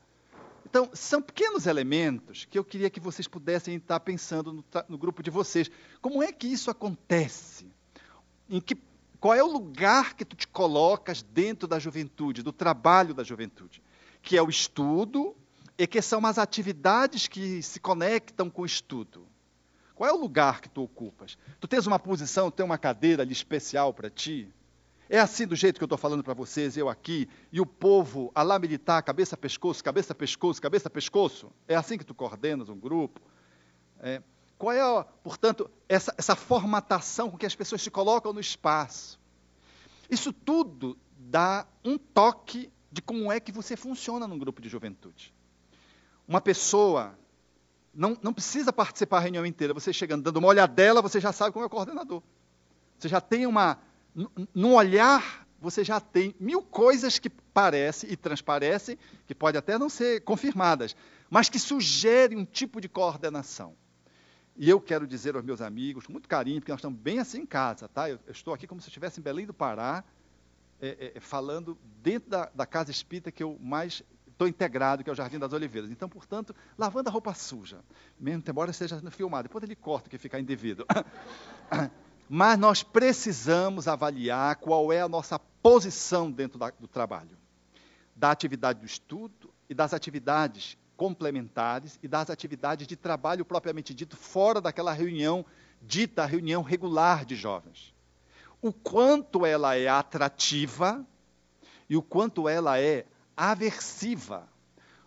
então, 0.74 0.90
são 0.92 1.22
pequenos 1.22 1.68
elementos 1.68 2.46
que 2.46 2.58
eu 2.58 2.64
queria 2.64 2.90
que 2.90 2.98
vocês 2.98 3.28
pudessem 3.28 3.76
estar 3.76 4.00
pensando 4.00 4.52
no, 4.52 4.64
no 4.88 4.98
grupo 4.98 5.22
de 5.22 5.30
vocês. 5.30 5.70
Como 6.00 6.20
é 6.20 6.32
que 6.32 6.48
isso 6.48 6.68
acontece? 6.68 7.70
Em 8.50 8.60
que, 8.60 8.76
qual 9.20 9.34
é 9.34 9.42
o 9.44 9.46
lugar 9.46 10.14
que 10.14 10.24
tu 10.24 10.34
te 10.34 10.48
colocas 10.48 11.22
dentro 11.22 11.68
da 11.68 11.78
juventude, 11.78 12.42
do 12.42 12.52
trabalho 12.52 13.14
da 13.14 13.22
juventude? 13.22 13.80
Que 14.20 14.36
é 14.36 14.42
o 14.42 14.48
estudo 14.48 15.36
e 15.78 15.86
que 15.86 16.02
são 16.02 16.26
as 16.26 16.38
atividades 16.38 17.28
que 17.28 17.62
se 17.62 17.78
conectam 17.78 18.50
com 18.50 18.62
o 18.62 18.66
estudo. 18.66 19.28
Qual 19.94 20.08
é 20.08 20.12
o 20.12 20.16
lugar 20.16 20.60
que 20.60 20.68
tu 20.68 20.82
ocupas? 20.82 21.38
Tu 21.60 21.68
tens 21.68 21.86
uma 21.86 21.98
posição, 21.98 22.50
tem 22.50 22.66
uma 22.66 22.78
cadeira 22.78 23.22
ali 23.22 23.32
especial 23.32 23.94
para 23.94 24.10
ti? 24.10 24.52
É 25.08 25.18
assim 25.18 25.46
do 25.46 25.54
jeito 25.54 25.78
que 25.78 25.84
eu 25.84 25.86
estou 25.86 25.98
falando 25.98 26.24
para 26.24 26.34
vocês, 26.34 26.76
eu 26.76 26.88
aqui, 26.88 27.28
e 27.52 27.60
o 27.60 27.66
povo 27.66 28.32
a 28.34 28.42
lá 28.42 28.58
militar, 28.58 29.02
cabeça, 29.02 29.36
pescoço, 29.36 29.84
cabeça, 29.84 30.14
pescoço, 30.14 30.60
cabeça, 30.60 30.90
pescoço? 30.90 31.52
É 31.68 31.76
assim 31.76 31.98
que 31.98 32.04
tu 32.04 32.14
coordenas 32.14 32.68
um 32.68 32.78
grupo? 32.78 33.20
É. 34.00 34.22
Qual 34.56 34.72
é, 34.72 35.04
portanto, 35.22 35.70
essa, 35.88 36.14
essa 36.16 36.34
formatação 36.34 37.30
com 37.30 37.36
que 37.36 37.46
as 37.46 37.54
pessoas 37.54 37.82
se 37.82 37.90
colocam 37.90 38.32
no 38.32 38.40
espaço? 38.40 39.20
Isso 40.08 40.32
tudo 40.32 40.98
dá 41.16 41.66
um 41.84 41.98
toque 41.98 42.72
de 42.90 43.02
como 43.02 43.30
é 43.30 43.40
que 43.40 43.52
você 43.52 43.76
funciona 43.76 44.26
num 44.26 44.38
grupo 44.38 44.62
de 44.62 44.68
juventude. 44.68 45.34
Uma 46.26 46.40
pessoa 46.40 47.18
não, 47.94 48.16
não 48.22 48.32
precisa 48.32 48.72
participar 48.72 49.18
da 49.18 49.22
reunião 49.22 49.46
inteira. 49.46 49.74
Você 49.74 49.92
chegando, 49.92 50.22
dando 50.22 50.38
uma 50.38 50.48
olhadela, 50.48 51.00
você 51.00 51.20
já 51.20 51.32
sabe 51.32 51.52
como 51.52 51.64
é 51.64 51.66
o 51.66 51.70
coordenador. 51.70 52.22
Você 52.98 53.08
já 53.08 53.20
tem 53.20 53.46
uma. 53.46 53.78
Num 54.54 54.74
olhar, 54.74 55.46
você 55.60 55.82
já 55.82 56.00
tem 56.00 56.34
mil 56.38 56.62
coisas 56.62 57.18
que 57.18 57.28
parecem 57.28 58.10
e 58.10 58.16
transparecem, 58.16 58.98
que 59.26 59.34
podem 59.34 59.58
até 59.58 59.78
não 59.78 59.88
ser 59.88 60.22
confirmadas, 60.22 60.94
mas 61.28 61.48
que 61.48 61.58
sugerem 61.58 62.38
um 62.38 62.44
tipo 62.44 62.80
de 62.80 62.88
coordenação. 62.88 63.74
E 64.56 64.70
eu 64.70 64.80
quero 64.80 65.06
dizer 65.06 65.34
aos 65.34 65.44
meus 65.44 65.60
amigos, 65.60 66.06
com 66.06 66.12
muito 66.12 66.28
carinho, 66.28 66.60
porque 66.60 66.70
nós 66.70 66.78
estamos 66.78 66.98
bem 66.98 67.18
assim 67.18 67.40
em 67.40 67.46
casa, 67.46 67.88
tá? 67.88 68.08
Eu, 68.08 68.20
eu 68.24 68.32
estou 68.32 68.54
aqui 68.54 68.66
como 68.66 68.80
se 68.80 68.88
estivesse 68.88 69.18
em 69.18 69.22
Belém 69.22 69.46
do 69.46 69.52
Pará, 69.52 70.04
é, 70.80 71.12
é, 71.16 71.20
falando 71.20 71.76
dentro 72.02 72.30
da, 72.30 72.50
da, 72.54 72.66
casa 72.66 72.90
espírita 72.90 73.32
que 73.32 73.42
eu 73.42 73.58
mais 73.60 74.02
estou 74.34 74.46
integrado, 74.46 75.02
que 75.02 75.08
é 75.08 75.12
o 75.12 75.16
Jardim 75.16 75.38
das 75.38 75.52
Oliveiras. 75.52 75.90
Então, 75.90 76.08
portanto, 76.08 76.54
lavando 76.76 77.08
a 77.08 77.12
roupa 77.12 77.32
suja, 77.34 77.80
mesmo 78.18 78.42
embora 78.46 78.72
seja 78.72 79.00
filmado, 79.10 79.44
depois 79.44 79.64
ele 79.64 79.76
corta 79.76 80.10
que 80.10 80.18
ficar 80.18 80.38
indevido. 80.38 80.84
Mas 82.28 82.58
nós 82.58 82.82
precisamos 82.82 83.86
avaliar 83.86 84.56
qual 84.56 84.92
é 84.92 85.00
a 85.00 85.08
nossa 85.08 85.38
posição 85.38 86.30
dentro 86.30 86.58
da, 86.58 86.70
do 86.70 86.88
trabalho, 86.88 87.36
da 88.14 88.30
atividade 88.30 88.80
do 88.80 88.86
estudo 88.86 89.52
e 89.68 89.74
das 89.74 89.94
atividades 89.94 90.76
complementares 90.96 91.98
e 92.02 92.08
das 92.08 92.30
atividades 92.30 92.86
de 92.86 92.96
trabalho 92.96 93.44
propriamente 93.44 93.92
dito, 93.92 94.16
fora 94.16 94.60
daquela 94.60 94.92
reunião 94.92 95.44
dita 95.82 96.24
reunião 96.24 96.62
regular 96.62 97.24
de 97.24 97.36
jovens. 97.36 97.94
O 98.62 98.72
quanto 98.72 99.44
ela 99.44 99.76
é 99.76 99.86
atrativa 99.86 101.04
e 101.88 101.96
o 101.96 102.02
quanto 102.02 102.48
ela 102.48 102.80
é 102.80 103.04
aversiva. 103.36 104.48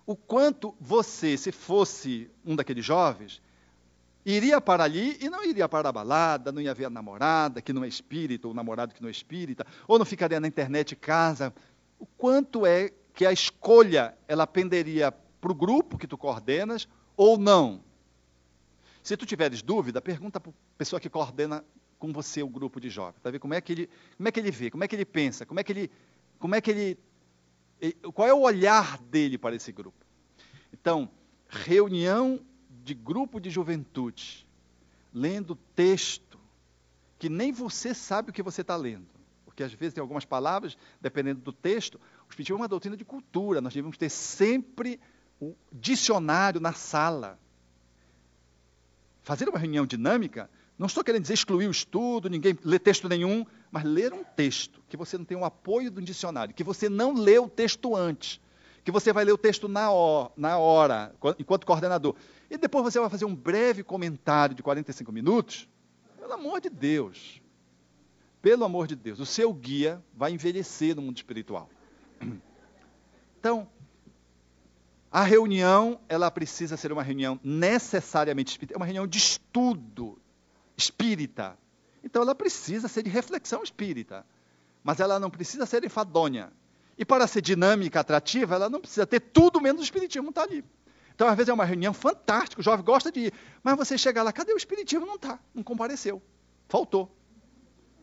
O 0.05 0.15
quanto 0.15 0.75
você, 0.79 1.37
se 1.37 1.51
fosse 1.51 2.29
um 2.45 2.55
daqueles 2.55 2.85
jovens, 2.85 3.41
iria 4.25 4.59
para 4.59 4.83
ali 4.83 5.17
e 5.21 5.29
não 5.29 5.43
iria 5.43 5.67
para 5.67 5.89
a 5.89 5.91
balada, 5.91 6.51
não 6.51 6.61
ia 6.61 6.73
ver 6.73 6.85
a 6.85 6.89
namorada 6.89 7.61
que 7.61 7.73
não 7.73 7.83
é 7.83 7.87
espírita, 7.87 8.47
ou 8.47 8.53
o 8.53 8.55
namorado 8.55 8.93
que 8.93 9.01
não 9.01 9.09
é 9.09 9.11
espírita, 9.11 9.65
ou 9.87 9.97
não 9.97 10.05
ficaria 10.05 10.39
na 10.39 10.47
internet 10.47 10.95
casa. 10.95 11.53
O 11.99 12.05
quanto 12.05 12.65
é 12.65 12.91
que 13.13 13.25
a 13.25 13.31
escolha 13.31 14.17
ela 14.27 14.45
penderia 14.45 15.11
para 15.11 15.51
o 15.51 15.55
grupo 15.55 15.97
que 15.97 16.07
tu 16.07 16.17
coordenas 16.17 16.87
ou 17.15 17.37
não. 17.37 17.81
Se 19.01 19.15
tu 19.15 19.25
tiveres 19.25 19.61
dúvida, 19.61 20.01
pergunta 20.01 20.39
para 20.39 20.51
a 20.51 20.77
pessoa 20.77 20.99
que 20.99 21.09
coordena 21.09 21.63
com 21.97 22.11
você 22.11 22.43
o 22.43 22.49
grupo 22.49 22.79
de 22.79 22.89
jovens, 22.89 23.19
para 23.21 23.31
ver 23.31 23.39
como 23.39 23.53
é 23.53 23.61
que 23.61 23.71
ele, 23.71 23.89
como 24.17 24.27
é 24.27 24.31
que 24.31 24.39
ele 24.39 24.51
vê, 24.51 24.69
como 24.69 24.83
é 24.83 24.87
que 24.87 24.95
ele 24.95 25.05
pensa, 25.05 25.45
como 25.45 25.59
é 25.59 25.63
que 25.63 25.71
ele, 25.71 25.91
como 26.37 26.53
é 26.53 26.61
que 26.61 26.69
ele, 26.69 26.99
qual 28.13 28.27
é 28.27 28.33
o 28.33 28.41
olhar 28.41 28.97
dele 28.97 29.37
para 29.37 29.55
esse 29.55 29.71
grupo. 29.71 30.05
Então, 30.73 31.09
reunião 31.47 32.39
de 32.83 32.93
grupo 32.93 33.39
de 33.39 33.49
juventude, 33.49 34.47
lendo 35.13 35.55
texto 35.75 36.39
que 37.19 37.29
nem 37.29 37.51
você 37.51 37.93
sabe 37.93 38.29
o 38.29 38.33
que 38.33 38.43
você 38.43 38.61
está 38.61 38.75
lendo, 38.75 39.07
porque 39.45 39.63
às 39.63 39.73
vezes 39.73 39.93
tem 39.93 40.01
algumas 40.01 40.25
palavras, 40.25 40.77
dependendo 41.01 41.41
do 41.41 41.51
texto, 41.51 41.95
o 41.95 42.29
Espiritismo 42.29 42.57
é 42.57 42.61
uma 42.61 42.67
doutrina 42.67 42.95
de 42.95 43.03
cultura, 43.03 43.59
nós 43.59 43.73
devemos 43.73 43.97
ter 43.97 44.09
sempre 44.09 44.99
o 45.39 45.55
dicionário 45.71 46.59
na 46.59 46.73
sala. 46.73 47.39
Fazer 49.23 49.49
uma 49.49 49.59
reunião 49.59 49.85
dinâmica, 49.85 50.49
não 50.77 50.85
estou 50.85 51.03
querendo 51.03 51.23
dizer 51.23 51.33
excluir 51.33 51.67
o 51.67 51.71
estudo, 51.71 52.29
ninguém 52.29 52.57
ler 52.63 52.79
texto 52.79 53.09
nenhum, 53.09 53.45
mas 53.71 53.83
ler 53.83 54.13
um 54.13 54.23
texto, 54.23 54.81
que 54.87 54.95
você 54.95 55.17
não 55.17 55.25
tem 55.25 55.35
o 55.35 55.43
apoio 55.43 55.89
do 55.89 56.01
dicionário, 56.01 56.53
que 56.53 56.63
você 56.63 56.87
não 56.87 57.13
lê 57.13 57.39
o 57.39 57.49
texto 57.49 57.95
antes, 57.95 58.39
que 58.83 58.91
você 58.91 59.11
vai 59.11 59.25
ler 59.25 59.31
o 59.31 59.37
texto 59.37 59.67
na 59.67 59.89
hora, 59.89 60.31
na 60.37 60.57
hora 60.57 61.15
enquanto 61.39 61.65
coordenador. 61.65 62.15
E 62.49 62.57
depois 62.57 62.83
você 62.83 62.99
vai 62.99 63.09
fazer 63.09 63.25
um 63.25 63.35
breve 63.35 63.83
comentário 63.83 64.55
de 64.55 64.61
45 64.61 65.11
minutos. 65.11 65.67
Pelo 66.17 66.33
amor 66.33 66.61
de 66.61 66.69
Deus. 66.69 67.41
Pelo 68.41 68.63
amor 68.63 68.87
de 68.87 68.95
Deus. 68.95 69.19
O 69.19 69.25
seu 69.25 69.51
guia 69.51 70.01
vai 70.15 70.31
envelhecer 70.31 70.95
no 70.95 71.01
mundo 71.01 71.17
espiritual. 71.17 71.69
Então, 73.39 73.69
a 75.11 75.23
reunião, 75.23 75.99
ela 76.09 76.29
precisa 76.29 76.75
ser 76.75 76.91
uma 76.91 77.03
reunião 77.03 77.39
necessariamente 77.43 78.51
espírita, 78.51 78.73
é 78.73 78.77
uma 78.77 78.85
reunião 78.85 79.05
de 79.05 79.19
estudo 79.19 80.19
espírita. 80.77 81.57
Então 82.03 82.21
ela 82.21 82.35
precisa 82.35 82.87
ser 82.87 83.03
de 83.03 83.09
reflexão 83.09 83.63
espírita, 83.63 84.25
mas 84.83 84.99
ela 84.99 85.19
não 85.19 85.29
precisa 85.29 85.65
ser 85.65 85.83
enfadonha. 85.83 86.53
E 86.97 87.03
para 87.03 87.27
ser 87.27 87.41
dinâmica, 87.41 87.99
atrativa, 87.99 88.55
ela 88.55 88.69
não 88.69 88.79
precisa 88.79 89.05
ter 89.05 89.19
tudo 89.19 89.59
menos 89.59 89.81
o 89.81 89.83
espiritismo 89.83 90.29
está 90.29 90.43
ali. 90.43 90.63
Então, 91.13 91.27
às 91.27 91.35
vezes 91.35 91.49
é 91.49 91.53
uma 91.53 91.65
reunião 91.65 91.93
fantástica, 91.93 92.61
o 92.61 92.63
jovem 92.63 92.85
gosta 92.85 93.11
de 93.11 93.21
ir, 93.21 93.33
mas 93.63 93.75
você 93.75 93.97
chega 93.97 94.21
lá, 94.21 94.31
cadê 94.31 94.53
o 94.53 94.57
espiritismo? 94.57 95.05
Não 95.05 95.15
está, 95.15 95.39
não 95.53 95.63
compareceu, 95.63 96.21
faltou. 96.69 97.11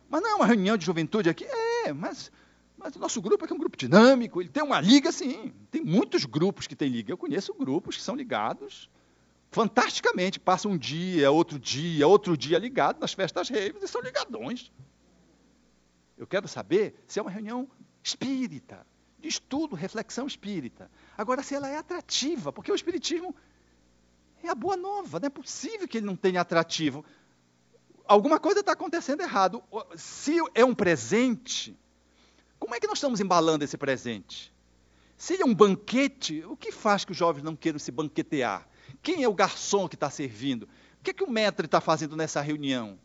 Mas 0.08 0.20
não 0.20 0.30
é 0.30 0.34
uma 0.34 0.46
reunião 0.46 0.76
de 0.76 0.84
juventude 0.84 1.28
aqui? 1.28 1.44
É, 1.44 1.92
mas 1.92 2.30
mas 2.76 2.96
o 2.96 2.98
nosso 2.98 3.22
grupo 3.22 3.46
é, 3.46 3.48
é 3.50 3.54
um 3.54 3.58
grupo 3.58 3.78
dinâmico, 3.78 4.42
ele 4.42 4.50
tem 4.50 4.62
uma 4.62 4.80
liga, 4.80 5.10
sim. 5.10 5.54
Tem 5.70 5.82
muitos 5.82 6.26
grupos 6.26 6.66
que 6.66 6.76
têm 6.76 6.90
liga. 6.90 7.10
Eu 7.10 7.16
conheço 7.16 7.54
grupos 7.54 7.96
que 7.96 8.02
são 8.02 8.14
ligados 8.14 8.90
fantasticamente. 9.54 10.40
Passa 10.40 10.68
um 10.68 10.76
dia, 10.76 11.30
outro 11.30 11.60
dia, 11.60 12.08
outro 12.08 12.36
dia 12.36 12.58
ligado 12.58 12.98
nas 12.98 13.12
festas 13.12 13.48
raves 13.48 13.82
e 13.82 13.88
são 13.88 14.00
ligadões. 14.00 14.72
Eu 16.18 16.26
quero 16.26 16.48
saber 16.48 17.00
se 17.06 17.20
é 17.20 17.22
uma 17.22 17.30
reunião 17.30 17.68
espírita, 18.02 18.84
de 19.20 19.28
estudo, 19.28 19.76
reflexão 19.76 20.26
espírita. 20.26 20.90
Agora, 21.16 21.42
se 21.42 21.54
ela 21.54 21.68
é 21.68 21.76
atrativa, 21.76 22.52
porque 22.52 22.70
o 22.70 22.74
espiritismo 22.74 23.34
é 24.42 24.48
a 24.48 24.54
boa 24.56 24.76
nova, 24.76 25.20
não 25.20 25.26
é 25.28 25.30
possível 25.30 25.86
que 25.86 25.98
ele 25.98 26.06
não 26.06 26.16
tenha 26.16 26.40
atrativo. 26.40 27.04
Alguma 28.06 28.40
coisa 28.40 28.58
está 28.58 28.72
acontecendo 28.72 29.22
errado. 29.22 29.62
Se 29.96 30.36
é 30.52 30.64
um 30.64 30.74
presente, 30.74 31.78
como 32.58 32.74
é 32.74 32.80
que 32.80 32.88
nós 32.88 32.98
estamos 32.98 33.20
embalando 33.20 33.64
esse 33.64 33.78
presente? 33.78 34.52
Se 35.16 35.34
ele 35.34 35.44
é 35.44 35.46
um 35.46 35.54
banquete, 35.54 36.44
o 36.44 36.56
que 36.56 36.72
faz 36.72 37.04
que 37.04 37.12
os 37.12 37.16
jovens 37.16 37.44
não 37.44 37.54
queiram 37.54 37.78
se 37.78 37.92
banquetear? 37.92 38.68
Quem 39.04 39.22
é 39.22 39.28
o 39.28 39.34
garçom 39.34 39.86
que 39.86 39.96
está 39.96 40.08
servindo? 40.08 40.62
O 40.62 41.04
que 41.04 41.10
é 41.10 41.14
que 41.14 41.22
o 41.22 41.30
mestre 41.30 41.66
está 41.66 41.78
fazendo 41.78 42.16
nessa 42.16 42.40
reunião? 42.40 42.98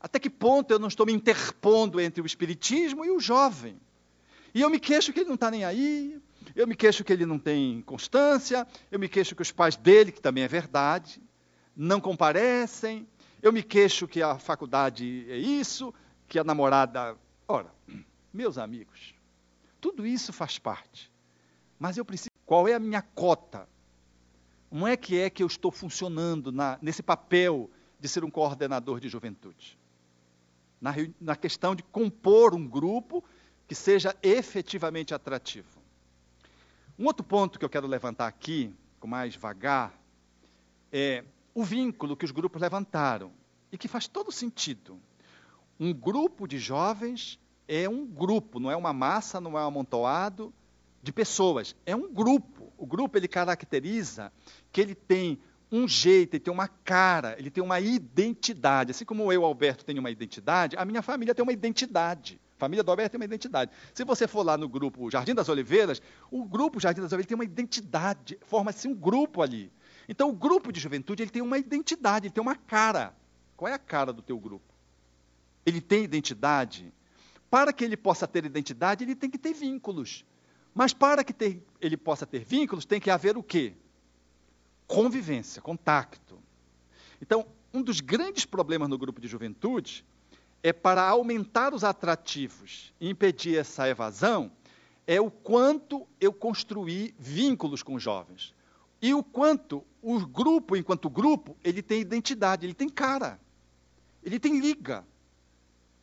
Até 0.00 0.18
que 0.18 0.28
ponto 0.28 0.72
eu 0.72 0.78
não 0.80 0.88
estou 0.88 1.06
me 1.06 1.12
interpondo 1.12 2.00
entre 2.00 2.20
o 2.20 2.26
espiritismo 2.26 3.04
e 3.04 3.10
o 3.10 3.20
jovem? 3.20 3.80
E 4.52 4.60
eu 4.60 4.68
me 4.68 4.80
queixo 4.80 5.12
que 5.12 5.20
ele 5.20 5.28
não 5.28 5.36
está 5.36 5.48
nem 5.48 5.64
aí, 5.64 6.20
eu 6.56 6.66
me 6.66 6.74
queixo 6.74 7.04
que 7.04 7.12
ele 7.12 7.24
não 7.24 7.38
tem 7.38 7.80
constância, 7.82 8.66
eu 8.90 8.98
me 8.98 9.08
queixo 9.08 9.36
que 9.36 9.42
os 9.42 9.52
pais 9.52 9.76
dele, 9.76 10.10
que 10.10 10.20
também 10.20 10.42
é 10.42 10.48
verdade, 10.48 11.22
não 11.76 12.00
comparecem, 12.00 13.06
eu 13.40 13.52
me 13.52 13.62
queixo 13.62 14.08
que 14.08 14.20
a 14.20 14.40
faculdade 14.40 15.26
é 15.28 15.36
isso, 15.36 15.94
que 16.26 16.40
a 16.40 16.44
namorada. 16.44 17.16
Ora, 17.46 17.72
meus 18.32 18.58
amigos, 18.58 19.14
tudo 19.80 20.04
isso 20.04 20.32
faz 20.32 20.58
parte. 20.58 21.08
Mas 21.78 21.96
eu 21.96 22.04
preciso. 22.04 22.30
Qual 22.44 22.66
é 22.66 22.74
a 22.74 22.80
minha 22.80 23.02
cota? 23.02 23.68
Como 24.68 24.86
é 24.86 24.96
que 24.96 25.18
é 25.18 25.30
que 25.30 25.42
eu 25.42 25.46
estou 25.46 25.70
funcionando 25.70 26.50
na, 26.50 26.78
nesse 26.82 27.02
papel 27.02 27.70
de 28.00 28.08
ser 28.08 28.24
um 28.24 28.30
coordenador 28.30 29.00
de 29.00 29.08
juventude? 29.08 29.78
Na, 30.80 30.94
na 31.20 31.36
questão 31.36 31.74
de 31.74 31.82
compor 31.82 32.54
um 32.54 32.66
grupo 32.66 33.24
que 33.66 33.74
seja 33.74 34.14
efetivamente 34.22 35.14
atrativo. 35.14 35.80
Um 36.98 37.06
outro 37.06 37.24
ponto 37.24 37.58
que 37.58 37.64
eu 37.64 37.68
quero 37.68 37.86
levantar 37.86 38.26
aqui, 38.26 38.74
com 38.98 39.06
mais 39.06 39.34
vagar, 39.34 39.92
é 40.92 41.24
o 41.54 41.64
vínculo 41.64 42.16
que 42.16 42.24
os 42.24 42.30
grupos 42.30 42.60
levantaram 42.60 43.32
e 43.70 43.78
que 43.78 43.88
faz 43.88 44.06
todo 44.06 44.32
sentido. 44.32 45.00
Um 45.78 45.92
grupo 45.92 46.46
de 46.46 46.58
jovens 46.58 47.38
é 47.68 47.88
um 47.88 48.06
grupo, 48.06 48.58
não 48.60 48.70
é 48.70 48.76
uma 48.76 48.92
massa, 48.92 49.40
não 49.40 49.58
é 49.58 49.62
um 49.62 49.68
amontoado 49.68 50.52
de 51.06 51.12
pessoas, 51.12 51.74
é 51.86 51.94
um 51.94 52.12
grupo. 52.12 52.72
O 52.76 52.84
grupo 52.84 53.16
ele 53.16 53.28
caracteriza 53.28 54.32
que 54.72 54.80
ele 54.80 54.94
tem 54.94 55.38
um 55.70 55.86
jeito, 55.88 56.34
ele 56.34 56.40
tem 56.40 56.52
uma 56.52 56.68
cara, 56.68 57.36
ele 57.38 57.50
tem 57.50 57.62
uma 57.62 57.80
identidade. 57.80 58.90
Assim 58.90 59.04
como 59.04 59.32
eu, 59.32 59.44
Alberto, 59.44 59.84
tenho 59.84 60.00
uma 60.00 60.10
identidade, 60.10 60.76
a 60.76 60.84
minha 60.84 61.02
família 61.02 61.34
tem 61.34 61.42
uma 61.42 61.52
identidade. 61.52 62.40
A 62.56 62.58
família 62.58 62.82
do 62.82 62.90
Alberto 62.90 63.12
tem 63.12 63.20
uma 63.20 63.24
identidade. 63.24 63.70
Se 63.94 64.04
você 64.04 64.26
for 64.26 64.42
lá 64.42 64.58
no 64.58 64.68
grupo 64.68 65.10
Jardim 65.10 65.34
das 65.34 65.48
Oliveiras, 65.48 66.02
o 66.30 66.44
grupo 66.44 66.80
Jardim 66.80 67.00
das 67.00 67.12
Oliveiras 67.12 67.28
tem 67.28 67.36
uma 67.36 67.44
identidade, 67.44 68.38
forma-se 68.46 68.88
um 68.88 68.94
grupo 68.94 69.42
ali. 69.42 69.72
Então, 70.08 70.28
o 70.30 70.32
grupo 70.32 70.72
de 70.72 70.80
juventude 70.80 71.22
ele 71.22 71.30
tem 71.30 71.42
uma 71.42 71.58
identidade, 71.58 72.26
ele 72.26 72.34
tem 72.34 72.42
uma 72.42 72.56
cara. 72.56 73.14
Qual 73.56 73.68
é 73.68 73.74
a 73.74 73.78
cara 73.78 74.12
do 74.12 74.22
teu 74.22 74.38
grupo? 74.38 74.74
Ele 75.64 75.80
tem 75.80 76.04
identidade, 76.04 76.92
para 77.50 77.72
que 77.72 77.84
ele 77.84 77.96
possa 77.96 78.26
ter 78.26 78.44
identidade, 78.44 79.04
ele 79.04 79.14
tem 79.14 79.30
que 79.30 79.38
ter 79.38 79.52
vínculos. 79.52 80.24
Mas 80.76 80.92
para 80.92 81.24
que 81.24 81.32
ter, 81.32 81.64
ele 81.80 81.96
possa 81.96 82.26
ter 82.26 82.44
vínculos, 82.44 82.84
tem 82.84 83.00
que 83.00 83.10
haver 83.10 83.34
o 83.34 83.42
quê? 83.42 83.72
Convivência, 84.86 85.62
contato. 85.62 86.38
Então, 87.18 87.46
um 87.72 87.80
dos 87.80 88.02
grandes 88.02 88.44
problemas 88.44 88.86
no 88.86 88.98
grupo 88.98 89.18
de 89.18 89.26
juventude 89.26 90.04
é 90.62 90.74
para 90.74 91.02
aumentar 91.08 91.72
os 91.72 91.82
atrativos 91.82 92.92
e 93.00 93.08
impedir 93.08 93.56
essa 93.56 93.88
evasão, 93.88 94.52
é 95.06 95.18
o 95.18 95.30
quanto 95.30 96.06
eu 96.20 96.30
construí 96.30 97.14
vínculos 97.18 97.82
com 97.82 97.98
jovens. 97.98 98.54
E 99.00 99.14
o 99.14 99.24
quanto 99.24 99.82
o 100.02 100.26
grupo, 100.26 100.76
enquanto 100.76 101.08
grupo, 101.08 101.56
ele 101.64 101.80
tem 101.80 102.02
identidade, 102.02 102.66
ele 102.66 102.74
tem 102.74 102.90
cara, 102.90 103.40
ele 104.22 104.38
tem 104.38 104.60
liga. 104.60 105.06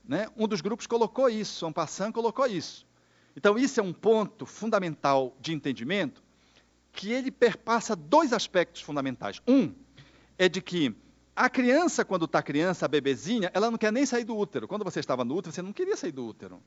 Né? 0.03 0.27
Um 0.35 0.47
dos 0.47 0.61
grupos 0.61 0.87
colocou 0.87 1.29
isso, 1.29 1.63
Ampassan 1.63 2.11
colocou 2.11 2.47
isso. 2.47 2.87
Então, 3.35 3.57
isso 3.57 3.79
é 3.79 3.83
um 3.83 3.93
ponto 3.93 4.45
fundamental 4.45 5.35
de 5.39 5.53
entendimento, 5.53 6.23
que 6.91 7.11
ele 7.11 7.31
perpassa 7.31 7.95
dois 7.95 8.31
aspectos 8.33 8.81
fundamentais. 8.81 9.41
Um 9.47 9.73
é 10.37 10.47
de 10.47 10.61
que 10.61 10.95
a 11.35 11.49
criança, 11.49 12.05
quando 12.05 12.25
está 12.25 12.43
criança, 12.43 12.85
a 12.85 12.87
bebezinha, 12.87 13.49
ela 13.53 13.71
não 13.71 13.77
quer 13.77 13.91
nem 13.91 14.05
sair 14.05 14.23
do 14.23 14.37
útero. 14.37 14.67
Quando 14.67 14.83
você 14.83 14.99
estava 14.99 15.25
no 15.25 15.35
útero, 15.35 15.53
você 15.53 15.63
não 15.63 15.73
queria 15.73 15.97
sair 15.97 16.11
do 16.11 16.25
útero. 16.25 16.61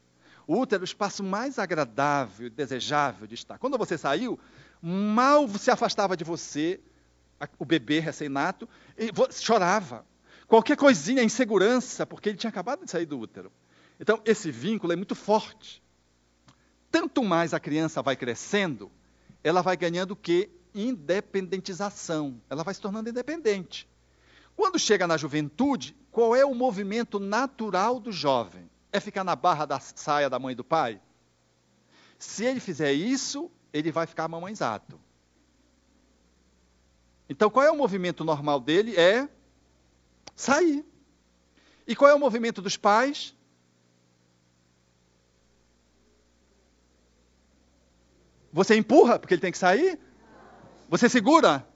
O 0.46 0.58
útero 0.58 0.82
é 0.82 0.84
o 0.84 0.84
espaço 0.84 1.22
mais 1.22 1.58
agradável, 1.58 2.50
desejável 2.50 3.26
de 3.26 3.34
estar. 3.34 3.58
Quando 3.58 3.78
você 3.78 3.96
saiu, 3.96 4.38
mal 4.82 5.48
se 5.48 5.70
afastava 5.70 6.16
de 6.16 6.24
você, 6.24 6.80
o 7.58 7.64
bebê 7.64 8.00
recém-nato, 8.00 8.68
chorava. 9.30 10.04
Qualquer 10.48 10.76
coisinha, 10.76 11.22
insegurança, 11.22 12.04
porque 12.04 12.28
ele 12.28 12.38
tinha 12.38 12.50
acabado 12.50 12.84
de 12.84 12.90
sair 12.90 13.06
do 13.06 13.18
útero. 13.18 13.52
Então, 13.98 14.20
esse 14.24 14.50
vínculo 14.50 14.92
é 14.92 14.96
muito 14.96 15.14
forte. 15.14 15.82
Tanto 16.90 17.22
mais 17.22 17.52
a 17.52 17.60
criança 17.60 18.02
vai 18.02 18.16
crescendo, 18.16 18.90
ela 19.42 19.62
vai 19.62 19.76
ganhando 19.76 20.12
o 20.12 20.16
quê? 20.16 20.50
Independentização. 20.74 22.40
Ela 22.48 22.62
vai 22.62 22.74
se 22.74 22.80
tornando 22.80 23.08
independente. 23.08 23.88
Quando 24.56 24.78
chega 24.78 25.06
na 25.06 25.16
juventude, 25.16 25.94
qual 26.10 26.34
é 26.34 26.44
o 26.44 26.54
movimento 26.54 27.20
natural 27.20 28.00
do 28.00 28.10
jovem? 28.10 28.70
É 28.90 28.98
ficar 28.98 29.22
na 29.22 29.36
barra 29.36 29.66
da 29.66 29.78
saia 29.78 30.30
da 30.30 30.38
mãe 30.38 30.52
e 30.52 30.56
do 30.56 30.64
pai? 30.64 31.00
Se 32.18 32.44
ele 32.44 32.60
fizer 32.60 32.92
isso, 32.92 33.50
ele 33.72 33.92
vai 33.92 34.06
ficar 34.06 34.26
mamãezado. 34.26 34.98
Então, 37.28 37.50
qual 37.50 37.66
é 37.66 37.70
o 37.70 37.76
movimento 37.76 38.24
normal 38.24 38.58
dele? 38.58 38.96
É 38.96 39.28
sair. 40.34 40.84
E 41.86 41.94
qual 41.94 42.10
é 42.10 42.14
o 42.14 42.18
movimento 42.18 42.62
dos 42.62 42.78
pais? 42.78 43.35
Você 48.56 48.74
empurra 48.74 49.18
porque 49.18 49.34
ele 49.34 49.40
tem 49.42 49.52
que 49.52 49.58
sair? 49.58 50.00
Você 50.88 51.10
segura? 51.10 51.68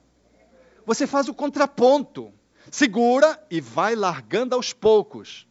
Você 0.83 1.05
faz 1.05 1.29
o 1.29 1.33
contraponto. 1.33 2.33
Segura 2.71 3.39
e 3.51 3.61
vai 3.61 3.95
largando 3.95 4.55
aos 4.55 4.73
poucos. 4.73 5.47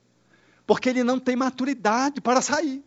Porque 0.67 0.89
ele 0.89 1.05
não 1.05 1.21
tem 1.21 1.37
maturidade 1.37 2.21
para 2.21 2.43
sair. 2.43 2.85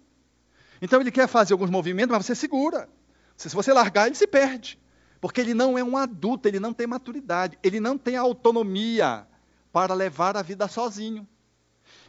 Então 0.82 1.00
ele 1.00 1.10
quer 1.10 1.26
fazer 1.26 1.54
alguns 1.54 1.70
movimentos, 1.70 2.14
mas 2.14 2.26
você 2.26 2.36
segura. 2.36 2.90
Se 3.38 3.48
você 3.48 3.72
largar, 3.72 4.08
ele 4.08 4.16
se 4.16 4.28
perde. 4.28 4.78
Porque 5.22 5.40
ele 5.40 5.54
não 5.54 5.78
é 5.78 5.84
um 5.84 5.96
adulto, 5.96 6.46
ele 6.46 6.60
não 6.60 6.74
tem 6.74 6.86
maturidade, 6.86 7.58
ele 7.64 7.80
não 7.80 7.98
tem 7.98 8.18
autonomia 8.18 9.26
para 9.72 9.94
levar 9.94 10.36
a 10.36 10.42
vida 10.42 10.68
sozinho. 10.68 11.26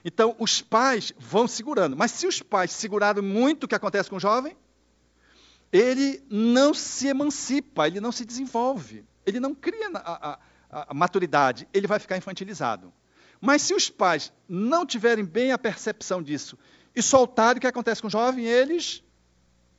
Então, 0.04 0.34
os 0.40 0.60
pais 0.60 1.14
vão 1.16 1.46
segurando. 1.46 1.96
Mas 1.96 2.10
se 2.10 2.26
os 2.26 2.42
pais 2.42 2.72
seguraram 2.72 3.22
muito, 3.22 3.64
o 3.64 3.68
que 3.68 3.74
acontece 3.76 4.10
com 4.10 4.16
o 4.16 4.20
jovem? 4.20 4.56
Ele 5.74 6.22
não 6.30 6.72
se 6.72 7.08
emancipa, 7.08 7.88
ele 7.88 8.00
não 8.00 8.12
se 8.12 8.24
desenvolve, 8.24 9.04
ele 9.26 9.40
não 9.40 9.52
cria 9.52 9.90
a, 9.92 10.38
a, 10.70 10.86
a 10.90 10.94
maturidade, 10.94 11.66
ele 11.74 11.88
vai 11.88 11.98
ficar 11.98 12.16
infantilizado. 12.16 12.92
Mas 13.40 13.62
se 13.62 13.74
os 13.74 13.90
pais 13.90 14.32
não 14.48 14.86
tiverem 14.86 15.24
bem 15.24 15.50
a 15.50 15.58
percepção 15.58 16.22
disso 16.22 16.56
e 16.94 17.02
soltarem, 17.02 17.58
o 17.58 17.60
que 17.60 17.66
acontece 17.66 18.00
com 18.00 18.06
o 18.06 18.10
jovem? 18.10 18.44
Eles 18.44 19.02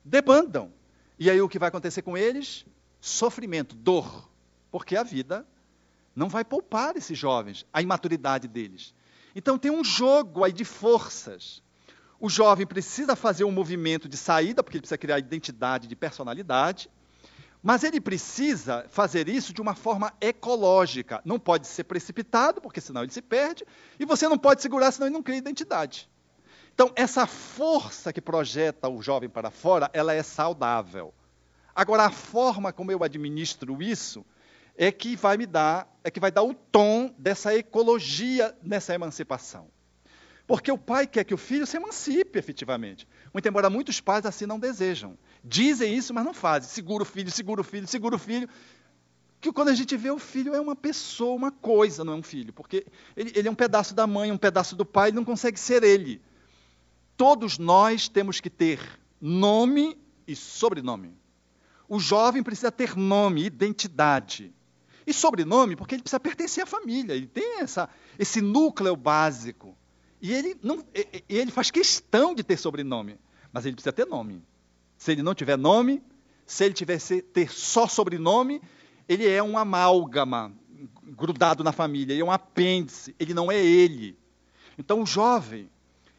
debandam. 0.04 0.70
E 1.18 1.30
aí 1.30 1.40
o 1.40 1.48
que 1.48 1.58
vai 1.58 1.70
acontecer 1.70 2.02
com 2.02 2.14
eles? 2.14 2.66
Sofrimento, 3.00 3.74
dor. 3.74 4.28
Porque 4.70 4.96
a 4.96 5.02
vida 5.02 5.46
não 6.14 6.28
vai 6.28 6.44
poupar 6.44 6.94
esses 6.98 7.16
jovens, 7.16 7.64
a 7.72 7.80
imaturidade 7.80 8.46
deles. 8.46 8.94
Então 9.34 9.56
tem 9.56 9.70
um 9.70 9.82
jogo 9.82 10.44
aí 10.44 10.52
de 10.52 10.64
forças. 10.66 11.62
O 12.18 12.28
jovem 12.30 12.66
precisa 12.66 13.14
fazer 13.14 13.44
um 13.44 13.50
movimento 13.50 14.08
de 14.08 14.16
saída, 14.16 14.62
porque 14.62 14.76
ele 14.76 14.82
precisa 14.82 14.98
criar 14.98 15.18
identidade 15.18 15.86
de 15.86 15.94
personalidade. 15.94 16.90
Mas 17.62 17.82
ele 17.84 18.00
precisa 18.00 18.86
fazer 18.88 19.28
isso 19.28 19.52
de 19.52 19.60
uma 19.60 19.74
forma 19.74 20.12
ecológica. 20.20 21.20
Não 21.24 21.38
pode 21.38 21.66
ser 21.66 21.84
precipitado, 21.84 22.60
porque 22.60 22.80
senão 22.80 23.02
ele 23.02 23.12
se 23.12 23.20
perde. 23.20 23.64
E 23.98 24.04
você 24.04 24.28
não 24.28 24.38
pode 24.38 24.62
segurar, 24.62 24.92
senão 24.92 25.08
ele 25.08 25.14
não 25.14 25.22
cria 25.22 25.38
identidade. 25.38 26.08
Então, 26.72 26.92
essa 26.94 27.26
força 27.26 28.12
que 28.12 28.20
projeta 28.20 28.88
o 28.88 29.02
jovem 29.02 29.28
para 29.28 29.50
fora, 29.50 29.90
ela 29.92 30.14
é 30.14 30.22
saudável. 30.22 31.12
Agora, 31.74 32.04
a 32.04 32.10
forma 32.10 32.72
como 32.72 32.92
eu 32.92 33.02
administro 33.02 33.82
isso 33.82 34.24
é 34.76 34.92
que 34.92 35.16
vai 35.16 35.36
me 35.36 35.46
dar, 35.46 35.90
é 36.04 36.10
que 36.10 36.20
vai 36.20 36.30
dar 36.30 36.42
o 36.42 36.54
tom 36.54 37.14
dessa 37.18 37.54
ecologia 37.54 38.56
nessa 38.62 38.94
emancipação. 38.94 39.68
Porque 40.46 40.70
o 40.70 40.78
pai 40.78 41.06
quer 41.06 41.24
que 41.24 41.34
o 41.34 41.38
filho 41.38 41.66
se 41.66 41.76
emancipe 41.76 42.38
efetivamente. 42.38 43.06
Muito 43.32 43.48
embora 43.48 43.68
muitos 43.68 44.00
pais 44.00 44.24
assim 44.24 44.46
não 44.46 44.60
desejam. 44.60 45.18
Dizem 45.42 45.94
isso, 45.94 46.14
mas 46.14 46.24
não 46.24 46.32
fazem. 46.32 46.70
Segura 46.70 47.02
o 47.02 47.06
filho, 47.06 47.30
segura 47.30 47.60
o 47.60 47.64
filho, 47.64 47.86
segura 47.86 48.14
o 48.14 48.18
filho. 48.18 48.48
Que 49.40 49.52
quando 49.52 49.68
a 49.68 49.74
gente 49.74 49.96
vê 49.96 50.10
o 50.10 50.18
filho 50.18 50.54
é 50.54 50.60
uma 50.60 50.76
pessoa, 50.76 51.34
uma 51.34 51.50
coisa, 51.50 52.04
não 52.04 52.12
é 52.12 52.16
um 52.16 52.22
filho. 52.22 52.52
Porque 52.52 52.86
ele, 53.16 53.32
ele 53.34 53.48
é 53.48 53.50
um 53.50 53.56
pedaço 53.56 53.92
da 53.92 54.06
mãe, 54.06 54.30
um 54.30 54.38
pedaço 54.38 54.76
do 54.76 54.86
pai, 54.86 55.08
ele 55.08 55.16
não 55.16 55.24
consegue 55.24 55.58
ser 55.58 55.82
ele. 55.82 56.22
Todos 57.16 57.58
nós 57.58 58.08
temos 58.08 58.40
que 58.40 58.50
ter 58.50 58.78
nome 59.20 59.98
e 60.28 60.36
sobrenome. 60.36 61.12
O 61.88 61.98
jovem 61.98 62.42
precisa 62.42 62.70
ter 62.70 62.96
nome, 62.96 63.44
identidade. 63.44 64.54
E 65.04 65.12
sobrenome, 65.12 65.76
porque 65.76 65.94
ele 65.94 66.02
precisa 66.02 66.20
pertencer 66.20 66.64
à 66.64 66.66
família, 66.66 67.14
ele 67.14 67.28
tem 67.28 67.60
essa, 67.60 67.88
esse 68.18 68.40
núcleo 68.40 68.96
básico. 68.96 69.76
E 70.26 70.34
ele, 70.34 70.56
não, 70.60 70.84
ele 71.28 71.52
faz 71.52 71.70
questão 71.70 72.34
de 72.34 72.42
ter 72.42 72.56
sobrenome, 72.56 73.16
mas 73.52 73.64
ele 73.64 73.76
precisa 73.76 73.92
ter 73.92 74.04
nome. 74.04 74.42
Se 74.98 75.12
ele 75.12 75.22
não 75.22 75.36
tiver 75.36 75.56
nome, 75.56 76.02
se 76.44 76.64
ele 76.64 76.74
tivesse 76.74 77.22
ter 77.22 77.48
só 77.48 77.86
sobrenome, 77.86 78.60
ele 79.08 79.24
é 79.24 79.40
um 79.40 79.56
amálgama 79.56 80.52
grudado 81.04 81.62
na 81.62 81.70
família, 81.70 82.12
ele 82.12 82.22
é 82.22 82.24
um 82.24 82.32
apêndice, 82.32 83.14
ele 83.20 83.32
não 83.32 83.52
é 83.52 83.64
ele. 83.64 84.18
Então 84.76 85.00
o 85.00 85.06
jovem, 85.06 85.70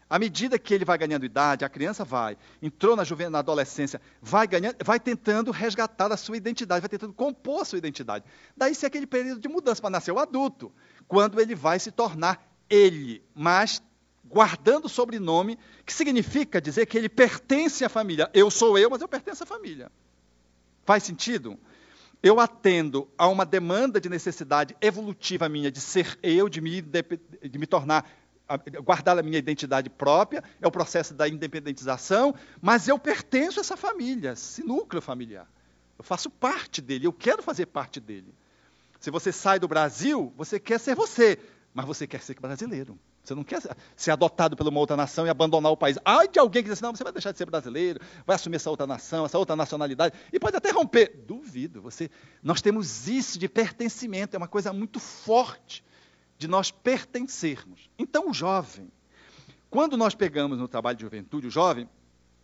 à 0.10 0.18
medida 0.18 0.58
que 0.58 0.74
ele 0.74 0.86
vai 0.86 0.98
ganhando 0.98 1.26
idade, 1.26 1.66
a 1.66 1.70
criança 1.70 2.06
vai, 2.06 2.38
entrou 2.62 2.96
na, 2.96 3.04
juventude, 3.04 3.34
na 3.34 3.40
adolescência, 3.40 4.00
vai 4.22 4.48
ganhando, 4.48 4.78
vai 4.86 5.02
tentando 5.02 5.52
resgatar 5.52 6.14
a 6.14 6.16
sua 6.16 6.38
identidade, 6.38 6.80
vai 6.80 6.88
tentando 6.88 7.12
compor 7.12 7.64
a 7.64 7.66
sua 7.66 7.78
identidade. 7.78 8.24
Daí 8.56 8.74
se 8.74 8.86
é 8.86 8.88
aquele 8.88 9.06
período 9.06 9.42
de 9.42 9.50
mudança 9.50 9.82
para 9.82 9.90
nascer 9.90 10.14
o 10.14 10.20
adulto, 10.20 10.72
quando 11.10 11.42
ele 11.42 11.56
vai 11.56 11.78
se 11.78 11.92
tornar 11.92 12.42
ele, 12.70 13.22
mas 13.36 13.82
guardando 14.30 14.90
sobrenome, 14.90 15.58
que 15.86 15.94
significa 15.94 16.62
dizer 16.62 16.86
que 16.86 16.98
ele 16.98 17.10
pertence 17.10 17.84
à 17.84 17.90
família. 17.90 18.30
Eu 18.34 18.52
sou 18.52 18.78
eu, 18.78 18.90
mas 18.90 19.02
eu 19.02 19.08
pertenço 19.08 19.44
à 19.44 19.46
família. 19.46 19.92
Faz 20.86 21.04
sentido? 21.04 21.58
Eu 22.22 22.40
atendo 22.40 23.10
a 23.18 23.28
uma 23.28 23.46
demanda 23.46 24.02
de 24.02 24.10
necessidade 24.10 24.76
evolutiva 24.82 25.48
minha 25.48 25.72
de 25.72 25.80
ser 25.80 26.18
eu, 26.24 26.50
de 26.50 26.62
me, 26.62 26.82
de 26.82 27.60
me 27.60 27.68
tornar, 27.68 28.10
guardar 28.84 29.18
a 29.18 29.24
minha 29.24 29.38
identidade 29.38 29.90
própria, 29.90 30.44
é 30.62 30.68
o 30.68 30.72
processo 30.72 31.14
da 31.14 31.28
independentização, 31.28 32.34
mas 32.62 32.88
eu 32.88 32.98
pertenço 32.98 33.60
a 33.60 33.62
essa 33.62 33.78
família, 33.78 34.32
esse 34.32 34.64
núcleo 34.64 35.02
familiar. 35.02 35.48
Eu 35.98 36.04
faço 36.04 36.30
parte 36.30 36.82
dele, 36.82 37.06
eu 37.06 37.14
quero 37.14 37.44
fazer 37.44 37.66
parte 37.66 38.00
dele. 38.00 38.34
Se 39.00 39.12
você 39.12 39.32
sai 39.32 39.60
do 39.60 39.68
Brasil, 39.68 40.34
você 40.36 40.60
quer 40.60 40.80
ser 40.80 40.96
você, 40.96 41.38
mas 41.74 41.86
você 41.86 42.08
quer 42.08 42.22
ser 42.22 42.40
brasileiro. 42.40 42.98
Você 43.28 43.36
não 43.36 43.44
quer 43.44 43.62
ser 43.94 44.12
adotado 44.12 44.56
por 44.56 44.66
uma 44.66 44.80
outra 44.80 44.96
nação 44.96 45.28
e 45.28 45.30
abandonar 45.30 45.70
o 45.70 45.76
país. 45.76 45.98
Ai 46.06 46.30
de 46.30 46.40
alguém 46.40 46.64
que 46.64 46.70
diz 46.70 46.78
assim, 46.78 46.86
não, 46.86 46.96
você 46.96 47.04
vai 47.04 47.12
deixar 47.12 47.34
de 47.34 47.38
ser 47.38 47.46
brasileiro, 47.46 48.00
vai 48.26 48.38
assumir 48.38 48.56
essa 48.56 48.70
outra 48.70 48.88
nação, 48.88 49.26
essa 49.26 49.38
outra 49.38 49.54
nacionalidade, 49.54 50.16
e 50.32 50.40
pode 50.40 50.56
até 50.56 50.72
romper. 50.72 51.26
Duvido. 51.28 51.82
Você, 51.82 52.10
nós 52.42 52.62
temos 52.62 53.10
isso 53.10 53.38
de 53.38 53.50
pertencimento, 53.50 54.36
é 54.36 54.38
uma 54.38 54.48
coisa 54.48 54.72
muito 54.72 54.98
forte 54.98 55.84
de 56.38 56.48
nós 56.48 56.72
pertencermos. 56.72 57.90
Então, 58.00 58.30
o 58.30 58.34
jovem, 58.34 58.90
quando 59.70 59.98
nós 59.98 60.16
pegamos 60.16 60.58
no 60.58 60.68
trabalho 60.70 60.96
de 60.96 61.04
juventude, 61.04 61.48
o 61.48 61.52
jovem, 61.52 61.90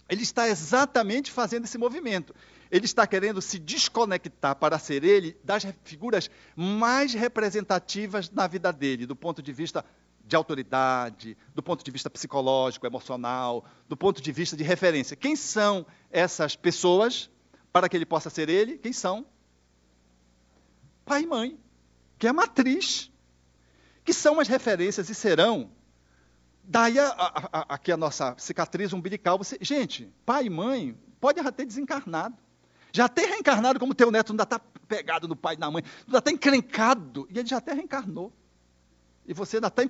ele 0.09 0.23
está 0.23 0.49
exatamente 0.49 1.31
fazendo 1.31 1.63
esse 1.63 1.77
movimento. 1.77 2.35
Ele 2.69 2.83
está 2.83 3.07
querendo 3.07 3.41
se 3.41 3.57
desconectar 3.57 4.55
para 4.57 4.77
ser 4.77 5.05
ele 5.05 5.37
das 5.45 5.65
figuras 5.85 6.29
mais 6.57 7.13
representativas 7.13 8.29
na 8.29 8.47
vida 8.47 8.73
dele, 8.73 9.05
do 9.05 9.15
ponto 9.15 9.41
de 9.41 9.53
vista 9.53 9.85
de 10.23 10.35
autoridade, 10.35 11.37
do 11.53 11.61
ponto 11.61 11.83
de 11.83 11.91
vista 11.91 12.09
psicológico, 12.09 12.85
emocional, 12.85 13.65
do 13.89 13.97
ponto 13.97 14.21
de 14.21 14.31
vista 14.31 14.55
de 14.55 14.63
referência. 14.63 15.15
Quem 15.15 15.35
são 15.35 15.85
essas 16.09 16.55
pessoas 16.55 17.29
para 17.71 17.89
que 17.89 17.97
ele 17.97 18.05
possa 18.05 18.29
ser 18.29 18.49
ele? 18.49 18.77
Quem 18.77 18.93
são? 18.93 19.25
Pai 21.05 21.23
e 21.23 21.27
mãe, 21.27 21.59
que 22.17 22.27
é 22.27 22.29
a 22.29 22.33
matriz, 22.33 23.11
que 24.05 24.13
são 24.13 24.39
as 24.39 24.47
referências 24.47 25.09
e 25.09 25.15
serão. 25.15 25.69
Daí 26.63 26.97
a, 26.97 27.07
a, 27.09 27.49
a, 27.51 27.75
aqui 27.75 27.91
a 27.91 27.97
nossa 27.97 28.35
cicatriz 28.37 28.93
umbilical. 28.93 29.37
Você, 29.37 29.57
gente, 29.59 30.09
pai 30.25 30.45
e 30.45 30.49
mãe 30.49 30.97
pode 31.19 31.43
já 31.43 31.51
ter 31.51 31.65
desencarnado. 31.65 32.37
Já 32.93 33.09
ter 33.09 33.25
reencarnado 33.25 33.79
como 33.79 33.93
teu 33.93 34.11
neto 34.11 34.31
ainda 34.31 34.43
está 34.43 34.59
pegado 34.87 35.27
no 35.27 35.35
pai 35.35 35.55
e 35.55 35.57
na 35.57 35.69
mãe, 35.71 35.83
ainda 36.05 36.19
está 36.19 36.31
encrencado, 36.31 37.27
e 37.29 37.39
ele 37.39 37.47
já 37.47 37.57
até 37.57 37.73
reencarnou. 37.73 38.31
E 39.25 39.33
você 39.33 39.57
ainda 39.57 39.67
está 39.67 39.83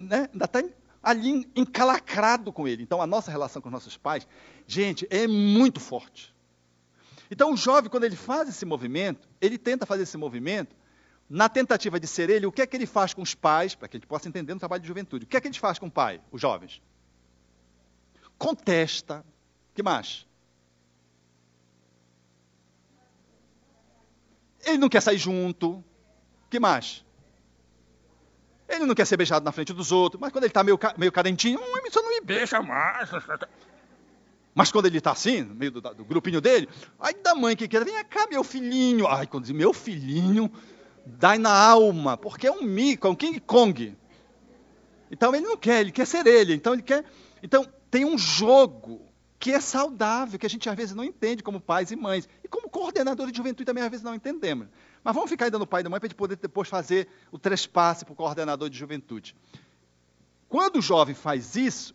né, 0.00 0.28
ainda 0.32 0.48
tá 0.48 0.62
ali 1.02 1.50
encalacrado 1.56 2.52
com 2.52 2.66
ele. 2.68 2.82
Então 2.82 3.02
a 3.02 3.06
nossa 3.06 3.30
relação 3.30 3.60
com 3.60 3.68
os 3.68 3.72
nossos 3.72 3.96
pais, 3.96 4.26
gente, 4.66 5.06
é 5.10 5.26
muito 5.26 5.80
forte. 5.80 6.34
Então 7.30 7.52
o 7.52 7.56
jovem, 7.56 7.90
quando 7.90 8.04
ele 8.04 8.16
faz 8.16 8.48
esse 8.48 8.64
movimento, 8.64 9.28
ele 9.40 9.58
tenta 9.58 9.84
fazer 9.86 10.04
esse 10.04 10.16
movimento, 10.16 10.76
na 11.28 11.48
tentativa 11.48 11.98
de 11.98 12.06
ser 12.06 12.28
ele, 12.28 12.44
o 12.44 12.52
que 12.52 12.60
é 12.60 12.66
que 12.66 12.76
ele 12.76 12.86
faz 12.86 13.14
com 13.14 13.22
os 13.22 13.34
pais, 13.34 13.74
para 13.74 13.88
que 13.88 13.96
a 13.96 13.98
gente 13.98 14.06
possa 14.06 14.28
entender 14.28 14.52
no 14.52 14.60
trabalho 14.60 14.82
de 14.82 14.88
juventude? 14.88 15.24
O 15.24 15.28
que 15.28 15.36
é 15.36 15.40
que 15.40 15.48
ele 15.48 15.58
faz 15.58 15.78
com 15.78 15.86
o 15.86 15.90
pai, 15.90 16.20
os 16.30 16.40
jovens? 16.40 16.82
Contesta. 18.36 19.24
que 19.74 19.82
mais? 19.82 20.26
Ele 24.64 24.78
não 24.78 24.88
quer 24.88 25.00
sair 25.00 25.18
junto. 25.18 25.82
que 26.50 26.60
mais? 26.60 27.04
Ele 28.72 28.86
não 28.86 28.94
quer 28.94 29.06
ser 29.06 29.18
beijado 29.18 29.44
na 29.44 29.52
frente 29.52 29.72
dos 29.74 29.92
outros, 29.92 30.18
mas 30.18 30.32
quando 30.32 30.44
ele 30.44 30.50
está 30.50 30.64
meio, 30.64 30.78
meio 30.96 31.12
carentinho, 31.12 31.60
hum, 31.60 31.90
você 31.90 32.00
não 32.00 32.08
me 32.08 32.20
beija 32.22 32.62
mais. 32.62 33.10
Mas 34.54 34.72
quando 34.72 34.86
ele 34.86 34.96
está 34.96 35.12
assim, 35.12 35.42
no 35.42 35.54
meio 35.54 35.70
do, 35.70 35.80
do, 35.80 36.04
grupinho 36.04 36.40
dele, 36.40 36.68
aí 36.98 37.14
da 37.14 37.34
mãe 37.34 37.54
que 37.54 37.68
quer, 37.68 37.84
vem 37.84 37.94
cá, 38.04 38.26
meu 38.30 38.42
filhinho. 38.42 39.06
Ai, 39.06 39.26
quando 39.26 39.44
diz 39.44 39.52
meu 39.52 39.72
filhinho, 39.72 40.50
dai 41.04 41.38
na 41.38 41.54
alma, 41.54 42.16
porque 42.16 42.46
é 42.46 42.50
um 42.50 42.62
mico, 42.62 43.06
é 43.06 43.10
um 43.10 43.14
King 43.14 43.40
Kong. 43.40 43.96
Então 45.10 45.34
ele 45.34 45.44
não 45.46 45.56
quer, 45.56 45.80
ele 45.80 45.92
quer 45.92 46.06
ser 46.06 46.26
ele. 46.26 46.54
Então 46.54 46.72
ele 46.72 46.82
quer. 46.82 47.04
Então 47.42 47.66
tem 47.90 48.04
um 48.06 48.16
jogo 48.16 49.02
que 49.38 49.52
é 49.52 49.60
saudável, 49.60 50.38
que 50.38 50.46
a 50.46 50.50
gente 50.50 50.68
às 50.68 50.76
vezes 50.76 50.94
não 50.94 51.04
entende 51.04 51.42
como 51.42 51.60
pais 51.60 51.90
e 51.90 51.96
mães. 51.96 52.28
E 52.42 52.48
como 52.48 52.70
coordenadores 52.70 53.32
de 53.32 53.36
juventude 53.36 53.66
também 53.66 53.84
às 53.84 53.90
vezes 53.90 54.04
não 54.04 54.14
entendemos. 54.14 54.68
Mas 55.02 55.14
vamos 55.14 55.30
ficar 55.30 55.46
ainda 55.46 55.58
no 55.58 55.66
pai 55.66 55.80
e 55.80 55.84
da 55.84 55.90
mãe 55.90 55.98
para 55.98 56.06
a 56.06 56.08
gente 56.08 56.16
poder 56.16 56.36
depois 56.36 56.68
fazer 56.68 57.08
o 57.30 57.38
trespasse 57.38 58.04
para 58.04 58.12
o 58.12 58.16
coordenador 58.16 58.70
de 58.70 58.78
juventude. 58.78 59.34
Quando 60.48 60.76
o 60.76 60.82
jovem 60.82 61.14
faz 61.14 61.56
isso, 61.56 61.94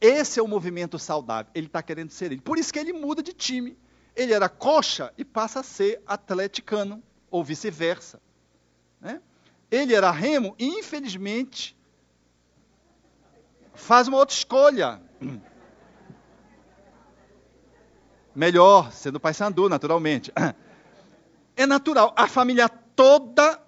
esse 0.00 0.40
é 0.40 0.42
o 0.42 0.48
movimento 0.48 0.98
saudável. 0.98 1.50
Ele 1.54 1.66
está 1.66 1.82
querendo 1.82 2.10
ser 2.10 2.32
ele. 2.32 2.40
Por 2.40 2.58
isso 2.58 2.72
que 2.72 2.78
ele 2.78 2.92
muda 2.92 3.22
de 3.22 3.32
time. 3.32 3.78
Ele 4.14 4.32
era 4.32 4.48
coxa 4.48 5.12
e 5.16 5.24
passa 5.24 5.60
a 5.60 5.62
ser 5.62 6.02
atleticano, 6.06 7.02
ou 7.30 7.42
vice-versa. 7.42 8.20
Né? 9.00 9.22
Ele 9.70 9.94
era 9.94 10.10
remo 10.10 10.54
e, 10.58 10.66
infelizmente, 10.66 11.74
faz 13.72 14.08
uma 14.08 14.18
outra 14.18 14.34
escolha. 14.34 15.00
Melhor, 18.34 18.92
sendo 18.92 19.20
pai 19.20 19.32
sandu, 19.32 19.68
naturalmente. 19.68 20.32
É 21.56 21.66
natural. 21.66 22.12
A 22.16 22.26
família 22.26 22.68
toda 22.68 23.60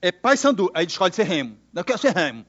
é 0.00 0.12
pai 0.12 0.36
sandu. 0.36 0.70
Aí 0.74 0.86
escolhe 0.86 1.14
ser 1.14 1.24
remo. 1.24 1.58
Eu 1.74 1.84
quero 1.84 1.98
ser 1.98 2.14
remo. 2.14 2.44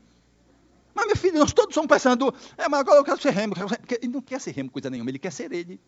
Mas, 0.93 1.07
meu 1.07 1.15
filho, 1.15 1.39
nós 1.39 1.53
todos 1.53 1.73
somos 1.73 1.88
pai 1.88 1.99
sandu. 1.99 2.33
É, 2.57 2.67
mas 2.67 2.81
agora 2.81 2.99
eu 2.99 3.03
quero 3.03 3.21
ser 3.21 3.31
remo. 3.31 3.53
Ele 4.01 4.11
não 4.13 4.21
quer 4.21 4.39
ser 4.39 4.51
remo 4.51 4.69
coisa 4.69 4.89
nenhuma, 4.89 5.09
ele 5.09 5.19
quer 5.19 5.31
ser 5.31 5.51
ele. 5.51 5.79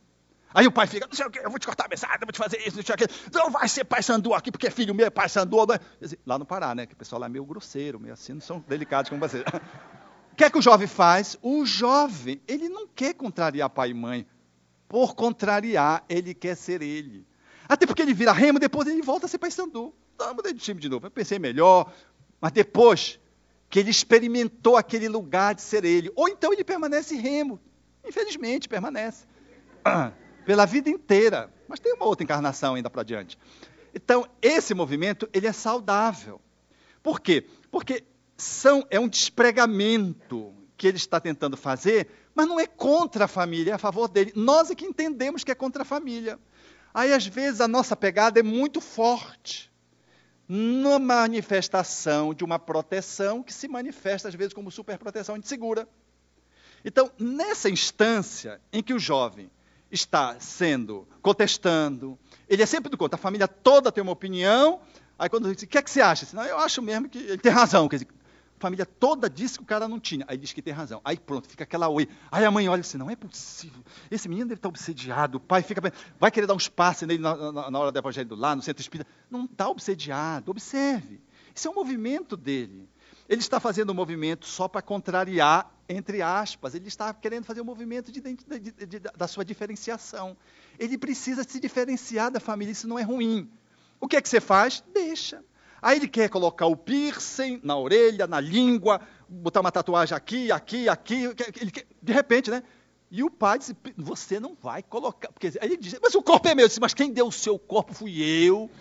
Aí 0.54 0.68
o 0.68 0.72
pai 0.72 0.86
fica, 0.86 1.08
não 1.08 1.16
sei 1.16 1.26
o 1.26 1.32
quê, 1.32 1.42
eu 1.44 1.50
vou 1.50 1.58
te 1.58 1.66
cortar 1.66 1.86
a 1.86 1.90
mesada, 1.90 2.20
eu 2.22 2.28
vou 2.28 2.32
te 2.32 2.38
fazer 2.38 2.60
isso, 2.60 2.78
não 2.78 2.84
sei 2.84 2.94
o. 2.94 3.34
Não 3.34 3.50
vai 3.50 3.68
ser 3.68 3.84
pai 3.84 4.04
sandu 4.04 4.36
aqui, 4.36 4.52
porque 4.52 4.70
filho 4.70 4.94
meu 4.94 5.08
é 5.08 5.10
pai 5.10 5.28
sandu. 5.28 5.58
Lá 6.26 6.38
no 6.38 6.46
Pará, 6.46 6.76
né? 6.76 6.86
Que 6.86 6.94
o 6.94 6.98
pessoal 6.98 7.20
lá 7.20 7.26
é 7.26 7.30
meio 7.30 7.44
grosseiro, 7.44 8.00
meio 8.00 8.14
assim, 8.14 8.34
não 8.34 8.42
são 8.42 8.64
delicados 8.68 9.10
como 9.10 9.20
você. 9.20 9.44
O 10.32 10.36
que 10.36 10.44
é 10.44 10.50
que 10.50 10.58
o 10.58 10.62
jovem 10.62 10.88
faz? 10.88 11.38
O 11.42 11.66
jovem, 11.66 12.42
ele 12.48 12.70
não 12.70 12.88
quer 12.88 13.14
contrariar 13.14 13.70
pai 13.70 13.90
e 13.90 13.94
mãe. 13.94 14.28
Por 14.88 15.16
contrariar, 15.16 16.04
ele 16.08 16.36
quer 16.36 16.56
ser 16.56 16.84
ele. 16.84 17.26
Até 17.74 17.88
porque 17.88 18.04
ele 18.04 18.14
vira 18.14 18.32
remo, 18.32 18.60
depois 18.60 18.88
ele 18.88 19.02
volta 19.02 19.26
a 19.26 19.30
ser 19.30 19.40
pai 19.40 19.50
sandu. 19.50 19.96
Então, 20.14 20.32
mudei 20.36 20.54
de 20.54 20.60
time 20.60 20.80
de 20.80 20.88
novo. 20.88 21.08
Eu 21.08 21.12
pensei 21.12 21.40
melhor, 21.40 21.92
mas 22.40 22.52
depois 22.52 23.20
que 23.68 23.80
ele 23.80 23.90
experimentou 23.90 24.78
aquele 24.78 25.08
lugar 25.08 25.56
de 25.56 25.64
ser 25.64 25.84
ele. 25.84 26.12
Ou 26.16 26.30
então 26.30 26.54
ele 26.54 26.64
permanece 26.64 27.16
remo. 27.16 27.60
Infelizmente, 28.06 28.70
permanece. 28.70 29.26
pela 30.46 30.68
vida 30.68 30.88
inteira. 30.88 31.52
Mas 31.68 31.80
tem 31.80 31.96
uma 31.96 32.06
outra 32.06 32.24
encarnação 32.24 32.76
ainda 32.76 32.92
para 32.92 33.02
diante. 33.02 33.40
Então, 33.92 34.28
esse 34.40 34.76
movimento, 34.76 35.28
ele 35.34 35.48
é 35.48 35.52
saudável. 35.52 36.40
Por 37.02 37.20
quê? 37.20 37.48
Porque 37.72 38.04
são, 38.38 38.86
é 38.92 39.00
um 39.00 39.08
despregamento 39.08 40.54
que 40.78 40.88
ele 40.88 40.98
está 40.98 41.20
tentando 41.20 41.58
fazer, 41.58 42.08
mas 42.36 42.48
não 42.48 42.60
é 42.60 42.68
contra 42.68 43.26
a 43.26 43.28
família, 43.28 43.72
é 43.72 43.74
a 43.74 43.80
favor 43.80 44.08
dele. 44.08 44.32
Nós 44.36 44.70
é 44.70 44.76
que 44.76 44.86
entendemos 44.86 45.44
que 45.44 45.50
é 45.50 45.56
contra 45.56 45.82
a 45.82 45.86
família. 45.86 46.40
Aí, 46.94 47.14
às 47.14 47.26
vezes, 47.26 47.60
a 47.60 47.68
nossa 47.68 47.96
pegada 47.96 48.40
é 48.40 48.44
muito 48.44 48.80
forte 48.80 49.72
na 50.48 51.00
manifestação 51.00 52.34
de 52.34 52.44
uma 52.44 52.60
proteção 52.60 53.42
que 53.42 53.54
se 53.54 53.68
manifesta, 53.68 54.28
às 54.28 54.36
vezes, 54.36 54.54
como 54.54 54.70
superproteção 54.70 55.40
de 55.40 55.48
segura. 55.48 55.88
Então, 56.86 57.12
nessa 57.18 57.70
instância 57.70 58.62
em 58.72 58.84
que 58.84 58.94
o 58.94 59.00
jovem 59.00 59.50
está 59.94 60.40
sendo 60.40 61.08
contestando. 61.22 62.18
Ele 62.50 62.64
é 62.64 62.66
sempre 62.66 62.90
do 62.90 62.98
contra. 62.98 63.16
A 63.16 63.22
família 63.22 63.48
toda 63.48 63.92
tem 63.92 64.02
uma 64.02 64.12
opinião. 64.12 64.82
Aí 65.18 65.30
quando 65.30 65.54
diz, 65.54 65.64
o 65.64 65.68
que 65.68 65.78
é 65.78 65.82
que 65.82 65.90
você 65.90 66.02
acha? 66.02 66.28
Eu 66.48 66.58
acho 66.58 66.82
mesmo 66.82 67.08
que 67.08 67.20
ele 67.20 67.38
tem 67.38 67.52
razão. 67.52 67.88
Quer 67.88 67.98
dizer, 67.98 68.08
família 68.64 68.86
toda 68.86 69.30
disse 69.30 69.58
que 69.58 69.64
o 69.64 69.68
cara 69.68 69.90
não 69.90 70.00
tinha. 70.00 70.24
Aí 70.28 70.38
diz 70.38 70.54
que 70.54 70.62
tem 70.62 70.74
razão. 70.74 71.02
Aí 71.04 71.18
pronto, 71.18 71.50
fica 71.50 71.66
aquela 71.66 71.90
oi. 71.90 72.08
Aí 72.32 72.46
a 72.46 72.50
mãe 72.50 72.70
olha 72.70 72.80
assim, 72.80 72.98
não 72.98 73.10
é 73.10 73.16
possível. 73.16 73.84
Esse 74.10 74.30
menino 74.30 74.48
deve 74.48 74.60
estar 74.60 74.70
obsediado. 74.70 75.38
O 75.38 75.42
pai 75.42 75.62
fica, 75.62 75.82
vai 76.18 76.32
querer 76.32 76.48
dar 76.48 76.54
uns 76.54 76.70
passes 76.70 77.06
nele 77.06 77.22
na, 77.22 77.52
na, 77.52 77.72
na 77.72 77.80
hora 77.80 77.92
do 77.92 78.00
evangelho 78.00 78.36
lá, 78.36 78.56
no 78.56 78.62
centro 78.62 78.82
espírita. 78.82 79.10
Não 79.30 79.44
está 79.44 79.68
obsediado, 79.68 80.50
observe. 80.50 81.22
Isso 81.54 81.68
é 81.68 81.72
um 81.72 81.76
movimento 81.76 82.38
dele. 82.38 82.90
Ele 83.28 83.42
está 83.42 83.60
fazendo 83.60 83.92
um 83.92 83.96
movimento 83.96 84.46
só 84.46 84.68
para 84.68 84.82
contrariar, 84.82 85.70
entre 85.88 86.22
aspas, 86.22 86.76
ele 86.76 86.88
está 86.88 87.14
querendo 87.14 87.44
fazer 87.44 87.62
um 87.62 87.66
movimento 87.66 88.12
de, 88.12 88.22
de, 88.22 88.86
de, 88.86 89.00
da 89.00 89.28
sua 89.28 89.44
diferenciação. 89.44 90.38
Ele 90.80 90.98
precisa 90.98 91.44
se 91.44 91.60
diferenciar 91.60 92.32
da 92.32 92.40
família, 92.40 92.72
isso 92.72 92.88
não 92.88 92.98
é 92.98 93.04
ruim. 93.04 93.50
O 94.00 94.08
que 94.08 94.16
é 94.16 94.22
que 94.22 94.30
você 94.30 94.42
faz? 94.42 94.84
Deixa. 94.94 95.44
Aí 95.84 95.98
ele 95.98 96.08
quer 96.08 96.30
colocar 96.30 96.66
o 96.66 96.78
piercing 96.78 97.60
na 97.62 97.78
orelha, 97.78 98.26
na 98.26 98.40
língua, 98.40 99.02
botar 99.28 99.60
uma 99.60 99.72
tatuagem 99.72 100.16
aqui, 100.16 100.50
aqui, 100.50 100.88
aqui. 100.88 101.26
Ele 101.60 101.72
quer, 101.72 101.86
de 102.02 102.14
repente, 102.14 102.50
né? 102.50 102.64
E 103.12 103.22
o 103.22 103.30
pai 103.30 103.60
disse: 103.60 103.76
Você 103.98 104.40
não 104.40 104.56
vai 104.56 104.82
colocar. 104.82 105.30
Porque, 105.34 105.48
aí 105.60 105.68
ele 105.68 105.78
diz: 105.78 106.00
Mas 106.02 106.16
o 106.16 106.24
corpo 106.24 106.48
é 106.48 106.56
meu. 106.56 106.64
Eu 106.64 106.68
disse, 106.70 106.80
Mas 106.80 106.94
quem 106.94 107.12
deu 107.12 107.28
o 107.28 107.32
seu 107.34 107.60
corpo 107.60 107.94
fui 107.94 108.18
eu. 108.22 108.72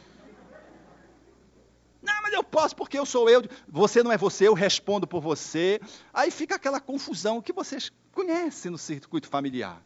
Não, 2.00 2.22
mas 2.22 2.32
eu 2.32 2.44
posso 2.44 2.74
porque 2.76 2.96
eu 2.96 3.04
sou 3.04 3.28
eu. 3.28 3.42
Você 3.68 4.02
não 4.02 4.12
é 4.12 4.16
você, 4.16 4.46
eu 4.46 4.54
respondo 4.54 5.04
por 5.04 5.20
você. 5.20 5.80
Aí 6.14 6.30
fica 6.30 6.54
aquela 6.54 6.80
confusão 6.80 7.42
que 7.42 7.52
vocês 7.52 7.90
conhecem 8.12 8.70
no 8.70 8.78
circuito 8.78 9.28
familiar. 9.28 9.82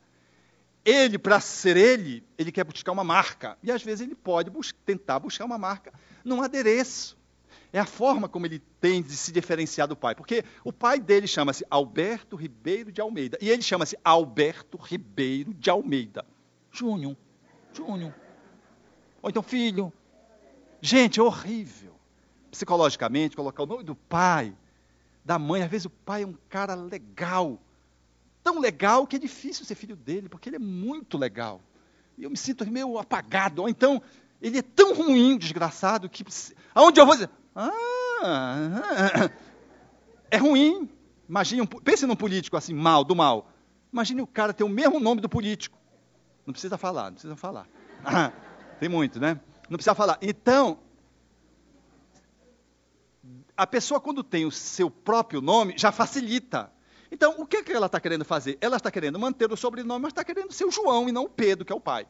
Ele, 0.86 1.18
para 1.18 1.40
ser 1.40 1.76
ele, 1.76 2.24
ele 2.38 2.52
quer 2.52 2.62
buscar 2.62 2.92
uma 2.92 3.02
marca. 3.02 3.58
E 3.60 3.72
às 3.72 3.82
vezes 3.82 4.06
ele 4.06 4.14
pode 4.14 4.48
bus 4.48 4.72
tentar 4.84 5.18
buscar 5.18 5.44
uma 5.44 5.58
marca 5.58 5.92
num 6.24 6.40
adereço. 6.40 7.18
É 7.72 7.80
a 7.80 7.84
forma 7.84 8.28
como 8.28 8.46
ele 8.46 8.60
tem 8.80 9.02
de 9.02 9.16
se 9.16 9.32
diferenciar 9.32 9.88
do 9.88 9.96
pai. 9.96 10.14
Porque 10.14 10.44
o 10.62 10.72
pai 10.72 11.00
dele 11.00 11.26
chama-se 11.26 11.66
Alberto 11.68 12.36
Ribeiro 12.36 12.92
de 12.92 13.00
Almeida. 13.00 13.36
E 13.40 13.50
ele 13.50 13.62
chama-se 13.62 13.98
Alberto 14.04 14.78
Ribeiro 14.78 15.52
de 15.52 15.68
Almeida. 15.68 16.24
Júnior. 16.70 17.16
Júnior. 17.72 18.14
Ou 19.20 19.28
então 19.28 19.42
filho. 19.42 19.92
Gente, 20.80 21.18
é 21.18 21.22
horrível 21.22 21.96
psicologicamente, 22.56 23.36
colocar 23.36 23.64
o 23.64 23.66
nome 23.66 23.84
do 23.84 23.94
pai, 23.94 24.56
da 25.24 25.38
mãe. 25.38 25.62
Às 25.62 25.70
vezes 25.70 25.84
o 25.86 25.90
pai 25.90 26.22
é 26.22 26.26
um 26.26 26.36
cara 26.48 26.74
legal, 26.74 27.58
tão 28.46 28.60
legal 28.60 29.08
que 29.08 29.16
é 29.16 29.18
difícil 29.18 29.64
ser 29.64 29.74
filho 29.74 29.96
dele, 29.96 30.28
porque 30.28 30.48
ele 30.48 30.54
é 30.54 30.60
muito 30.60 31.18
legal. 31.18 31.60
E 32.16 32.22
eu 32.22 32.30
me 32.30 32.36
sinto 32.36 32.64
meio 32.70 32.96
apagado. 32.96 33.62
Ou 33.62 33.68
então, 33.68 34.00
ele 34.40 34.58
é 34.58 34.62
tão 34.62 34.94
ruim, 34.94 35.36
desgraçado, 35.36 36.08
que 36.08 36.24
aonde 36.72 37.00
eu 37.00 37.04
vou 37.04 37.16
dizer, 37.16 37.28
ah, 37.56 39.28
é 40.30 40.36
ruim. 40.36 40.88
Imagine, 41.28 41.62
um, 41.62 41.66
pense 41.66 42.06
num 42.06 42.14
político 42.14 42.56
assim, 42.56 42.72
mal, 42.72 43.02
do 43.02 43.16
mal. 43.16 43.50
Imagine 43.92 44.22
o 44.22 44.28
cara 44.28 44.54
ter 44.54 44.62
o 44.62 44.68
mesmo 44.68 45.00
nome 45.00 45.20
do 45.20 45.28
político. 45.28 45.76
Não 46.46 46.52
precisa 46.52 46.78
falar, 46.78 47.06
não 47.06 47.14
precisa 47.14 47.34
falar. 47.34 47.66
tem 48.78 48.88
muito, 48.88 49.18
né? 49.18 49.40
Não 49.68 49.76
precisa 49.76 49.96
falar. 49.96 50.18
Então, 50.22 50.78
a 53.56 53.66
pessoa, 53.66 54.00
quando 54.00 54.22
tem 54.22 54.46
o 54.46 54.52
seu 54.52 54.88
próprio 54.88 55.40
nome, 55.40 55.74
já 55.76 55.90
facilita. 55.90 56.75
Então, 57.10 57.34
o 57.38 57.46
que, 57.46 57.62
que 57.62 57.72
ela 57.72 57.86
está 57.86 58.00
querendo 58.00 58.24
fazer? 58.24 58.58
Ela 58.60 58.76
está 58.76 58.90
querendo 58.90 59.18
manter 59.18 59.52
o 59.52 59.56
sobrenome, 59.56 60.02
mas 60.02 60.12
está 60.12 60.24
querendo 60.24 60.52
ser 60.52 60.64
o 60.64 60.70
João 60.70 61.08
e 61.08 61.12
não 61.12 61.24
o 61.24 61.28
Pedro, 61.28 61.64
que 61.64 61.72
é 61.72 61.76
o 61.76 61.80
pai. 61.80 62.06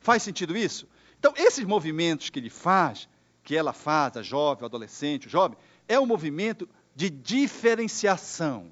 Faz 0.00 0.22
sentido 0.22 0.56
isso? 0.56 0.88
Então, 1.18 1.32
esses 1.36 1.64
movimentos 1.64 2.30
que 2.30 2.38
ele 2.38 2.50
faz, 2.50 3.08
que 3.42 3.56
ela 3.56 3.72
faz, 3.72 4.16
a 4.16 4.22
jovem, 4.22 4.62
o 4.62 4.66
adolescente, 4.66 5.26
o 5.26 5.30
jovem, 5.30 5.58
é 5.86 5.98
um 5.98 6.06
movimento 6.06 6.68
de 6.94 7.10
diferenciação, 7.10 8.70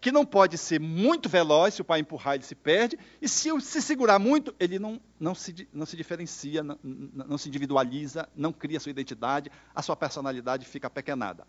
que 0.00 0.12
não 0.12 0.24
pode 0.24 0.56
ser 0.56 0.78
muito 0.78 1.28
veloz, 1.28 1.74
se 1.74 1.82
o 1.82 1.84
pai 1.84 2.00
empurrar 2.00 2.34
ele 2.34 2.44
se 2.44 2.54
perde, 2.54 2.98
e 3.20 3.28
se 3.28 3.48
se 3.60 3.82
segurar 3.82 4.18
muito, 4.18 4.54
ele 4.60 4.78
não, 4.78 5.00
não, 5.18 5.34
se, 5.34 5.68
não 5.72 5.84
se 5.84 5.96
diferencia, 5.96 6.62
não, 6.62 6.78
não 6.82 7.36
se 7.36 7.48
individualiza, 7.48 8.28
não 8.36 8.52
cria 8.52 8.78
sua 8.78 8.90
identidade, 8.90 9.50
a 9.74 9.82
sua 9.82 9.96
personalidade 9.96 10.64
fica 10.64 10.88
pequenada. 10.88 11.46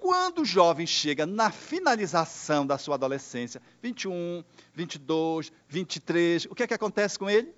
Quando 0.00 0.40
o 0.40 0.44
jovem 0.46 0.86
chega 0.86 1.26
na 1.26 1.50
finalização 1.50 2.66
da 2.66 2.78
sua 2.78 2.94
adolescência, 2.94 3.60
21, 3.82 4.42
22, 4.72 5.52
23, 5.68 6.46
o 6.46 6.54
que 6.54 6.62
é 6.62 6.66
que 6.66 6.72
acontece 6.72 7.18
com 7.18 7.28
ele? 7.28 7.54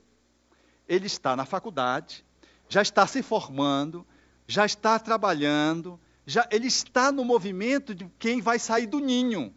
Ele 0.89 1.06
está 1.06 1.36
na 1.36 1.47
faculdade, 1.47 2.24
já 2.69 2.82
está 2.82 3.06
se 3.06 3.23
formando, 3.23 4.05
já 4.44 4.66
está 4.66 4.98
trabalhando, 4.98 6.01
já 6.27 6.47
ele 6.51 6.66
está 6.66 7.12
no 7.12 7.24
movimento 7.24 7.94
de 7.94 8.10
quem 8.19 8.40
vai 8.40 8.59
sair 8.59 8.86
do 8.86 8.98
ninho. 8.98 9.55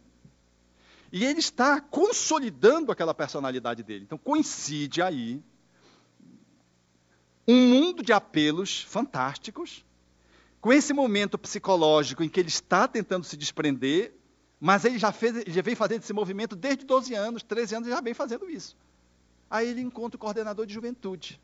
E 1.10 1.24
ele 1.24 1.40
está 1.40 1.80
consolidando 1.80 2.92
aquela 2.92 3.12
personalidade 3.12 3.82
dele. 3.82 4.04
Então 4.04 4.16
coincide 4.16 5.02
aí 5.02 5.42
um 7.48 7.68
mundo 7.68 8.02
de 8.02 8.12
apelos 8.12 8.82
fantásticos 8.82 9.84
com 10.60 10.72
esse 10.72 10.92
momento 10.92 11.38
psicológico 11.38 12.22
em 12.22 12.28
que 12.28 12.40
ele 12.40 12.48
está 12.48 12.88
tentando 12.88 13.24
se 13.24 13.36
desprender, 13.36 14.14
mas 14.58 14.84
ele 14.84 14.98
já, 14.98 15.12
fez, 15.12 15.44
já 15.46 15.62
vem 15.62 15.74
fazendo 15.74 16.02
esse 16.02 16.12
movimento 16.12 16.56
desde 16.56 16.84
12 16.84 17.14
anos, 17.14 17.42
13 17.42 17.76
anos, 17.76 17.88
ele 17.88 17.96
já 17.96 18.00
vem 18.00 18.14
fazendo 18.14 18.48
isso. 18.48 18.76
Aí 19.50 19.68
ele 19.68 19.80
encontra 19.80 20.16
o 20.16 20.20
coordenador 20.20 20.66
de 20.66 20.74
juventude, 20.74 21.40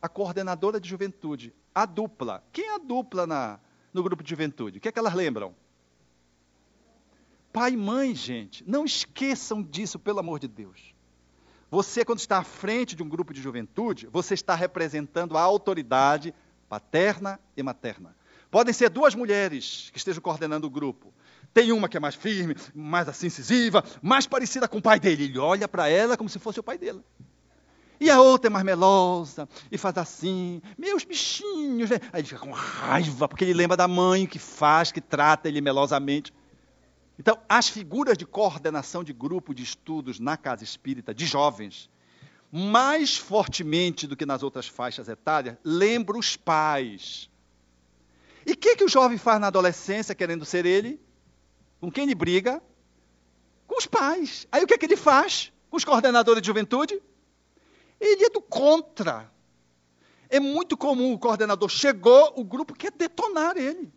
a 0.00 0.08
coordenadora 0.08 0.80
de 0.80 0.88
juventude, 0.88 1.52
a 1.74 1.84
dupla. 1.84 2.42
Quem 2.52 2.66
é 2.66 2.74
a 2.74 2.78
dupla 2.78 3.26
na, 3.26 3.60
no 3.92 4.02
grupo 4.02 4.22
de 4.22 4.30
juventude? 4.30 4.78
O 4.78 4.80
que 4.80 4.88
é 4.88 4.92
que 4.92 4.98
elas 4.98 5.14
lembram? 5.14 5.54
Pai 7.52 7.72
e 7.72 7.76
mãe, 7.76 8.14
gente, 8.14 8.64
não 8.68 8.84
esqueçam 8.84 9.60
disso, 9.62 9.98
pelo 9.98 10.20
amor 10.20 10.38
de 10.38 10.46
Deus. 10.46 10.94
Você, 11.70 12.04
quando 12.04 12.20
está 12.20 12.38
à 12.38 12.44
frente 12.44 12.96
de 12.96 13.02
um 13.02 13.08
grupo 13.08 13.32
de 13.32 13.40
juventude, 13.40 14.06
você 14.06 14.34
está 14.34 14.54
representando 14.54 15.36
a 15.36 15.42
autoridade 15.42 16.34
paterna 16.68 17.40
e 17.56 17.62
materna. 17.62 18.14
Podem 18.50 18.74
ser 18.74 18.90
duas 18.90 19.14
mulheres 19.14 19.90
que 19.92 19.98
estejam 19.98 20.20
coordenando 20.20 20.66
o 20.66 20.70
grupo. 20.70 21.12
Tem 21.54 21.72
uma 21.72 21.88
que 21.88 21.96
é 21.96 22.00
mais 22.00 22.14
firme, 22.14 22.56
mais 22.74 23.08
assim 23.08 23.26
incisiva, 23.26 23.84
mais 24.02 24.26
parecida 24.26 24.66
com 24.66 24.78
o 24.78 24.82
pai 24.82 24.98
dele. 24.98 25.24
Ele 25.24 25.38
olha 25.38 25.68
para 25.68 25.88
ela 25.88 26.16
como 26.16 26.28
se 26.28 26.38
fosse 26.38 26.58
o 26.58 26.62
pai 26.62 26.78
dela. 26.78 27.02
E 28.00 28.08
a 28.08 28.18
outra 28.18 28.48
é 28.48 28.50
mais 28.50 28.64
melosa 28.64 29.46
e 29.70 29.76
faz 29.76 29.98
assim, 29.98 30.62
meus 30.78 31.04
bichinhos. 31.04 31.90
Né? 31.90 32.00
Aí 32.12 32.22
ele 32.22 32.28
fica 32.28 32.40
com 32.40 32.50
raiva, 32.50 33.28
porque 33.28 33.44
ele 33.44 33.52
lembra 33.52 33.76
da 33.76 33.86
mãe 33.86 34.26
que 34.26 34.38
faz, 34.38 34.90
que 34.90 35.00
trata 35.00 35.48
ele 35.48 35.60
melosamente. 35.60 36.32
Então, 37.18 37.38
as 37.46 37.68
figuras 37.68 38.16
de 38.16 38.24
coordenação 38.24 39.04
de 39.04 39.12
grupo 39.12 39.54
de 39.54 39.62
estudos 39.62 40.18
na 40.18 40.38
casa 40.38 40.64
espírita 40.64 41.14
de 41.14 41.26
jovens, 41.26 41.90
mais 42.50 43.18
fortemente 43.18 44.06
do 44.06 44.16
que 44.16 44.24
nas 44.24 44.42
outras 44.42 44.66
faixas 44.66 45.06
etárias, 45.06 45.58
lembram 45.62 46.18
os 46.18 46.34
pais. 46.34 47.28
E 48.46 48.52
o 48.52 48.56
que, 48.56 48.76
que 48.76 48.84
o 48.84 48.88
jovem 48.88 49.18
faz 49.18 49.40
na 49.40 49.48
adolescência, 49.48 50.14
querendo 50.14 50.44
ser 50.44 50.66
ele? 50.66 51.00
Com 51.80 51.90
quem 51.90 52.04
ele 52.04 52.14
briga? 52.14 52.62
Com 53.66 53.78
os 53.78 53.86
pais. 53.86 54.46
Aí 54.50 54.62
o 54.62 54.66
que, 54.66 54.78
que 54.78 54.86
ele 54.86 54.96
faz 54.96 55.52
com 55.70 55.76
os 55.76 55.84
coordenadores 55.84 56.42
de 56.42 56.46
juventude? 56.46 57.00
Ele 58.00 58.24
é 58.24 58.30
do 58.30 58.40
contra. 58.40 59.30
É 60.28 60.40
muito 60.40 60.76
comum 60.76 61.12
o 61.12 61.18
coordenador 61.18 61.68
chegou, 61.68 62.32
o 62.36 62.44
grupo 62.44 62.74
quer 62.74 62.92
detonar 62.92 63.56
ele. 63.56 63.92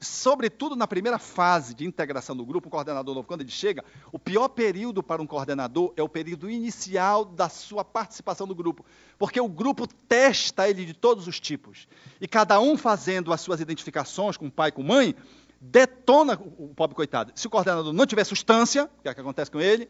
Sobretudo 0.00 0.76
na 0.76 0.86
primeira 0.86 1.18
fase 1.18 1.74
de 1.74 1.84
integração 1.84 2.36
do 2.36 2.46
grupo, 2.46 2.68
o 2.68 2.70
coordenador 2.70 3.14
novo, 3.14 3.26
quando 3.26 3.40
ele 3.40 3.50
chega, 3.50 3.84
o 4.12 4.18
pior 4.18 4.48
período 4.48 5.02
para 5.02 5.20
um 5.20 5.26
coordenador 5.26 5.92
é 5.96 6.02
o 6.02 6.08
período 6.08 6.48
inicial 6.48 7.24
da 7.24 7.48
sua 7.48 7.84
participação 7.84 8.46
no 8.46 8.54
grupo. 8.54 8.84
Porque 9.18 9.40
o 9.40 9.48
grupo 9.48 9.86
testa 10.08 10.68
ele 10.68 10.84
de 10.84 10.94
todos 10.94 11.26
os 11.26 11.40
tipos. 11.40 11.88
E 12.20 12.28
cada 12.28 12.60
um 12.60 12.76
fazendo 12.76 13.32
as 13.32 13.40
suas 13.40 13.60
identificações 13.60 14.36
com 14.36 14.48
pai 14.48 14.70
com 14.70 14.84
mãe, 14.84 15.16
detona 15.60 16.40
o 16.58 16.68
pobre 16.74 16.94
coitado. 16.94 17.32
Se 17.34 17.48
o 17.48 17.50
coordenador 17.50 17.92
não 17.92 18.06
tiver 18.06 18.24
substância, 18.24 18.84
o 18.84 19.02
que, 19.02 19.08
é 19.08 19.14
que 19.14 19.20
acontece 19.20 19.50
com 19.50 19.60
ele? 19.60 19.88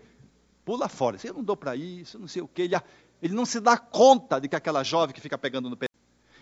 Pula 0.65 0.89
fora. 0.89 1.19
Eu 1.23 1.35
não 1.35 1.45
dou 1.45 1.57
para 1.57 1.77
isso, 1.77 2.19
não 2.19 2.29
sei 2.29 2.41
o 2.41 2.49
quê. 2.49 2.63
Ele, 2.63 2.77
ele 3.21 3.35
não 3.35 3.45
se 3.45 3.61
dá 3.61 3.77
conta 3.77 4.41
de 4.41 4.49
que 4.49 4.57
aquela 4.57 4.83
jovem 4.83 5.15
que 5.15 5.21
fica 5.21 5.37
pegando 5.37 5.69
no 5.69 5.77
pé 5.77 5.87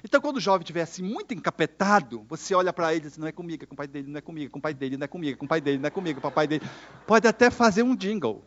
então, 0.03 0.21
quando 0.21 0.37
o 0.37 0.41
jovem 0.41 0.63
estiver 0.63 0.83
assim, 0.83 1.03
muito 1.03 1.35
encapetado, 1.35 2.25
você 2.29 2.55
olha 2.55 2.73
para 2.73 2.95
ele 2.95 3.07
e 3.07 3.09
diz: 3.09 3.19
não 3.19 3.27
é 3.27 3.33
comigo, 3.33 3.65
é 3.65 3.67
com 3.67 3.75
o 3.75 3.77
pai 3.77 3.87
dele, 3.87 4.09
não 4.09 4.19
é 4.19 4.21
comigo, 4.21 4.47
é 4.47 4.51
com 4.51 4.59
o 4.59 4.63
pai 4.63 4.75
dele, 4.75 4.97
não 4.97 5.05
é 5.05 5.09
comigo, 5.09 5.35
é 5.35 5.37
com 5.37 5.45
o 5.45 5.49
pai 5.49 5.61
dele, 5.61 5.79
não 5.79 5.87
é 5.87 5.91
comigo, 5.91 6.19
é 6.19 6.23
com 6.23 6.29
o 6.29 6.33
pai 6.33 6.47
dele. 6.47 6.65
Pode 7.07 7.29
até 7.29 7.51
fazer 7.51 7.83
um 7.83 7.95
jingle. 7.95 8.43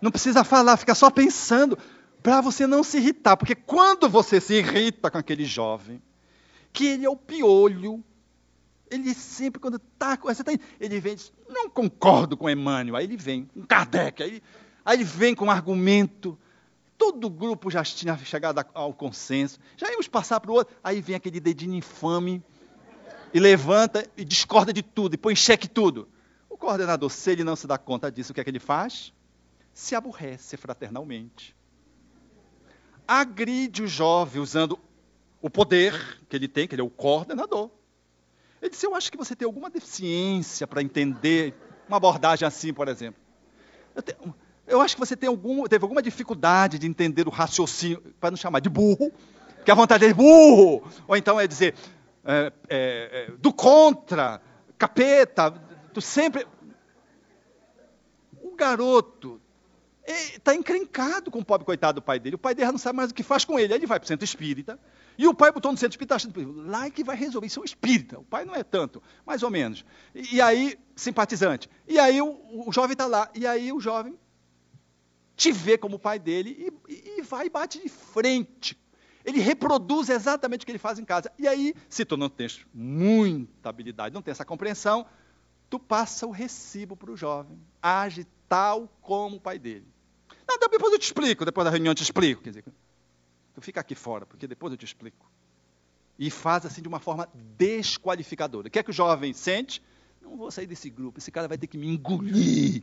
Não 0.00 0.10
precisa 0.10 0.42
falar, 0.42 0.76
fica 0.76 0.94
só 0.94 1.10
pensando, 1.10 1.78
para 2.22 2.40
você 2.40 2.66
não 2.66 2.82
se 2.82 2.96
irritar. 2.96 3.36
Porque 3.36 3.54
quando 3.54 4.08
você 4.08 4.40
se 4.40 4.54
irrita 4.54 5.10
com 5.10 5.18
aquele 5.18 5.44
jovem, 5.44 6.02
que 6.72 6.86
ele 6.86 7.04
é 7.04 7.10
o 7.10 7.16
piolho, 7.16 8.02
ele 8.90 9.14
sempre, 9.14 9.60
quando 9.60 9.76
está. 9.76 10.16
Você 10.22 10.42
tá, 10.42 10.52
ele 10.80 11.00
vem 11.00 11.12
e 11.12 11.16
diz: 11.16 11.32
não 11.48 11.68
concordo 11.68 12.36
com 12.36 12.48
Emmanuel. 12.48 12.96
Aí 12.96 13.04
ele 13.04 13.16
vem, 13.16 13.48
um 13.54 13.62
Kardec, 13.62 14.22
aí, 14.22 14.42
aí 14.84 14.96
ele 14.96 15.04
vem 15.04 15.34
com 15.34 15.46
um 15.46 15.50
argumento 15.50 16.38
Todo 17.02 17.24
o 17.24 17.30
grupo 17.30 17.68
já 17.68 17.82
tinha 17.82 18.16
chegado 18.18 18.64
ao 18.72 18.94
consenso. 18.94 19.58
Já 19.76 19.90
íamos 19.90 20.06
passar 20.06 20.38
para 20.38 20.52
o 20.52 20.54
outro. 20.54 20.76
Aí 20.84 21.00
vem 21.00 21.16
aquele 21.16 21.40
dedinho 21.40 21.74
infame 21.74 22.40
e 23.34 23.40
levanta 23.40 24.08
e 24.16 24.24
discorda 24.24 24.72
de 24.72 24.84
tudo 24.84 25.14
e 25.14 25.18
põe 25.18 25.32
em 25.32 25.36
xeque 25.36 25.66
tudo. 25.66 26.08
O 26.48 26.56
coordenador, 26.56 27.10
se 27.10 27.32
ele 27.32 27.42
não 27.42 27.56
se 27.56 27.66
dá 27.66 27.76
conta 27.76 28.08
disso, 28.08 28.30
o 28.30 28.34
que 28.36 28.40
é 28.40 28.44
que 28.44 28.50
ele 28.50 28.60
faz? 28.60 29.12
Se 29.74 29.96
aborrece 29.96 30.56
fraternalmente. 30.56 31.56
Agride 33.04 33.82
o 33.82 33.88
jovem 33.88 34.40
usando 34.40 34.78
o 35.40 35.50
poder 35.50 36.20
que 36.28 36.36
ele 36.36 36.46
tem, 36.46 36.68
que 36.68 36.76
ele 36.76 36.82
é 36.82 36.84
o 36.84 36.90
coordenador. 36.90 37.68
Ele 38.60 38.70
disse: 38.70 38.86
Eu 38.86 38.94
acho 38.94 39.10
que 39.10 39.18
você 39.18 39.34
tem 39.34 39.44
alguma 39.44 39.68
deficiência 39.68 40.68
para 40.68 40.80
entender 40.80 41.52
uma 41.88 41.96
abordagem 41.96 42.46
assim, 42.46 42.72
por 42.72 42.86
exemplo. 42.86 43.20
Eu 43.92 44.02
tenho, 44.04 44.32
eu 44.66 44.80
acho 44.80 44.94
que 44.94 45.00
você 45.00 45.16
tem 45.16 45.28
algum, 45.28 45.64
teve 45.64 45.84
alguma 45.84 46.02
dificuldade 46.02 46.78
de 46.78 46.86
entender 46.86 47.26
o 47.26 47.30
raciocínio, 47.30 48.00
para 48.20 48.30
não 48.30 48.36
chamar 48.36 48.60
de 48.60 48.68
burro, 48.68 49.12
que 49.64 49.70
a 49.70 49.74
vontade 49.74 50.04
é 50.04 50.12
burro, 50.12 50.82
ou 51.06 51.16
então 51.16 51.38
é 51.38 51.46
dizer 51.46 51.74
é, 52.24 52.52
é, 52.68 53.26
é, 53.28 53.32
do 53.38 53.52
contra, 53.52 54.40
capeta, 54.78 55.50
tu 55.92 56.00
sempre. 56.00 56.46
O 58.40 58.54
garoto 58.54 59.40
está 60.04 60.54
encrencado 60.54 61.30
com 61.30 61.38
o 61.38 61.44
pobre 61.44 61.64
coitado 61.64 62.00
do 62.00 62.02
pai 62.02 62.18
dele. 62.18 62.36
O 62.36 62.38
pai 62.38 62.54
dele 62.54 62.72
não 62.72 62.78
sabe 62.78 62.96
mais 62.96 63.10
o 63.10 63.14
que 63.14 63.22
faz 63.22 63.44
com 63.44 63.58
ele. 63.58 63.72
Aí 63.72 63.78
ele 63.78 63.86
vai 63.86 63.98
para 63.98 64.04
o 64.04 64.08
centro 64.08 64.24
espírita. 64.24 64.78
E 65.16 65.26
o 65.26 65.34
pai 65.34 65.52
botou 65.52 65.70
no 65.70 65.78
centro 65.78 65.94
espírita 65.94 66.14
achando 66.14 66.62
lá 66.66 66.86
é 66.86 66.90
que 66.90 67.04
vai 67.04 67.16
resolver. 67.16 67.46
Isso 67.46 67.60
é 67.60 67.62
um 67.62 67.64
espírita. 67.64 68.18
O 68.18 68.24
pai 68.24 68.44
não 68.44 68.54
é 68.54 68.62
tanto, 68.62 69.02
mais 69.26 69.42
ou 69.42 69.50
menos. 69.50 69.84
E, 70.14 70.36
e 70.36 70.40
aí, 70.40 70.78
simpatizante. 70.94 71.68
E 71.86 71.98
aí 71.98 72.20
o, 72.20 72.66
o 72.66 72.72
jovem 72.72 72.92
está 72.92 73.06
lá. 73.06 73.30
E 73.34 73.46
aí 73.46 73.72
o 73.72 73.80
jovem 73.80 74.16
te 75.36 75.52
vê 75.52 75.78
como 75.78 75.98
pai 75.98 76.18
dele 76.18 76.72
e, 76.88 77.18
e 77.18 77.22
vai 77.22 77.46
e 77.46 77.50
bate 77.50 77.80
de 77.80 77.88
frente. 77.88 78.78
Ele 79.24 79.38
reproduz 79.38 80.08
exatamente 80.08 80.62
o 80.62 80.66
que 80.66 80.72
ele 80.72 80.78
faz 80.78 80.98
em 80.98 81.04
casa. 81.04 81.30
E 81.38 81.46
aí, 81.46 81.74
se 81.88 82.04
tu 82.04 82.16
não 82.16 82.28
tens 82.28 82.66
muita 82.74 83.68
habilidade, 83.68 84.14
não 84.14 84.22
tens 84.22 84.32
essa 84.32 84.44
compreensão, 84.44 85.06
tu 85.70 85.78
passa 85.78 86.26
o 86.26 86.30
recibo 86.30 86.96
para 86.96 87.10
o 87.10 87.16
jovem. 87.16 87.58
Age 87.80 88.26
tal 88.48 88.88
como 89.00 89.36
o 89.36 89.40
pai 89.40 89.58
dele. 89.58 89.86
Não, 90.46 90.58
depois 90.58 90.92
eu 90.92 90.98
te 90.98 91.04
explico, 91.04 91.44
depois 91.44 91.64
da 91.64 91.70
reunião 91.70 91.92
eu 91.92 91.94
te 91.94 92.02
explico. 92.02 92.42
Quer 92.42 92.50
dizer, 92.50 92.64
tu 93.54 93.60
fica 93.60 93.80
aqui 93.80 93.94
fora, 93.94 94.26
porque 94.26 94.46
depois 94.46 94.72
eu 94.72 94.76
te 94.76 94.84
explico. 94.84 95.30
E 96.18 96.30
faz 96.30 96.66
assim 96.66 96.82
de 96.82 96.88
uma 96.88 97.00
forma 97.00 97.28
desqualificadora. 97.56 98.68
O 98.68 98.70
que 98.70 98.78
é 98.78 98.82
que 98.82 98.90
o 98.90 98.92
jovem 98.92 99.32
sente? 99.32 99.82
Não 100.20 100.36
vou 100.36 100.50
sair 100.50 100.66
desse 100.66 100.90
grupo, 100.90 101.18
esse 101.18 101.30
cara 101.30 101.48
vai 101.48 101.56
ter 101.56 101.66
que 101.66 101.78
me 101.78 101.88
engolir. 101.88 102.82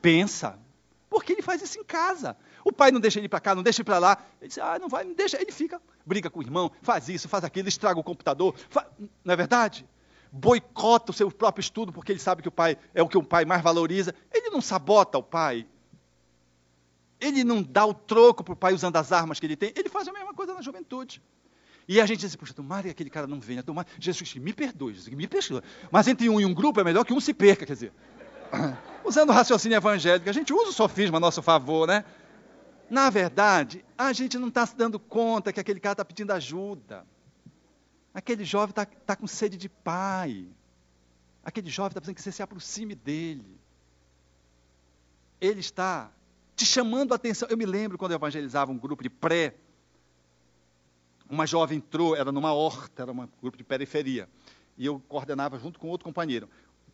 Pensa, 0.00 0.58
porque 1.08 1.32
ele 1.32 1.42
faz 1.42 1.62
isso 1.62 1.78
em 1.78 1.84
casa. 1.84 2.36
O 2.64 2.72
pai 2.72 2.90
não 2.90 3.00
deixa 3.00 3.18
ele 3.18 3.28
para 3.28 3.40
cá, 3.40 3.54
não 3.54 3.62
deixa 3.62 3.80
ele 3.80 3.86
para 3.86 3.98
lá. 3.98 4.18
Ele 4.40 4.48
diz, 4.48 4.58
ah, 4.58 4.78
não 4.78 4.88
vai, 4.88 5.04
não 5.04 5.14
deixa. 5.14 5.40
Ele 5.40 5.52
fica, 5.52 5.80
briga 6.04 6.28
com 6.28 6.40
o 6.40 6.42
irmão, 6.42 6.70
faz 6.82 7.08
isso, 7.08 7.28
faz 7.28 7.44
aquilo, 7.44 7.68
estraga 7.68 7.98
o 7.98 8.04
computador. 8.04 8.54
Faz... 8.68 8.86
Não 9.24 9.32
é 9.32 9.36
verdade? 9.36 9.86
Boicota 10.30 11.10
o 11.10 11.14
seu 11.14 11.30
próprio 11.30 11.62
estudo, 11.62 11.92
porque 11.92 12.12
ele 12.12 12.18
sabe 12.18 12.42
que 12.42 12.48
o 12.48 12.52
pai 12.52 12.76
é 12.94 13.02
o 13.02 13.08
que 13.08 13.16
o 13.16 13.22
pai 13.22 13.44
mais 13.44 13.62
valoriza. 13.62 14.14
Ele 14.32 14.50
não 14.50 14.60
sabota 14.60 15.16
o 15.16 15.22
pai. 15.22 15.66
Ele 17.20 17.42
não 17.42 17.62
dá 17.62 17.84
o 17.84 17.94
troco 17.94 18.44
para 18.44 18.52
o 18.52 18.56
pai 18.56 18.74
usando 18.74 18.96
as 18.96 19.10
armas 19.10 19.40
que 19.40 19.46
ele 19.46 19.56
tem. 19.56 19.72
Ele 19.74 19.88
faz 19.88 20.06
a 20.06 20.12
mesma 20.12 20.34
coisa 20.34 20.54
na 20.54 20.60
juventude. 20.60 21.22
E 21.88 22.02
a 22.02 22.04
gente 22.04 22.20
diz, 22.20 22.36
puxa, 22.36 22.52
tomara 22.52 22.82
que 22.82 22.90
aquele 22.90 23.08
cara 23.08 23.26
não 23.26 23.40
venha. 23.40 23.62
Tomara... 23.62 23.88
Jesus, 23.98 24.34
me 24.34 24.52
perdoe, 24.52 24.92
Jesus, 24.92 25.14
me 25.14 25.26
perdoe. 25.26 25.62
Mas 25.90 26.06
entre 26.06 26.28
um 26.28 26.38
e 26.38 26.44
um 26.44 26.52
grupo 26.52 26.78
é 26.80 26.84
melhor 26.84 27.02
que 27.02 27.14
um 27.14 27.20
se 27.20 27.32
perca, 27.32 27.64
quer 27.64 27.72
dizer. 27.72 27.92
Usando 29.04 29.30
o 29.30 29.32
raciocínio 29.32 29.76
evangélico, 29.76 30.28
a 30.28 30.32
gente 30.32 30.52
usa 30.52 30.70
o 30.70 30.72
sofisma 30.72 31.16
a 31.16 31.20
nosso 31.20 31.42
favor, 31.42 31.86
né? 31.86 32.04
Na 32.90 33.10
verdade, 33.10 33.84
a 33.96 34.12
gente 34.12 34.38
não 34.38 34.48
está 34.48 34.64
se 34.66 34.76
dando 34.76 34.98
conta 34.98 35.52
que 35.52 35.60
aquele 35.60 35.80
cara 35.80 35.92
está 35.92 36.04
pedindo 36.04 36.32
ajuda. 36.32 37.06
Aquele 38.14 38.44
jovem 38.44 38.70
está 38.70 38.86
tá 38.86 39.14
com 39.14 39.26
sede 39.26 39.56
de 39.56 39.68
pai. 39.68 40.48
Aquele 41.44 41.68
jovem 41.70 41.90
está 41.90 42.00
precisando 42.00 42.16
que 42.16 42.22
você 42.22 42.32
se 42.32 42.42
aproxime 42.42 42.94
dele. 42.94 43.58
Ele 45.40 45.60
está 45.60 46.10
te 46.56 46.64
chamando 46.64 47.12
a 47.12 47.16
atenção. 47.16 47.48
Eu 47.48 47.56
me 47.56 47.66
lembro 47.66 47.96
quando 47.98 48.12
eu 48.12 48.16
evangelizava 48.16 48.72
um 48.72 48.78
grupo 48.78 49.02
de 49.02 49.10
pré. 49.10 49.54
Uma 51.28 51.46
jovem 51.46 51.78
entrou, 51.78 52.16
era 52.16 52.32
numa 52.32 52.52
horta, 52.52 53.02
era 53.02 53.12
um 53.12 53.28
grupo 53.40 53.56
de 53.56 53.64
periferia. 53.64 54.28
E 54.76 54.86
eu 54.86 55.00
coordenava 55.08 55.58
junto 55.58 55.78
com 55.78 55.88
outro 55.88 56.04
companheiro. 56.04 56.48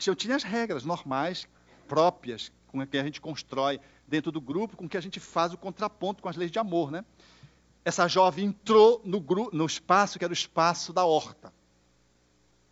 Eu 0.07 0.15
tinha 0.15 0.37
as 0.37 0.43
regras 0.43 0.85
normais, 0.85 1.49
próprias, 1.87 2.53
com 2.66 2.85
que 2.87 2.99
a 2.99 3.05
gente 3.05 3.21
constrói 3.21 3.81
dentro 4.07 4.33
do 4.33 4.41
grupo, 4.41 4.77
com 4.77 4.89
que 4.89 4.97
a 4.97 5.01
gente 5.01 5.21
faz 5.21 5.53
o 5.53 5.59
contraponto 5.59 6.23
com 6.23 6.29
as 6.29 6.37
leis 6.37 6.51
de 6.51 6.59
amor, 6.59 6.91
né? 6.91 7.05
Essa 7.85 8.09
jovem 8.09 8.47
entrou 8.47 9.01
no, 9.05 9.25
no 9.53 9.66
espaço 9.66 10.19
que 10.19 10.25
era 10.25 10.33
o 10.33 10.35
espaço 10.35 10.93
da 10.93 11.05
horta. 11.05 11.53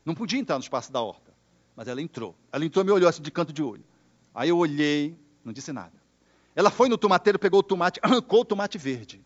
Não 0.05 0.15
podia 0.15 0.41
entrar 0.41 0.57
no 0.57 0.63
espaço 0.63 0.91
da 0.91 1.01
horta, 1.01 1.33
mas 1.77 1.87
ela 1.87 2.01
entrou. 2.01 2.35
Ela 2.51 2.65
entrou 2.65 2.83
e 2.83 2.87
me 2.87 2.93
olhou 2.93 3.09
assim 3.09 3.23
de 3.23 3.31
canto 3.31 3.53
de 3.53 3.63
olho. 3.63 3.85
Aí 4.35 4.49
eu 4.49 4.59
olhei, 4.59 5.17
não 5.45 5.53
disse 5.53 5.73
nada. 5.73 5.93
Ela 6.55 6.71
foi 6.71 6.89
no 6.89 6.99
tomateiro, 6.99 7.39
pegou 7.39 7.61
o 7.61 7.63
tomate, 7.63 8.01
arrancou 8.03 8.41
o 8.41 8.45
tomate 8.45 8.79
verde. 8.79 9.25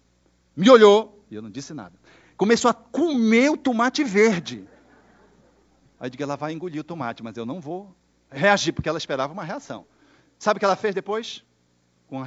Me 0.57 0.69
olhou 0.71 1.25
e 1.31 1.35
eu 1.35 1.43
não 1.43 1.51
disse 1.51 1.73
nada. 1.73 1.99
Começou 2.37 2.71
a 2.71 2.75
comer 2.75 3.51
o 3.51 3.57
tomate 3.57 4.05
verde. 4.05 4.69
Aí 5.99 6.07
eu 6.07 6.11
digo, 6.11 6.23
ela 6.23 6.37
vai 6.37 6.53
engolir 6.53 6.81
o 6.81 6.85
tomate, 6.85 7.23
mas 7.23 7.37
eu 7.37 7.47
não 7.47 7.61
vou 7.61 7.95
reagir, 8.31 8.73
porque 8.73 8.89
ela 8.89 8.99
esperava 8.99 9.33
uma 9.33 9.45
reação. 9.45 9.87
Sabe 10.39 10.59
o 10.59 10.61
que 10.61 10.65
ela 10.65 10.77
fez 10.77 10.95
depois? 10.95 11.45
Com 12.07 12.23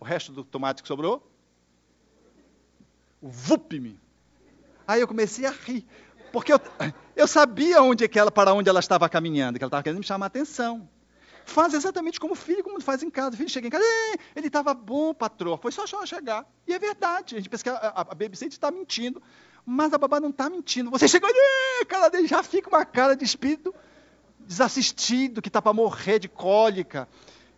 o 0.00 0.04
resto 0.04 0.32
do 0.32 0.44
tomate 0.44 0.82
que 0.82 0.88
sobrou? 0.88 1.28
Vup-me. 3.20 4.00
Aí 4.86 5.00
eu 5.00 5.08
comecei 5.08 5.46
a 5.46 5.50
rir. 5.50 5.86
Porque 6.32 6.52
eu, 6.52 6.60
eu 7.14 7.28
sabia 7.28 7.82
onde 7.82 8.04
é 8.04 8.08
que 8.08 8.18
ela, 8.18 8.30
para 8.30 8.54
onde 8.54 8.68
ela 8.68 8.80
estava 8.80 9.08
caminhando, 9.08 9.58
que 9.58 9.64
ela 9.64 9.68
estava 9.68 9.82
querendo 9.82 9.98
me 9.98 10.04
chamar 10.04 10.26
a 10.26 10.28
atenção. 10.28 10.88
Faz 11.44 11.74
exatamente 11.74 12.20
como 12.20 12.34
o 12.34 12.36
filho, 12.36 12.62
como 12.62 12.80
faz 12.80 13.02
em 13.02 13.10
casa. 13.10 13.34
O 13.34 13.36
filho 13.36 13.48
chega 13.48 13.66
em 13.66 13.70
casa, 13.70 13.84
ele 14.34 14.46
estava 14.46 14.72
bom, 14.74 15.12
patroa, 15.12 15.58
foi 15.58 15.72
só 15.72 15.86
chegar. 16.06 16.46
E 16.66 16.72
é 16.72 16.78
verdade, 16.78 17.34
a 17.34 17.38
gente 17.38 17.48
pensa 17.48 17.64
que 17.64 17.70
a, 17.70 17.74
a, 17.74 18.00
a 18.00 18.14
babysitter 18.14 18.52
está 18.52 18.70
mentindo, 18.70 19.22
mas 19.64 19.92
a 19.92 19.98
babá 19.98 20.20
não 20.20 20.30
está 20.30 20.48
mentindo. 20.48 20.90
Você 20.90 21.06
chegou, 21.08 21.28
a 21.80 21.84
cara 21.84 22.08
dele 22.08 22.26
já 22.26 22.42
fica 22.42 22.68
uma 22.68 22.84
cara 22.84 23.14
de 23.14 23.24
espírito 23.24 23.74
desassistido, 24.40 25.40
que 25.40 25.48
está 25.48 25.62
para 25.62 25.72
morrer 25.72 26.18
de 26.18 26.28
cólica 26.28 27.08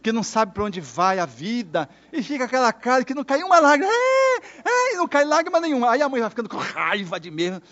que 0.05 0.13
não 0.13 0.23
sabe 0.23 0.53
para 0.53 0.65
onde 0.65 0.83
vai 0.83 1.19
a 1.19 1.25
vida, 1.25 1.89
e 2.13 2.23
fica 2.23 2.45
aquela 2.45 2.71
cara 2.75 3.03
que 3.03 3.15
não 3.15 3.25
cai 3.25 3.43
uma 3.43 3.59
lágrima, 3.59 3.91
é, 3.91 4.93
é, 4.93 4.97
não 4.97 5.09
cai 5.09 5.25
lágrima 5.25 5.59
nenhuma. 5.59 5.91
Aí 5.91 6.03
a 6.03 6.09
mãe 6.11 6.21
vai 6.21 6.29
ficando 6.29 6.47
com 6.47 6.59
raiva 6.59 7.19
de 7.19 7.31
mesmo, 7.31 7.63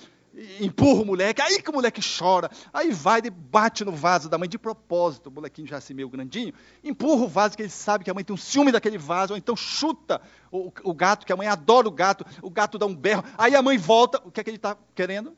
empurra 0.61 1.03
o 1.03 1.05
moleque, 1.05 1.43
aí 1.43 1.61
que 1.61 1.69
o 1.69 1.73
moleque 1.73 2.01
chora, 2.01 2.51
aí 2.73 2.91
vai 2.91 3.21
e 3.25 3.31
bate 3.31 3.85
no 3.85 3.93
vaso 3.93 4.29
da 4.29 4.39
mãe 4.39 4.49
de 4.49 4.59
propósito, 4.59 5.29
o 5.29 5.33
molequinho 5.33 5.69
já 5.69 5.77
assim 5.77 5.95
meio 5.95 6.09
grandinho, 6.09 6.55
empurra 6.83 7.25
o 7.25 7.29
vaso 7.29 7.57
que 7.57 7.63
ele 7.63 7.71
sabe 7.71 8.05
que 8.05 8.11
a 8.11 8.15
mãe 8.15 8.25
tem 8.25 8.35
um 8.35 8.39
ciúme 8.39 8.73
daquele 8.73 8.99
vaso, 8.99 9.35
ou 9.35 9.37
então 9.37 9.55
chuta 9.55 10.21
o, 10.51 10.73
o 10.85 10.95
gato, 10.95 11.27
que 11.27 11.33
a 11.33 11.37
mãe 11.37 11.47
adora 11.47 11.87
o 11.87 11.91
gato, 11.91 12.25
o 12.41 12.51
gato 12.51 12.79
dá 12.79 12.87
um 12.87 12.95
berro, 12.95 13.25
aí 13.37 13.55
a 13.55 13.63
mãe 13.63 13.77
volta, 13.77 14.21
o 14.25 14.31
que 14.31 14.41
é 14.41 14.45
que 14.45 14.51
ele 14.51 14.57
está 14.57 14.77
querendo? 14.95 15.37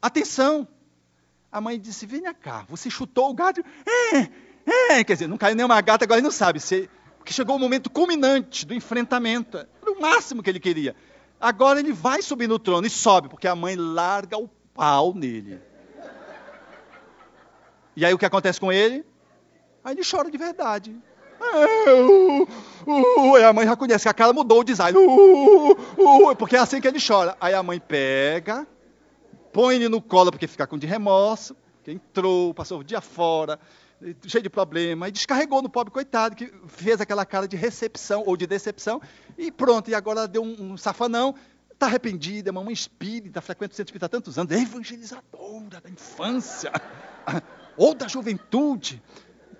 Atenção! 0.00 0.68
A 1.50 1.60
mãe 1.60 1.78
disse, 1.78 2.06
vem 2.06 2.22
cá, 2.34 2.64
você 2.68 2.88
chutou 2.88 3.30
o 3.30 3.34
gato, 3.34 3.62
é, 4.14 4.96
é, 4.96 5.04
quer 5.04 5.14
dizer, 5.14 5.26
não 5.26 5.36
caiu 5.36 5.54
nenhuma 5.54 5.80
gata, 5.80 6.04
agora 6.04 6.18
ele 6.18 6.24
não 6.24 6.30
sabe. 6.30 6.60
Se, 6.60 6.88
porque 7.18 7.32
chegou 7.32 7.54
o 7.54 7.58
momento 7.58 7.88
culminante 7.88 8.66
do 8.66 8.74
enfrentamento. 8.74 9.56
Era 9.56 9.92
o 9.92 10.00
máximo 10.00 10.42
que 10.42 10.50
ele 10.50 10.58
queria. 10.58 10.96
Agora 11.42 11.80
ele 11.80 11.92
vai 11.92 12.22
subir 12.22 12.48
no 12.48 12.56
trono 12.56 12.86
e 12.86 12.90
sobe, 12.90 13.28
porque 13.28 13.48
a 13.48 13.56
mãe 13.56 13.74
larga 13.74 14.38
o 14.38 14.48
pau 14.72 15.12
nele. 15.12 15.60
E 17.96 18.06
aí 18.06 18.14
o 18.14 18.18
que 18.18 18.24
acontece 18.24 18.60
com 18.60 18.72
ele? 18.72 19.04
Aí 19.82 19.92
ele 19.92 20.02
chora 20.08 20.30
de 20.30 20.38
verdade. 20.38 20.96
Uh, 21.40 22.46
uh, 22.86 23.32
uh, 23.32 23.44
a 23.44 23.52
mãe 23.52 23.66
já 23.66 23.74
conhece 23.74 24.04
que 24.04 24.08
a 24.08 24.14
cara 24.14 24.32
mudou 24.32 24.60
o 24.60 24.64
design. 24.64 24.96
Uh, 24.96 26.36
porque 26.36 26.54
é 26.54 26.60
assim 26.60 26.80
que 26.80 26.86
ele 26.86 27.00
chora. 27.04 27.36
Aí 27.40 27.52
a 27.52 27.62
mãe 27.62 27.80
pega, 27.80 28.64
põe 29.52 29.74
ele 29.74 29.88
no 29.88 30.00
colo 30.00 30.30
porque 30.30 30.46
fica 30.46 30.64
com 30.64 30.78
de 30.78 30.86
remorso, 30.86 31.56
que 31.82 31.90
entrou, 31.90 32.54
passou 32.54 32.78
o 32.78 32.84
dia 32.84 33.00
fora, 33.00 33.58
cheio 34.26 34.42
de 34.42 34.50
problema, 34.50 35.08
e 35.08 35.12
descarregou 35.12 35.62
no 35.62 35.68
pobre 35.68 35.92
coitado, 35.92 36.34
que 36.34 36.52
fez 36.68 37.00
aquela 37.00 37.24
cara 37.24 37.46
de 37.46 37.56
recepção 37.56 38.22
ou 38.26 38.36
de 38.36 38.46
decepção, 38.46 39.00
e 39.38 39.50
pronto, 39.50 39.90
e 39.90 39.94
agora 39.94 40.26
deu 40.26 40.42
um, 40.42 40.72
um 40.72 40.76
safanão, 40.76 41.34
está 41.72 41.86
arrependida, 41.86 42.50
é 42.50 42.52
mamãe 42.52 42.72
espírita, 42.72 43.40
frequenta 43.40 43.72
o 43.72 43.76
centro 43.76 43.90
espírita 43.90 44.06
há 44.06 44.08
tantos 44.08 44.38
anos, 44.38 44.52
é 44.52 44.60
evangelizadora 44.60 45.80
da 45.80 45.90
infância, 45.90 46.72
ou 47.76 47.94
da 47.94 48.08
juventude. 48.08 49.02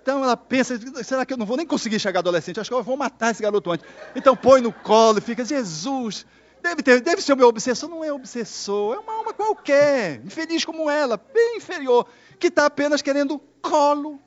Então 0.01 0.21
ela 0.21 0.35
pensa, 0.35 0.77
será 1.03 1.25
que 1.25 1.33
eu 1.33 1.37
não 1.37 1.45
vou 1.45 1.55
nem 1.55 1.65
conseguir 1.65 1.97
chegar 1.97 2.19
adolescente? 2.19 2.59
Acho 2.59 2.69
que 2.69 2.75
eu 2.75 2.83
vou 2.83 2.97
matar 2.97 3.31
esse 3.31 3.41
garoto 3.41 3.71
antes. 3.71 3.87
Então 4.13 4.35
põe 4.35 4.59
no 4.59 4.73
colo 4.73 5.19
e 5.19 5.21
fica, 5.21 5.45
Jesus, 5.45 6.25
deve, 6.61 6.83
ter, 6.83 6.99
deve 6.99 7.21
ser 7.21 7.31
o 7.31 7.37
meu 7.37 7.47
obsessor. 7.47 7.89
Não 7.89 8.03
é 8.03 8.11
obsessor, 8.11 8.95
é 8.95 8.99
uma 8.99 9.13
alma 9.13 9.33
qualquer, 9.33 10.21
infeliz 10.25 10.65
como 10.65 10.89
ela, 10.89 11.15
bem 11.15 11.57
inferior, 11.57 12.05
que 12.37 12.47
está 12.47 12.65
apenas 12.65 13.01
querendo 13.01 13.39
colo. 13.61 14.19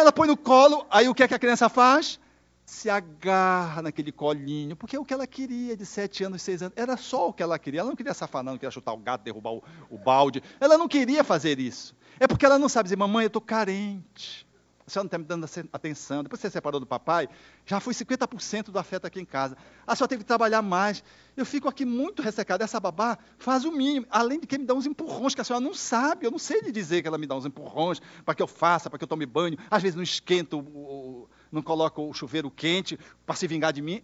Ela 0.00 0.12
põe 0.12 0.28
no 0.28 0.36
colo, 0.36 0.86
aí 0.90 1.08
o 1.08 1.14
que 1.14 1.22
é 1.22 1.28
que 1.28 1.34
a 1.34 1.38
criança 1.38 1.68
faz? 1.68 2.18
Se 2.64 2.88
agarra 2.90 3.82
naquele 3.82 4.12
colinho, 4.12 4.76
porque 4.76 4.96
é 4.96 5.00
o 5.00 5.04
que 5.04 5.12
ela 5.12 5.26
queria 5.26 5.76
de 5.76 5.86
sete 5.86 6.24
anos, 6.24 6.42
seis 6.42 6.62
anos. 6.62 6.74
Era 6.76 6.96
só 6.96 7.28
o 7.28 7.32
que 7.32 7.42
ela 7.42 7.58
queria. 7.58 7.80
Ela 7.80 7.88
não 7.88 7.96
queria 7.96 8.14
safar, 8.14 8.42
não, 8.42 8.52
não 8.52 8.58
queria 8.58 8.70
chutar 8.70 8.92
o 8.92 8.98
gato, 8.98 9.22
derrubar 9.22 9.52
o, 9.52 9.62
o 9.90 9.98
balde. 9.98 10.42
Ela 10.60 10.76
não 10.78 10.88
queria 10.88 11.24
fazer 11.24 11.58
isso. 11.58 11.96
É 12.20 12.26
porque 12.26 12.44
ela 12.44 12.58
não 12.58 12.68
sabe 12.68 12.84
dizer, 12.84 12.96
mamãe, 12.96 13.24
eu 13.24 13.28
estou 13.28 13.42
carente. 13.42 14.47
A 14.88 14.90
senhora 14.90 15.04
não 15.04 15.08
está 15.08 15.18
me 15.18 15.24
dando 15.24 15.46
atenção. 15.70 16.22
Depois 16.22 16.40
você 16.40 16.48
separou 16.48 16.80
do 16.80 16.86
papai, 16.86 17.28
já 17.66 17.78
foi 17.78 17.92
50% 17.92 18.70
do 18.70 18.78
afeto 18.78 19.04
aqui 19.04 19.20
em 19.20 19.24
casa. 19.24 19.54
A 19.86 19.94
senhora 19.94 20.08
teve 20.08 20.22
que 20.22 20.26
trabalhar 20.26 20.62
mais. 20.62 21.04
Eu 21.36 21.44
fico 21.44 21.68
aqui 21.68 21.84
muito 21.84 22.22
ressecado. 22.22 22.62
Essa 22.62 22.80
babá 22.80 23.18
faz 23.36 23.66
o 23.66 23.70
mínimo. 23.70 24.06
Além 24.08 24.40
de 24.40 24.46
que 24.46 24.56
me 24.56 24.64
dá 24.64 24.72
uns 24.72 24.86
empurrões 24.86 25.34
que 25.34 25.42
a 25.42 25.44
senhora 25.44 25.62
não 25.62 25.74
sabe. 25.74 26.24
Eu 26.24 26.30
não 26.30 26.38
sei 26.38 26.62
lhe 26.62 26.72
dizer 26.72 27.02
que 27.02 27.08
ela 27.08 27.18
me 27.18 27.26
dá 27.26 27.36
uns 27.36 27.44
empurrões 27.44 28.00
para 28.24 28.34
que 28.34 28.42
eu 28.42 28.46
faça, 28.46 28.88
para 28.88 28.98
que 28.98 29.04
eu 29.04 29.08
tome 29.08 29.26
banho. 29.26 29.58
Às 29.70 29.82
vezes 29.82 29.94
não 29.94 30.02
esquento, 30.02 31.28
não 31.52 31.60
coloco 31.60 32.08
o 32.08 32.14
chuveiro 32.14 32.50
quente 32.50 32.98
para 33.26 33.34
se 33.36 33.46
vingar 33.46 33.74
de 33.74 33.82
mim. 33.82 34.02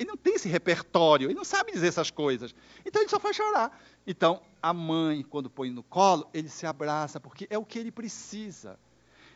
Ele 0.00 0.10
não 0.10 0.16
tem 0.16 0.34
esse 0.34 0.48
repertório. 0.48 1.28
Ele 1.28 1.34
não 1.34 1.44
sabe 1.44 1.70
dizer 1.70 1.86
essas 1.86 2.10
coisas. 2.10 2.52
Então 2.84 3.00
ele 3.00 3.08
só 3.08 3.20
faz 3.20 3.36
chorar. 3.36 3.80
Então, 4.04 4.42
a 4.60 4.74
mãe, 4.74 5.22
quando 5.22 5.48
põe 5.48 5.70
no 5.70 5.84
colo, 5.84 6.28
ele 6.34 6.48
se 6.48 6.66
abraça, 6.66 7.20
porque 7.20 7.46
é 7.48 7.56
o 7.56 7.64
que 7.64 7.78
ele 7.78 7.92
precisa. 7.92 8.76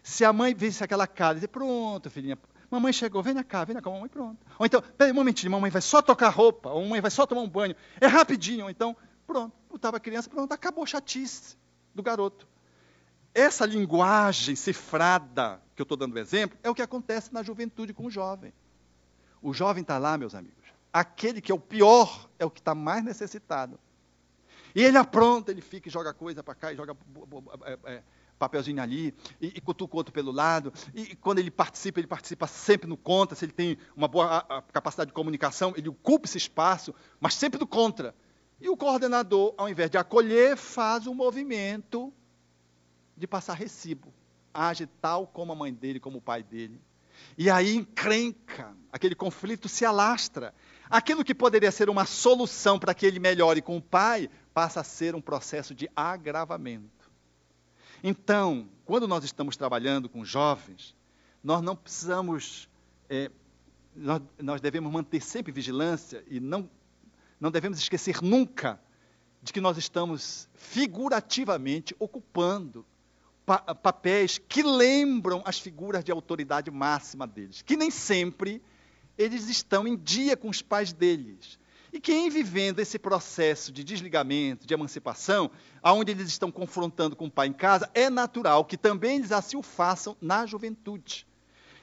Se 0.02 0.24
a 0.24 0.32
mãe 0.32 0.54
visse 0.54 0.82
aquela 0.82 1.06
cara, 1.06 1.34
dizer, 1.34 1.48
pronto, 1.48 2.10
filhinha, 2.10 2.38
mamãe 2.70 2.92
chegou, 2.92 3.22
vem 3.22 3.40
cá, 3.42 3.64
vem 3.64 3.76
cá, 3.76 3.90
mamãe, 3.90 4.08
pronto. 4.08 4.44
Ou 4.58 4.66
então, 4.66 4.82
peraí 4.82 5.12
um 5.12 5.14
momentinho, 5.14 5.52
mamãe 5.52 5.70
vai 5.70 5.82
só 5.82 6.02
tocar 6.02 6.30
roupa, 6.30 6.70
ou 6.70 6.82
mamãe 6.82 7.00
vai 7.00 7.10
só 7.10 7.24
tomar 7.24 7.42
um 7.42 7.48
banho. 7.48 7.76
É 8.00 8.06
rapidinho, 8.06 8.64
ou 8.64 8.70
então, 8.70 8.96
pronto, 9.26 9.52
botava 9.70 9.98
a 9.98 10.00
criança, 10.00 10.28
pronto, 10.28 10.52
acabou 10.52 10.82
a 10.82 10.86
chatice 10.86 11.56
do 11.94 12.02
garoto. 12.02 12.48
Essa 13.34 13.64
linguagem 13.64 14.56
cifrada, 14.56 15.62
que 15.74 15.80
eu 15.80 15.84
estou 15.84 15.96
dando 15.96 16.18
exemplo, 16.18 16.58
é 16.62 16.68
o 16.68 16.74
que 16.74 16.82
acontece 16.82 17.32
na 17.32 17.42
juventude 17.42 17.94
com 17.94 18.06
o 18.06 18.10
jovem. 18.10 18.52
O 19.40 19.54
jovem 19.54 19.82
está 19.82 19.98
lá, 19.98 20.18
meus 20.18 20.34
amigos. 20.34 20.62
Aquele 20.92 21.40
que 21.40 21.50
é 21.50 21.54
o 21.54 21.58
pior 21.58 22.28
é 22.38 22.44
o 22.44 22.50
que 22.50 22.60
está 22.60 22.74
mais 22.74 23.02
necessitado. 23.02 23.78
E 24.74 24.82
ele 24.82 24.98
apronta, 24.98 25.50
ele 25.50 25.60
fica 25.60 25.88
e 25.88 25.92
joga 25.92 26.12
coisa 26.12 26.42
para 26.42 26.54
cá, 26.54 26.72
e 26.72 26.76
joga 26.76 26.96
é, 27.64 27.78
é, 27.84 28.02
papelzinho 28.42 28.82
ali, 28.82 29.14
e, 29.40 29.52
e 29.54 29.60
cutuca 29.60 29.94
o 29.94 29.98
outro 29.98 30.12
pelo 30.12 30.32
lado. 30.32 30.72
E, 30.92 31.12
e, 31.12 31.16
quando 31.16 31.38
ele 31.38 31.50
participa, 31.50 32.00
ele 32.00 32.08
participa 32.08 32.48
sempre 32.48 32.88
no 32.88 32.96
contra. 32.96 33.36
Se 33.36 33.44
ele 33.44 33.52
tem 33.52 33.78
uma 33.96 34.08
boa 34.08 34.26
a, 34.48 34.58
a 34.58 34.62
capacidade 34.62 35.08
de 35.08 35.14
comunicação, 35.14 35.72
ele 35.76 35.88
ocupa 35.88 36.26
esse 36.26 36.38
espaço, 36.38 36.92
mas 37.20 37.34
sempre 37.34 37.58
do 37.58 37.66
contra. 37.66 38.14
E 38.60 38.68
o 38.68 38.76
coordenador, 38.76 39.54
ao 39.56 39.68
invés 39.68 39.90
de 39.90 39.96
acolher, 39.96 40.56
faz 40.56 41.06
um 41.06 41.14
movimento 41.14 42.12
de 43.16 43.26
passar 43.26 43.54
recibo. 43.54 44.12
Age 44.52 44.86
tal 45.00 45.26
como 45.26 45.52
a 45.52 45.54
mãe 45.54 45.72
dele, 45.72 46.00
como 46.00 46.18
o 46.18 46.22
pai 46.22 46.42
dele. 46.42 46.80
E 47.38 47.48
aí 47.48 47.76
encrenca, 47.76 48.74
aquele 48.92 49.14
conflito 49.14 49.68
se 49.68 49.84
alastra. 49.84 50.52
Aquilo 50.90 51.24
que 51.24 51.34
poderia 51.34 51.70
ser 51.70 51.88
uma 51.88 52.04
solução 52.04 52.78
para 52.78 52.92
que 52.92 53.06
ele 53.06 53.18
melhore 53.18 53.62
com 53.62 53.76
o 53.76 53.82
pai, 53.82 54.28
passa 54.52 54.80
a 54.80 54.84
ser 54.84 55.14
um 55.14 55.20
processo 55.20 55.74
de 55.74 55.88
agravamento. 55.94 57.01
Então, 58.02 58.68
quando 58.84 59.06
nós 59.06 59.24
estamos 59.24 59.56
trabalhando 59.56 60.08
com 60.08 60.24
jovens, 60.24 60.94
nós 61.42 61.62
não 61.62 61.76
precisamos, 61.76 62.68
é, 63.08 63.30
nós, 63.94 64.20
nós 64.38 64.60
devemos 64.60 64.92
manter 64.92 65.20
sempre 65.22 65.52
vigilância 65.52 66.24
e 66.28 66.40
não, 66.40 66.68
não 67.38 67.50
devemos 67.50 67.78
esquecer 67.78 68.20
nunca 68.20 68.80
de 69.42 69.52
que 69.52 69.60
nós 69.60 69.76
estamos 69.76 70.48
figurativamente 70.54 71.94
ocupando 71.98 72.84
pa 73.44 73.58
papéis 73.74 74.38
que 74.38 74.62
lembram 74.62 75.42
as 75.44 75.58
figuras 75.58 76.04
de 76.04 76.12
autoridade 76.12 76.70
máxima 76.70 77.26
deles, 77.26 77.62
que 77.62 77.76
nem 77.76 77.90
sempre 77.90 78.62
eles 79.18 79.48
estão 79.48 79.86
em 79.86 79.96
dia 79.96 80.36
com 80.36 80.48
os 80.48 80.62
pais 80.62 80.92
deles. 80.92 81.58
E 81.92 82.00
que 82.00 82.12
em 82.12 82.30
vivendo 82.30 82.78
esse 82.78 82.98
processo 82.98 83.70
de 83.70 83.84
desligamento, 83.84 84.66
de 84.66 84.72
emancipação, 84.72 85.50
aonde 85.82 86.10
eles 86.10 86.28
estão 86.28 86.50
confrontando 86.50 87.14
com 87.14 87.26
o 87.26 87.30
pai 87.30 87.48
em 87.48 87.52
casa, 87.52 87.90
é 87.92 88.08
natural 88.08 88.64
que 88.64 88.78
também 88.78 89.16
eles 89.16 89.30
assim 89.30 89.58
o 89.58 89.62
façam 89.62 90.16
na 90.20 90.46
juventude. 90.46 91.26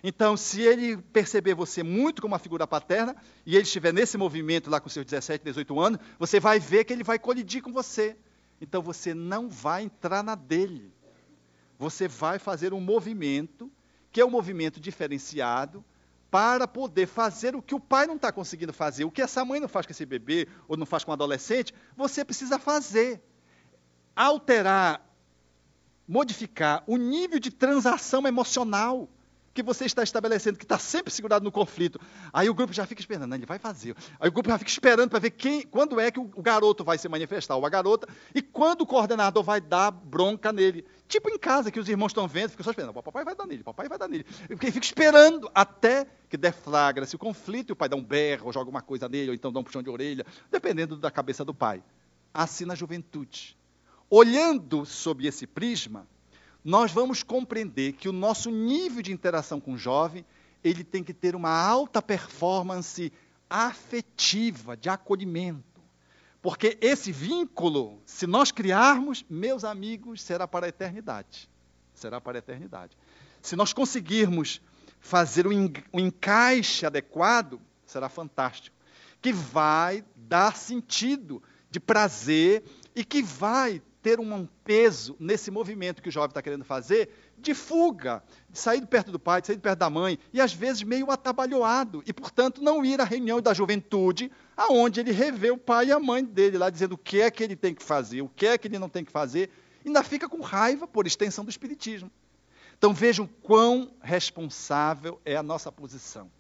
Então, 0.04 0.36
se 0.38 0.62
ele 0.62 0.98
perceber 0.98 1.54
você 1.54 1.84
muito 1.84 2.22
como 2.22 2.34
uma 2.34 2.40
figura 2.40 2.66
paterna, 2.66 3.16
e 3.46 3.56
ele 3.56 3.64
estiver 3.64 3.94
nesse 3.94 4.18
movimento 4.18 4.70
lá 4.70 4.80
com 4.80 4.90
seus 4.90 5.06
17, 5.06 5.44
18 5.44 5.80
anos, 5.80 6.00
você 6.18 6.40
vai 6.40 6.60
ver 6.60 6.86
que 6.86 6.94
ele 6.94 7.04
vai 7.04 7.20
colidir 7.20 7.62
com 7.62 7.72
você. 7.72 8.16
Então, 8.62 8.82
você 8.82 9.14
não 9.14 9.50
vai 9.50 9.84
entrar 9.84 10.24
na 10.24 10.36
dele. 10.36 10.92
Você 11.78 12.08
vai 12.08 12.40
fazer 12.40 12.74
um 12.74 12.82
movimento, 12.82 13.70
que 14.12 14.22
é 14.22 14.26
um 14.26 14.30
movimento 14.30 14.80
diferenciado, 14.80 15.84
para 16.32 16.68
poder 16.68 17.08
fazer 17.08 17.56
o 17.56 17.62
que 17.62 17.74
o 17.74 17.80
pai 17.80 18.06
não 18.06 18.16
está 18.16 18.32
conseguindo 18.32 18.74
fazer. 18.74 19.04
O 19.04 19.12
que 19.12 19.22
essa 19.22 19.44
mãe 19.44 19.60
não 19.60 19.68
faz 19.68 19.86
com 19.86 19.92
esse 19.92 20.06
bebê, 20.06 20.48
ou 20.68 20.78
não 20.78 20.86
faz 20.86 21.04
com 21.04 21.12
o 21.12 21.14
adolescente, 21.14 21.74
você 21.96 22.24
precisa 22.24 22.60
fazer. 22.60 23.22
Alterar, 24.16 25.02
modificar 26.08 26.84
o 26.86 26.98
nível 26.98 27.40
de 27.40 27.52
transação 27.52 28.28
emocional 28.28 29.10
que 29.60 29.64
você 29.64 29.86
está 29.86 30.02
estabelecendo, 30.04 30.58
que 30.58 30.64
está 30.64 30.80
sempre 30.80 31.12
segurado 31.12 31.44
no 31.44 31.52
conflito. 31.52 32.00
Aí 32.32 32.50
o 32.50 32.54
grupo 32.54 32.72
já 32.72 32.86
fica 32.86 33.02
esperando, 33.02 33.36
ele 33.36 33.46
vai 33.46 33.60
fazer. 33.60 33.94
Aí 34.18 34.30
o 34.30 34.32
grupo 34.32 34.50
já 34.50 34.58
fica 34.58 34.72
esperando 34.72 35.10
para 35.10 35.20
ver 35.20 35.32
quem, 35.32 35.64
quando 35.64 36.00
é 36.00 36.10
que 36.10 36.20
o 36.20 36.42
garoto 36.42 36.84
vai 36.84 36.98
se 36.98 37.10
manifestar, 37.10 37.58
ou 37.58 37.66
a 37.66 37.70
garota, 37.70 38.08
e 38.34 38.42
quando 38.42 38.82
o 38.82 38.86
coordenador 38.86 39.44
vai 39.44 39.60
dar 39.60 39.92
bronca 39.92 40.54
nele. 40.54 40.86
Tipo 41.10 41.30
em 41.30 41.38
casa, 41.38 41.72
que 41.72 41.80
os 41.80 41.90
irmãos 41.90 42.12
estão 42.12 42.28
vendo, 42.28 42.52
ficam 42.52 42.64
só 42.64 42.72
esperando, 42.72 42.94
papai 42.94 43.26
vai 43.26 43.36
dar 43.36 43.46
nele, 43.46 43.64
papai 43.64 43.90
vai 43.90 43.98
dar 43.98 44.08
nele. 44.08 44.24
Porque 44.48 44.72
fica 44.72 44.86
esperando 44.86 45.52
até 45.54 46.08
que 46.30 46.38
deflagra-se 46.38 47.16
o 47.16 47.20
conflito, 47.20 47.72
e 47.72 47.74
o 47.74 47.76
pai 47.76 47.90
dá 47.90 47.98
um 47.98 48.04
berro, 48.04 48.46
ou 48.46 48.54
joga 48.54 48.70
uma 48.70 48.82
coisa 48.82 49.10
nele, 49.10 49.30
ou 49.30 49.36
então 49.36 49.52
dá 49.52 49.60
um 49.60 49.64
puxão 49.64 49.84
de 49.84 49.90
orelha, 49.90 50.26
dependendo 50.50 50.96
da 50.96 51.12
cabeça 51.12 51.44
do 51.44 51.54
pai. 51.54 51.84
Assim 52.34 52.64
na 52.64 52.76
juventude. 52.76 53.58
Olhando 54.10 54.86
sob 54.86 55.28
esse 55.28 55.46
prisma, 55.46 56.08
nós 56.64 56.92
vamos 56.92 57.24
compreender 57.24 57.94
que 57.94 58.10
o 58.10 58.14
nosso 58.14 58.52
nível 58.52 59.02
de 59.02 59.12
interação 59.12 59.60
com 59.60 59.74
o 59.74 59.78
jovem, 59.78 60.26
ele 60.64 60.84
tem 60.84 61.04
que 61.04 61.14
ter 61.14 61.36
uma 61.36 61.50
alta 61.50 62.02
performance 62.02 63.12
afetiva, 63.50 64.76
de 64.76 64.90
acolhimento. 64.90 65.64
Porque 66.42 66.78
esse 66.82 67.12
vínculo, 67.12 68.02
se 68.06 68.26
nós 68.26 68.52
criarmos, 68.52 69.26
meus 69.30 69.64
amigos, 69.64 70.22
será 70.22 70.48
para 70.48 70.66
a 70.66 70.70
eternidade. 70.70 71.50
Será 71.94 72.22
para 72.22 72.38
a 72.38 72.40
eternidade. 72.40 72.98
Se 73.42 73.56
nós 73.56 73.74
conseguirmos 73.74 74.62
fazer 75.00 75.48
o 75.48 75.52
um 75.52 76.00
encaixe 76.00 76.86
adequado, 76.86 77.60
será 77.86 78.08
fantástico. 78.08 78.76
Que 79.22 79.34
vai 79.34 80.04
dar 80.16 80.56
sentido 80.56 81.44
de 81.70 81.80
prazer 81.80 82.64
e 82.96 83.04
que 83.04 83.22
vai 83.22 83.82
ter 84.02 84.20
um 84.20 84.48
peso 84.64 85.16
nesse 85.20 85.52
movimento 85.52 86.02
que 86.02 86.10
o 86.10 86.12
jovem 86.12 86.30
está 86.30 86.42
querendo 86.42 86.64
fazer 86.64 87.10
de 87.38 87.54
fuga, 87.54 88.24
de 88.50 88.58
sair 88.58 88.86
perto 88.86 89.12
do 89.12 89.20
pai, 89.20 89.42
de 89.42 89.48
sair 89.48 89.58
perto 89.58 89.80
da 89.80 89.90
mãe, 89.90 90.20
e 90.34 90.42
às 90.42 90.54
vezes 90.54 90.84
meio 90.84 91.10
atabalhoado, 91.12 92.04
e 92.06 92.14
portanto 92.14 92.62
não 92.62 92.84
ir 92.84 93.00
à 93.00 93.04
reunião 93.04 93.42
da 93.42 93.54
juventude, 93.54 94.32
aonde 94.56 95.00
ele 95.00 95.12
revê 95.12 95.52
o 95.52 95.58
pai 95.58 95.88
e 95.88 95.92
a 95.92 96.00
mãe 96.00 96.24
dele 96.24 96.58
lá 96.58 96.70
dizendo 96.70 96.94
o 96.94 96.98
que 96.98 97.22
é 97.22 97.32
que 97.32 97.44
ele 97.44 97.56
tem 97.56 97.74
que 97.74 97.84
fazer, 97.84 98.22
o 98.22 98.30
que 98.30 98.46
é 98.46 98.58
que 98.58 98.68
ele 98.68 98.80
não 98.80 98.90
tem 98.90 99.04
que 99.04 99.12
fazer, 99.12 99.50
ainda 99.86 100.04
fica 100.04 100.28
com 100.28 100.42
raiva 100.42 100.88
por 100.88 101.08
extensão 101.08 101.44
do 101.44 101.50
espiritismo. 101.50 102.12
Então 102.78 102.94
vejam 102.94 103.28
quão 103.42 103.92
responsável 104.02 105.20
é 105.26 105.36
a 105.36 105.44
nossa 105.44 105.72
posição. 105.72 106.32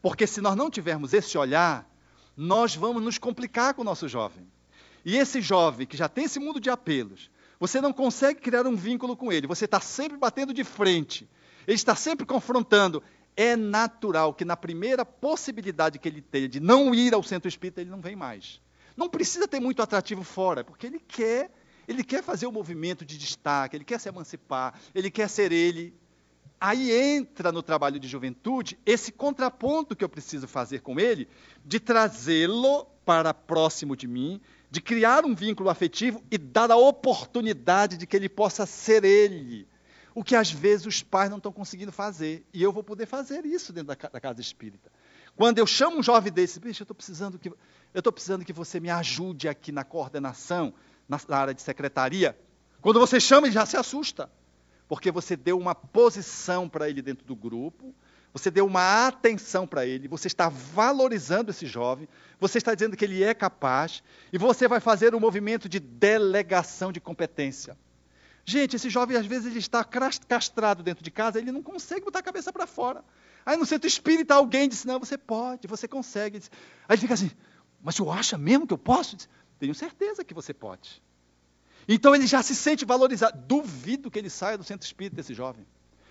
Porque 0.00 0.26
se 0.26 0.40
nós 0.40 0.54
não 0.54 0.70
tivermos 0.70 1.12
esse 1.12 1.36
olhar, 1.36 1.88
nós 2.36 2.76
vamos 2.76 3.02
nos 3.02 3.18
complicar 3.18 3.74
com 3.74 3.82
o 3.82 3.84
nosso 3.84 4.08
jovem. 4.08 4.46
E 5.06 5.16
esse 5.16 5.40
jovem 5.40 5.86
que 5.86 5.96
já 5.96 6.08
tem 6.08 6.24
esse 6.24 6.40
mundo 6.40 6.58
de 6.58 6.68
apelos, 6.68 7.30
você 7.60 7.80
não 7.80 7.92
consegue 7.92 8.40
criar 8.40 8.66
um 8.66 8.74
vínculo 8.74 9.16
com 9.16 9.32
ele, 9.32 9.46
você 9.46 9.64
está 9.64 9.78
sempre 9.78 10.18
batendo 10.18 10.52
de 10.52 10.64
frente, 10.64 11.28
ele 11.64 11.76
está 11.76 11.94
sempre 11.94 12.26
confrontando. 12.26 13.00
É 13.36 13.54
natural 13.54 14.34
que 14.34 14.44
na 14.44 14.56
primeira 14.56 15.04
possibilidade 15.04 16.00
que 16.00 16.08
ele 16.08 16.20
tenha 16.20 16.48
de 16.48 16.58
não 16.58 16.92
ir 16.92 17.14
ao 17.14 17.22
centro 17.22 17.48
espírita, 17.48 17.80
ele 17.80 17.90
não 17.90 18.00
vem 18.00 18.16
mais. 18.16 18.60
Não 18.96 19.08
precisa 19.08 19.46
ter 19.46 19.60
muito 19.60 19.80
atrativo 19.80 20.24
fora, 20.24 20.64
porque 20.64 20.88
ele 20.88 20.98
quer, 20.98 21.52
ele 21.86 22.02
quer 22.02 22.24
fazer 22.24 22.46
o 22.46 22.48
um 22.48 22.52
movimento 22.52 23.04
de 23.04 23.16
destaque, 23.16 23.76
ele 23.76 23.84
quer 23.84 24.00
se 24.00 24.08
emancipar, 24.08 24.74
ele 24.92 25.08
quer 25.08 25.28
ser 25.28 25.52
ele. 25.52 25.94
Aí 26.60 26.90
entra 26.90 27.52
no 27.52 27.62
trabalho 27.62 28.00
de 28.00 28.08
juventude 28.08 28.76
esse 28.84 29.12
contraponto 29.12 29.94
que 29.94 30.02
eu 30.02 30.08
preciso 30.08 30.48
fazer 30.48 30.80
com 30.80 30.98
ele, 30.98 31.28
de 31.64 31.78
trazê-lo 31.78 32.86
para 33.04 33.32
próximo 33.32 33.94
de 33.94 34.08
mim, 34.08 34.40
de 34.76 34.82
criar 34.82 35.24
um 35.24 35.34
vínculo 35.34 35.70
afetivo 35.70 36.22
e 36.30 36.36
dar 36.36 36.70
a 36.70 36.76
oportunidade 36.76 37.96
de 37.96 38.06
que 38.06 38.14
ele 38.14 38.28
possa 38.28 38.66
ser 38.66 39.04
ele. 39.04 39.66
O 40.14 40.22
que 40.22 40.36
às 40.36 40.50
vezes 40.50 40.84
os 40.84 41.02
pais 41.02 41.30
não 41.30 41.38
estão 41.38 41.50
conseguindo 41.50 41.90
fazer. 41.90 42.44
E 42.52 42.62
eu 42.62 42.70
vou 42.70 42.84
poder 42.84 43.06
fazer 43.06 43.46
isso 43.46 43.72
dentro 43.72 43.96
da, 43.96 44.08
da 44.10 44.20
casa 44.20 44.38
espírita. 44.38 44.92
Quando 45.34 45.56
eu 45.56 45.66
chamo 45.66 45.96
um 45.96 46.02
jovem 46.02 46.30
desse, 46.30 46.60
bicho, 46.60 46.82
eu 46.82 46.84
estou 46.84 46.94
precisando 46.94 47.38
que 47.38 47.48
eu 47.48 47.56
estou 47.94 48.12
precisando 48.12 48.44
que 48.44 48.52
você 48.52 48.78
me 48.78 48.90
ajude 48.90 49.48
aqui 49.48 49.72
na 49.72 49.82
coordenação, 49.82 50.74
na, 51.08 51.18
na 51.26 51.38
área 51.38 51.54
de 51.54 51.62
secretaria. 51.62 52.38
Quando 52.82 53.00
você 53.00 53.18
chama, 53.18 53.46
ele 53.46 53.54
já 53.54 53.64
se 53.64 53.78
assusta. 53.78 54.30
Porque 54.86 55.10
você 55.10 55.38
deu 55.38 55.58
uma 55.58 55.74
posição 55.74 56.68
para 56.68 56.90
ele 56.90 57.00
dentro 57.00 57.26
do 57.26 57.34
grupo, 57.34 57.94
você 58.36 58.50
deu 58.50 58.66
uma 58.66 59.06
atenção 59.06 59.66
para 59.66 59.86
ele, 59.86 60.08
você 60.08 60.26
está 60.26 60.50
valorizando 60.50 61.50
esse 61.50 61.64
jovem, 61.64 62.06
você 62.38 62.58
está 62.58 62.74
dizendo 62.74 62.94
que 62.94 63.02
ele 63.02 63.24
é 63.24 63.32
capaz, 63.32 64.02
e 64.30 64.36
você 64.36 64.68
vai 64.68 64.78
fazer 64.78 65.14
um 65.14 65.20
movimento 65.20 65.70
de 65.70 65.80
delegação 65.80 66.92
de 66.92 67.00
competência. 67.00 67.78
Gente, 68.44 68.76
esse 68.76 68.90
jovem, 68.90 69.16
às 69.16 69.24
vezes, 69.24 69.46
ele 69.46 69.58
está 69.58 69.82
castrado 69.82 70.82
dentro 70.82 71.02
de 71.02 71.10
casa, 71.10 71.38
ele 71.38 71.50
não 71.50 71.62
consegue 71.62 72.04
botar 72.04 72.18
a 72.18 72.22
cabeça 72.22 72.52
para 72.52 72.66
fora. 72.66 73.02
Aí 73.46 73.56
no 73.56 73.64
centro 73.64 73.88
espírita 73.88 74.34
alguém 74.34 74.68
disse, 74.68 74.86
não, 74.86 75.00
você 75.00 75.16
pode, 75.16 75.66
você 75.66 75.88
consegue. 75.88 76.36
Aí 76.86 76.94
ele 76.94 77.00
fica 77.00 77.14
assim, 77.14 77.30
mas 77.82 77.96
eu 77.96 78.12
acha 78.12 78.36
mesmo 78.36 78.66
que 78.66 78.74
eu 78.74 78.78
posso? 78.78 79.16
Tenho 79.58 79.74
certeza 79.74 80.22
que 80.22 80.34
você 80.34 80.52
pode. 80.52 81.02
Então 81.88 82.14
ele 82.14 82.26
já 82.26 82.42
se 82.42 82.54
sente 82.54 82.84
valorizado. 82.84 83.38
Duvido 83.46 84.10
que 84.10 84.18
ele 84.18 84.28
saia 84.28 84.58
do 84.58 84.64
centro 84.64 84.84
espírita, 84.84 85.22
esse 85.22 85.32
jovem. 85.32 85.66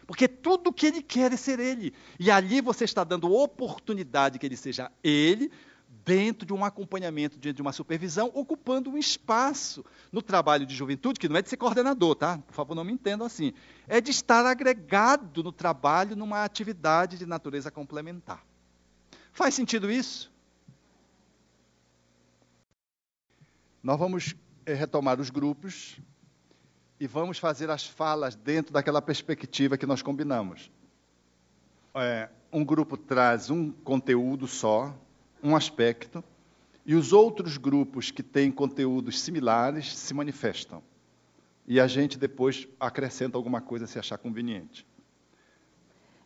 Porque 0.06 0.27
tudo 0.27 0.72
que 0.72 0.86
ele 0.86 1.02
quer 1.02 1.34
é 1.34 1.38
ser 1.38 1.60
ele. 1.60 1.94
E 2.19 2.30
ali 2.30 2.61
você 2.61 2.86
está 2.86 3.03
dando 3.03 3.34
oportunidade 3.34 4.38
que 4.38 4.45
ele 4.45 4.57
seja 4.57 4.91
ele, 5.03 5.52
dentro 6.06 6.45
de 6.45 6.53
um 6.53 6.64
acompanhamento, 6.64 7.40
de 7.40 7.61
uma 7.61 7.72
supervisão, 7.72 8.32
ocupando 8.34 8.91
um 8.91 8.98
espaço 8.98 9.84
no 10.11 10.22
trabalho 10.22 10.65
de 10.65 10.76
juventude, 10.76 11.19
que 11.19 11.27
não 11.27 11.38
é 11.38 11.41
de 11.41 11.49
ser 11.49 11.57
coordenador, 11.57 12.15
tá? 12.15 12.38
Por 12.38 12.53
favor, 12.53 12.76
não 12.76 12.84
me 12.84 12.94
entendam 12.94 13.26
assim. 13.26 13.53
É 13.88 13.99
de 13.99 14.11
estar 14.11 14.45
agregado 14.45 15.44
no 15.44 15.52
trabalho 15.52 16.15
numa 16.15 16.44
atividade 16.44 17.18
de 17.18 17.26
natureza 17.26 17.72
complementar. 17.72 18.45
Faz 19.32 19.56
sentido 19.56 19.91
isso? 19.91 20.32
Nós 23.82 23.98
vamos 23.98 24.36
eh, 24.65 24.73
retomar 24.73 25.19
os 25.19 25.30
grupos 25.30 25.99
e 27.06 27.07
vamos 27.07 27.38
fazer 27.38 27.69
as 27.69 27.86
falas 27.86 28.36
dentro 28.36 28.73
daquela 28.73 28.99
perspectiva 28.99 29.77
que 29.77 29.86
nós 29.86 30.02
combinamos. 30.02 30.72
É, 31.94 32.30
um 32.52 32.65
grupo 32.65 32.98
traz 32.98 33.52
um 33.52 33.72
conteúdo 33.72 34.48
só, 34.48 34.91
um 35.44 35.56
aspecto, 35.56 36.23
e 36.84 36.95
os 36.95 37.14
outros 37.14 37.57
grupos 37.57 38.10
que 38.10 38.23
têm 38.23 38.52
conteúdos 38.52 39.22
similares 39.22 39.95
se 39.95 40.15
manifestam. 40.15 40.82
E 41.68 41.80
a 41.80 41.86
gente 41.86 42.18
depois 42.18 42.68
acrescenta 42.80 43.38
alguma 43.38 43.61
coisa 43.61 43.86
se 43.86 43.99
achar 43.99 44.18
conveniente. 44.18 44.84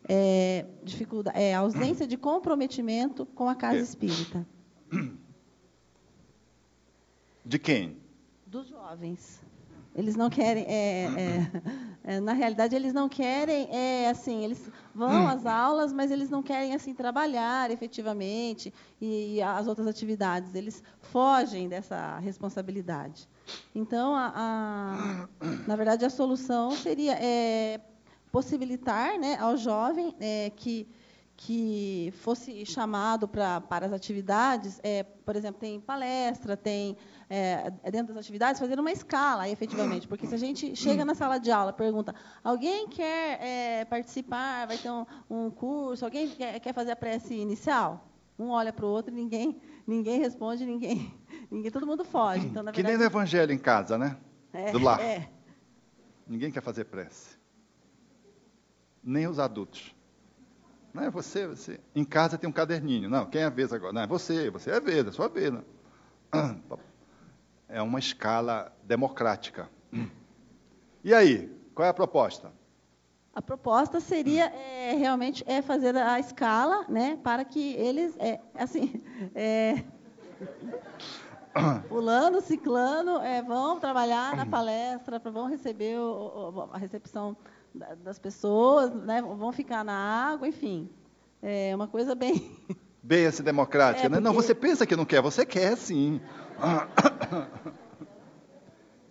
É, 0.08 0.64
dificuldade, 0.82 1.38
é 1.38 1.54
ausência 1.54 2.06
de 2.06 2.16
comprometimento 2.16 3.26
com 3.26 3.50
a 3.50 3.54
casa 3.54 3.80
é. 3.80 3.82
espírita. 3.82 4.46
De 7.44 7.58
quem? 7.58 7.98
Dos 8.46 8.68
jovens. 8.68 9.42
Eles 9.94 10.16
não 10.16 10.30
querem, 10.30 10.64
é, 10.64 11.04
é, 12.04 12.14
é, 12.16 12.20
na 12.20 12.32
realidade, 12.32 12.74
eles 12.74 12.92
não 12.92 13.08
querem, 13.08 13.68
é, 13.70 14.08
assim, 14.08 14.44
eles 14.44 14.70
vão 14.94 15.28
às 15.28 15.44
aulas, 15.46 15.92
mas 15.92 16.10
eles 16.10 16.30
não 16.30 16.42
querem 16.42 16.74
assim 16.74 16.94
trabalhar 16.94 17.70
efetivamente 17.70 18.72
e, 19.00 19.36
e 19.36 19.42
as 19.42 19.66
outras 19.66 19.86
atividades. 19.86 20.54
Eles 20.54 20.82
fogem 21.00 21.68
dessa 21.68 22.18
responsabilidade. 22.18 23.28
Então, 23.74 24.14
a, 24.14 24.32
a, 24.34 25.46
na 25.66 25.76
verdade, 25.76 26.04
a 26.04 26.10
solução 26.10 26.70
seria 26.70 27.14
é, 27.14 27.80
possibilitar, 28.30 29.18
né, 29.18 29.36
ao 29.38 29.56
jovem 29.56 30.14
é, 30.20 30.50
que 30.54 30.86
que 31.42 32.12
fosse 32.18 32.66
chamado 32.66 33.26
pra, 33.26 33.62
para 33.62 33.86
as 33.86 33.94
atividades, 33.94 34.78
é, 34.82 35.02
por 35.02 35.34
exemplo, 35.34 35.58
tem 35.58 35.80
palestra, 35.80 36.54
tem 36.54 36.98
é, 37.30 37.70
dentro 37.90 38.08
das 38.08 38.18
atividades, 38.18 38.60
fazer 38.60 38.78
uma 38.78 38.92
escala, 38.92 39.48
efetivamente. 39.48 40.06
Porque 40.06 40.26
se 40.26 40.34
a 40.34 40.38
gente 40.38 40.76
chega 40.76 41.02
na 41.02 41.14
sala 41.14 41.38
de 41.38 41.50
aula, 41.50 41.72
pergunta, 41.72 42.14
alguém 42.44 42.86
quer 42.88 43.42
é, 43.42 43.84
participar, 43.86 44.66
vai 44.66 44.76
ter 44.76 44.90
um, 44.90 45.06
um, 45.30 45.50
curso, 45.50 46.04
alguém 46.04 46.28
quer, 46.28 46.60
quer 46.60 46.74
fazer 46.74 46.90
a 46.90 46.96
prece 46.96 47.32
inicial? 47.32 48.06
Um 48.38 48.50
olha 48.50 48.70
para 48.70 48.84
o 48.84 48.90
outro 48.90 49.10
e 49.10 49.16
ninguém, 49.16 49.62
ninguém 49.86 50.20
responde, 50.20 50.66
ninguém, 50.66 51.10
ninguém, 51.50 51.70
todo 51.70 51.86
mundo 51.86 52.04
foge. 52.04 52.46
Então, 52.48 52.62
na 52.62 52.70
que 52.70 52.82
nem 52.82 52.98
no 52.98 53.04
evangelho 53.04 53.50
em 53.50 53.58
casa, 53.58 53.96
né? 53.96 54.14
É, 54.52 54.72
Do 54.72 54.78
lar. 54.78 55.00
é. 55.00 55.26
Ninguém 56.28 56.52
quer 56.52 56.62
fazer 56.62 56.84
prece. 56.84 57.38
Nem 59.02 59.26
os 59.26 59.38
adultos. 59.38 59.98
Não 60.92 61.04
é 61.04 61.10
você, 61.10 61.46
você. 61.46 61.80
Em 61.94 62.04
casa 62.04 62.36
tem 62.36 62.48
um 62.48 62.52
caderninho. 62.52 63.08
Não, 63.08 63.26
quem 63.26 63.42
é 63.42 63.44
a 63.44 63.50
vez 63.50 63.72
agora? 63.72 63.92
Não, 63.92 64.02
é 64.02 64.06
você, 64.06 64.50
você 64.50 64.70
é 64.70 64.76
a 64.76 64.80
vez, 64.80 65.06
é 65.06 65.08
a 65.08 65.12
sua 65.12 65.28
vez. 65.28 65.52
Não. 65.52 65.64
É 67.68 67.80
uma 67.80 67.98
escala 67.98 68.72
democrática. 68.84 69.68
E 71.02 71.14
aí, 71.14 71.50
qual 71.74 71.86
é 71.86 71.88
a 71.88 71.94
proposta? 71.94 72.52
A 73.34 73.40
proposta 73.40 74.00
seria 74.00 74.46
é, 74.46 74.92
realmente 75.00 75.42
é 75.46 75.62
fazer 75.62 75.96
a 75.96 76.20
escala, 76.20 76.84
né, 76.90 77.18
para 77.22 77.42
que 77.42 77.72
eles, 77.72 78.14
é, 78.18 78.38
assim, 78.54 79.02
é, 79.34 79.82
fulano, 81.88 82.42
ciclano, 82.42 83.18
é, 83.22 83.40
vão 83.40 83.80
trabalhar 83.80 84.36
na 84.36 84.44
palestra, 84.50 85.18
vão 85.18 85.46
receber 85.46 85.98
o, 85.98 86.52
o, 86.54 86.68
a 86.70 86.76
recepção 86.76 87.34
das 88.02 88.18
pessoas, 88.18 88.92
né, 88.92 89.22
vão 89.22 89.52
ficar 89.52 89.84
na 89.84 89.92
água, 90.32 90.48
enfim, 90.48 90.88
é 91.42 91.74
uma 91.74 91.86
coisa 91.88 92.14
bem 92.14 92.50
bem 93.02 93.26
assim 93.26 93.42
democrática, 93.42 94.06
É, 94.06 94.10
né? 94.10 94.20
Não, 94.20 94.32
você 94.32 94.54
pensa 94.54 94.86
que 94.86 94.96
não 94.96 95.04
quer, 95.04 95.20
você 95.22 95.46
quer 95.46 95.76
sim. 95.76 96.20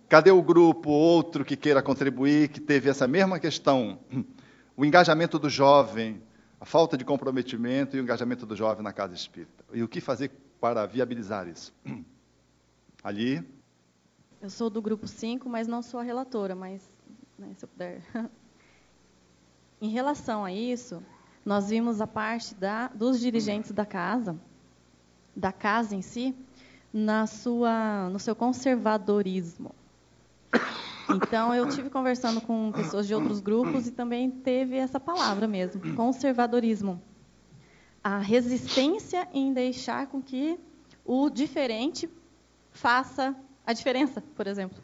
Cadê 0.08 0.30
o 0.30 0.42
grupo, 0.42 0.90
outro 0.90 1.44
que 1.44 1.56
queira 1.56 1.82
contribuir, 1.82 2.48
que 2.48 2.60
teve 2.60 2.88
essa 2.90 3.06
mesma 3.06 3.38
questão? 3.38 3.98
O 4.76 4.84
engajamento 4.84 5.38
do 5.38 5.50
jovem, 5.50 6.22
a 6.58 6.64
falta 6.64 6.96
de 6.96 7.04
comprometimento 7.04 7.96
e 7.96 8.00
o 8.00 8.02
engajamento 8.02 8.46
do 8.46 8.56
jovem 8.56 8.82
na 8.82 8.94
casa 8.94 9.12
espírita. 9.14 9.62
E 9.74 9.82
o 9.82 9.88
que 9.88 10.00
fazer 10.00 10.30
para 10.58 10.86
viabilizar 10.86 11.46
isso? 11.46 11.70
Ali, 13.04 13.46
Eu 14.40 14.48
sou 14.48 14.70
do 14.70 14.80
grupo 14.80 15.06
5, 15.06 15.46
mas 15.50 15.66
não 15.68 15.82
sou 15.82 16.00
a 16.00 16.02
relatora, 16.02 16.54
mas 16.54 16.88
né, 17.38 17.52
se 17.58 17.64
eu 17.66 17.68
puder. 17.68 18.00
em 19.80 19.88
relação 19.88 20.44
a 20.44 20.52
isso, 20.52 21.02
nós 21.44 21.70
vimos 21.70 22.00
a 22.00 22.06
parte 22.06 22.54
da, 22.54 22.88
dos 22.88 23.18
dirigentes 23.18 23.72
da 23.72 23.86
casa, 23.86 24.38
da 25.34 25.52
casa 25.52 25.96
em 25.96 26.02
si, 26.02 26.34
na 26.92 27.26
sua, 27.26 28.08
no 28.10 28.18
seu 28.18 28.36
conservadorismo. 28.36 29.74
Então, 31.08 31.54
eu 31.54 31.68
tive 31.68 31.90
conversando 31.90 32.40
com 32.40 32.70
pessoas 32.72 33.06
de 33.06 33.14
outros 33.14 33.40
grupos 33.40 33.86
e 33.86 33.90
também 33.90 34.30
teve 34.30 34.76
essa 34.76 35.00
palavra 35.00 35.48
mesmo, 35.48 35.94
conservadorismo. 35.96 37.00
A 38.02 38.18
resistência 38.18 39.28
em 39.32 39.52
deixar 39.52 40.06
com 40.06 40.22
que 40.22 40.58
o 41.04 41.28
diferente 41.28 42.08
faça 42.70 43.34
a 43.66 43.72
diferença, 43.72 44.22
por 44.36 44.46
exemplo. 44.46 44.78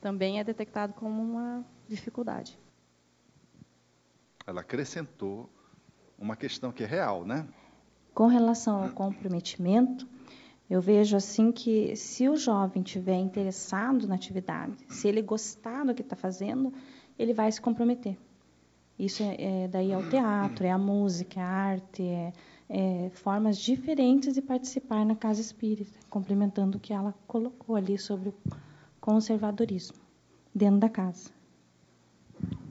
Também 0.00 0.38
é 0.38 0.44
detectado 0.44 0.92
como 0.92 1.22
uma 1.22 1.64
dificuldade. 1.88 2.58
Ela 4.46 4.60
acrescentou 4.60 5.48
uma 6.18 6.36
questão 6.36 6.72
que 6.72 6.82
é 6.84 6.86
real, 6.86 7.24
né? 7.24 7.46
Com 8.14 8.26
relação 8.26 8.82
ao 8.82 8.90
comprometimento, 8.90 10.06
eu 10.68 10.80
vejo 10.80 11.16
assim 11.16 11.50
que 11.50 11.94
se 11.96 12.28
o 12.28 12.36
jovem 12.36 12.82
tiver 12.82 13.16
interessado 13.16 14.06
na 14.06 14.14
atividade, 14.14 14.76
se 14.88 15.08
ele 15.08 15.20
gostar 15.20 15.84
do 15.84 15.94
que 15.94 16.02
está 16.02 16.16
fazendo, 16.16 16.72
ele 17.18 17.34
vai 17.34 17.50
se 17.50 17.60
comprometer. 17.60 18.16
Isso 18.98 19.22
é, 19.22 19.64
é 19.64 19.68
daí 19.68 19.90
é 19.90 19.98
o 19.98 20.08
teatro, 20.08 20.64
é 20.64 20.70
a 20.70 20.78
música, 20.78 21.40
é 21.40 21.42
a 21.42 21.48
arte, 21.48 22.02
é, 22.02 22.32
é 22.68 23.10
formas 23.10 23.58
diferentes 23.58 24.34
de 24.34 24.40
participar 24.40 25.04
na 25.04 25.16
casa 25.16 25.40
espírita, 25.40 25.98
complementando 26.08 26.78
o 26.78 26.80
que 26.80 26.92
ela 26.92 27.12
colocou 27.26 27.74
ali 27.74 27.98
sobre 27.98 28.28
o 28.28 28.34
conservadorismo 29.00 29.96
dentro 30.54 30.78
da 30.78 30.88
casa. 30.88 31.30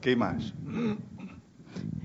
Quem 0.00 0.16
mais? 0.16 0.52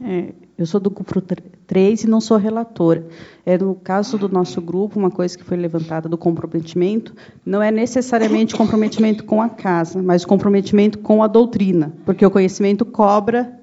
É, 0.01 0.33
eu 0.57 0.65
sou 0.65 0.79
do 0.79 0.89
grupo 0.89 1.21
3 1.67 2.03
e 2.03 2.09
não 2.09 2.19
sou 2.19 2.37
relatora. 2.37 3.07
É, 3.45 3.57
no 3.57 3.75
caso 3.75 4.17
do 4.17 4.27
nosso 4.27 4.61
grupo, 4.61 4.99
uma 4.99 5.11
coisa 5.11 5.37
que 5.37 5.43
foi 5.43 5.57
levantada 5.57 6.09
do 6.09 6.17
comprometimento, 6.17 7.15
não 7.45 7.61
é 7.61 7.71
necessariamente 7.71 8.55
comprometimento 8.55 9.23
com 9.23 9.41
a 9.41 9.49
casa, 9.49 10.01
mas 10.01 10.25
comprometimento 10.25 10.99
com 10.99 11.23
a 11.23 11.27
doutrina, 11.27 11.93
porque 12.05 12.25
o 12.25 12.31
conhecimento 12.31 12.85
cobra, 12.85 13.59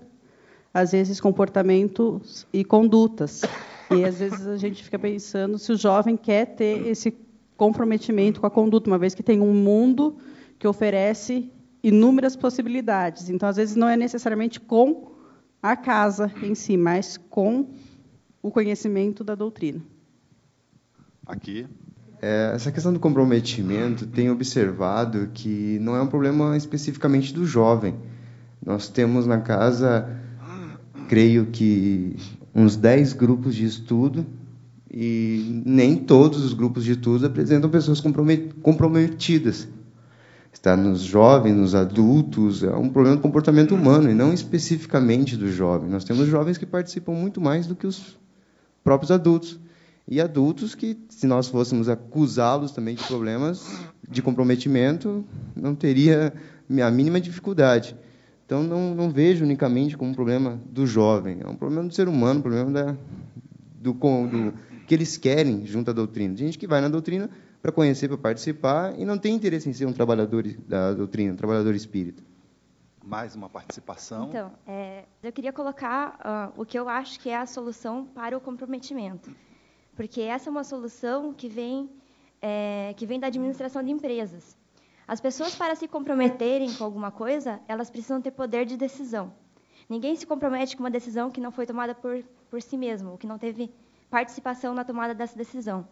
às 0.73 0.93
vezes, 0.93 1.21
comportamentos 1.21 2.47
e 2.53 2.65
condutas. 2.65 3.43
E, 3.91 4.05
às 4.05 4.19
vezes, 4.19 4.47
a 4.47 4.57
gente 4.57 4.83
fica 4.83 4.99
pensando 4.99 5.59
se 5.59 5.73
o 5.73 5.77
jovem 5.77 6.17
quer 6.17 6.47
ter 6.47 6.87
esse 6.87 7.15
comprometimento 7.57 8.41
com 8.41 8.47
a 8.47 8.51
conduta, 8.51 8.91
uma 8.91 8.99
vez 8.99 9.15
que 9.15 9.23
tem 9.23 9.41
um 9.41 9.55
mundo 9.55 10.17
que 10.59 10.67
oferece 10.67 11.51
inúmeras 11.83 12.37
possibilidades. 12.37 13.31
Então, 13.31 13.49
às 13.49 13.57
vezes, 13.57 13.77
não 13.77 13.89
é 13.89 13.97
necessariamente 13.97 14.59
com 14.59 15.16
a 15.71 15.77
casa 15.77 16.33
em 16.43 16.55
si, 16.55 16.77
mas 16.77 17.17
com 17.31 17.71
o 18.43 18.51
conhecimento 18.51 19.25
da 19.25 19.35
doutrina. 19.35 19.81
Aqui. 21.27 21.67
É, 22.23 22.53
essa 22.55 22.73
questão 22.73 22.93
do 22.93 23.01
comprometimento, 23.01 24.07
tenho 24.07 24.33
observado 24.33 25.29
que 25.35 25.79
não 25.81 25.95
é 25.95 26.01
um 26.01 26.07
problema 26.07 26.57
especificamente 26.57 27.33
do 27.35 27.45
jovem. 27.45 27.95
Nós 28.65 28.89
temos 28.89 29.27
na 29.27 29.41
casa, 29.41 30.09
creio 31.09 31.47
que, 31.47 32.17
uns 32.55 32.77
10 32.77 33.13
grupos 33.13 33.55
de 33.55 33.65
estudo, 33.65 34.25
e 34.91 35.63
nem 35.67 35.97
todos 35.97 36.43
os 36.43 36.55
grupos 36.55 36.85
de 36.85 36.93
estudo 36.93 37.27
apresentam 37.27 37.69
pessoas 37.69 38.01
compromet- 38.01 38.55
comprometidas. 38.63 39.69
Está 40.57 40.75
nos 40.75 41.03
jovens, 41.03 41.55
nos 41.55 41.75
adultos, 41.75 42.65
é 42.65 42.75
um 42.75 42.89
problema 42.89 43.17
do 43.17 43.23
comportamento 43.23 43.75
humano, 43.75 44.11
e 44.11 44.15
não 44.15 44.33
especificamente 44.33 45.37
do 45.37 45.53
jovem. 45.53 45.91
Nós 45.91 46.03
temos 46.03 46.27
jovens 46.27 46.57
que 46.57 46.65
participam 46.65 47.13
muito 47.13 47.43
mais 47.43 47.67
do 47.67 47.77
que 47.77 47.87
os 47.87 48.19
próprios 48.83 49.11
adultos. 49.11 49.61
E 50.09 50.19
adultos 50.19 50.75
que, 50.75 50.99
se 51.11 51.27
nós 51.27 51.47
fôssemos 51.47 51.91
acusá-los 51.91 52.73
também 52.73 52.95
de 52.95 53.05
problemas 53.05 53.71
de 54.09 54.23
comprometimento, 54.23 55.23
não 55.55 55.75
teria 55.75 56.33
a 56.83 56.91
mínima 56.91 57.21
dificuldade. 57.21 57.95
Então, 58.47 58.63
não, 58.63 58.95
não 58.95 59.11
vejo 59.11 59.45
unicamente 59.45 59.95
como 59.95 60.11
um 60.11 60.15
problema 60.15 60.59
do 60.71 60.87
jovem, 60.87 61.39
é 61.45 61.47
um 61.47 61.55
problema 61.55 61.87
do 61.87 61.95
ser 61.95 62.09
humano, 62.09 62.39
um 62.39 62.43
problema 62.43 62.71
da, 62.71 62.97
do, 63.79 63.93
do 63.93 64.55
que 64.87 64.95
eles 64.95 65.19
querem 65.19 65.67
junto 65.67 65.91
à 65.91 65.93
doutrina. 65.93 66.35
Gente 66.35 66.57
que 66.57 66.67
vai 66.67 66.81
na 66.81 66.89
doutrina 66.89 67.29
para 67.67 67.73
conhecer, 67.73 68.07
para 68.07 68.17
participar, 68.17 68.97
e 68.97 69.05
não 69.05 69.19
tem 69.19 69.35
interesse 69.35 69.69
em 69.69 69.73
ser 69.73 69.87
um 69.87 69.93
trabalhador 69.93 70.45
da 70.69 70.95
doutrina, 70.95 71.33
um 71.33 71.37
trabalhador 71.37 71.75
espírita. 71.75 72.23
Mais 73.05 73.35
uma 73.35 73.49
participação. 73.49 74.29
Então, 74.29 74.53
é, 74.69 75.05
eu 75.21 75.33
queria 75.33 75.53
colocar 75.53 76.17
ah, 76.21 76.53
o 76.57 76.65
que 76.65 76.79
eu 76.79 76.89
acho 76.89 77.19
que 77.19 77.29
é 77.29 77.37
a 77.37 77.45
solução 77.45 78.07
para 78.07 78.37
o 78.37 78.41
comprometimento, 78.41 79.35
porque 79.97 80.21
essa 80.21 80.49
é 80.49 80.51
uma 80.53 80.63
solução 80.63 81.33
que 81.33 81.49
vem 81.49 81.91
é, 82.41 82.95
que 82.97 83.05
vem 83.05 83.19
da 83.19 83.27
administração 83.27 83.83
de 83.83 83.91
empresas. 83.91 84.57
As 85.09 85.21
pessoas 85.21 85.57
para 85.57 85.75
se 85.75 85.89
comprometerem 85.89 86.73
com 86.73 86.85
alguma 86.85 87.11
coisa, 87.11 87.59
elas 87.67 87.91
precisam 87.91 88.23
ter 88.23 88.31
poder 88.31 88.65
de 88.65 88.77
decisão. 88.77 89.33
Ninguém 89.89 90.15
se 90.15 90.25
compromete 90.25 90.77
com 90.77 90.85
uma 90.85 90.91
decisão 90.91 91.33
que 91.33 91.41
não 91.41 91.51
foi 91.51 91.67
tomada 91.67 91.97
por 91.97 92.23
por 92.49 92.63
si 92.63 92.77
mesmo, 92.77 93.19
que 93.19 93.27
não 93.27 93.39
teve 93.39 93.73
participação 94.09 94.73
na 94.73 94.85
tomada 94.85 95.13
dessa 95.15 95.37
decisão. 95.37 95.87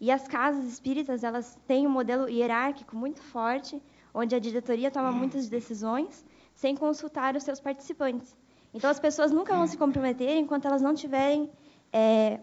E 0.00 0.10
as 0.10 0.28
casas 0.28 0.64
espíritas, 0.64 1.24
elas 1.24 1.58
têm 1.66 1.86
um 1.86 1.90
modelo 1.90 2.28
hierárquico 2.28 2.94
muito 2.94 3.22
forte, 3.22 3.82
onde 4.12 4.34
a 4.34 4.38
diretoria 4.38 4.90
toma 4.90 5.10
muitas 5.10 5.48
decisões 5.48 6.24
sem 6.54 6.74
consultar 6.76 7.36
os 7.36 7.42
seus 7.42 7.60
participantes. 7.60 8.36
Então, 8.72 8.90
as 8.90 9.00
pessoas 9.00 9.30
nunca 9.32 9.54
vão 9.54 9.66
se 9.66 9.76
comprometer 9.76 10.36
enquanto 10.36 10.66
elas 10.66 10.82
não 10.82 10.94
tiverem 10.94 11.50
é, 11.92 12.40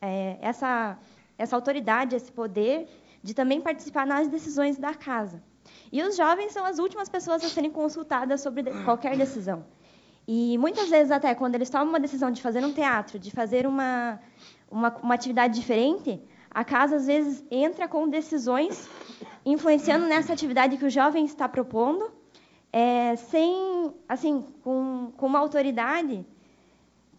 é, 0.00 0.36
essa, 0.40 0.98
essa 1.38 1.54
autoridade, 1.54 2.16
esse 2.16 2.32
poder 2.32 2.88
de 3.22 3.34
também 3.34 3.60
participar 3.60 4.06
nas 4.06 4.28
decisões 4.28 4.78
da 4.78 4.94
casa. 4.94 5.42
E 5.92 6.02
os 6.02 6.16
jovens 6.16 6.52
são 6.52 6.64
as 6.64 6.78
últimas 6.78 7.08
pessoas 7.08 7.44
a 7.44 7.48
serem 7.48 7.70
consultadas 7.70 8.40
sobre 8.40 8.64
qualquer 8.84 9.16
decisão. 9.16 9.64
E 10.26 10.58
muitas 10.58 10.88
vezes, 10.88 11.12
até 11.12 11.34
quando 11.34 11.54
eles 11.54 11.70
tomam 11.70 11.88
uma 11.88 12.00
decisão 12.00 12.30
de 12.30 12.42
fazer 12.42 12.64
um 12.64 12.72
teatro, 12.72 13.18
de 13.18 13.30
fazer 13.30 13.66
uma, 13.66 14.18
uma, 14.68 14.96
uma 14.96 15.14
atividade 15.14 15.54
diferente, 15.54 16.20
a 16.60 16.64
casa, 16.64 16.96
às 16.96 17.06
vezes, 17.06 17.44
entra 17.50 17.86
com 17.86 18.08
decisões 18.08 18.88
influenciando 19.44 20.06
nessa 20.06 20.32
atividade 20.32 20.78
que 20.78 20.86
o 20.86 20.90
jovem 20.90 21.24
está 21.26 21.46
propondo, 21.46 22.10
é, 22.72 23.14
sem, 23.16 23.92
assim, 24.08 24.34
com, 24.64 25.12
com 25.18 25.26
uma 25.26 25.38
autoridade 25.38 26.24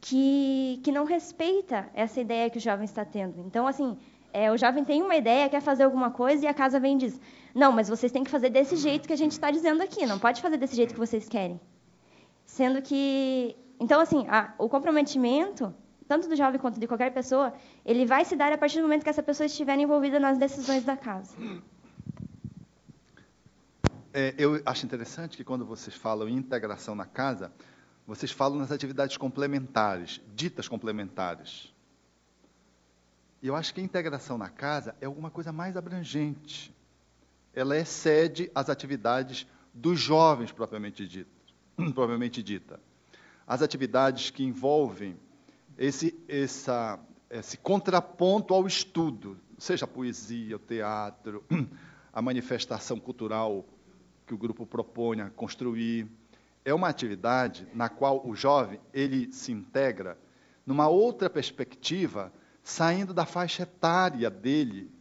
que, 0.01 0.79
que 0.83 0.91
não 0.91 1.05
respeita 1.05 1.87
essa 1.93 2.19
ideia 2.19 2.49
que 2.49 2.57
o 2.57 2.61
jovem 2.61 2.85
está 2.85 3.05
tendo. 3.05 3.39
Então, 3.45 3.67
assim, 3.67 3.95
é, 4.33 4.51
o 4.51 4.57
jovem 4.57 4.83
tem 4.83 5.03
uma 5.03 5.15
ideia, 5.15 5.49
quer 5.49 5.61
fazer 5.61 5.83
alguma 5.83 6.09
coisa, 6.09 6.43
e 6.45 6.47
a 6.47 6.53
casa 6.53 6.79
vem 6.79 6.95
e 6.95 6.99
diz: 6.99 7.21
Não, 7.53 7.71
mas 7.71 7.87
vocês 7.89 8.11
têm 8.11 8.23
que 8.23 8.31
fazer 8.31 8.49
desse 8.49 8.75
jeito 8.75 9.07
que 9.07 9.13
a 9.13 9.17
gente 9.23 9.33
está 9.33 9.51
dizendo 9.51 9.81
aqui, 9.83 10.05
não 10.07 10.17
pode 10.19 10.41
fazer 10.41 10.57
desse 10.57 10.75
jeito 10.75 10.93
que 10.95 10.99
vocês 10.99 11.29
querem. 11.29 11.59
Sendo 12.45 12.81
que. 12.81 13.55
Então, 13.79 13.99
assim, 14.01 14.25
a- 14.29 14.53
o 14.57 14.67
comprometimento 14.67 15.73
tanto 16.07 16.27
do 16.27 16.35
jovem 16.35 16.59
quanto 16.59 16.79
de 16.79 16.87
qualquer 16.87 17.13
pessoa, 17.13 17.53
ele 17.85 18.05
vai 18.05 18.23
se 18.23 18.35
dar 18.35 18.51
a 18.51 18.57
partir 18.57 18.77
do 18.77 18.83
momento 18.83 19.03
que 19.03 19.09
essa 19.09 19.23
pessoa 19.23 19.45
estiver 19.45 19.77
envolvida 19.77 20.19
nas 20.19 20.37
decisões 20.37 20.83
da 20.83 20.95
casa. 20.95 21.35
É, 24.13 24.33
eu 24.37 24.61
acho 24.65 24.85
interessante 24.85 25.37
que 25.37 25.43
quando 25.43 25.65
vocês 25.65 25.95
falam 25.95 26.27
em 26.27 26.35
integração 26.35 26.95
na 26.95 27.05
casa, 27.05 27.51
vocês 28.05 28.31
falam 28.31 28.57
nas 28.57 28.71
atividades 28.71 29.17
complementares, 29.17 30.21
ditas 30.33 30.67
complementares. 30.67 31.73
E 33.41 33.47
eu 33.47 33.55
acho 33.55 33.73
que 33.73 33.81
a 33.81 33.83
integração 33.83 34.37
na 34.37 34.49
casa 34.49 34.95
é 35.01 35.05
alguma 35.05 35.29
coisa 35.29 35.51
mais 35.51 35.77
abrangente. 35.77 36.73
Ela 37.53 37.77
excede 37.77 38.49
as 38.55 38.69
atividades 38.69 39.45
dos 39.73 39.99
jovens 39.99 40.51
propriamente 40.51 41.07
dita. 41.07 41.37
propriamente 41.93 42.41
dita. 42.41 42.79
As 43.45 43.61
atividades 43.61 44.29
que 44.29 44.43
envolvem 44.43 45.17
esse, 45.77 46.17
essa, 46.27 46.99
esse 47.29 47.57
contraponto 47.57 48.53
ao 48.53 48.65
estudo, 48.65 49.37
seja 49.57 49.85
a 49.85 49.87
poesia, 49.87 50.55
o 50.55 50.59
teatro, 50.59 51.43
a 52.11 52.21
manifestação 52.21 52.99
cultural 52.99 53.65
que 54.25 54.33
o 54.33 54.37
grupo 54.37 54.65
propõe 54.65 55.21
a 55.21 55.29
construir, 55.29 56.07
é 56.65 56.73
uma 56.73 56.89
atividade 56.89 57.67
na 57.73 57.87
qual 57.87 58.27
o 58.27 58.35
jovem 58.35 58.79
ele 58.93 59.31
se 59.31 59.51
integra 59.51 60.17
numa 60.65 60.89
outra 60.89 61.29
perspectiva, 61.29 62.33
saindo 62.61 63.13
da 63.13 63.25
faixa 63.25 63.63
etária 63.63 64.29
dele 64.29 64.91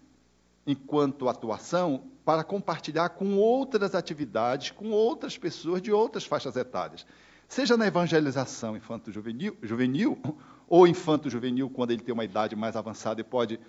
enquanto 0.65 1.29
atuação 1.29 2.05
para 2.25 2.45
compartilhar 2.45 3.09
com 3.11 3.37
outras 3.37 3.95
atividades, 3.95 4.71
com 4.71 4.91
outras 4.91 5.37
pessoas 5.37 5.83
de 5.83 5.91
outras 5.91 6.25
faixas 6.25 6.55
etárias. 6.57 7.05
Seja 7.49 7.77
na 7.77 7.87
evangelização 7.87 8.77
infanto-juvenil, 8.77 9.57
juvenil, 9.63 10.19
ou 10.69 10.87
infanto-juvenil, 10.87 11.71
quando 11.71 11.93
ele 11.93 12.03
tem 12.03 12.13
uma 12.13 12.25
idade 12.25 12.57
mais 12.57 12.77
avançada 12.77 13.21
e 13.21 13.25
pode 13.25 13.61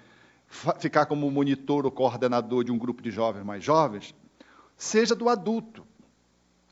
ficar 0.79 1.05
como 1.05 1.29
monitor 1.29 1.85
ou 1.85 1.91
coordenador 1.91 2.63
de 2.63 2.71
um 2.71 2.77
grupo 2.77 3.01
de 3.01 3.11
jovens 3.11 3.43
mais 3.43 3.63
jovens, 3.63 4.15
seja 4.75 5.15
do 5.15 5.29
adulto. 5.29 5.85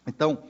Então, 0.07 0.43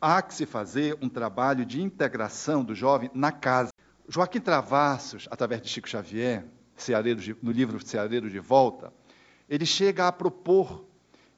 há 0.00 0.20
que 0.20 0.34
se 0.34 0.46
fazer 0.46 0.98
um 1.00 1.08
trabalho 1.08 1.64
de 1.64 1.80
integração 1.80 2.64
do 2.64 2.74
jovem 2.74 3.10
na 3.14 3.30
casa. 3.30 3.70
Joaquim 4.08 4.40
Travassos, 4.40 5.28
através 5.30 5.62
de 5.62 5.68
Chico 5.68 5.88
Xavier, 5.88 6.44
de, 7.18 7.36
no 7.40 7.52
livro 7.52 7.84
Ceareiro 7.84 8.28
de 8.28 8.40
Volta, 8.40 8.92
ele 9.48 9.64
chega 9.64 10.08
a 10.08 10.12
propor 10.12 10.84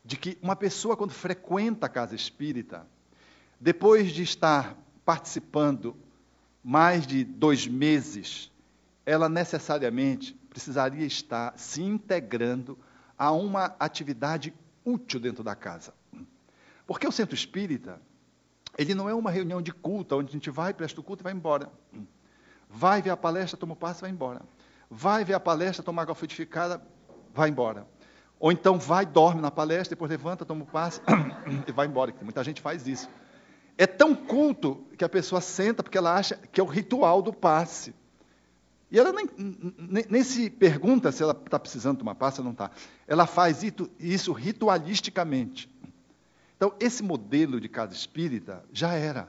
de 0.05 0.16
que 0.16 0.39
uma 0.41 0.57
pessoa, 0.57 0.97
quando 0.97 1.12
frequenta 1.12 1.87
a 1.87 1.89
casa 1.89 2.15
espírita, 2.15 2.87
depois 3.61 4.12
de 4.12 4.23
estar 4.23 4.77
participando 5.05 5.97
mais 6.65 7.07
de 7.07 7.23
dois 7.23 7.66
meses, 7.66 8.51
ela 9.05 9.28
necessariamente 9.28 10.32
precisaria 10.49 11.05
estar 11.05 11.53
se 11.59 11.82
integrando 11.82 12.78
a 13.19 13.31
uma 13.32 13.77
atividade 13.78 14.55
útil 14.82 15.20
dentro 15.20 15.45
da 15.45 15.55
casa. 15.55 15.93
Porque 16.86 17.07
o 17.07 17.12
centro 17.12 17.35
espírita, 17.35 18.01
ele 18.78 18.95
não 18.95 19.09
é 19.09 19.15
uma 19.15 19.31
reunião 19.31 19.61
de 19.61 19.73
culto, 19.73 20.16
onde 20.16 20.31
a 20.31 20.32
gente 20.32 20.49
vai, 20.51 20.73
presta 20.73 21.01
o 21.01 21.05
culto 21.05 21.23
e 21.23 21.24
vai 21.24 21.32
embora. 21.35 21.70
Vai 22.69 23.03
ver 23.03 23.11
a 23.11 23.16
palestra, 23.16 23.59
toma 23.59 23.74
o 23.74 23.77
passe 23.77 24.01
e 24.01 24.03
vai 24.03 24.11
embora. 24.11 24.41
Vai 24.91 25.24
ver 25.24 25.35
a 25.35 25.41
palestra, 25.41 25.82
toma 25.82 26.01
água 26.01 26.15
frutificada, 26.15 26.82
vai 27.32 27.51
embora. 27.51 27.86
Ou 28.41 28.51
então 28.51 28.78
vai, 28.78 29.05
dorme 29.05 29.41
na 29.41 29.51
palestra, 29.51 29.91
depois 29.91 30.11
levanta, 30.11 30.45
toma 30.45 30.65
o 30.65 30.66
passe 30.66 31.01
e 31.69 31.73
vai 31.73 31.86
embora. 31.86 32.15
Muita 32.23 32.43
gente 32.43 32.61
faz 32.61 32.86
isso. 32.86 33.09
É 33.77 33.87
tão 33.87 34.15
culto 34.15 34.87
que 34.97 35.05
a 35.05 35.09
pessoa 35.09 35.41
senta 35.41 35.83
porque 35.83 35.99
ela 35.99 36.15
acha 36.15 36.37
que 36.37 36.61
é 36.61 36.65
o 36.65 36.67
ritual 36.67 37.21
do 37.21 37.33
passe. 37.33 37.95
E 38.91 38.99
ela 38.99 39.13
nem, 39.13 39.29
nem, 39.79 40.07
nem 40.09 40.23
se 40.23 40.49
pergunta 40.49 41.11
se 41.11 41.23
ela 41.23 41.33
está 41.33 41.59
precisando 41.59 41.99
tomar 41.99 42.15
passe 42.15 42.41
ou 42.41 42.45
não 42.45 42.53
está. 42.53 42.71
Ela 43.07 43.27
faz 43.27 43.63
isso, 43.63 43.91
isso 43.99 44.33
ritualisticamente. 44.33 45.69
Então, 46.57 46.73
esse 46.79 47.03
modelo 47.03 47.61
de 47.61 47.69
casa 47.69 47.93
espírita 47.93 48.65
já 48.73 48.95
era. 48.95 49.29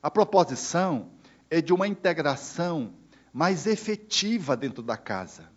A 0.00 0.10
proposição 0.10 1.10
é 1.50 1.60
de 1.60 1.72
uma 1.72 1.88
integração 1.88 2.94
mais 3.32 3.66
efetiva 3.66 4.56
dentro 4.56 4.82
da 4.82 4.96
casa 4.96 5.56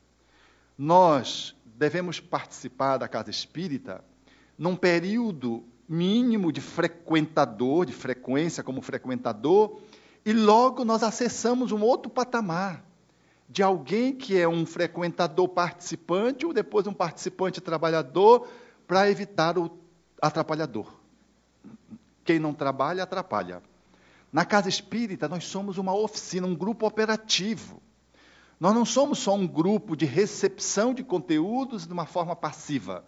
nós 0.79 1.53
devemos 1.65 2.21
participar 2.21 2.95
da 2.95 3.07
casa 3.09 3.29
espírita 3.29 4.01
num 4.57 4.77
período 4.77 5.65
mínimo 5.89 6.51
de 6.51 6.61
frequentador, 6.61 7.83
de 7.83 7.93
frequência 7.93 8.63
como 8.63 8.79
frequentador, 8.79 9.81
e 10.23 10.31
logo 10.31 10.85
nós 10.85 11.01
acessamos 11.01 11.71
um 11.71 11.81
outro 11.81 12.11
patamar 12.11 12.85
de 13.49 13.63
alguém 13.63 14.13
que 14.13 14.37
é 14.37 14.47
um 14.47 14.63
frequentador 14.63 15.47
participante 15.49 16.45
ou 16.45 16.53
depois 16.53 16.85
um 16.85 16.93
participante 16.93 17.59
trabalhador 17.59 18.47
para 18.85 19.09
evitar 19.09 19.57
o 19.57 19.71
atrapalhador. 20.21 20.93
Quem 22.23 22.37
não 22.37 22.53
trabalha, 22.53 23.01
atrapalha. 23.01 23.63
Na 24.31 24.45
casa 24.45 24.69
espírita, 24.69 25.27
nós 25.27 25.45
somos 25.45 25.79
uma 25.79 25.95
oficina, 25.95 26.45
um 26.45 26.55
grupo 26.55 26.85
operativo. 26.85 27.81
Nós 28.59 28.75
não 28.75 28.85
somos 28.85 29.17
só 29.17 29.33
um 29.33 29.47
grupo 29.47 29.95
de 29.95 30.05
recepção 30.05 30.93
de 30.93 31.03
conteúdos 31.03 31.87
de 31.87 31.93
uma 31.93 32.05
forma 32.05 32.35
passiva. 32.35 33.03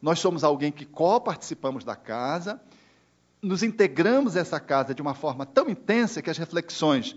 Nós 0.00 0.18
somos 0.18 0.44
alguém 0.44 0.72
que 0.72 0.84
co-participamos 0.84 1.84
da 1.84 1.96
casa, 1.96 2.60
nos 3.42 3.62
integramos 3.62 4.36
a 4.36 4.40
essa 4.40 4.60
casa 4.60 4.94
de 4.94 5.02
uma 5.02 5.14
forma 5.14 5.44
tão 5.46 5.68
intensa 5.68 6.22
que 6.22 6.30
as 6.30 6.38
reflexões 6.38 7.16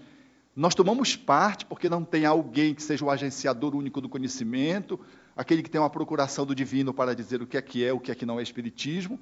nós 0.56 0.76
tomamos 0.76 1.16
parte, 1.16 1.66
porque 1.66 1.90
não 1.90 2.04
tem 2.04 2.26
alguém 2.26 2.76
que 2.76 2.84
seja 2.84 3.04
o 3.04 3.10
agenciador 3.10 3.76
único 3.76 4.00
do 4.00 4.08
conhecimento, 4.08 5.00
aquele 5.36 5.64
que 5.64 5.70
tem 5.70 5.82
uma 5.82 5.90
procuração 5.90 6.46
do 6.46 6.54
divino 6.54 6.94
para 6.94 7.16
dizer 7.16 7.42
o 7.42 7.48
que 7.48 7.58
é 7.58 7.62
que 7.62 7.84
é, 7.84 7.92
o 7.92 8.00
que 8.00 8.12
é 8.12 8.16
que 8.16 8.26
não 8.26 8.40
é 8.40 8.44
espiritismo. 8.44 9.20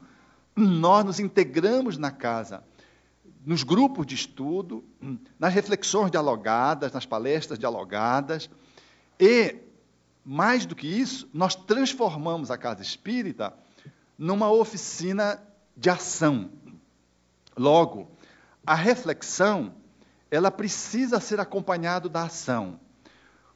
Nós 0.53 1.05
nos 1.05 1.19
integramos 1.21 1.97
na 1.97 2.11
casa 2.11 2.63
nos 3.45 3.63
grupos 3.63 4.05
de 4.05 4.13
estudo, 4.13 4.83
nas 5.39 5.53
reflexões 5.53 6.11
dialogadas, 6.11 6.91
nas 6.91 7.05
palestras 7.05 7.57
dialogadas. 7.57 8.49
E, 9.19 9.55
mais 10.23 10.65
do 10.65 10.75
que 10.75 10.87
isso, 10.87 11.29
nós 11.33 11.55
transformamos 11.55 12.51
a 12.51 12.57
casa 12.57 12.81
espírita 12.81 13.53
numa 14.17 14.51
oficina 14.51 15.41
de 15.75 15.89
ação. 15.89 16.51
Logo, 17.57 18.11
a 18.65 18.75
reflexão, 18.75 19.73
ela 20.29 20.51
precisa 20.51 21.19
ser 21.19 21.39
acompanhada 21.39 22.07
da 22.07 22.23
ação. 22.23 22.79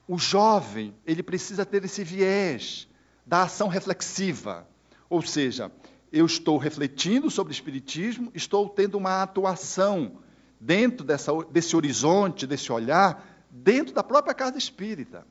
O 0.07 0.17
jovem, 0.17 0.93
ele 1.05 1.23
precisa 1.23 1.65
ter 1.65 1.83
esse 1.85 2.03
viés 2.03 2.87
da 3.25 3.43
ação 3.43 3.67
reflexiva, 3.67 4.67
ou 5.09 5.21
seja, 5.21 5.71
eu 6.11 6.25
estou 6.25 6.57
refletindo 6.57 7.29
sobre 7.29 7.51
o 7.51 7.55
Espiritismo, 7.55 8.31
estou 8.33 8.69
tendo 8.69 8.97
uma 8.97 9.23
atuação 9.23 10.19
dentro 10.59 11.05
dessa, 11.05 11.31
desse 11.51 11.75
horizonte, 11.75 12.47
desse 12.47 12.71
olhar, 12.71 13.25
dentro 13.49 13.93
da 13.93 14.03
própria 14.03 14.33
casa 14.33 14.57
espírita, 14.57 15.25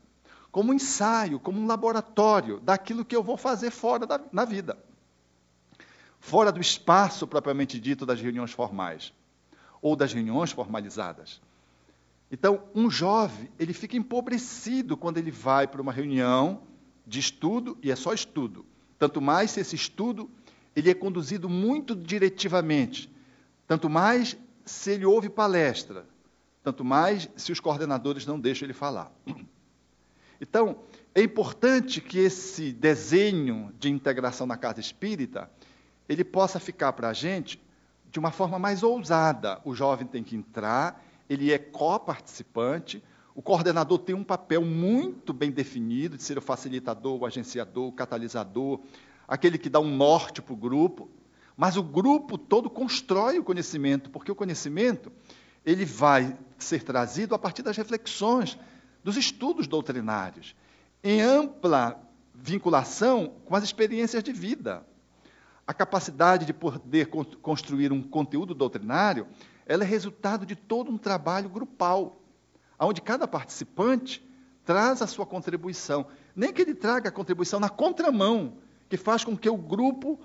como 0.55 0.71
um 0.71 0.75
ensaio, 0.75 1.41
como 1.41 1.61
um 1.61 1.67
laboratório 1.67 2.61
daquilo 2.61 3.05
que 3.05 3.17
eu 3.17 3.25
vou 3.25 3.37
fazer 3.37 3.73
fora 3.73 4.07
da 4.07 4.21
na 4.31 4.45
vida, 4.45 4.79
fora 6.21 6.53
do 6.53 6.61
espaço 6.61 7.27
propriamente 7.27 7.81
dito 7.81 8.07
das 8.07 8.21
reuniões 8.21 8.53
formais 8.53 9.13
ou 9.83 9.97
das 9.97 10.13
reuniões 10.13 10.53
formalizadas. 10.53 11.41
Então, 12.31 12.63
um 12.73 12.89
jovem, 12.89 13.51
ele 13.59 13.73
fica 13.73 13.97
empobrecido 13.97 14.97
quando 14.97 15.19
ele 15.19 15.33
vai 15.33 15.67
para 15.67 15.83
uma 15.83 15.91
reunião 15.91 16.63
de 17.05 17.19
estudo, 17.19 17.77
e 17.83 17.91
é 17.91 17.97
só 17.97 18.13
estudo. 18.13 18.65
Tanto 18.97 19.21
mais 19.21 19.51
se 19.51 19.59
esse 19.59 19.75
estudo 19.75 20.31
ele 20.77 20.89
é 20.89 20.95
conduzido 20.95 21.49
muito 21.49 21.97
diretivamente. 21.97 23.11
Tanto 23.67 23.91
mais 23.91 24.37
se 24.65 24.93
ele 24.93 25.05
ouve 25.05 25.29
palestra, 25.29 26.07
tanto 26.63 26.85
mais 26.85 27.29
se 27.35 27.51
os 27.51 27.59
coordenadores 27.59 28.25
não 28.25 28.39
deixam 28.39 28.67
ele 28.67 28.73
falar. 28.73 29.11
Então, 30.41 30.79
é 31.15 31.23
importante 31.23 32.01
que 32.01 32.19
esse 32.19 32.73
desenho 32.73 33.73
de 33.79 33.89
integração 33.91 34.47
na 34.47 34.57
casa 34.57 34.81
espírita 34.81 35.51
ele 36.09 36.25
possa 36.25 36.59
ficar 36.61 36.93
para 36.93 37.09
a 37.09 37.13
gente 37.13 37.63
de 38.11 38.19
uma 38.19 38.31
forma 38.31 38.59
mais 38.59 38.83
ousada. 38.83 39.61
O 39.65 39.75
jovem 39.75 40.07
tem 40.07 40.23
que 40.23 40.37
entrar, 40.37 41.05
ele 41.29 41.53
é 41.53 41.59
coparticipante, 41.59 43.03
o 43.35 43.43
coordenador 43.43 43.99
tem 43.99 44.15
um 44.15 44.23
papel 44.23 44.65
muito 44.65 45.33
bem 45.33 45.51
definido 45.51 46.17
de 46.17 46.23
ser 46.23 46.39
o 46.39 46.43
facilitador, 46.43 47.21
o 47.21 47.27
agenciador, 47.27 47.89
o 47.89 47.93
catalisador, 47.93 48.81
aquele 49.27 49.59
que 49.59 49.69
dá 49.69 49.81
um 49.81 49.97
norte 49.97 50.41
para 50.41 50.53
o 50.53 50.57
grupo, 50.57 51.11
mas 51.57 51.77
o 51.77 51.83
grupo 51.83 52.39
todo 52.39 52.71
constrói 52.71 53.39
o 53.39 53.45
conhecimento, 53.45 54.11
porque 54.11 54.31
o 54.31 54.35
conhecimento 54.35 55.11
ele 55.65 55.85
vai 55.85 56.37
ser 56.59 56.83
trazido 56.83 57.35
a 57.35 57.39
partir 57.39 57.63
das 57.63 57.77
reflexões, 57.77 58.59
dos 59.05 59.19
estudos 59.19 59.67
doutrinários, 59.67 60.57
em 61.03 61.21
ampla 61.21 62.01
vinculação 62.35 63.35
com 63.45 63.55
as 63.55 63.63
experiências 63.63 64.25
de 64.25 64.33
vida. 64.33 64.85
A 65.67 65.73
capacidade 65.73 66.45
de 66.45 66.53
poder 66.53 67.09
construir 67.41 67.93
um 67.93 68.03
conteúdo 68.03 68.55
doutrinário, 68.55 69.29
ela 69.67 69.85
é 69.85 69.87
resultado 69.87 70.45
de 70.45 70.57
todo 70.57 70.91
um 70.91 70.99
trabalho 70.99 71.49
grupal. 71.49 72.21
onde 72.79 73.01
cada 73.01 73.29
participante 73.29 74.23
traz 74.65 75.01
a 75.01 75.07
sua 75.07 75.25
contribuição. 75.25 76.07
Nem 76.35 76.53
que 76.53 76.63
ele 76.63 76.75
traga 76.75 77.09
a 77.09 77.13
contribuição 77.13 77.61
na 77.61 77.69
contramão, 77.69 78.59
que 78.89 78.97
faz 78.97 79.25
com 79.25 79.37
que 79.37 79.49
o 79.49 79.57
grupo 79.57 80.19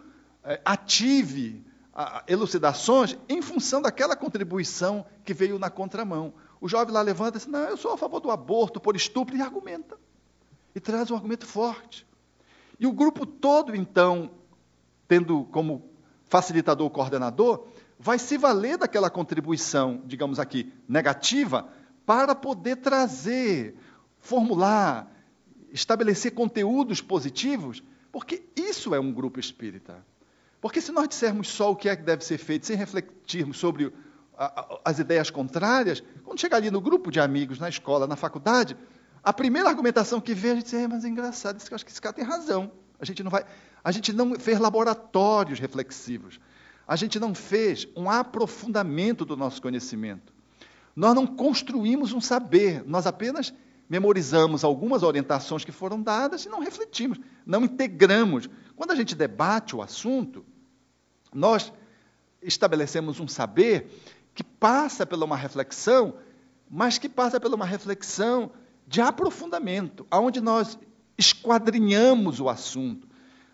é, 0.43 0.60
ative 0.65 1.64
a, 1.93 2.23
elucidações 2.27 3.18
em 3.27 3.41
função 3.41 3.81
daquela 3.81 4.15
contribuição 4.15 5.06
que 5.23 5.34
veio 5.34 5.60
na 5.60 5.69
contramão. 5.69 6.34
O 6.61 6.68
jovem 6.68 6.94
lá 6.94 7.02
levanta 7.02 7.38
e 7.38 7.40
diz: 7.40 7.48
Não, 7.48 7.60
eu 7.61 7.77
sou 7.77 7.94
a 7.94 7.98
favor 7.98 8.19
do 8.19 8.31
aborto 8.31 8.80
por 8.80 8.95
estupro, 8.95 9.36
e 9.36 9.41
argumenta. 9.41 9.98
E 10.76 10.80
traz 10.80 11.10
um 11.10 11.15
argumento 11.15 11.45
forte. 11.45 12.06
E 12.80 12.86
o 12.86 12.91
grupo 12.91 13.26
todo, 13.26 13.76
então, 13.76 14.31
tendo 15.07 15.45
como 15.45 15.90
facilitador 16.26 16.88
o 16.88 16.91
coordenador, 16.91 17.68
vai 17.98 18.18
se 18.18 18.38
valer 18.38 18.77
daquela 18.77 19.10
contribuição, 19.10 20.02
digamos 20.06 20.40
aqui, 20.40 20.72
negativa, 20.88 21.68
para 22.06 22.34
poder 22.34 22.77
trazer, 22.77 23.76
formular, 24.19 25.11
estabelecer 25.72 26.34
conteúdos 26.34 27.02
positivos, 27.02 27.84
porque 28.11 28.44
isso 28.56 28.95
é 28.95 28.99
um 28.99 29.11
grupo 29.11 29.40
espírita. 29.40 30.06
Porque 30.61 30.81
se 30.81 30.91
nós 30.91 31.07
dissermos 31.07 31.48
só 31.49 31.72
o 31.72 31.76
que 31.76 31.90
é 31.90 31.95
que 31.95 32.03
deve 32.03 32.23
ser 32.23 32.38
feito, 32.38 32.65
sem 32.65 32.76
refletirmos 32.76 33.57
sobre 33.57 33.94
as 34.86 34.99
ideias 34.99 35.30
contrárias, 35.30 36.02
quando 36.24 36.40
chegar 36.40 36.57
ali 36.57 36.72
no 36.72 36.80
grupo 36.80 37.11
de 37.11 37.20
amigos, 37.20 37.60
na 37.60 37.68
escola, 37.68 38.07
na 38.07 38.16
faculdade, 38.16 38.78
a 39.22 39.34
primeira 39.34 39.68
argumentação 39.68 40.22
que 40.22 40.34
vê, 40.34 40.52
a 40.52 40.56
gente 40.56 40.66
diz, 40.66 40.74
é, 40.76 40.88
mas 40.88 41.03
é 41.03 41.10
engraçado, 41.10 41.57
acho 41.57 41.86
que 41.86 41.91
esse 41.91 42.02
cara 42.02 42.14
tem 42.14 42.24
razão. 42.24 42.72
A 42.99 43.06
gente 43.06 43.22
não 43.22 43.30
vai, 43.30 43.45
a 43.84 43.91
gente 43.91 44.14
não 44.14 44.40
fez 44.40 44.57
laboratórios 44.60 45.60
reflexivos. 45.60 46.40
A 46.88 46.95
gente 46.95 47.20
não 47.20 47.36
fez 47.36 47.88
um 47.95 48.10
aprofundamento 48.10 49.26
do 49.26 49.36
nosso 49.36 49.61
conhecimento. 49.61 50.34
Nós 50.95 51.14
não 51.14 51.28
construímos 51.28 52.14
um 52.14 52.22
saber, 52.22 52.84
nós 52.86 53.06
apenas 53.06 53.53
memorizamos 53.90 54.64
algumas 54.64 55.03
orientações 55.03 55.66
que 55.66 55.72
foram 55.72 56.02
dadas 56.02 56.45
e 56.45 56.49
não 56.49 56.60
refletimos, 56.60 57.20
não 57.45 57.64
integramos. 57.64 58.49
Quando 58.76 58.91
a 58.91 58.95
gente 58.95 59.16
debate 59.16 59.76
o 59.76 59.82
assunto, 59.82 60.45
nós 61.34 61.72
estabelecemos 62.41 63.20
um 63.20 63.28
saber 63.28 63.90
que 64.34 64.43
passa 64.43 65.06
pela 65.06 65.26
uma 65.26 65.38
reflexão, 65.38 66.15
mas 66.69 66.97
que 66.97 67.10
passa 67.10 67.39
pela 67.39 67.56
uma 67.56 67.65
reflexão 67.65 68.51
de 68.88 69.01
aprofundamento, 69.01 70.06
aonde 70.10 70.41
nós 70.41 70.77
esquadrinhamos 71.18 72.39
o 72.39 72.49
assunto, 72.49 73.07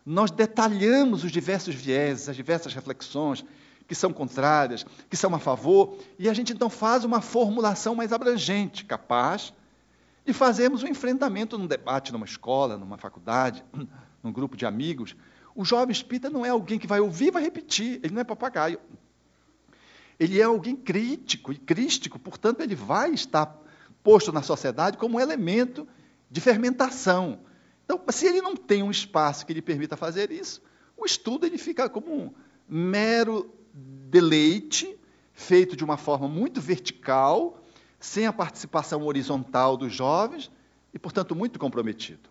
nós 0.06 0.30
detalhamos 0.30 1.24
os 1.24 1.32
diversos 1.32 1.74
vieses, 1.74 2.30
as 2.30 2.36
diversas 2.36 2.74
reflexões 2.74 3.44
que 3.88 3.96
são 3.96 4.12
contrárias, 4.14 4.86
que 5.10 5.18
são 5.18 5.34
a 5.34 5.40
favor, 5.40 5.98
e 6.18 6.30
a 6.30 6.34
gente 6.34 6.54
então 6.54 6.70
faz 6.70 7.04
uma 7.04 7.22
formulação 7.22 7.96
mais 7.96 8.12
abrangente, 8.12 8.86
capaz 8.86 9.54
de 10.26 10.34
fazermos 10.34 10.84
um 10.84 10.88
enfrentamento 10.88 11.58
num 11.58 11.68
debate 11.68 12.12
numa 12.12 12.26
escola, 12.26 12.78
numa 12.78 12.98
faculdade, 12.98 13.64
num 14.24 14.32
grupo 14.32 14.58
de 14.58 14.66
amigos. 14.66 15.16
O 15.54 15.64
jovem 15.64 15.92
espírita 15.92 16.30
não 16.30 16.46
é 16.46 16.50
alguém 16.50 16.80
que 16.80 16.88
vai 16.88 17.00
ouvir 17.00 17.28
e 17.28 17.32
vai 17.32 17.44
repetir, 17.44 18.00
ele 18.04 18.14
não 18.14 18.22
é 18.22 18.24
papagaio. 18.24 18.80
Ele 20.20 20.40
é 20.40 20.44
alguém 20.44 20.76
crítico 20.76 21.52
e 21.52 21.58
crístico, 21.58 22.18
portanto, 22.18 22.62
ele 22.62 22.76
vai 22.76 23.12
estar 23.12 23.62
posto 24.04 24.32
na 24.32 24.42
sociedade 24.42 24.98
como 24.98 25.18
um 25.18 25.20
elemento 25.20 25.88
de 26.30 26.40
fermentação. 26.40 27.40
Então, 27.84 28.02
se 28.10 28.26
ele 28.26 28.42
não 28.42 28.56
tem 28.56 28.82
um 28.82 28.92
espaço 28.92 29.46
que 29.46 29.54
lhe 29.54 29.62
permita 29.62 29.98
fazer 29.98 30.32
isso, 30.32 30.62
o 30.98 31.06
estudo 31.06 31.46
ele 31.46 31.58
fica 31.58 31.90
como 31.90 32.14
um 32.14 32.34
mero 32.68 33.54
deleite, 33.74 34.98
feito 35.34 35.76
de 35.76 35.84
uma 35.84 35.98
forma 35.98 36.28
muito 36.28 36.62
vertical, 36.62 37.62
sem 38.00 38.26
a 38.26 38.34
participação 38.34 39.04
horizontal 39.04 39.76
dos 39.76 39.94
jovens 39.94 40.52
e, 40.94 41.00
portanto, 41.00 41.36
muito 41.36 41.60
comprometido. 41.60 42.30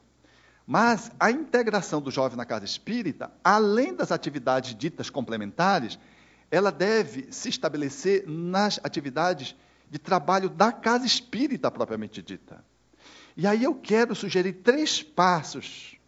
Mas 0.66 1.10
a 1.20 1.30
integração 1.30 2.00
do 2.00 2.10
jovem 2.10 2.38
na 2.38 2.46
casa 2.46 2.64
espírita, 2.64 3.30
além 3.42 3.94
das 3.94 4.10
atividades 4.10 4.74
ditas 4.74 5.10
complementares, 5.10 5.98
ela 6.54 6.70
deve 6.70 7.32
se 7.32 7.48
estabelecer 7.48 8.24
nas 8.28 8.78
atividades 8.84 9.56
de 9.90 9.98
trabalho 9.98 10.48
da 10.48 10.70
casa 10.70 11.04
espírita 11.04 11.68
propriamente 11.68 12.22
dita. 12.22 12.64
E 13.36 13.44
aí 13.44 13.64
eu 13.64 13.74
quero 13.74 14.14
sugerir 14.14 14.52
três 14.52 15.02
passos 15.02 15.98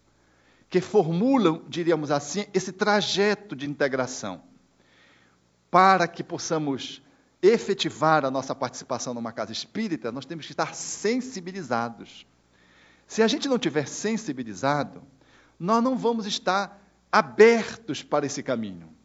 que 0.70 0.80
formulam, 0.80 1.64
diríamos 1.68 2.12
assim, 2.12 2.46
esse 2.54 2.70
trajeto 2.70 3.56
de 3.56 3.68
integração, 3.68 4.40
para 5.68 6.06
que 6.06 6.22
possamos 6.22 7.02
efetivar 7.42 8.24
a 8.24 8.30
nossa 8.30 8.54
participação 8.54 9.12
numa 9.12 9.32
casa 9.32 9.50
espírita, 9.50 10.12
nós 10.12 10.24
temos 10.24 10.46
que 10.46 10.52
estar 10.52 10.76
sensibilizados. 10.76 12.24
Se 13.04 13.20
a 13.20 13.26
gente 13.26 13.48
não 13.48 13.58
tiver 13.58 13.88
sensibilizado, 13.88 15.02
nós 15.58 15.82
não 15.82 15.98
vamos 15.98 16.24
estar 16.24 16.80
abertos 17.10 18.04
para 18.04 18.26
esse 18.26 18.44
caminho. 18.44 18.95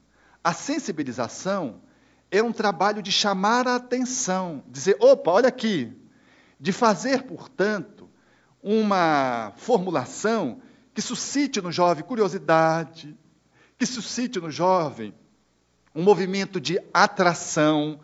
A 0.43 0.53
sensibilização 0.53 1.81
é 2.31 2.41
um 2.41 2.51
trabalho 2.51 3.01
de 3.01 3.11
chamar 3.11 3.67
a 3.67 3.75
atenção, 3.75 4.63
dizer, 4.67 4.97
opa, 4.99 5.31
olha 5.31 5.49
aqui, 5.49 5.91
de 6.59 6.71
fazer, 6.71 7.23
portanto, 7.23 8.09
uma 8.63 9.53
formulação 9.57 10.61
que 10.93 11.01
suscite 11.01 11.61
no 11.61 11.71
jovem 11.71 12.03
curiosidade, 12.03 13.17
que 13.77 13.85
suscite 13.85 14.39
no 14.39 14.51
jovem 14.51 15.13
um 15.93 16.03
movimento 16.03 16.59
de 16.59 16.79
atração, 16.93 17.99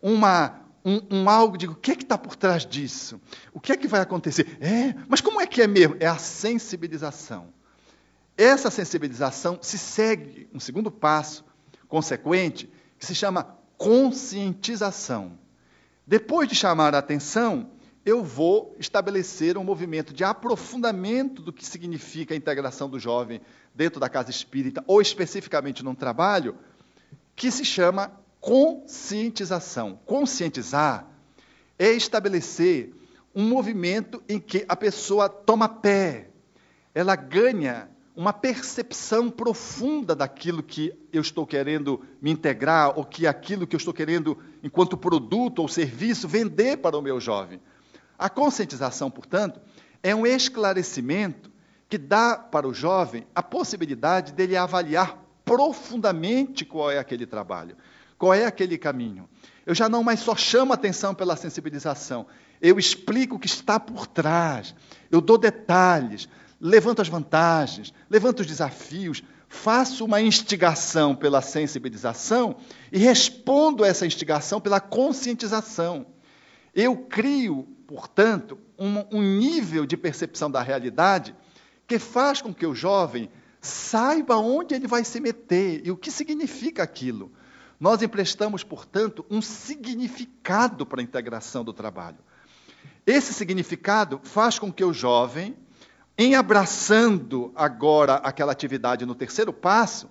uma, 0.00 0.60
um, 0.84 1.00
um 1.10 1.30
algo 1.30 1.56
de 1.56 1.66
o 1.66 1.74
que 1.74 1.92
é 1.92 1.96
que 1.96 2.02
está 2.02 2.16
por 2.18 2.36
trás 2.36 2.64
disso? 2.64 3.20
O 3.52 3.60
que 3.60 3.72
é 3.72 3.76
que 3.76 3.88
vai 3.88 4.00
acontecer? 4.00 4.58
É, 4.60 4.94
mas 5.08 5.20
como 5.20 5.40
é 5.40 5.46
que 5.46 5.60
é 5.60 5.66
mesmo? 5.66 5.96
É 5.98 6.06
a 6.06 6.18
sensibilização. 6.18 7.48
Essa 8.36 8.70
sensibilização 8.70 9.58
se 9.62 9.78
segue 9.78 10.48
um 10.52 10.60
segundo 10.60 10.90
passo 10.90 11.44
consequente, 11.88 12.70
que 12.98 13.06
se 13.06 13.14
chama 13.14 13.56
conscientização. 13.76 15.38
Depois 16.06 16.48
de 16.48 16.54
chamar 16.54 16.94
a 16.94 16.98
atenção, 16.98 17.70
eu 18.04 18.22
vou 18.22 18.76
estabelecer 18.78 19.58
um 19.58 19.64
movimento 19.64 20.14
de 20.14 20.22
aprofundamento 20.22 21.42
do 21.42 21.52
que 21.52 21.66
significa 21.66 22.32
a 22.32 22.36
integração 22.36 22.88
do 22.88 22.98
jovem 22.98 23.40
dentro 23.74 23.98
da 23.98 24.08
casa 24.08 24.30
espírita, 24.30 24.84
ou 24.86 25.00
especificamente 25.00 25.84
num 25.84 25.94
trabalho, 25.94 26.56
que 27.34 27.50
se 27.50 27.64
chama 27.64 28.12
conscientização. 28.40 29.98
Conscientizar 30.06 31.06
é 31.78 31.90
estabelecer 31.90 32.94
um 33.34 33.42
movimento 33.48 34.22
em 34.28 34.38
que 34.38 34.64
a 34.68 34.76
pessoa 34.76 35.28
toma 35.28 35.68
pé, 35.68 36.30
ela 36.94 37.14
ganha 37.14 37.90
uma 38.16 38.32
percepção 38.32 39.30
profunda 39.30 40.16
daquilo 40.16 40.62
que 40.62 40.90
eu 41.12 41.20
estou 41.20 41.46
querendo 41.46 42.02
me 42.18 42.30
integrar, 42.30 42.98
ou 42.98 43.04
que 43.04 43.26
aquilo 43.26 43.66
que 43.66 43.76
eu 43.76 43.78
estou 43.78 43.92
querendo, 43.92 44.38
enquanto 44.62 44.96
produto 44.96 45.58
ou 45.58 45.68
serviço, 45.68 46.26
vender 46.26 46.78
para 46.78 46.96
o 46.96 47.02
meu 47.02 47.20
jovem. 47.20 47.60
A 48.18 48.30
conscientização, 48.30 49.10
portanto, 49.10 49.60
é 50.02 50.14
um 50.14 50.26
esclarecimento 50.26 51.50
que 51.90 51.98
dá 51.98 52.36
para 52.38 52.66
o 52.66 52.72
jovem 52.72 53.26
a 53.34 53.42
possibilidade 53.42 54.32
dele 54.32 54.56
avaliar 54.56 55.22
profundamente 55.44 56.64
qual 56.64 56.90
é 56.90 56.98
aquele 56.98 57.26
trabalho, 57.26 57.76
qual 58.16 58.32
é 58.32 58.46
aquele 58.46 58.78
caminho. 58.78 59.28
Eu 59.66 59.74
já 59.74 59.90
não 59.90 60.02
mais 60.02 60.20
só 60.20 60.34
chamo 60.34 60.72
atenção 60.72 61.14
pela 61.14 61.36
sensibilização, 61.36 62.26
eu 62.62 62.78
explico 62.78 63.36
o 63.36 63.38
que 63.38 63.46
está 63.46 63.78
por 63.78 64.06
trás, 64.06 64.74
eu 65.10 65.20
dou 65.20 65.36
detalhes, 65.36 66.26
levanto 66.60 67.02
as 67.02 67.08
vantagens, 67.08 67.92
levanto 68.08 68.40
os 68.40 68.46
desafios, 68.46 69.22
faço 69.48 70.04
uma 70.04 70.20
instigação 70.20 71.14
pela 71.14 71.40
sensibilização 71.40 72.56
e 72.90 72.98
respondo 72.98 73.84
a 73.84 73.88
essa 73.88 74.06
instigação 74.06 74.60
pela 74.60 74.80
conscientização. 74.80 76.06
Eu 76.74 76.96
crio 76.96 77.76
portanto, 77.86 78.58
um, 78.78 79.18
um 79.18 79.22
nível 79.22 79.86
de 79.86 79.96
percepção 79.96 80.50
da 80.50 80.60
realidade 80.60 81.34
que 81.86 81.98
faz 81.98 82.42
com 82.42 82.52
que 82.52 82.66
o 82.66 82.74
jovem 82.74 83.30
saiba 83.60 84.36
onde 84.36 84.74
ele 84.74 84.86
vai 84.86 85.04
se 85.04 85.20
meter 85.20 85.86
e 85.86 85.90
o 85.90 85.96
que 85.96 86.10
significa 86.10 86.82
aquilo. 86.82 87.32
Nós 87.78 88.02
emprestamos, 88.02 88.64
portanto, 88.64 89.24
um 89.30 89.40
significado 89.40 90.84
para 90.84 91.00
a 91.00 91.04
integração 91.04 91.62
do 91.62 91.72
trabalho. 91.72 92.18
Esse 93.06 93.32
significado 93.32 94.20
faz 94.24 94.58
com 94.58 94.72
que 94.72 94.84
o 94.84 94.92
jovem, 94.92 95.56
em 96.18 96.34
abraçando 96.34 97.52
agora 97.54 98.14
aquela 98.14 98.52
atividade 98.52 99.04
no 99.04 99.14
terceiro 99.14 99.52
passo, 99.52 100.08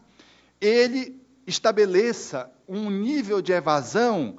ele 0.61 1.19
estabeleça 1.47 2.51
um 2.67 2.89
nível 2.89 3.41
de 3.41 3.51
evasão 3.51 4.37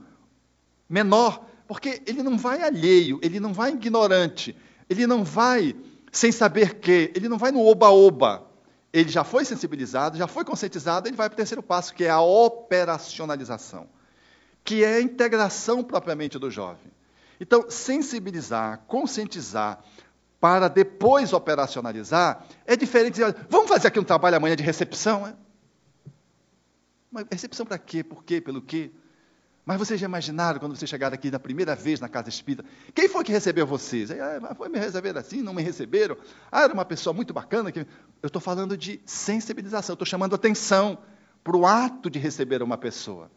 menor, 0.89 1.45
porque 1.67 2.03
ele 2.07 2.23
não 2.23 2.39
vai 2.39 2.63
alheio, 2.63 3.19
ele 3.23 3.41
não 3.41 3.53
vai 3.53 3.73
ignorante, 3.73 4.57
ele 4.89 5.07
não 5.07 5.25
vai 5.25 5.75
sem 6.13 6.33
saber 6.33 6.77
que, 6.77 7.13
ele 7.15 7.29
não 7.29 7.39
vai 7.39 7.51
no 7.51 7.65
oba-oba. 7.65 8.47
Ele 8.93 9.11
já 9.11 9.25
foi 9.25 9.45
sensibilizado, 9.45 10.17
já 10.17 10.27
foi 10.27 10.45
conscientizado, 10.45 11.09
ele 11.09 11.17
vai 11.17 11.29
para 11.29 11.35
o 11.35 11.37
terceiro 11.37 11.63
passo, 11.63 11.93
que 11.93 12.05
é 12.05 12.11
a 12.11 12.21
operacionalização, 12.21 13.89
que 14.65 14.83
é 14.83 14.95
a 14.95 15.01
integração 15.01 15.85
propriamente 15.85 16.39
do 16.39 16.51
jovem. 16.51 16.91
Então, 17.39 17.67
sensibilizar, 17.69 18.83
conscientizar, 18.87 19.81
para 20.47 20.69
depois 20.69 21.33
operacionalizar, 21.33 22.47
é 22.65 22.77
diferente 22.77 23.15
de, 23.15 23.35
vamos 23.51 23.69
fazer 23.69 23.89
aqui 23.89 23.99
um 23.99 24.05
trabalho 24.05 24.37
amanhã 24.37 24.55
de 24.55 24.63
recepção. 24.63 25.27
É? 25.27 25.35
Mas 27.11 27.27
recepção 27.33 27.67
para 27.67 27.77
quê? 27.79 28.05
Por 28.05 28.23
quê? 28.23 28.41
Pelo 28.41 28.63
quê? 28.63 28.93
Mas 29.65 29.77
vocês 29.77 29.99
já 29.99 30.07
imaginaram 30.07 30.61
quando 30.61 30.77
vocês 30.77 30.89
chegaram 30.89 31.15
aqui 31.15 31.33
na 31.33 31.41
primeira 31.41 31.75
vez 31.75 31.99
na 31.99 32.09
casa 32.09 32.29
espírita? 32.29 32.65
Quem 32.95 33.09
foi 33.09 33.25
que 33.25 33.33
recebeu 33.33 33.67
vocês? 33.67 34.09
Ah, 34.13 34.55
foi 34.55 34.69
me 34.69 34.79
receber 34.79 35.19
assim, 35.19 35.43
não 35.43 35.53
me 35.53 35.63
receberam? 35.63 36.17
Ah, 36.53 36.63
era 36.63 36.73
uma 36.73 36.85
pessoa 36.85 37.13
muito 37.13 37.35
bacana. 37.35 37.73
Que... 37.73 37.81
Eu 37.81 38.29
estou 38.29 38.41
falando 38.41 38.77
de 38.77 39.01
sensibilização, 39.05 39.95
estou 39.95 40.07
chamando 40.07 40.37
atenção 40.37 40.97
para 41.43 41.57
o 41.57 41.67
ato 41.67 42.09
de 42.09 42.21
receber 42.21 42.63
uma 42.63 42.79
pessoa. 42.79 43.33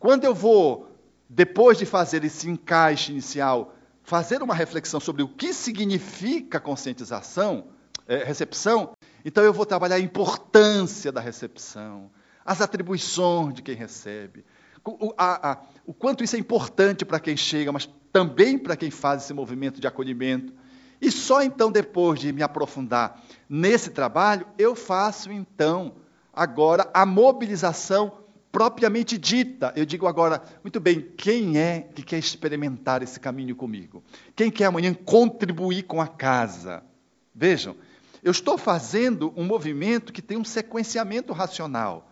Quando 0.00 0.24
eu 0.24 0.34
vou, 0.34 0.90
depois 1.28 1.78
de 1.78 1.86
fazer 1.86 2.24
esse 2.24 2.50
encaixe 2.50 3.12
inicial, 3.12 3.76
fazer 4.10 4.42
uma 4.42 4.56
reflexão 4.56 4.98
sobre 4.98 5.22
o 5.22 5.28
que 5.28 5.54
significa 5.54 6.58
conscientização, 6.58 7.68
é, 8.08 8.24
recepção, 8.24 8.90
então 9.24 9.44
eu 9.44 9.52
vou 9.52 9.64
trabalhar 9.64 9.94
a 9.94 10.00
importância 10.00 11.12
da 11.12 11.20
recepção, 11.20 12.10
as 12.44 12.60
atribuições 12.60 13.54
de 13.54 13.62
quem 13.62 13.76
recebe, 13.76 14.44
o, 14.84 15.14
a, 15.16 15.52
a, 15.52 15.58
o 15.86 15.94
quanto 15.94 16.24
isso 16.24 16.34
é 16.34 16.40
importante 16.40 17.04
para 17.04 17.20
quem 17.20 17.36
chega, 17.36 17.70
mas 17.70 17.88
também 18.12 18.58
para 18.58 18.74
quem 18.76 18.90
faz 18.90 19.22
esse 19.22 19.32
movimento 19.32 19.80
de 19.80 19.86
acolhimento. 19.86 20.52
E 21.00 21.08
só 21.12 21.40
então, 21.40 21.70
depois 21.70 22.18
de 22.18 22.32
me 22.32 22.42
aprofundar 22.42 23.22
nesse 23.48 23.90
trabalho, 23.90 24.44
eu 24.58 24.74
faço 24.74 25.30
então, 25.30 25.94
agora, 26.32 26.90
a 26.92 27.06
mobilização 27.06 28.12
propriamente 28.52 29.16
dita. 29.16 29.72
Eu 29.76 29.84
digo 29.84 30.06
agora, 30.06 30.42
muito 30.62 30.80
bem, 30.80 31.00
quem 31.16 31.58
é 31.58 31.88
que 31.94 32.02
quer 32.02 32.18
experimentar 32.18 33.02
esse 33.02 33.18
caminho 33.20 33.54
comigo? 33.54 34.02
Quem 34.34 34.50
quer 34.50 34.66
amanhã 34.66 34.92
contribuir 34.92 35.84
com 35.84 36.00
a 36.00 36.08
casa? 36.08 36.82
Vejam, 37.34 37.76
eu 38.22 38.30
estou 38.30 38.58
fazendo 38.58 39.32
um 39.36 39.44
movimento 39.44 40.12
que 40.12 40.22
tem 40.22 40.36
um 40.36 40.44
sequenciamento 40.44 41.32
racional. 41.32 42.10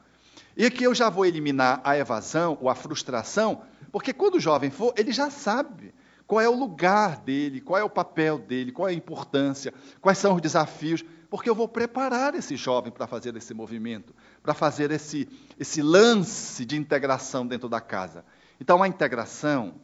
E 0.57 0.65
aqui 0.65 0.85
eu 0.85 0.95
já 0.95 1.09
vou 1.09 1.27
eliminar 1.27 1.81
a 1.85 1.97
evasão 1.97 2.59
ou 2.61 2.69
a 2.69 2.75
frustração, 2.75 3.63
porque 3.93 4.13
quando 4.13 4.37
o 4.37 4.41
jovem 4.41 4.71
for, 4.71 4.93
ele 4.97 5.13
já 5.13 5.31
sabe 5.31 5.95
qual 6.27 6.41
é 6.41 6.49
o 6.49 6.59
lugar 6.59 7.21
dele, 7.21 7.61
qual 7.61 7.79
é 7.79 7.85
o 7.85 7.91
papel 7.91 8.39
dele, 8.39 8.73
qual 8.73 8.89
é 8.89 8.93
a 8.93 8.95
importância, 8.95 9.73
quais 10.01 10.19
são 10.19 10.35
os 10.35 10.43
desafios, 10.43 11.05
porque 11.31 11.49
eu 11.49 11.55
vou 11.55 11.69
preparar 11.69 12.35
esse 12.35 12.57
jovem 12.57 12.93
para 12.93 13.07
fazer 13.07 13.37
esse 13.37 13.55
movimento, 13.55 14.15
para 14.49 14.55
fazer 14.55 14.91
esse, 14.91 15.29
esse 15.61 15.83
lance 15.83 16.65
de 16.65 16.75
integração 16.75 17.47
dentro 17.47 17.69
da 17.69 17.83
casa. 17.83 18.25
Então, 18.59 18.83
a 18.83 18.89
integração, 18.89 19.75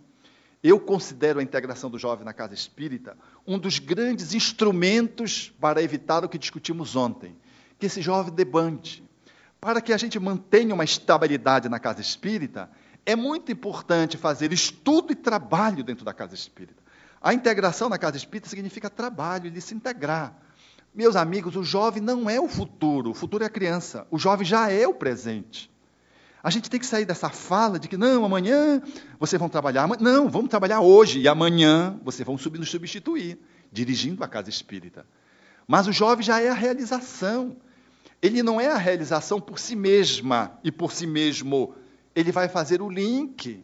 eu 0.62 0.80
considero 0.80 1.38
a 1.38 1.42
integração 1.42 1.90
do 1.90 1.98
jovem 1.98 2.24
na 2.24 2.32
casa 2.32 2.54
espírita 2.54 3.14
um 3.46 3.58
dos 3.58 3.78
grandes 3.78 4.32
instrumentos 4.32 5.52
para 5.60 5.82
evitar 5.82 6.24
o 6.24 6.30
que 6.30 6.38
discutimos 6.38 6.96
ontem, 6.96 7.36
que 7.78 7.84
esse 7.84 8.00
jovem 8.00 8.32
debande, 8.32 9.04
para 9.60 9.82
que 9.82 9.92
a 9.92 9.98
gente 9.98 10.18
mantenha 10.18 10.74
uma 10.74 10.84
estabilidade 10.84 11.68
na 11.68 11.78
casa 11.78 12.00
espírita, 12.00 12.70
é 13.04 13.14
muito 13.14 13.52
importante 13.52 14.16
fazer 14.16 14.50
estudo 14.50 15.12
e 15.12 15.14
trabalho 15.14 15.84
dentro 15.84 16.06
da 16.06 16.14
casa 16.14 16.34
espírita. 16.34 16.82
A 17.20 17.34
integração 17.34 17.90
na 17.90 17.98
casa 17.98 18.16
espírita 18.16 18.48
significa 18.48 18.88
trabalho, 18.88 19.50
de 19.50 19.60
se 19.60 19.74
integrar. 19.74 20.34
Meus 20.94 21.16
amigos, 21.16 21.56
o 21.56 21.64
jovem 21.64 22.02
não 22.02 22.30
é 22.30 22.40
o 22.40 22.48
futuro, 22.48 23.10
o 23.10 23.14
futuro 23.14 23.42
é 23.42 23.46
a 23.46 23.50
criança, 23.50 24.06
o 24.10 24.18
jovem 24.18 24.46
já 24.46 24.70
é 24.70 24.86
o 24.86 24.94
presente. 24.94 25.70
A 26.42 26.50
gente 26.50 26.70
tem 26.70 26.78
que 26.78 26.86
sair 26.86 27.04
dessa 27.04 27.30
fala 27.30 27.78
de 27.78 27.88
que, 27.88 27.96
não, 27.96 28.24
amanhã 28.24 28.82
vocês 29.18 29.40
vão 29.40 29.48
trabalhar. 29.48 29.88
Não, 29.98 30.28
vamos 30.28 30.50
trabalhar 30.50 30.80
hoje 30.80 31.20
e 31.20 31.26
amanhã 31.26 31.98
vocês 32.04 32.24
vão 32.24 32.36
nos 32.36 32.70
substituir, 32.70 33.38
dirigindo 33.72 34.22
a 34.22 34.28
casa 34.28 34.50
espírita. 34.50 35.06
Mas 35.66 35.86
o 35.86 35.92
jovem 35.92 36.24
já 36.24 36.40
é 36.40 36.50
a 36.50 36.54
realização 36.54 37.56
ele 38.24 38.42
não 38.42 38.58
é 38.58 38.68
a 38.68 38.78
realização 38.78 39.38
por 39.38 39.58
si 39.58 39.76
mesma 39.76 40.58
e 40.64 40.72
por 40.72 40.92
si 40.92 41.06
mesmo. 41.06 41.74
Ele 42.14 42.32
vai 42.32 42.48
fazer 42.48 42.80
o 42.80 42.88
link, 42.88 43.62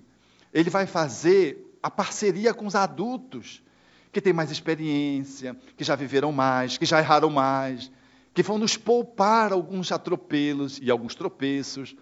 ele 0.52 0.68
vai 0.68 0.86
fazer 0.86 1.78
a 1.82 1.90
parceria 1.90 2.52
com 2.52 2.66
os 2.66 2.74
adultos, 2.74 3.62
que 4.12 4.20
têm 4.20 4.32
mais 4.32 4.50
experiência, 4.50 5.56
que 5.76 5.84
já 5.84 5.94
viveram 5.94 6.32
mais, 6.32 6.76
que 6.76 6.84
já 6.84 6.98
erraram 6.98 7.30
mais, 7.30 7.90
que 8.34 8.42
vão 8.42 8.58
nos 8.58 8.76
poupar 8.76 9.52
alguns 9.52 9.92
atropelos 9.92 10.78
e 10.82 10.90
alguns 10.90 11.14
tropeços. 11.14 11.94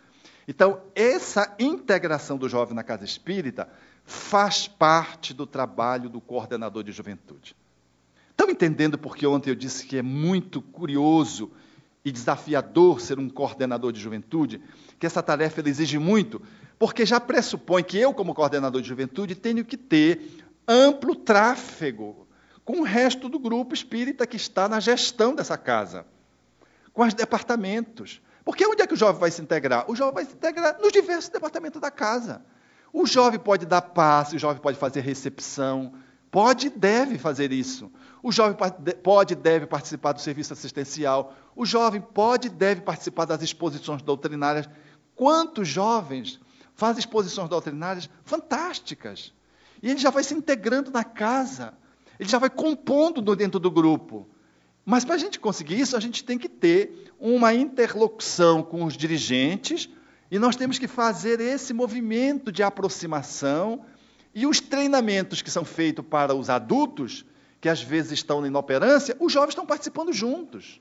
Então, 0.47 0.80
essa 0.94 1.55
integração 1.59 2.39
do 2.39 2.48
jovem 2.48 2.74
na 2.74 2.82
casa 2.82 3.05
espírita 3.05 3.68
faz 4.05 4.66
parte 4.66 5.35
do 5.35 5.47
trabalho 5.47 6.09
do 6.09 6.20
coordenador 6.20 6.82
de 6.82 6.93
juventude. 6.93 7.55
Estão 8.30 8.48
entendendo 8.48 8.97
porque 8.97 9.26
ontem 9.26 9.51
eu 9.51 9.55
disse 9.55 9.85
que 9.85 9.98
é 9.98 10.02
muito 10.02 10.62
curioso 10.62 11.51
e 12.05 12.10
desafiador 12.10 13.01
ser 13.01 13.18
um 13.18 13.28
coordenador 13.28 13.93
de 13.93 14.01
juventude, 14.01 14.62
que 14.98 15.05
essa 15.05 15.22
tarefa 15.22 15.60
exige 15.68 15.98
muito, 15.98 16.40
porque 16.78 17.05
já 17.05 17.20
pressupõe 17.20 17.82
que 17.82 17.98
eu, 17.98 18.14
como 18.14 18.35
coordenador 18.35 18.80
de 18.80 18.89
juventude, 18.89 19.35
tenho 19.35 19.64
que 19.64 19.76
ter 19.76 20.48
amplo 20.69 21.15
tráfego 21.15 22.28
com 22.62 22.81
o 22.81 22.85
resto 22.85 23.31
do 23.31 23.39
grupo 23.39 23.73
espírita 23.73 24.27
que 24.27 24.36
está 24.36 24.69
na 24.69 24.78
gestão 24.78 25.35
dessa 25.35 25.57
casa, 25.57 26.05
com 26.93 27.03
os 27.03 27.15
departamentos. 27.15 28.20
Porque 28.45 28.66
onde 28.66 28.82
é 28.82 28.86
que 28.86 28.93
o 28.93 28.97
jovem 28.97 29.19
vai 29.19 29.31
se 29.31 29.40
integrar? 29.40 29.90
O 29.90 29.97
jovem 29.97 30.15
vai 30.15 30.24
se 30.27 30.35
integrar 30.35 30.78
nos 30.78 30.93
diversos 30.93 31.31
departamentos 31.31 31.81
da 31.81 31.90
casa. 31.90 32.45
O 32.93 33.07
jovem 33.07 33.40
pode 33.40 33.65
dar 33.65 33.81
passe, 33.81 34.36
o 34.36 34.39
jovem 34.39 34.61
pode 34.61 34.78
fazer 34.78 35.01
recepção, 35.01 35.95
pode 36.31 36.66
e 36.66 36.70
deve 36.70 37.16
fazer 37.16 37.53
isso. 37.53 37.90
O 38.23 38.31
jovem 38.31 38.57
pode 39.03 39.32
e 39.32 39.36
deve 39.36 39.66
participar 39.66 40.12
do 40.12 40.20
serviço 40.20 40.53
assistencial. 40.53 41.35
O 41.57 41.65
jovem 41.65 42.01
pode 42.01 42.49
e 42.49 42.51
deve 42.51 42.82
participar 42.82 43.24
das 43.24 43.43
exposições 43.43 44.03
doutrinárias. 44.03 44.69
Quantos 45.15 45.69
jovens 45.69 46.40
fazem 46.74 47.01
exposições 47.01 47.49
doutrinárias 47.49 48.11
fantásticas? 48.24 49.32
E 49.83 49.91
ele 49.91 49.99
já 49.99 50.11
vai 50.11 50.25
se 50.25 50.35
integrando 50.35 50.91
na 50.91 51.05
casa. 51.05 51.75
Ele 52.19 52.29
já 52.29 52.39
vai 52.39 52.51
compondo 52.51 53.21
dentro 53.37 53.61
do 53.61 53.71
grupo. 53.71 54.29
Mas 54.85 55.05
para 55.05 55.17
a 55.17 55.19
gente 55.19 55.39
conseguir 55.39 55.79
isso, 55.79 55.97
a 55.97 56.01
gente 56.01 56.25
tem 56.25 56.39
que 56.39 56.49
ter 56.49 57.13
uma 57.21 57.55
interlocução 57.55 58.63
com 58.63 58.85
os 58.85 58.97
dirigentes 58.97 59.89
e 60.31 60.39
nós 60.39 60.57
temos 60.57 60.79
que 60.79 60.89
fazer 60.89 61.41
esse 61.41 61.73
movimento 61.73 62.51
de 62.51 62.63
aproximação 62.63 63.85
e 64.35 64.47
os 64.47 64.61
treinamentos 64.61 65.43
que 65.43 65.51
são 65.51 65.65
feitos 65.65 66.05
para 66.05 66.35
os 66.35 66.49
adultos 66.49 67.25
que 67.61 67.69
às 67.69 67.83
vezes 67.83 68.13
estão 68.13 68.41
na 68.41 68.47
inoperância, 68.47 69.17
os 69.19 69.33
jovens 69.33 69.51
estão 69.51 69.67
participando 69.67 70.13
juntos. 70.13 70.81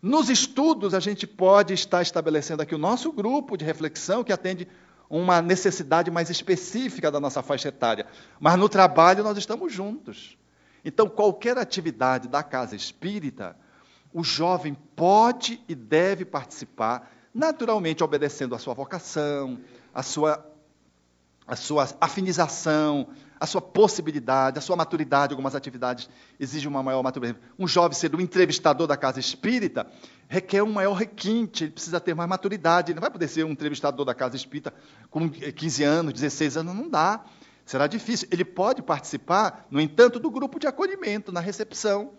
Nos 0.00 0.28
estudos, 0.28 0.94
a 0.94 1.00
gente 1.00 1.26
pode 1.26 1.72
estar 1.72 2.02
estabelecendo 2.02 2.62
aqui 2.62 2.74
o 2.74 2.78
nosso 2.78 3.10
grupo 3.10 3.56
de 3.56 3.64
reflexão 3.64 4.22
que 4.22 4.32
atende 4.32 4.68
uma 5.18 5.40
necessidade 5.40 6.10
mais 6.10 6.28
específica 6.28 7.08
da 7.08 7.20
nossa 7.20 7.40
faixa 7.40 7.68
etária. 7.68 8.04
Mas 8.40 8.58
no 8.58 8.68
trabalho 8.68 9.22
nós 9.22 9.38
estamos 9.38 9.72
juntos. 9.72 10.36
Então, 10.84 11.08
qualquer 11.08 11.56
atividade 11.56 12.26
da 12.28 12.42
casa 12.42 12.74
espírita, 12.74 13.56
o 14.12 14.24
jovem 14.24 14.76
pode 14.96 15.62
e 15.68 15.74
deve 15.74 16.24
participar, 16.24 17.12
naturalmente 17.32 18.02
obedecendo 18.02 18.56
à 18.56 18.58
sua 18.58 18.74
vocação, 18.74 19.60
à 19.94 20.02
sua, 20.02 20.44
à 21.46 21.54
sua 21.54 21.88
afinização, 22.00 23.08
a 23.44 23.46
sua 23.46 23.60
possibilidade, 23.60 24.58
a 24.58 24.62
sua 24.62 24.74
maturidade, 24.74 25.32
algumas 25.32 25.54
atividades 25.54 26.08
exigem 26.38 26.68
uma 26.68 26.82
maior 26.82 27.02
maturidade. 27.02 27.38
Um 27.58 27.68
jovem 27.68 27.96
sendo 27.96 28.16
um 28.16 28.20
entrevistador 28.20 28.86
da 28.86 28.96
casa 28.96 29.20
espírita 29.20 29.86
requer 30.28 30.62
um 30.62 30.72
maior 30.72 30.94
requinte, 30.94 31.64
ele 31.64 31.72
precisa 31.72 32.00
ter 32.00 32.14
mais 32.14 32.28
maturidade. 32.28 32.90
Ele 32.90 32.96
não 32.96 33.02
vai 33.02 33.10
poder 33.10 33.28
ser 33.28 33.44
um 33.44 33.50
entrevistador 33.50 34.04
da 34.04 34.14
casa 34.14 34.36
espírita 34.36 34.72
com 35.10 35.28
15 35.28 35.84
anos, 35.84 36.12
16 36.12 36.56
anos, 36.56 36.74
não 36.74 36.88
dá. 36.88 37.24
Será 37.64 37.86
difícil. 37.86 38.28
Ele 38.30 38.44
pode 38.44 38.82
participar, 38.82 39.66
no 39.70 39.80
entanto, 39.80 40.18
do 40.18 40.30
grupo 40.30 40.58
de 40.58 40.66
acolhimento, 40.66 41.32
na 41.32 41.40
recepção. 41.40 42.12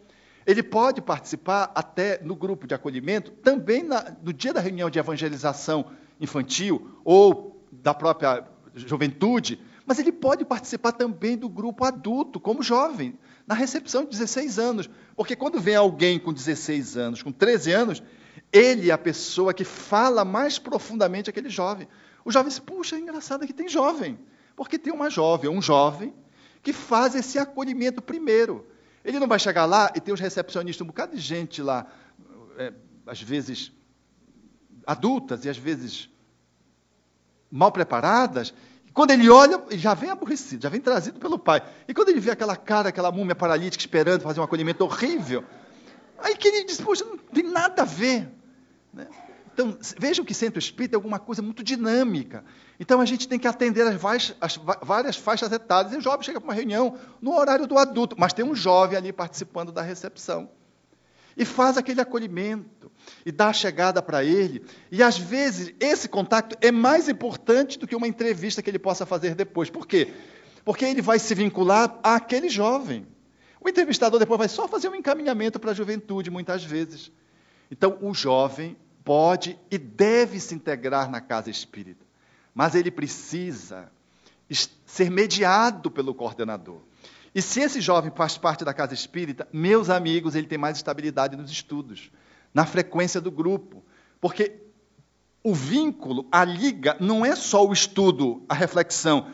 Ele 0.45 0.61
pode 0.61 1.01
participar 1.01 1.71
até 1.73 2.21
no 2.23 2.35
grupo 2.35 2.67
de 2.67 2.73
acolhimento, 2.73 3.31
também 3.31 3.83
na, 3.83 4.15
no 4.23 4.31
dia 4.31 4.53
da 4.53 4.61
reunião 4.61 4.89
de 4.89 4.99
evangelização 4.99 5.87
infantil 6.19 6.99
ou 7.03 7.63
da 7.71 7.93
própria 7.93 8.45
juventude, 8.75 9.59
mas 9.85 9.99
ele 9.99 10.11
pode 10.11 10.43
participar 10.43 10.91
também 10.91 11.37
do 11.37 11.47
grupo 11.47 11.85
adulto, 11.85 12.39
como 12.39 12.63
jovem, 12.63 13.17
na 13.45 13.53
recepção 13.53 14.03
de 14.03 14.09
16 14.09 14.57
anos. 14.57 14.89
Porque 15.15 15.35
quando 15.35 15.59
vem 15.59 15.75
alguém 15.75 16.17
com 16.17 16.33
16 16.33 16.97
anos, 16.97 17.21
com 17.21 17.31
13 17.31 17.71
anos, 17.71 18.03
ele 18.51 18.89
é 18.89 18.93
a 18.93 18.97
pessoa 18.97 19.53
que 19.53 19.63
fala 19.63 20.25
mais 20.25 20.57
profundamente 20.57 21.29
aquele 21.29 21.49
jovem. 21.49 21.87
O 22.23 22.31
jovem 22.31 22.49
diz: 22.49 22.59
puxa, 22.59 22.95
é 22.95 22.99
engraçado 22.99 23.45
que 23.45 23.53
tem 23.53 23.69
jovem. 23.69 24.17
Porque 24.55 24.79
tem 24.79 24.91
uma 24.91 25.09
jovem, 25.09 25.49
um 25.49 25.61
jovem, 25.61 26.13
que 26.63 26.73
faz 26.73 27.13
esse 27.13 27.37
acolhimento 27.37 28.01
primeiro. 28.01 28.65
Ele 29.03 29.19
não 29.19 29.27
vai 29.27 29.37
chegar 29.37 29.65
lá 29.65 29.91
e 29.95 29.99
tem 29.99 30.13
os 30.13 30.19
recepcionistas, 30.19 30.83
um 30.83 30.87
bocado 30.87 31.15
de 31.15 31.21
gente 31.21 31.61
lá, 31.61 31.85
é, 32.57 32.73
às 33.05 33.21
vezes 33.21 33.71
adultas 34.87 35.45
e 35.45 35.49
às 35.49 35.57
vezes 35.57 36.09
mal 37.51 37.71
preparadas, 37.71 38.53
Quando 38.95 39.11
ele 39.11 39.29
olha, 39.29 39.61
já 39.71 39.93
vem 39.93 40.09
aborrecido, 40.09 40.63
já 40.63 40.69
vem 40.69 40.79
trazido 40.79 41.19
pelo 41.19 41.37
pai. 41.37 41.61
E 41.85 41.93
quando 41.93 42.07
ele 42.07 42.21
vê 42.21 42.31
aquela 42.31 42.55
cara, 42.55 42.87
aquela 42.87 43.11
múmia 43.11 43.35
paralítica 43.35 43.81
esperando 43.81 44.21
fazer 44.21 44.39
um 44.39 44.43
acolhimento 44.43 44.85
horrível, 44.85 45.43
aí 46.17 46.37
que 46.37 46.47
ele 46.47 46.63
diz, 46.63 46.79
poxa, 46.79 47.03
não 47.03 47.17
tem 47.17 47.43
nada 47.43 47.81
a 47.81 47.85
ver. 47.85 48.31
Né? 48.93 49.05
Então, 49.53 49.77
vejam 49.99 50.23
que 50.23 50.33
centro 50.33 50.59
espírita 50.59 50.95
é 50.95 50.97
alguma 50.97 51.19
coisa 51.19 51.41
muito 51.41 51.61
dinâmica. 51.61 52.45
Então, 52.79 53.01
a 53.01 53.05
gente 53.05 53.27
tem 53.27 53.37
que 53.37 53.49
atender 53.49 53.85
as, 53.85 54.35
as 54.39 54.57
várias 54.81 55.17
faixas 55.17 55.51
etárias. 55.51 55.93
E 55.93 55.97
o 55.97 56.01
jovem 56.01 56.23
chega 56.23 56.39
para 56.39 56.47
uma 56.47 56.53
reunião 56.53 56.97
no 57.21 57.37
horário 57.37 57.67
do 57.67 57.77
adulto, 57.77 58.15
mas 58.17 58.31
tem 58.31 58.45
um 58.45 58.55
jovem 58.55 58.97
ali 58.97 59.11
participando 59.11 59.73
da 59.73 59.81
recepção. 59.81 60.49
E 61.37 61.43
faz 61.43 61.77
aquele 61.77 61.99
acolhimento, 61.99 62.91
e 63.25 63.31
dá 63.31 63.49
a 63.49 63.53
chegada 63.53 64.01
para 64.01 64.23
ele. 64.23 64.63
E, 64.91 65.03
às 65.03 65.17
vezes, 65.17 65.73
esse 65.79 66.07
contato 66.07 66.57
é 66.61 66.71
mais 66.71 67.09
importante 67.09 67.77
do 67.77 67.87
que 67.87 67.95
uma 67.95 68.07
entrevista 68.07 68.61
que 68.61 68.69
ele 68.69 68.79
possa 68.79 69.05
fazer 69.05 69.35
depois. 69.35 69.69
Por 69.69 69.85
quê? 69.85 70.13
Porque 70.63 70.85
ele 70.85 71.01
vai 71.01 71.19
se 71.19 71.35
vincular 71.35 71.99
àquele 72.01 72.49
jovem. 72.49 73.05
O 73.59 73.67
entrevistador 73.67 74.19
depois 74.19 74.37
vai 74.37 74.47
só 74.47 74.67
fazer 74.67 74.87
um 74.89 74.95
encaminhamento 74.95 75.59
para 75.59 75.71
a 75.71 75.73
juventude, 75.73 76.31
muitas 76.31 76.63
vezes. 76.63 77.11
Então, 77.69 77.97
o 78.01 78.13
jovem 78.13 78.77
pode 79.03 79.59
e 79.69 79.77
deve 79.77 80.39
se 80.39 80.55
integrar 80.55 81.09
na 81.09 81.21
casa 81.21 81.49
espírita, 81.49 82.03
mas 82.53 82.73
ele 82.75 82.89
precisa 82.89 83.91
ser 84.85 85.09
mediado 85.09 85.91
pelo 85.91 86.13
coordenador. 86.13 86.79
E 87.35 87.41
se 87.41 87.59
esse 87.59 87.81
jovem 87.81 88.13
faz 88.15 88.37
parte 88.37 88.63
da 88.63 88.73
casa 88.73 88.93
espírita, 88.93 89.45
meus 89.51 89.89
amigos, 89.89 90.35
ele 90.35 90.47
tem 90.47 90.57
mais 90.57 90.77
estabilidade 90.77 91.35
nos 91.35 91.51
estudos, 91.51 92.09
na 92.53 92.65
frequência 92.65 93.19
do 93.19 93.29
grupo. 93.29 93.83
Porque 94.21 94.63
o 95.43 95.53
vínculo, 95.53 96.25
a 96.31 96.45
liga, 96.45 96.95
não 96.97 97.25
é 97.25 97.35
só 97.35 97.67
o 97.67 97.73
estudo, 97.73 98.45
a 98.47 98.53
reflexão. 98.53 99.27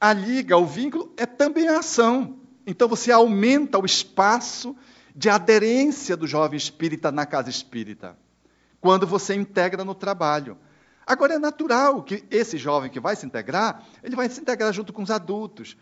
A 0.00 0.12
liga, 0.12 0.56
o 0.56 0.64
vínculo, 0.64 1.12
é 1.16 1.26
também 1.26 1.66
a 1.66 1.80
ação. 1.80 2.38
Então 2.64 2.86
você 2.86 3.10
aumenta 3.10 3.76
o 3.76 3.84
espaço 3.84 4.76
de 5.14 5.28
aderência 5.28 6.16
do 6.16 6.28
jovem 6.28 6.56
espírita 6.56 7.10
na 7.10 7.26
casa 7.26 7.50
espírita, 7.50 8.16
quando 8.80 9.04
você 9.04 9.34
integra 9.34 9.84
no 9.84 9.96
trabalho. 9.96 10.56
Agora 11.04 11.34
é 11.34 11.38
natural 11.40 12.04
que 12.04 12.24
esse 12.30 12.56
jovem 12.56 12.88
que 12.88 13.00
vai 13.00 13.16
se 13.16 13.26
integrar, 13.26 13.84
ele 14.00 14.14
vai 14.14 14.28
se 14.28 14.40
integrar 14.40 14.72
junto 14.72 14.92
com 14.92 15.02
os 15.02 15.10
adultos. 15.10 15.76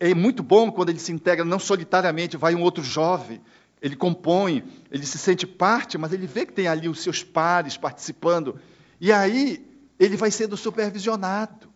É 0.00 0.14
muito 0.14 0.42
bom 0.42 0.70
quando 0.72 0.88
ele 0.88 0.98
se 0.98 1.12
integra 1.12 1.44
não 1.44 1.58
solitariamente, 1.58 2.36
vai 2.36 2.54
um 2.54 2.62
outro 2.62 2.82
jovem, 2.82 3.40
ele 3.80 3.94
compõe, 3.94 4.64
ele 4.90 5.06
se 5.06 5.18
sente 5.18 5.46
parte, 5.46 5.96
mas 5.96 6.12
ele 6.12 6.26
vê 6.26 6.44
que 6.44 6.52
tem 6.52 6.66
ali 6.66 6.88
os 6.88 7.00
seus 7.00 7.22
pares 7.22 7.76
participando. 7.76 8.58
E 9.00 9.12
aí 9.12 9.64
ele 9.98 10.16
vai 10.16 10.30
sendo 10.30 10.56
supervisionado. 10.56 11.68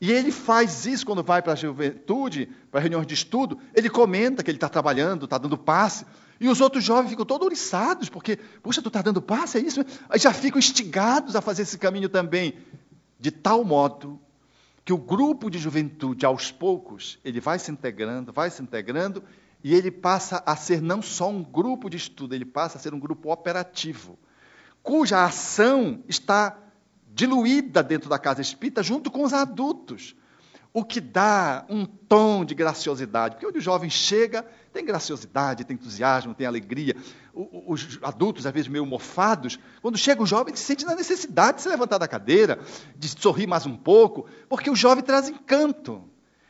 E 0.00 0.10
ele 0.10 0.32
faz 0.32 0.84
isso 0.86 1.06
quando 1.06 1.22
vai 1.22 1.42
para 1.42 1.52
a 1.52 1.56
juventude, 1.56 2.48
para 2.70 2.80
reuniões 2.80 3.06
de 3.06 3.14
estudo, 3.14 3.58
ele 3.74 3.88
comenta 3.88 4.42
que 4.42 4.50
ele 4.50 4.56
está 4.56 4.68
trabalhando, 4.68 5.26
está 5.26 5.38
dando 5.38 5.56
passe, 5.56 6.04
e 6.40 6.48
os 6.48 6.60
outros 6.60 6.82
jovens 6.82 7.10
ficam 7.10 7.24
todos 7.24 7.46
oriçados, 7.46 8.08
porque, 8.08 8.36
puxa, 8.60 8.82
tu 8.82 8.88
está 8.88 9.00
dando 9.00 9.22
passe, 9.22 9.58
é 9.58 9.60
isso? 9.60 9.84
Aí 10.08 10.18
já 10.18 10.32
ficam 10.32 10.58
instigados 10.58 11.36
a 11.36 11.40
fazer 11.40 11.62
esse 11.62 11.78
caminho 11.78 12.08
também, 12.08 12.54
de 13.20 13.30
tal 13.30 13.62
modo 13.62 14.18
que 14.84 14.92
o 14.92 14.98
grupo 14.98 15.48
de 15.48 15.58
juventude, 15.58 16.26
aos 16.26 16.50
poucos, 16.50 17.18
ele 17.24 17.40
vai 17.40 17.58
se 17.58 17.70
integrando, 17.70 18.32
vai 18.32 18.50
se 18.50 18.62
integrando, 18.62 19.22
e 19.62 19.74
ele 19.74 19.90
passa 19.90 20.42
a 20.44 20.56
ser 20.56 20.82
não 20.82 21.00
só 21.00 21.30
um 21.30 21.42
grupo 21.42 21.88
de 21.88 21.96
estudo, 21.96 22.34
ele 22.34 22.44
passa 22.44 22.78
a 22.78 22.80
ser 22.80 22.92
um 22.92 22.98
grupo 22.98 23.32
operativo, 23.32 24.18
cuja 24.82 25.24
ação 25.24 26.02
está 26.08 26.58
diluída 27.14 27.82
dentro 27.82 28.08
da 28.10 28.18
casa 28.18 28.40
espírita 28.40 28.82
junto 28.82 29.10
com 29.10 29.22
os 29.22 29.32
adultos. 29.32 30.16
O 30.74 30.84
que 30.84 31.00
dá 31.00 31.66
um 31.68 31.84
tom 31.84 32.44
de 32.44 32.54
graciosidade. 32.54 33.34
Porque 33.34 33.46
onde 33.46 33.58
o 33.58 33.62
jovem 33.62 33.90
chega, 33.90 34.42
tem 34.72 34.84
graciosidade, 34.84 35.64
tem 35.64 35.74
entusiasmo, 35.74 36.34
tem 36.34 36.46
alegria. 36.46 36.96
Os 37.34 37.98
adultos, 38.02 38.46
às 38.46 38.52
vezes 38.52 38.68
meio 38.68 38.86
mofados, 38.86 39.58
quando 39.82 39.98
chega 39.98 40.22
o 40.22 40.26
jovem, 40.26 40.54
se 40.56 40.62
sente 40.62 40.84
na 40.86 40.94
necessidade 40.94 41.58
de 41.58 41.62
se 41.62 41.68
levantar 41.68 41.98
da 41.98 42.08
cadeira, 42.08 42.58
de 42.96 43.08
sorrir 43.08 43.46
mais 43.46 43.66
um 43.66 43.76
pouco, 43.76 44.26
porque 44.48 44.70
o 44.70 44.76
jovem 44.76 45.04
traz 45.04 45.28
encanto. 45.28 46.02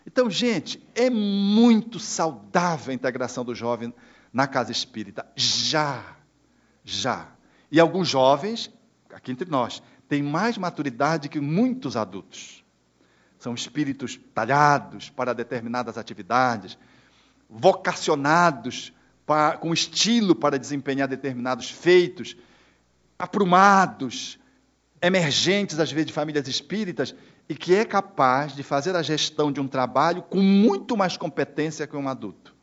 Então, 0.07 0.31
gente, 0.31 0.81
é 0.95 1.11
muito 1.11 1.99
saudável 1.99 2.93
a 2.93 2.95
integração 2.95 3.45
do 3.45 3.55
jovem 3.55 3.93
na 4.33 4.47
casa 4.47 4.73
espírita. 4.73 5.27
Já, 5.37 6.17
já. 6.85 7.29
E 7.71 7.79
alguns 7.79 8.09
jovens, 8.09 8.71
aqui 9.13 9.33
entre 9.33 9.51
nós, 9.51 9.83
têm 10.09 10.23
mais 10.23 10.59
maturidade 10.59 11.29
que 11.29 11.41
muitos 11.41 11.97
adultos. 11.97 12.62
São 13.43 13.55
espíritos 13.55 14.21
talhados 14.33 15.11
para 15.11 15.35
determinadas 15.35 15.99
atividades, 15.99 16.79
vocacionados 17.51 18.93
para, 19.27 19.57
com 19.57 19.73
estilo 19.73 20.33
para 20.33 20.57
desempenhar 20.57 21.09
determinados 21.09 21.69
feitos, 21.69 22.37
aprumados, 23.19 24.39
emergentes, 25.03 25.81
às 25.81 25.91
vezes, 25.91 26.07
de 26.07 26.13
famílias 26.13 26.47
espíritas, 26.47 27.17
e 27.49 27.57
que 27.57 27.75
é 27.75 27.85
capaz 27.85 28.55
de 28.55 28.63
fazer 28.63 28.95
a 28.95 29.03
gestão 29.03 29.51
de 29.51 29.59
um 29.61 29.67
trabalho 29.67 30.23
com 30.23 30.41
muito 30.41 30.97
mais 30.97 31.17
competência 31.17 31.85
que 31.85 31.97
um 31.97 32.09
adulto. 32.09 32.55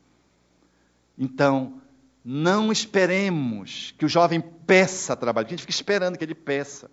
Então, 1.18 1.82
não 2.24 2.72
esperemos 2.72 3.94
que 3.98 4.06
o 4.06 4.10
jovem 4.10 4.40
peça 4.40 5.14
trabalho, 5.14 5.48
a 5.48 5.50
gente 5.50 5.60
fica 5.60 5.72
esperando 5.72 6.18
que 6.18 6.24
ele 6.24 6.34
peça 6.34 6.90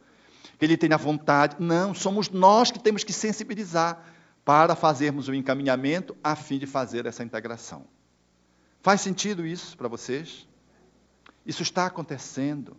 que 0.58 0.64
ele 0.64 0.76
tenha 0.76 0.96
vontade. 0.96 1.56
Não, 1.58 1.94
somos 1.94 2.28
nós 2.30 2.70
que 2.70 2.78
temos 2.78 3.04
que 3.04 3.12
sensibilizar 3.12 4.02
para 4.44 4.76
fazermos 4.76 5.28
o 5.28 5.34
encaminhamento 5.34 6.16
a 6.22 6.36
fim 6.36 6.58
de 6.58 6.66
fazer 6.66 7.06
essa 7.06 7.24
integração. 7.24 7.84
Faz 8.80 9.00
sentido 9.00 9.44
isso 9.44 9.76
para 9.76 9.88
vocês? 9.88 10.46
Isso 11.44 11.62
está 11.62 11.86
acontecendo. 11.86 12.76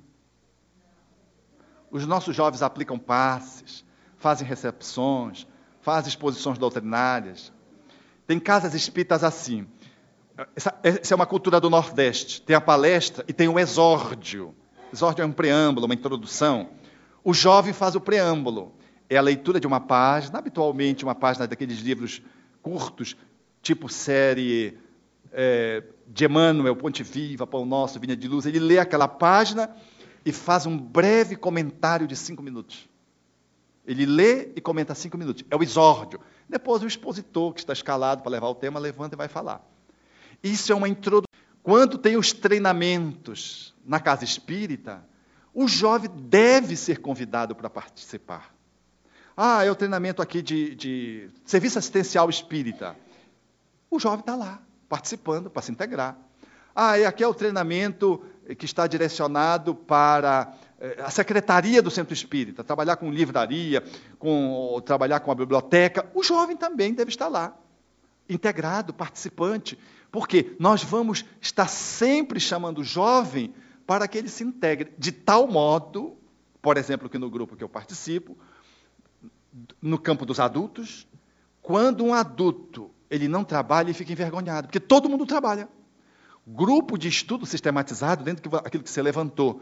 Os 1.92 2.06
nossos 2.06 2.36
jovens 2.36 2.62
aplicam 2.62 2.98
passes, 2.98 3.84
fazem 4.18 4.48
recepções, 4.48 5.48
fazem 5.82 6.10
exposições 6.10 6.58
doutrinárias. 6.58 7.52
Tem 8.26 8.40
casas 8.40 8.74
espíritas 8.74 9.24
assim. 9.24 9.68
Essa, 10.56 10.78
essa, 10.84 11.14
é 11.14 11.16
uma 11.16 11.26
cultura 11.26 11.60
do 11.60 11.70
Nordeste. 11.70 12.42
Tem 12.42 12.56
a 12.56 12.62
palestra 12.62 13.24
e 13.28 13.34
tem 13.34 13.48
o 13.48 13.58
exórdio. 13.58 14.54
Exórdio 14.92 15.24
é 15.24 15.26
um 15.26 15.32
preâmbulo, 15.32 15.86
uma 15.86 15.96
introdução. 15.96 16.70
O 17.28 17.34
jovem 17.34 17.74
faz 17.74 17.94
o 17.94 18.00
preâmbulo. 18.00 18.74
É 19.10 19.18
a 19.18 19.22
leitura 19.22 19.60
de 19.60 19.68
uma 19.68 19.82
página, 19.82 20.40
habitualmente 20.40 21.04
uma 21.04 21.14
página 21.14 21.46
daqueles 21.46 21.80
livros 21.80 22.22
curtos, 22.62 23.18
tipo 23.62 23.90
série 23.90 24.78
é, 25.34 25.84
de 26.08 26.24
Emmanuel, 26.24 26.74
Ponte 26.74 27.04
Viva, 27.04 27.46
Pão 27.46 27.66
Nosso, 27.66 28.00
Vinha 28.00 28.16
de 28.16 28.30
Luz. 28.30 28.46
Ele 28.46 28.60
lê 28.60 28.80
aquela 28.80 29.10
página 29.10 29.70
e 30.26 30.32
faz 30.32 30.66
um 30.66 30.78
breve 30.78 31.36
comentário 31.36 32.08
de 32.08 32.16
cinco 32.16 32.42
minutos. 32.42 32.88
Ele 33.86 34.06
lê 34.06 34.54
e 34.56 34.62
comenta 34.62 34.96
cinco 34.96 35.18
minutos. 35.18 35.44
É 35.52 35.56
o 35.58 35.62
exórdio. 35.62 36.22
Depois 36.48 36.82
o 36.82 36.88
expositor, 36.88 37.54
que 37.54 37.60
está 37.60 37.74
escalado 37.74 38.22
para 38.22 38.32
levar 38.32 38.48
o 38.48 38.56
tema, 38.56 38.80
levanta 38.80 39.16
e 39.16 39.18
vai 39.18 39.28
falar. 39.28 39.70
Isso 40.42 40.72
é 40.72 40.76
uma 40.76 40.88
introdução. 40.88 41.28
Quando 41.62 41.98
tem 41.98 42.16
os 42.16 42.32
treinamentos 42.32 43.76
na 43.86 44.00
casa 44.00 44.24
espírita, 44.24 45.04
o 45.58 45.68
jovem 45.68 46.12
deve 46.14 46.76
ser 46.76 47.00
convidado 47.00 47.56
para 47.56 47.68
participar. 47.68 48.54
Ah, 49.36 49.66
é 49.66 49.72
o 49.72 49.76
treinamento 49.76 50.22
aqui 50.22 50.40
de, 50.40 50.76
de 50.76 51.30
serviço 51.44 51.80
assistencial 51.80 52.30
espírita. 52.30 52.96
O 53.90 54.00
jovem 54.00 54.20
está 54.20 54.36
lá, 54.36 54.62
participando, 54.88 55.50
para 55.50 55.64
se 55.64 55.72
integrar. 55.72 56.16
Ah, 56.76 57.00
é 57.00 57.08
aqui 57.08 57.24
é 57.24 57.28
o 57.28 57.34
treinamento 57.34 58.24
que 58.56 58.66
está 58.66 58.86
direcionado 58.86 59.74
para 59.74 60.54
eh, 60.80 61.02
a 61.04 61.10
secretaria 61.10 61.82
do 61.82 61.90
centro 61.90 62.14
espírita, 62.14 62.64
trabalhar 62.64 62.98
com 62.98 63.10
livraria, 63.10 63.84
com, 64.20 64.80
trabalhar 64.86 65.22
com 65.22 65.32
a 65.32 65.36
biblioteca. 65.36 66.08
O 66.14 66.22
jovem 66.22 66.56
também 66.56 66.94
deve 66.94 67.10
estar 67.10 67.30
lá, 67.30 67.58
integrado, 68.30 68.94
participante, 68.94 69.76
porque 70.12 70.56
nós 70.60 70.84
vamos 70.84 71.26
estar 71.42 71.68
sempre 71.68 72.40
chamando 72.40 72.82
o 72.82 72.84
jovem 72.84 73.56
para 73.88 74.08
que 74.08 74.18
ele 74.18 74.28
se 74.28 74.44
integre 74.44 74.94
de 75.00 75.14
tal 75.14 75.48
modo, 75.48 76.18
por 76.62 76.76
exemplo, 76.78 77.10
que 77.10 77.18
no 77.18 77.30
grupo 77.30 77.56
que 77.56 77.64
eu 77.64 77.70
participo, 77.70 78.38
no 79.82 79.98
campo 79.98 80.26
dos 80.26 80.40
adultos, 80.40 81.08
quando 81.62 82.04
um 82.04 82.14
adulto 82.14 82.92
ele 83.10 83.30
não 83.30 83.46
trabalha, 83.46 83.88
ele 83.88 83.94
fica 83.94 84.12
envergonhado, 84.12 84.68
porque 84.68 84.80
todo 84.80 85.10
mundo 85.10 85.26
trabalha. 85.26 85.70
Grupo 86.46 86.98
de 86.98 87.08
estudo 87.08 87.46
sistematizado, 87.46 88.24
dentro 88.24 88.50
daquilo 88.50 88.84
que 88.84 88.90
você 88.90 89.02
levantou, 89.02 89.62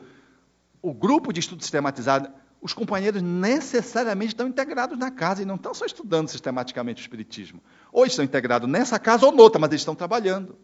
o 0.81 0.93
grupo 0.93 1.31
de 1.31 1.39
estudo 1.39 1.61
sistematizado, 1.61 2.29
os 2.61 2.73
companheiros 2.73 3.21
necessariamente 3.21 4.33
estão 4.33 4.47
integrados 4.47 4.97
na 4.97 5.11
casa 5.11 5.43
e 5.43 5.45
não 5.45 5.55
estão 5.55 5.73
só 5.73 5.85
estudando 5.85 6.29
sistematicamente 6.29 7.01
o 7.01 7.03
Espiritismo. 7.03 7.61
Ou 7.91 8.05
estão 8.05 8.25
integrados 8.25 8.67
nessa 8.67 8.97
casa 8.97 9.25
ou 9.25 9.31
noutra, 9.31 9.59
mas 9.59 9.69
eles 9.69 9.81
estão 9.81 9.93
trabalhando. 9.93 10.57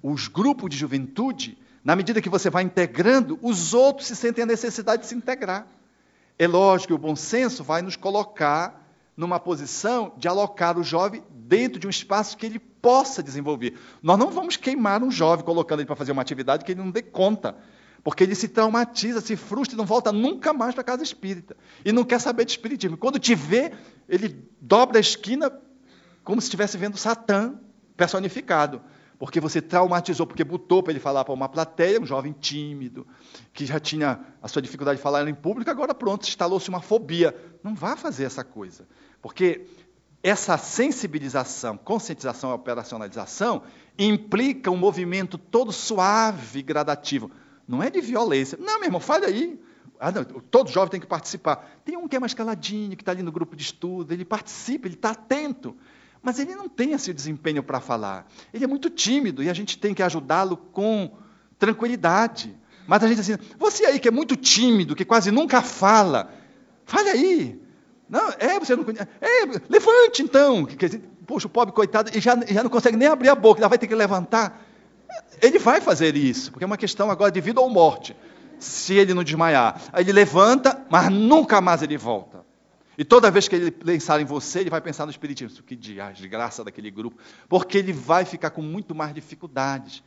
Os 0.00 0.28
grupos 0.28 0.70
de 0.70 0.76
juventude, 0.76 1.58
na 1.88 1.96
medida 1.96 2.20
que 2.20 2.28
você 2.28 2.50
vai 2.50 2.64
integrando, 2.64 3.38
os 3.40 3.72
outros 3.72 4.08
se 4.08 4.14
sentem 4.14 4.42
a 4.42 4.46
necessidade 4.46 5.04
de 5.04 5.08
se 5.08 5.14
integrar. 5.14 5.66
É 6.38 6.46
lógico 6.46 6.88
que 6.88 6.92
o 6.92 6.98
bom 6.98 7.16
senso 7.16 7.64
vai 7.64 7.80
nos 7.80 7.96
colocar 7.96 8.86
numa 9.16 9.40
posição 9.40 10.12
de 10.18 10.28
alocar 10.28 10.78
o 10.78 10.84
jovem 10.84 11.24
dentro 11.30 11.80
de 11.80 11.86
um 11.86 11.90
espaço 11.90 12.36
que 12.36 12.44
ele 12.44 12.58
possa 12.58 13.22
desenvolver. 13.22 13.78
Nós 14.02 14.18
não 14.18 14.30
vamos 14.30 14.54
queimar 14.58 15.02
um 15.02 15.10
jovem 15.10 15.46
colocando 15.46 15.78
ele 15.80 15.86
para 15.86 15.96
fazer 15.96 16.12
uma 16.12 16.20
atividade 16.20 16.62
que 16.62 16.72
ele 16.72 16.82
não 16.82 16.90
dê 16.90 17.00
conta. 17.00 17.56
Porque 18.04 18.22
ele 18.22 18.34
se 18.34 18.48
traumatiza, 18.48 19.22
se 19.22 19.34
frustra 19.34 19.74
e 19.74 19.78
não 19.78 19.86
volta 19.86 20.12
nunca 20.12 20.52
mais 20.52 20.74
para 20.74 20.82
a 20.82 20.84
casa 20.84 21.02
espírita. 21.02 21.56
E 21.86 21.90
não 21.90 22.04
quer 22.04 22.20
saber 22.20 22.44
de 22.44 22.50
espiritismo. 22.50 22.98
Quando 22.98 23.18
te 23.18 23.34
vê, 23.34 23.72
ele 24.06 24.46
dobra 24.60 24.98
a 24.98 25.00
esquina 25.00 25.50
como 26.22 26.38
se 26.38 26.48
estivesse 26.48 26.76
vendo 26.76 26.98
Satã 26.98 27.58
personificado. 27.96 28.82
Porque 29.18 29.40
você 29.40 29.60
traumatizou, 29.60 30.26
porque 30.26 30.44
botou 30.44 30.82
para 30.82 30.92
ele 30.92 31.00
falar 31.00 31.24
para 31.24 31.34
uma 31.34 31.48
plateia, 31.48 32.00
um 32.00 32.06
jovem 32.06 32.32
tímido, 32.32 33.06
que 33.52 33.66
já 33.66 33.80
tinha 33.80 34.20
a 34.40 34.46
sua 34.46 34.62
dificuldade 34.62 34.98
de 34.98 35.02
falar 35.02 35.26
em 35.28 35.34
público, 35.34 35.70
agora 35.70 35.92
pronto, 35.92 36.26
instalou-se 36.26 36.68
uma 36.68 36.80
fobia. 36.80 37.34
Não 37.62 37.74
vá 37.74 37.96
fazer 37.96 38.24
essa 38.24 38.44
coisa. 38.44 38.86
Porque 39.20 39.66
essa 40.22 40.56
sensibilização, 40.56 41.76
conscientização 41.76 42.50
e 42.50 42.54
operacionalização 42.54 43.62
implica 43.98 44.70
um 44.70 44.76
movimento 44.76 45.36
todo 45.36 45.72
suave 45.72 46.62
gradativo. 46.62 47.30
Não 47.66 47.82
é 47.82 47.90
de 47.90 48.00
violência. 48.00 48.56
Não, 48.60 48.78
meu 48.78 48.84
irmão, 48.84 49.00
fale 49.00 49.26
aí. 49.26 49.60
Ah, 49.98 50.12
não, 50.12 50.22
todo 50.24 50.70
jovem 50.70 50.90
tem 50.90 51.00
que 51.00 51.06
participar. 51.08 51.80
Tem 51.84 51.96
um 51.96 52.06
que 52.06 52.14
é 52.14 52.20
mais 52.20 52.34
caladinho, 52.34 52.96
que 52.96 53.02
está 53.02 53.10
ali 53.10 53.22
no 53.22 53.32
grupo 53.32 53.56
de 53.56 53.64
estudo, 53.64 54.12
ele 54.12 54.24
participa, 54.24 54.86
ele 54.86 54.94
está 54.94 55.10
atento. 55.10 55.76
Mas 56.22 56.38
ele 56.38 56.54
não 56.54 56.68
tem 56.68 56.92
esse 56.92 57.12
desempenho 57.12 57.62
para 57.62 57.80
falar. 57.80 58.26
Ele 58.52 58.64
é 58.64 58.66
muito 58.66 58.90
tímido 58.90 59.42
e 59.42 59.48
a 59.48 59.54
gente 59.54 59.78
tem 59.78 59.94
que 59.94 60.02
ajudá-lo 60.02 60.56
com 60.56 61.10
tranquilidade. 61.58 62.54
Mas 62.86 63.02
a 63.02 63.08
gente 63.08 63.20
assim, 63.20 63.36
você 63.58 63.84
aí 63.84 63.98
que 63.98 64.08
é 64.08 64.10
muito 64.10 64.36
tímido, 64.36 64.96
que 64.96 65.04
quase 65.04 65.30
nunca 65.30 65.60
fala, 65.60 66.32
fale 66.86 67.10
aí. 67.10 67.60
Não, 68.08 68.30
é, 68.38 68.58
você 68.58 68.74
não 68.74 68.84
conhece. 68.84 69.06
É, 69.20 69.44
levante 69.68 70.22
então. 70.22 70.66
Poxa, 71.26 71.46
o 71.46 71.50
pobre 71.50 71.74
coitado, 71.74 72.10
ele 72.10 72.20
já, 72.20 72.34
já 72.48 72.62
não 72.62 72.70
consegue 72.70 72.96
nem 72.96 73.06
abrir 73.06 73.28
a 73.28 73.34
boca, 73.34 73.60
já 73.60 73.68
vai 73.68 73.76
ter 73.76 73.86
que 73.86 73.94
levantar. 73.94 74.64
Ele 75.42 75.58
vai 75.58 75.80
fazer 75.80 76.16
isso, 76.16 76.50
porque 76.50 76.64
é 76.64 76.66
uma 76.66 76.78
questão 76.78 77.10
agora 77.10 77.30
de 77.30 77.40
vida 77.40 77.60
ou 77.60 77.68
morte. 77.68 78.16
Se 78.58 78.94
ele 78.94 79.14
não 79.14 79.22
desmaiar. 79.22 79.80
Aí 79.92 80.02
ele 80.02 80.12
levanta, 80.12 80.84
mas 80.90 81.10
nunca 81.10 81.60
mais 81.60 81.82
ele 81.82 81.96
volta. 81.96 82.47
E 82.98 83.04
toda 83.04 83.30
vez 83.30 83.46
que 83.46 83.54
ele 83.54 83.70
pensar 83.70 84.20
em 84.20 84.24
você, 84.24 84.58
ele 84.58 84.70
vai 84.70 84.80
pensar 84.80 85.06
no 85.06 85.12
Espiritismo. 85.12 85.62
Que 85.62 85.76
desgraça 85.76 86.64
daquele 86.64 86.90
grupo. 86.90 87.16
Porque 87.48 87.78
ele 87.78 87.92
vai 87.92 88.24
ficar 88.24 88.50
com 88.50 88.60
muito 88.60 88.92
mais 88.92 89.14
dificuldades. 89.14 90.02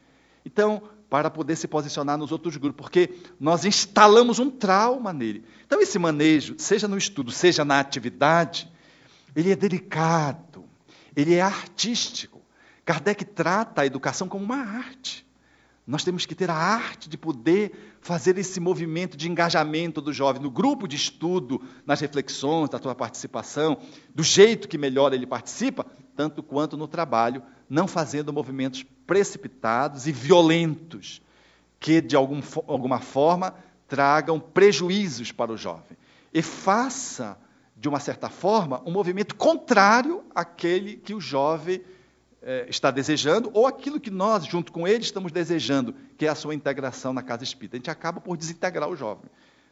Então, 0.45 0.83
para 1.09 1.29
poder 1.29 1.55
se 1.55 1.69
posicionar 1.69 2.17
nos 2.17 2.33
outros 2.33 2.57
grupos, 2.57 2.81
porque 2.81 3.17
nós 3.39 3.63
instalamos 3.63 4.39
um 4.39 4.49
trauma 4.51 5.13
nele. 5.13 5.45
Então, 5.65 5.79
esse 5.81 5.97
manejo, 5.97 6.55
seja 6.57 6.85
no 6.85 6.97
estudo, 6.97 7.31
seja 7.31 7.63
na 7.63 7.79
atividade, 7.79 8.69
ele 9.33 9.51
é 9.51 9.55
delicado, 9.55 10.65
ele 11.15 11.35
é 11.35 11.41
artístico. 11.41 12.41
Kardec 12.83 13.23
trata 13.23 13.83
a 13.83 13.85
educação 13.85 14.27
como 14.27 14.43
uma 14.43 14.57
arte. 14.57 15.25
Nós 15.87 16.03
temos 16.03 16.25
que 16.25 16.35
ter 16.35 16.49
a 16.49 16.55
arte 16.55 17.07
de 17.07 17.17
poder 17.17 17.90
fazer 18.01 18.37
esse 18.39 18.59
movimento 18.59 19.15
de 19.15 19.29
engajamento 19.29 20.01
do 20.01 20.11
jovem 20.11 20.41
no 20.41 20.49
grupo 20.49 20.87
de 20.87 20.95
estudo, 20.95 21.61
nas 21.85 22.01
reflexões, 22.01 22.69
na 22.71 22.81
sua 22.81 22.95
participação, 22.95 23.77
do 24.13 24.23
jeito 24.23 24.67
que 24.67 24.77
melhor 24.77 25.13
ele 25.13 25.27
participa, 25.27 25.85
tanto 26.15 26.41
quanto 26.41 26.75
no 26.75 26.87
trabalho, 26.87 27.43
não 27.69 27.87
fazendo 27.87 28.33
movimentos 28.33 28.83
precipitados 29.05 30.07
e 30.07 30.11
violentos, 30.11 31.21
que 31.79 32.01
de 32.01 32.15
algum, 32.15 32.41
alguma 32.67 32.99
forma 32.99 33.53
tragam 33.87 34.39
prejuízos 34.39 35.31
para 35.31 35.51
o 35.51 35.57
jovem. 35.57 35.97
E 36.33 36.41
faça, 36.41 37.37
de 37.77 37.87
uma 37.87 37.99
certa 37.99 38.29
forma, 38.29 38.81
um 38.85 38.91
movimento 38.91 39.35
contrário 39.35 40.23
àquele 40.33 40.95
que 40.95 41.13
o 41.13 41.21
jovem 41.21 41.81
é, 42.41 42.65
está 42.67 42.89
desejando, 42.89 43.51
ou 43.53 43.67
aquilo 43.67 43.99
que 43.99 44.09
nós, 44.09 44.45
junto 44.45 44.71
com 44.71 44.87
ele, 44.87 45.03
estamos 45.03 45.31
desejando, 45.31 45.93
que 46.17 46.25
é 46.25 46.29
a 46.29 46.35
sua 46.35 46.55
integração 46.55 47.13
na 47.13 47.21
casa 47.21 47.43
espírita. 47.43 47.77
A 47.77 47.79
gente 47.79 47.91
acaba 47.91 48.19
por 48.19 48.35
desintegrar 48.35 48.89
o 48.89 48.95
jovem. 48.95 49.29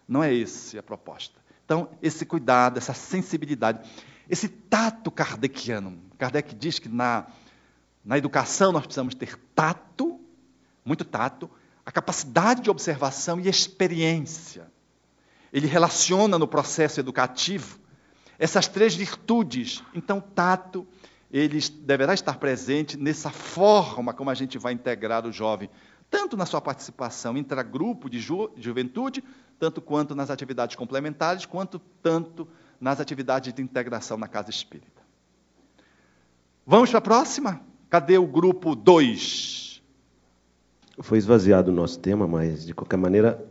Não 0.08 0.24
é 0.24 0.38
essa 0.40 0.80
a 0.80 0.84
proposta. 0.84 1.40
Então, 1.66 1.90
esse 2.02 2.26
cuidado, 2.26 2.78
essa 2.78 2.94
sensibilidade, 2.94 3.88
esse 4.30 4.48
tato 4.48 5.12
kardeciano. 5.12 6.00
Kardec 6.18 6.56
diz 6.56 6.80
que 6.80 6.90
na, 6.90 7.28
na 8.04 8.18
educação 8.18 8.72
nós 8.72 8.86
precisamos 8.86 9.16
ter 9.16 9.38
tato, 9.56 10.20
muito 10.84 11.04
tato, 11.04 11.50
a 11.86 11.92
capacidade 11.92 12.62
de 12.62 12.70
observação 12.70 13.40
e 13.40 13.48
experiência. 13.48 14.72
Ele 15.52 15.66
relaciona 15.68 16.38
no 16.38 16.48
processo 16.48 17.00
educativo 17.00 17.80
essas 18.38 18.68
três 18.68 18.96
virtudes. 18.96 19.84
Então, 19.94 20.22
tato, 20.22 20.88
ele 21.32 21.60
deverá 21.82 22.14
estar 22.14 22.38
presente 22.38 22.98
nessa 22.98 23.30
forma 23.30 24.14
como 24.14 24.30
a 24.30 24.34
gente 24.34 24.58
vai 24.58 24.74
integrar 24.74 25.26
o 25.26 25.32
jovem, 25.32 25.70
tanto 26.10 26.36
na 26.36 26.46
sua 26.46 26.60
participação 26.60 27.38
intragrupo 27.38 28.10
de 28.10 28.20
ju 28.20 28.50
juventude, 28.58 29.24
tanto 29.60 29.82
quanto 29.82 30.16
nas 30.16 30.30
atividades 30.30 30.76
complementares, 30.76 31.46
quanto 31.46 31.80
tanto 32.02 32.48
nas 32.82 33.00
atividades 33.00 33.54
de 33.54 33.62
integração 33.62 34.18
na 34.18 34.28
casa 34.28 34.50
espírita. 34.50 35.02
Vamos 36.66 36.90
para 36.90 37.00
a 37.00 37.02
próxima? 37.02 37.62
Cadê 37.90 38.18
o 38.18 38.26
grupo 38.26 38.76
2? 38.76 39.82
Foi 41.02 41.18
esvaziado 41.18 41.72
o 41.72 41.74
nosso 41.74 42.00
tema, 42.00 42.28
mas 42.28 42.66
de 42.66 42.74
qualquer 42.74 42.98
maneira 42.98 43.44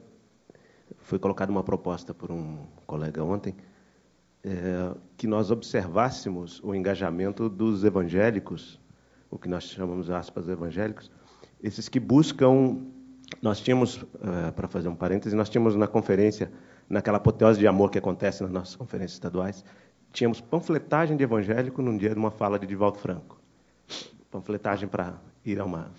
foi 0.98 1.18
colocada 1.18 1.50
uma 1.50 1.62
proposta 1.62 2.12
por 2.12 2.30
um 2.30 2.66
colega 2.86 3.22
ontem 3.22 3.54
é, 4.44 4.94
que 5.16 5.26
nós 5.26 5.50
observássemos 5.50 6.60
o 6.62 6.74
engajamento 6.74 7.48
dos 7.48 7.84
evangélicos, 7.84 8.80
o 9.30 9.38
que 9.38 9.48
nós 9.48 9.64
chamamos 9.64 10.10
aspas 10.10 10.48
evangélicos, 10.48 11.10
esses 11.62 11.88
que 11.88 12.00
buscam. 12.00 12.78
Nós 13.42 13.60
tínhamos, 13.60 14.04
é, 14.22 14.50
para 14.52 14.66
fazer 14.68 14.88
um 14.88 14.94
parêntese, 14.94 15.36
nós 15.36 15.50
tínhamos 15.50 15.76
na 15.76 15.86
conferência, 15.86 16.50
naquela 16.88 17.18
apoteose 17.18 17.58
de 17.58 17.66
amor 17.66 17.90
que 17.90 17.98
acontece 17.98 18.42
nas 18.42 18.50
nossas 18.50 18.74
conferências 18.74 19.12
estaduais, 19.12 19.64
tínhamos 20.12 20.40
panfletagem 20.40 21.16
de 21.16 21.24
evangélico 21.24 21.82
num 21.82 21.96
dia 21.96 22.10
de 22.10 22.16
uma 22.18 22.30
fala 22.30 22.58
de 22.58 22.66
Divaldo 22.66 22.98
Franco. 22.98 23.38
Panfletagem 24.30 24.88
para 24.88 25.14
ir 25.44 25.60
a 25.60 25.64
uma, 25.64 25.90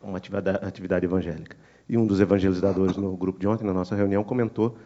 uma 0.00 0.18
atividade, 0.18 0.64
atividade 0.64 1.04
evangélica. 1.04 1.56
E 1.88 1.96
um 1.96 2.06
dos 2.06 2.20
evangelizadores 2.20 2.96
no 2.96 3.16
grupo 3.16 3.40
de 3.40 3.48
ontem, 3.48 3.64
na 3.64 3.72
nossa 3.72 3.96
reunião, 3.96 4.22
comentou 4.22 4.76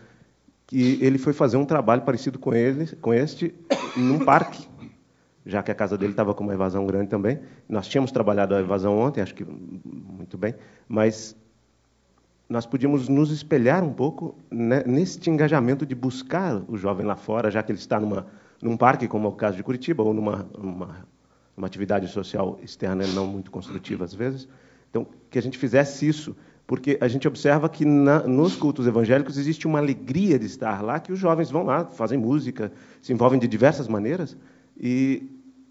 que 0.72 0.98
ele 1.02 1.18
foi 1.18 1.34
fazer 1.34 1.58
um 1.58 1.66
trabalho 1.66 2.00
parecido 2.00 2.38
com 2.38 2.54
ele, 2.54 2.86
com 2.96 3.12
este, 3.12 3.54
num 3.94 4.20
parque, 4.24 4.66
já 5.44 5.62
que 5.62 5.70
a 5.70 5.74
casa 5.74 5.98
dele 5.98 6.14
estava 6.14 6.32
com 6.32 6.42
uma 6.42 6.54
evasão 6.54 6.86
grande 6.86 7.10
também. 7.10 7.40
Nós 7.68 7.86
tínhamos 7.86 8.10
trabalhado 8.10 8.54
a 8.54 8.60
evasão 8.60 8.98
ontem, 8.98 9.20
acho 9.20 9.34
que 9.34 9.44
muito 9.44 10.38
bem, 10.38 10.54
mas 10.88 11.36
nós 12.48 12.64
podíamos 12.64 13.06
nos 13.06 13.30
espelhar 13.30 13.84
um 13.84 13.92
pouco 13.92 14.34
né, 14.50 14.82
neste 14.86 15.28
engajamento 15.28 15.84
de 15.84 15.94
buscar 15.94 16.62
o 16.66 16.78
jovem 16.78 17.04
lá 17.04 17.16
fora, 17.16 17.50
já 17.50 17.62
que 17.62 17.70
ele 17.70 17.78
está 17.78 18.00
numa, 18.00 18.26
num 18.62 18.74
parque, 18.74 19.06
como 19.06 19.26
é 19.26 19.28
o 19.28 19.32
caso 19.32 19.58
de 19.58 19.62
Curitiba, 19.62 20.02
ou 20.02 20.14
numa 20.14 20.48
uma, 20.56 21.06
uma 21.54 21.66
atividade 21.66 22.08
social 22.08 22.58
externa 22.62 23.06
não 23.08 23.26
muito 23.26 23.50
construtiva 23.50 24.06
às 24.06 24.14
vezes. 24.14 24.48
Então, 24.88 25.06
que 25.28 25.38
a 25.38 25.42
gente 25.42 25.58
fizesse 25.58 26.08
isso 26.08 26.34
porque 26.66 26.96
a 27.00 27.08
gente 27.08 27.26
observa 27.26 27.68
que 27.68 27.84
na, 27.84 28.20
nos 28.20 28.56
cultos 28.56 28.86
evangélicos 28.86 29.36
existe 29.36 29.66
uma 29.66 29.78
alegria 29.78 30.38
de 30.38 30.46
estar 30.46 30.82
lá, 30.82 31.00
que 31.00 31.12
os 31.12 31.18
jovens 31.18 31.50
vão 31.50 31.64
lá, 31.64 31.84
fazem 31.84 32.18
música, 32.18 32.72
se 33.00 33.12
envolvem 33.12 33.38
de 33.38 33.48
diversas 33.48 33.88
maneiras, 33.88 34.36
e 34.76 35.28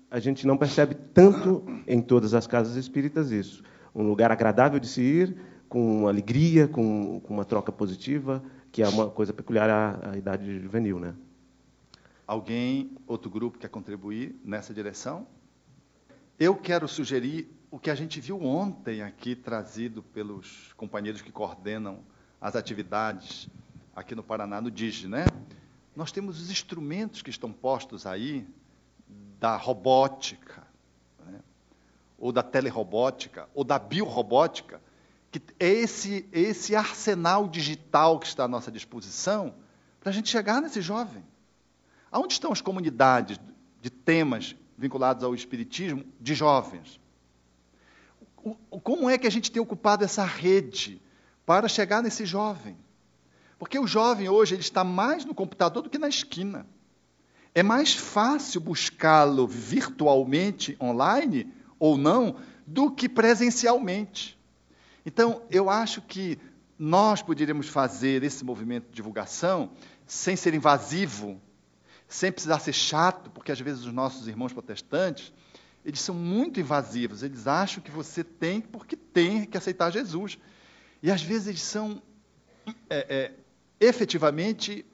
a 0.10 0.20
gente 0.20 0.46
não 0.46 0.58
percebe 0.58 0.96
tanto 1.14 1.64
em 1.88 2.02
todas 2.02 2.34
as 2.34 2.46
casas 2.46 2.76
espíritas 2.76 3.32
isso. 3.32 3.64
Um 3.96 4.04
lugar 4.04 4.32
agradável 4.32 4.80
de 4.80 4.88
se 4.88 5.02
ir, 5.02 5.36
com 5.70 6.08
alegria, 6.08 6.68
com, 6.68 7.22
com 7.22 7.34
uma 7.34 7.46
troca 7.46 7.72
positiva, 7.72 8.44
que 8.72 8.84
é 8.84 8.88
uma 8.88 9.10
coisa 9.10 9.32
peculiar 9.32 9.70
à, 9.70 10.12
à 10.12 10.18
idade 10.18 10.60
juvenil. 10.60 11.00
Né? 11.00 11.14
Alguém, 12.28 12.92
outro 13.08 13.30
grupo, 13.30 13.58
quer 13.58 13.70
contribuir 13.70 14.36
nessa 14.44 14.74
direção? 14.74 15.26
Eu 16.38 16.56
quero 16.56 16.88
sugerir 16.88 17.50
o 17.72 17.80
que 17.80 17.90
a 17.90 17.96
gente 17.96 18.20
viu 18.20 18.44
ontem 18.44 19.02
aqui, 19.02 19.34
trazido 19.34 20.04
pelos 20.04 20.74
companheiros 20.76 21.22
que 21.22 21.32
coordenam 21.32 22.00
as 22.40 22.58
atividades 22.58 23.48
aqui 23.96 24.14
no 24.14 24.22
Paraná, 24.22 24.60
no 24.60 24.70
DIGE, 24.70 25.08
né? 25.08 25.24
Nós 25.96 26.12
temos 26.12 26.42
os 26.42 26.52
instrumentos 26.52 27.22
que 27.22 27.30
estão 27.30 27.52
postos 27.52 28.06
aí 28.06 28.46
da 29.40 29.56
robótica, 29.56 30.68
né? 31.26 31.40
ou 32.18 32.32
da 32.34 32.44
telerobótica, 32.44 33.50
ou 33.54 33.64
da 33.64 33.80
biorobótica, 33.80 34.82
que 35.32 35.42
é 35.58 35.68
esse, 35.68 36.28
esse 36.32 36.76
arsenal 36.76 37.48
digital 37.48 38.20
que 38.20 38.28
está 38.28 38.44
à 38.44 38.48
nossa 38.50 38.70
disposição 38.72 39.56
para 40.00 40.10
a 40.10 40.14
gente 40.14 40.30
chegar 40.30 40.62
nesse 40.62 40.82
jovem. 40.82 41.24
Aonde 42.12 42.34
estão 42.34 42.52
as 42.52 42.60
comunidades 42.60 43.40
de 43.82 43.90
temas 43.90 44.56
vinculados 44.78 45.24
ao 45.24 45.34
espiritismo 45.34 46.06
de 46.20 46.36
jovens? 46.36 47.01
Como 48.84 49.10
é 49.10 49.18
que 49.18 49.28
a 49.28 49.32
gente 49.32 49.52
tem 49.52 49.62
ocupado 49.62 50.04
essa 50.04 50.24
rede 50.24 51.02
para 51.46 51.68
chegar 51.68 52.02
nesse 52.02 52.26
jovem? 52.26 52.78
Porque 53.60 53.78
o 53.78 53.86
jovem 53.86 54.28
hoje 54.28 54.56
ele 54.56 54.62
está 54.62 54.84
mais 54.84 55.24
no 55.24 55.36
computador 55.36 55.84
do 55.84 55.90
que 55.90 55.98
na 55.98 56.10
esquina. 56.10 56.66
É 57.54 57.62
mais 57.62 57.94
fácil 57.94 58.62
buscá-lo 58.62 59.48
virtualmente, 59.48 60.76
online 60.82 61.54
ou 61.78 61.98
não, 61.98 62.38
do 62.66 62.90
que 62.90 63.10
presencialmente. 63.10 64.40
Então, 65.06 65.42
eu 65.50 65.70
acho 65.70 66.02
que 66.02 66.40
nós 66.78 67.22
poderíamos 67.22 67.68
fazer 67.68 68.24
esse 68.24 68.44
movimento 68.44 68.90
de 68.90 68.96
divulgação 68.96 69.70
sem 70.08 70.36
ser 70.36 70.54
invasivo, 70.54 71.40
sem 72.08 72.32
precisar 72.32 72.60
ser 72.60 72.74
chato, 72.74 73.30
porque 73.30 73.52
às 73.52 73.60
vezes 73.60 73.86
os 73.86 73.94
nossos 73.94 74.28
irmãos 74.28 74.54
protestantes, 74.54 75.32
eles 75.84 76.00
são 76.00 76.14
muito 76.14 76.60
invasivos, 76.60 77.24
eles 77.24 77.48
acham 77.48 77.82
que 77.82 77.92
você 77.92 78.24
tem 78.24 78.62
porque 78.62 78.96
tem 78.96 79.46
que 79.46 79.58
aceitar 79.58 79.92
Jesus. 79.92 80.38
E 81.02 81.10
às 81.10 81.22
vezes 81.22 81.48
eles 81.48 81.62
são 81.62 82.02
é, 82.90 83.06
é, 83.10 83.32
efetivamente 83.80 84.86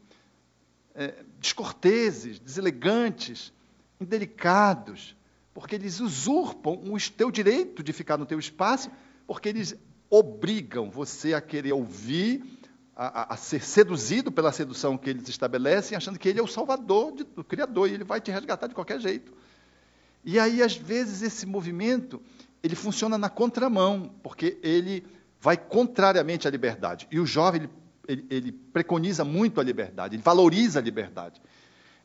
é, 0.96 1.24
descorteses, 1.40 2.40
deselegantes, 2.40 3.52
indelicados, 4.00 5.16
porque 5.54 5.76
eles 5.76 6.00
usurpam 6.00 6.82
o 6.86 6.98
teu 7.16 7.30
direito 7.32 7.84
de 7.84 7.92
ficar 7.92 8.18
no 8.18 8.26
teu 8.26 8.40
espaço, 8.40 8.90
porque 9.26 9.50
eles 9.50 9.76
obrigam 10.10 10.90
você 10.90 11.34
a 11.34 11.42
querer 11.42 11.74
ouvir, 11.74 12.44
a, 12.96 13.34
a, 13.34 13.38
ser 13.38 13.62
seduzido 13.62 14.32
pela 14.32 14.52
sedução 14.52 14.98
que 14.98 15.10
eles 15.10 15.28
estabelecem, 15.28 15.96
achando 15.96 16.18
que 16.18 16.30
ele 16.30 16.40
é 16.40 16.44
o 16.44 16.48
salvador 16.48 17.12
de, 17.12 17.24
do 17.24 17.44
Criador 17.44 17.90
e 17.90 17.94
ele 17.94 18.04
vai 18.04 18.20
te 18.20 18.32
resgatar 18.32 18.68
de 18.68 18.74
qualquer 18.74 19.00
jeito. 19.00 19.32
E 20.24 20.40
aí, 20.40 20.62
às 20.62 20.76
vezes, 20.76 21.22
esse 21.22 21.46
movimento 21.46 22.22
ele 22.62 22.76
funciona 22.76 23.18
na 23.18 23.30
contramão, 23.30 24.12
porque 24.22 24.58
ele 24.62 25.06
vai 25.40 25.56
contrariamente 25.56 26.48
à 26.48 26.52
liberdade. 26.52 27.08
E 27.12 27.20
o 27.20 27.26
jovem 27.26 27.62
ele 27.62 27.70
ele, 28.08 28.26
ele 28.30 28.52
preconiza 28.52 29.24
muito 29.24 29.60
a 29.60 29.64
liberdade, 29.64 30.16
ele 30.16 30.24
valoriza 30.24 30.80
a 30.80 30.82
liberdade. 30.82 31.42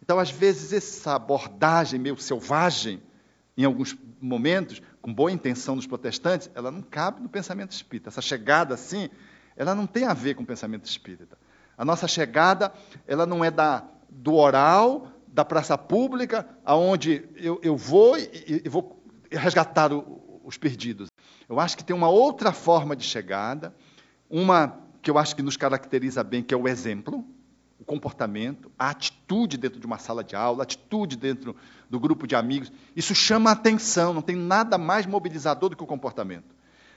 Então, 0.02 0.18
às 0.18 0.30
vezes, 0.30 0.72
essa 0.72 1.14
abordagem 1.14 1.98
meio 2.00 2.18
selvagem, 2.18 3.00
em 3.56 3.64
alguns 3.64 3.96
momentos, 4.20 4.82
com 5.00 5.14
boa 5.14 5.30
intenção 5.30 5.76
dos 5.76 5.86
protestantes, 5.86 6.50
ela 6.54 6.70
não 6.70 6.82
cabe 6.82 7.22
no 7.22 7.28
pensamento 7.28 7.70
espírita. 7.70 8.08
Essa 8.08 8.20
chegada 8.20 8.74
assim, 8.74 9.08
ela 9.56 9.74
não 9.74 9.86
tem 9.86 10.04
a 10.04 10.12
ver 10.12 10.34
com 10.34 10.42
o 10.42 10.46
pensamento 10.46 10.86
espírita. 10.86 11.38
A 11.78 11.84
nossa 11.84 12.08
chegada, 12.08 12.72
ela 13.06 13.24
não 13.24 13.44
é 13.44 13.50
da, 13.50 13.84
do 14.10 14.34
oral, 14.34 15.08
da 15.32 15.44
praça 15.44 15.78
pública, 15.78 16.46
aonde 16.64 17.24
eu, 17.36 17.58
eu 17.62 17.74
vou 17.74 18.18
e, 18.18 18.62
e 18.64 18.68
vou 18.68 19.02
resgatar 19.30 19.90
o, 19.90 20.40
os 20.44 20.58
perdidos. 20.58 21.08
Eu 21.48 21.58
acho 21.58 21.76
que 21.76 21.82
tem 21.82 21.96
uma 21.96 22.08
outra 22.08 22.52
forma 22.52 22.94
de 22.94 23.04
chegada, 23.04 23.74
uma 24.28 24.78
que 25.00 25.10
eu 25.10 25.18
acho 25.18 25.34
que 25.34 25.42
nos 25.42 25.56
caracteriza 25.56 26.22
bem, 26.22 26.42
que 26.42 26.54
é 26.54 26.56
o 26.56 26.68
exemplo, 26.68 27.24
o 27.78 27.84
comportamento, 27.84 28.70
a 28.78 28.90
atitude 28.90 29.56
dentro 29.56 29.80
de 29.80 29.86
uma 29.86 29.98
sala 29.98 30.22
de 30.22 30.36
aula, 30.36 30.62
a 30.62 30.64
atitude 30.64 31.16
dentro 31.16 31.56
do 31.90 31.98
grupo 31.98 32.26
de 32.26 32.36
amigos. 32.36 32.70
Isso 32.94 33.14
chama 33.14 33.50
a 33.50 33.54
atenção, 33.54 34.12
não 34.12 34.22
tem 34.22 34.36
nada 34.36 34.78
mais 34.78 35.06
mobilizador 35.06 35.70
do 35.70 35.76
que 35.76 35.82
o 35.82 35.86
comportamento. 35.86 36.54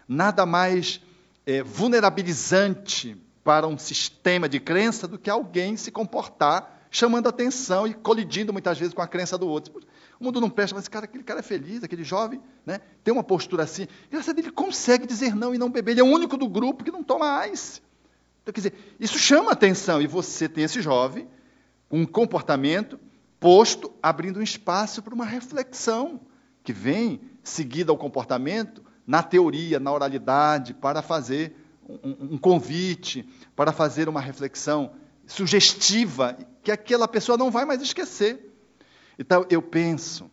Nada 0.08 0.46
mais 0.46 1.02
é, 1.46 1.64
vulnerabilizante 1.64 3.18
para 3.44 3.66
um 3.66 3.78
sistema 3.78 4.48
de 4.48 4.60
crença 4.60 5.08
do 5.08 5.18
que 5.18 5.30
alguém 5.30 5.78
se 5.78 5.90
comportar 5.90 6.75
chamando 6.96 7.28
atenção 7.28 7.86
e 7.86 7.94
colidindo 7.94 8.54
muitas 8.54 8.80
vezes 8.80 8.94
com 8.94 9.02
a 9.02 9.08
crença 9.08 9.38
do 9.38 9.46
outro. 9.46 9.74
O 10.18 10.24
mundo 10.24 10.40
não 10.40 10.50
presta, 10.50 10.74
mas 10.74 10.86
esse 10.86 10.90
cara, 10.90 11.04
aquele 11.04 11.26
cara 11.26 11.42
é 11.42 11.44
feliz, 11.44 11.84
aquele 11.84 12.06
jovem, 12.06 12.42
né, 12.66 12.80
tem 13.04 13.14
uma 13.14 13.24
postura 13.24 13.64
assim. 13.64 13.86
Graças 14.10 14.30
a 14.30 14.32
Deus, 14.32 14.48
ele 14.48 14.56
consegue 14.56 15.06
dizer 15.06 15.36
não 15.36 15.54
e 15.54 15.58
não 15.58 15.70
beber. 15.70 15.92
Ele 15.92 16.00
é 16.00 16.04
o 16.06 16.08
único 16.08 16.38
do 16.38 16.48
grupo 16.48 16.86
que 16.86 16.92
não 16.92 17.04
toma 17.04 17.46
ice. 17.48 17.82
Então, 18.42 18.54
quer 18.54 18.62
dizer, 18.62 18.96
isso 18.98 19.20
chama 19.20 19.52
atenção 19.52 20.02
e 20.02 20.08
você 20.08 20.48
tem 20.48 20.64
esse 20.64 20.82
jovem 20.82 21.28
com 21.90 22.00
um 22.00 22.06
comportamento 22.06 22.98
posto, 23.42 23.92
abrindo 24.02 24.40
um 24.40 24.44
espaço 24.44 25.04
para 25.04 25.14
uma 25.14 25.26
reflexão 25.26 26.22
que 26.64 26.72
vem 26.72 27.20
seguida 27.44 27.92
ao 27.92 27.98
comportamento 27.98 28.82
na 29.06 29.22
teoria, 29.22 29.82
na 29.82 29.92
oralidade, 29.92 30.74
para 30.74 31.02
fazer 31.02 31.58
um, 31.88 32.36
um 32.36 32.38
convite, 32.38 33.28
para 33.54 33.74
fazer 33.74 34.08
uma 34.08 34.22
reflexão 34.22 34.94
sugestiva 35.28 36.38
que 36.66 36.72
aquela 36.72 37.08
pessoa 37.08 37.38
não 37.38 37.52
vai 37.52 37.64
mais 37.64 37.80
esquecer. 37.80 38.52
Então, 39.20 39.46
eu 39.52 39.62
penso 39.62 40.30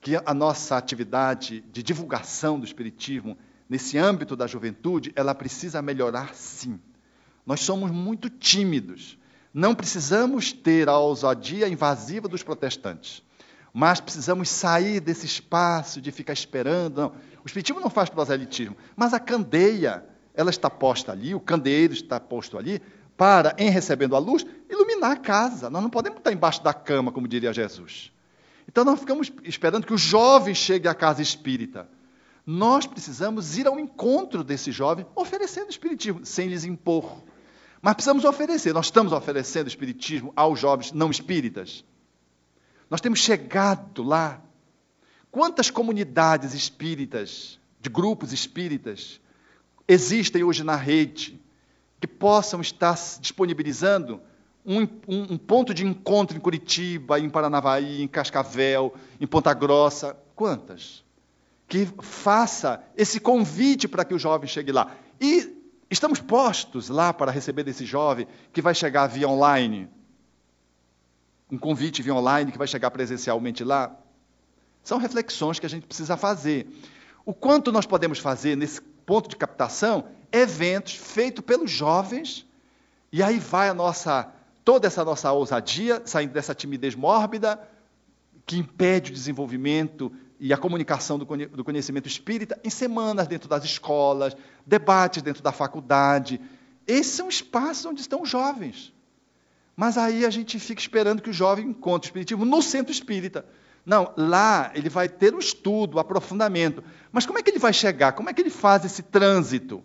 que 0.00 0.14
a 0.24 0.32
nossa 0.32 0.76
atividade 0.76 1.62
de 1.72 1.82
divulgação 1.82 2.60
do 2.60 2.64
Espiritismo, 2.64 3.36
nesse 3.68 3.98
âmbito 3.98 4.36
da 4.36 4.46
juventude, 4.46 5.12
ela 5.16 5.34
precisa 5.34 5.82
melhorar 5.82 6.32
sim. 6.32 6.78
Nós 7.44 7.60
somos 7.60 7.90
muito 7.90 8.30
tímidos. 8.30 9.18
Não 9.52 9.74
precisamos 9.74 10.52
ter 10.52 10.88
a 10.88 10.96
ousadia 10.96 11.66
invasiva 11.66 12.28
dos 12.28 12.44
protestantes, 12.44 13.22
mas 13.72 14.00
precisamos 14.00 14.48
sair 14.48 15.00
desse 15.00 15.26
espaço 15.26 16.00
de 16.00 16.12
ficar 16.12 16.32
esperando. 16.34 17.00
Não. 17.00 17.08
O 17.42 17.46
espiritismo 17.46 17.80
não 17.80 17.90
faz 17.90 18.08
proselitismo, 18.08 18.76
mas 18.94 19.12
a 19.12 19.18
candeia, 19.18 20.04
ela 20.34 20.50
está 20.50 20.70
posta 20.70 21.10
ali, 21.10 21.34
o 21.34 21.40
candeeiro 21.40 21.92
está 21.92 22.20
posto 22.20 22.56
ali, 22.56 22.80
para, 23.16 23.54
em 23.58 23.70
recebendo 23.70 24.16
a 24.16 24.18
luz, 24.18 24.44
iluminar 24.68 25.12
a 25.12 25.16
casa. 25.16 25.70
Nós 25.70 25.82
não 25.82 25.90
podemos 25.90 26.18
estar 26.18 26.32
embaixo 26.32 26.62
da 26.62 26.74
cama, 26.74 27.12
como 27.12 27.28
diria 27.28 27.52
Jesus. 27.52 28.12
Então 28.68 28.84
nós 28.84 28.98
ficamos 28.98 29.30
esperando 29.44 29.86
que 29.86 29.94
o 29.94 29.98
jovem 29.98 30.54
chegue 30.54 30.88
à 30.88 30.94
casa 30.94 31.22
espírita. 31.22 31.88
Nós 32.46 32.86
precisamos 32.86 33.56
ir 33.56 33.66
ao 33.66 33.78
encontro 33.78 34.44
desse 34.44 34.70
jovem, 34.70 35.06
oferecendo 35.14 35.70
espiritismo, 35.70 36.26
sem 36.26 36.48
lhes 36.48 36.64
impor. 36.64 37.22
Mas 37.80 37.94
precisamos 37.94 38.24
oferecer. 38.24 38.72
Nós 38.72 38.86
estamos 38.86 39.12
oferecendo 39.12 39.68
espiritismo 39.68 40.32
aos 40.34 40.58
jovens 40.58 40.92
não 40.92 41.10
espíritas. 41.10 41.84
Nós 42.90 43.00
temos 43.00 43.20
chegado 43.20 44.02
lá. 44.02 44.42
Quantas 45.30 45.70
comunidades 45.70 46.54
espíritas, 46.54 47.58
de 47.80 47.90
grupos 47.90 48.32
espíritas, 48.32 49.20
existem 49.88 50.44
hoje 50.44 50.62
na 50.62 50.76
rede 50.76 51.40
que 52.04 52.06
possam 52.06 52.60
estar 52.60 52.94
disponibilizando 53.18 54.20
um, 54.62 54.82
um, 55.08 55.32
um, 55.32 55.38
ponto 55.38 55.72
de 55.72 55.86
encontro 55.86 56.36
em 56.36 56.40
Curitiba, 56.40 57.18
em 57.18 57.30
Paranavaí, 57.30 58.02
em 58.02 58.06
Cascavel, 58.06 58.94
em 59.18 59.26
Ponta 59.26 59.54
Grossa? 59.54 60.14
Quantas? 60.36 61.02
Que 61.66 61.88
faça 62.02 62.84
esse 62.94 63.18
convite 63.18 63.88
para 63.88 64.04
que 64.04 64.12
o 64.12 64.18
jovem 64.18 64.46
chegue 64.46 64.70
lá. 64.70 64.94
E 65.18 65.50
Estamos 65.90 66.20
postos 66.20 66.88
lá 66.88 67.12
para 67.12 67.30
receber 67.30 67.62
desse 67.62 67.86
jovem 67.86 68.26
que 68.52 68.60
vai 68.60 68.74
chegar 68.74 69.06
via 69.06 69.28
online? 69.28 69.88
Um 71.50 71.56
convite 71.56 72.02
via 72.02 72.14
online 72.14 72.52
que 72.52 72.58
vai 72.58 72.66
chegar 72.66 72.90
presencialmente 72.90 73.64
lá? 73.64 73.96
São 74.82 74.98
reflexões 74.98 75.58
que 75.58 75.66
a 75.66 75.70
gente 75.70 75.86
precisa 75.86 76.16
fazer. 76.16 76.66
O 77.24 77.32
quanto 77.32 77.72
nós 77.72 77.86
podemos 77.86 78.18
fazer 78.18 78.56
nesse 78.56 78.82
ponto 78.82 79.28
de 79.28 79.36
captação? 79.36 80.08
Eventos 80.36 80.96
feitos 80.96 81.44
pelos 81.44 81.70
jovens, 81.70 82.44
e 83.12 83.22
aí 83.22 83.38
vai 83.38 83.68
a 83.68 83.74
nossa, 83.74 84.32
toda 84.64 84.88
essa 84.88 85.04
nossa 85.04 85.30
ousadia, 85.30 86.02
saindo 86.04 86.32
dessa 86.32 86.52
timidez 86.52 86.96
mórbida, 86.96 87.60
que 88.44 88.58
impede 88.58 89.12
o 89.12 89.14
desenvolvimento 89.14 90.12
e 90.40 90.52
a 90.52 90.56
comunicação 90.56 91.18
do 91.18 91.64
conhecimento 91.64 92.08
espírita 92.08 92.58
em 92.64 92.68
semanas 92.68 93.28
dentro 93.28 93.48
das 93.48 93.64
escolas, 93.64 94.36
debates 94.66 95.22
dentro 95.22 95.40
da 95.40 95.52
faculdade. 95.52 96.40
Esses 96.84 97.12
são 97.12 97.28
espaços 97.28 97.86
onde 97.86 98.00
estão 98.00 98.22
os 98.22 98.28
jovens. 98.28 98.92
Mas 99.76 99.96
aí 99.96 100.26
a 100.26 100.30
gente 100.30 100.58
fica 100.58 100.80
esperando 100.80 101.22
que 101.22 101.30
o 101.30 101.32
jovem 101.32 101.66
encontre 101.66 102.08
o 102.08 102.10
espiritismo 102.10 102.44
no 102.44 102.60
centro 102.60 102.92
espírita. 102.92 103.46
Não, 103.86 104.12
lá 104.16 104.72
ele 104.74 104.88
vai 104.88 105.08
ter 105.08 105.32
um 105.32 105.38
estudo, 105.38 105.96
um 105.96 106.00
aprofundamento. 106.00 106.82
Mas 107.12 107.24
como 107.24 107.38
é 107.38 107.42
que 107.42 107.50
ele 107.50 107.58
vai 107.60 107.72
chegar? 107.72 108.12
Como 108.12 108.28
é 108.28 108.34
que 108.34 108.42
ele 108.42 108.50
faz 108.50 108.84
esse 108.84 109.02
trânsito? 109.02 109.82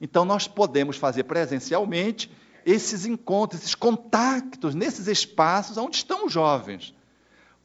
Então 0.00 0.24
nós 0.24 0.46
podemos 0.46 0.96
fazer 0.96 1.24
presencialmente 1.24 2.30
esses 2.64 3.04
encontros, 3.04 3.60
esses 3.60 3.74
contactos 3.74 4.74
nesses 4.74 5.06
espaços 5.06 5.76
onde 5.76 5.96
estão 5.96 6.26
os 6.26 6.32
jovens, 6.32 6.94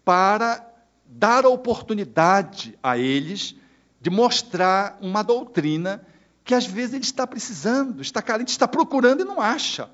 para 0.03 0.65
dar 1.05 1.45
a 1.45 1.49
oportunidade 1.49 2.77
a 2.83 2.97
eles 2.97 3.55
de 4.01 4.09
mostrar 4.09 4.97
uma 5.01 5.23
doutrina 5.23 6.05
que 6.43 6.53
às 6.53 6.65
vezes 6.65 6.95
ele 6.95 7.03
está 7.03 7.27
precisando, 7.27 8.01
está 8.01 8.21
carente, 8.21 8.49
está 8.49 8.67
procurando 8.67 9.21
e 9.21 9.25
não 9.25 9.39
acha. 9.39 9.89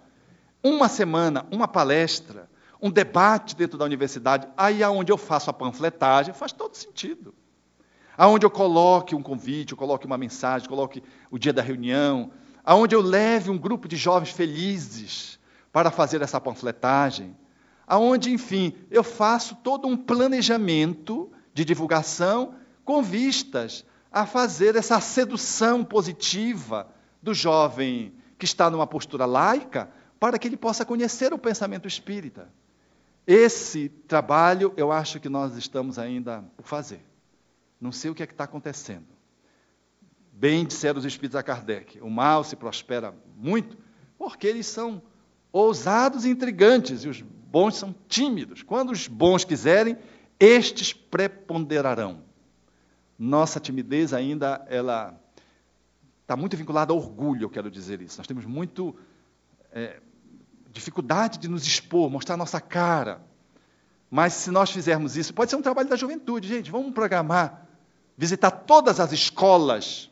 Uma 0.64 0.88
semana, 0.88 1.46
uma 1.52 1.68
palestra, 1.68 2.50
um 2.82 2.90
debate 2.90 3.56
dentro 3.56 3.78
da 3.78 3.86
universidade, 3.86 4.48
aí 4.56 4.84
aonde 4.84 5.12
eu 5.12 5.18
faço 5.18 5.50
a 5.50 5.54
panfletagem, 5.54 6.34
faz 6.34 6.52
todo 6.52 6.76
sentido. 6.76 7.34
Aonde 8.18 8.46
eu 8.46 8.50
coloque 8.50 9.16
um 9.16 9.22
convite, 9.22 9.72
eu 9.72 9.78
coloque 9.78 10.06
uma 10.06 10.18
mensagem, 10.18 10.70
coloque 10.70 11.04
o 11.30 11.38
dia 11.38 11.52
da 11.52 11.62
reunião, 11.62 12.32
aonde 12.64 12.96
eu 12.96 13.02
leve 13.02 13.50
um 13.50 13.58
grupo 13.58 13.88
de 13.88 13.96
jovens 13.96 14.32
felizes 14.32 15.40
para 15.72 15.92
fazer 15.92 16.22
essa 16.22 16.40
panfletagem, 16.40 17.36
aonde, 17.86 18.32
enfim, 18.32 18.74
eu 18.90 19.04
faço 19.04 19.56
todo 19.56 19.88
um 19.88 19.98
planejamento 19.98 21.30
de 21.54 21.66
divulgação 21.66 22.56
com 22.84 23.04
vistas 23.04 23.86
a 24.12 24.26
fazer 24.26 24.76
essa 24.76 25.00
sedução 25.02 25.84
positiva 25.84 26.88
do 27.22 27.34
jovem 27.34 28.14
que 28.38 28.46
está 28.46 28.70
numa 28.70 28.88
postura 28.88 29.26
laica, 29.26 29.90
para 30.20 30.40
que 30.40 30.48
ele 30.48 30.58
possa 30.58 30.86
conhecer 30.86 31.34
o 31.34 31.38
pensamento 31.38 31.88
espírita. 31.88 32.50
Esse 33.28 33.90
trabalho 34.08 34.74
eu 34.78 34.92
acho 34.92 35.20
que 35.20 35.28
nós 35.28 35.58
estamos 35.58 36.00
ainda 36.00 36.44
por 36.56 36.66
fazer. 36.66 37.02
Não 37.80 37.92
sei 37.92 38.12
o 38.12 38.16
que 38.16 38.24
é 38.24 38.28
que 38.28 38.34
está 38.34 38.44
acontecendo. 38.46 39.08
Bem 40.32 40.66
disseram 40.66 41.00
os 41.00 41.06
espíritos 41.06 41.36
a 41.36 41.44
Kardec: 41.44 42.00
o 42.02 42.10
mal 42.10 42.44
se 42.44 42.56
prospera 42.56 43.14
muito 43.36 43.78
porque 44.18 44.48
eles 44.48 44.66
são 44.66 45.02
ousados 45.52 46.26
e 46.26 46.30
intrigantes 46.30 47.04
e 47.04 47.08
os 47.08 47.22
bons 47.22 47.78
são 47.78 47.96
tímidos. 48.08 48.62
Quando 48.62 48.92
os 48.92 49.08
bons 49.08 49.46
quiserem, 49.46 49.98
estes 50.40 50.92
preponderarão. 50.92 52.24
Nossa 53.18 53.60
timidez 53.60 54.14
ainda 54.14 54.66
ela 54.68 55.18
está 56.22 56.36
muito 56.36 56.58
vinculada 56.58 56.92
ao 56.92 56.98
orgulho, 56.98 57.44
eu 57.44 57.50
quero 57.50 57.72
dizer 57.72 58.02
isso. 58.02 58.18
Nós 58.18 58.28
temos 58.28 58.46
muito 58.46 58.96
é, 59.72 60.02
dificuldade 60.72 61.40
de 61.40 61.48
nos 61.48 61.66
expor, 61.66 62.10
mostrar 62.10 62.36
nossa 62.36 62.60
cara. 62.60 63.22
Mas 64.10 64.34
se 64.34 64.52
nós 64.52 64.72
fizermos 64.72 65.16
isso, 65.16 65.34
pode 65.34 65.50
ser 65.50 65.56
um 65.56 65.62
trabalho 65.62 65.88
da 65.88 65.96
juventude, 65.96 66.48
gente. 66.48 66.70
Vamos 66.70 66.94
programar, 66.94 67.65
visitar 68.18 68.52
todas 68.52 69.00
as 69.00 69.12
escolas 69.12 70.10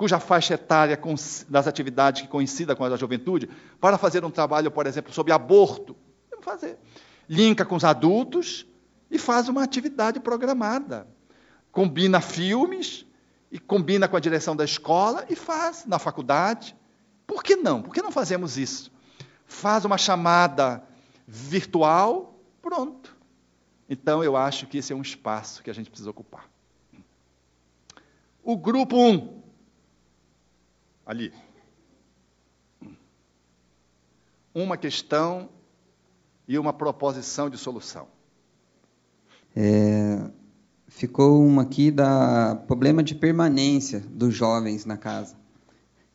cuja 0.00 0.18
faixa 0.18 0.54
etária 0.54 0.98
das 1.46 1.66
atividades 1.66 2.22
que 2.22 2.28
coincida 2.28 2.74
com 2.74 2.82
a 2.82 2.88
da 2.88 2.96
juventude, 2.96 3.50
para 3.78 3.98
fazer 3.98 4.24
um 4.24 4.30
trabalho, 4.30 4.70
por 4.70 4.86
exemplo, 4.86 5.12
sobre 5.12 5.30
aborto. 5.30 5.94
Vamos 6.30 6.42
fazer. 6.42 6.78
Linka 7.28 7.66
com 7.66 7.76
os 7.76 7.84
adultos 7.84 8.66
e 9.10 9.18
faz 9.18 9.46
uma 9.50 9.62
atividade 9.62 10.18
programada. 10.18 11.06
Combina 11.70 12.18
filmes 12.22 13.04
e 13.52 13.58
combina 13.58 14.08
com 14.08 14.16
a 14.16 14.20
direção 14.20 14.56
da 14.56 14.64
escola 14.64 15.26
e 15.28 15.36
faz 15.36 15.84
na 15.84 15.98
faculdade. 15.98 16.74
Por 17.26 17.42
que 17.42 17.54
não? 17.54 17.82
Por 17.82 17.92
que 17.92 18.00
não 18.00 18.10
fazemos 18.10 18.56
isso? 18.56 18.90
Faz 19.44 19.84
uma 19.84 19.98
chamada 19.98 20.82
virtual, 21.26 22.40
pronto. 22.62 22.99
Então 23.90 24.22
eu 24.22 24.36
acho 24.36 24.68
que 24.68 24.78
esse 24.78 24.92
é 24.92 24.96
um 24.96 25.02
espaço 25.02 25.64
que 25.64 25.68
a 25.68 25.72
gente 25.72 25.90
precisa 25.90 26.08
ocupar. 26.08 26.48
O 28.40 28.56
grupo 28.56 28.96
1. 28.96 29.08
Um, 29.08 29.42
ali. 31.04 31.32
Uma 34.54 34.76
questão 34.76 35.48
e 36.46 36.56
uma 36.56 36.72
proposição 36.72 37.50
de 37.50 37.58
solução. 37.58 38.06
É, 39.56 40.30
ficou 40.86 41.44
uma 41.44 41.62
aqui 41.62 41.90
da 41.90 42.54
problema 42.68 43.02
de 43.02 43.16
permanência 43.16 43.98
dos 43.98 44.32
jovens 44.32 44.84
na 44.84 44.96
casa. 44.96 45.36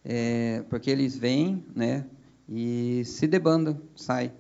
É, 0.02 0.64
porque 0.70 0.90
eles 0.90 1.18
vêm, 1.18 1.66
né, 1.76 2.06
e 2.48 3.04
se 3.04 3.28
debandam, 3.28 3.82
saem. 3.98 4.32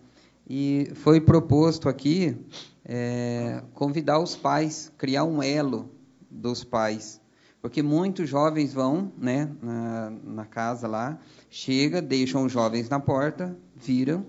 E 0.47 0.91
foi 0.95 1.19
proposto 1.19 1.89
aqui 1.89 2.37
é, 2.85 3.63
convidar 3.73 4.19
os 4.19 4.35
pais, 4.35 4.91
criar 4.97 5.23
um 5.23 5.41
elo 5.41 5.89
dos 6.29 6.63
pais 6.63 7.19
porque 7.65 7.81
muitos 7.81 8.29
jovens 8.29 8.75
vão 8.75 9.11
né, 9.17 9.49
na, 9.59 10.13
na 10.23 10.45
casa 10.45 10.87
lá, 10.87 11.17
chega, 11.49 11.99
deixam 11.99 12.45
os 12.45 12.51
jovens 12.51 12.87
na 12.89 12.99
porta, 12.99 13.57
viram, 13.75 14.23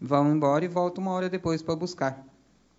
vão 0.00 0.32
embora 0.32 0.64
e 0.64 0.68
voltam 0.68 1.02
uma 1.02 1.10
hora 1.10 1.28
depois 1.28 1.60
para 1.62 1.74
buscar. 1.74 2.24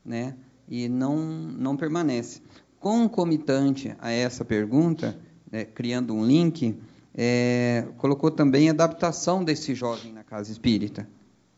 Né? 0.06 0.38
E 0.66 0.88
não, 0.88 1.18
não 1.18 1.76
permanece. 1.76 2.42
Concomitante 2.80 3.98
a 4.00 4.10
essa 4.10 4.46
pergunta, 4.46 5.20
né, 5.52 5.66
criando 5.66 6.14
um 6.14 6.26
link, 6.26 6.80
é, 7.14 7.86
colocou 7.98 8.32
também 8.32 8.70
a 8.70 8.72
adaptação 8.72 9.44
desse 9.44 9.76
jovem 9.76 10.14
na 10.14 10.24
casa 10.24 10.50
espírita. 10.50 11.06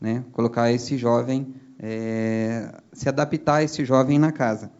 Né? 0.00 0.24
Colocar 0.32 0.72
esse 0.72 0.98
jovem, 0.98 1.54
é, 1.82 2.72
se 2.92 3.08
adaptar 3.08 3.56
a 3.56 3.62
esse 3.62 3.84
jovem 3.84 4.18
na 4.18 4.30
casa. 4.30 4.70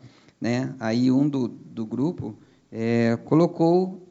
Né? 0.40 0.74
Aí 0.78 1.10
um 1.10 1.28
do, 1.28 1.48
do 1.48 1.86
grupo 1.86 2.36
é, 2.70 3.18
colocou 3.24 4.08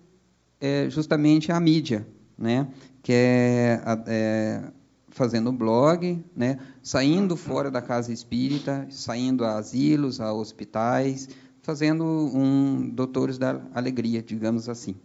é, 0.59 0.89
justamente 0.89 1.51
a 1.51 1.59
mídia, 1.59 2.07
né? 2.37 2.67
que 3.01 3.13
é, 3.13 3.81
é 4.07 4.63
fazendo 5.11 5.51
blog, 5.51 6.23
né? 6.35 6.59
saindo 6.81 7.35
fora 7.35 7.69
da 7.69 7.81
casa 7.81 8.11
espírita, 8.13 8.87
saindo 8.89 9.43
a 9.43 9.57
asilos, 9.57 10.21
a 10.21 10.31
hospitais, 10.33 11.27
fazendo 11.61 12.03
um 12.03 12.89
doutores 12.89 13.37
da 13.37 13.61
alegria, 13.73 14.23
digamos 14.23 14.69
assim, 14.69 14.95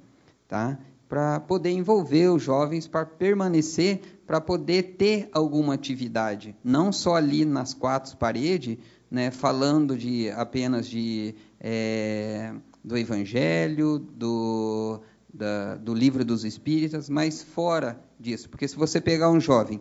tá? 0.48 0.78
Para 1.08 1.40
poder 1.40 1.70
envolver 1.70 2.28
os 2.28 2.42
jovens, 2.42 2.88
para 2.88 3.04
permanecer, 3.04 4.00
para 4.26 4.40
poder 4.40 4.94
ter 4.96 5.28
alguma 5.32 5.74
atividade, 5.74 6.56
não 6.64 6.90
só 6.90 7.16
ali 7.16 7.44
nas 7.44 7.74
quatro 7.74 8.16
paredes, 8.16 8.78
né? 9.10 9.30
Falando 9.30 9.96
de 9.96 10.30
apenas 10.30 10.86
de 10.88 11.34
é, 11.60 12.54
do 12.82 12.96
Evangelho, 12.96 13.98
do, 13.98 15.00
da, 15.32 15.76
do 15.76 15.94
livro 15.94 16.24
dos 16.24 16.44
Espíritas, 16.44 17.08
mas 17.08 17.42
fora 17.42 17.98
disso. 18.18 18.48
Porque 18.48 18.66
se 18.68 18.76
você 18.76 19.00
pegar 19.00 19.30
um 19.30 19.40
jovem 19.40 19.80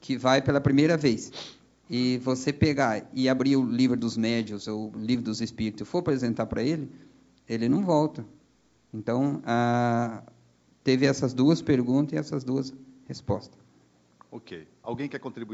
que 0.00 0.16
vai 0.16 0.42
pela 0.42 0.60
primeira 0.60 0.96
vez 0.96 1.32
e 1.88 2.18
você 2.18 2.52
pegar 2.52 3.08
e 3.12 3.28
abrir 3.28 3.56
o 3.56 3.64
livro 3.64 3.96
dos 3.96 4.16
médios 4.16 4.68
ou 4.68 4.92
o 4.94 4.98
livro 4.98 5.24
dos 5.24 5.40
Espíritos 5.40 5.86
e 5.86 5.90
for 5.90 5.98
apresentar 5.98 6.46
para 6.46 6.62
ele, 6.62 6.90
ele 7.48 7.68
não 7.68 7.84
volta. 7.84 8.24
Então, 8.92 9.42
a, 9.44 10.22
teve 10.84 11.06
essas 11.06 11.34
duas 11.34 11.60
perguntas 11.60 12.12
e 12.12 12.16
essas 12.16 12.44
duas 12.44 12.72
respostas. 13.06 13.63
Ok. 14.34 14.66
Alguém 14.82 15.08
quer 15.08 15.20
contribuir? 15.20 15.52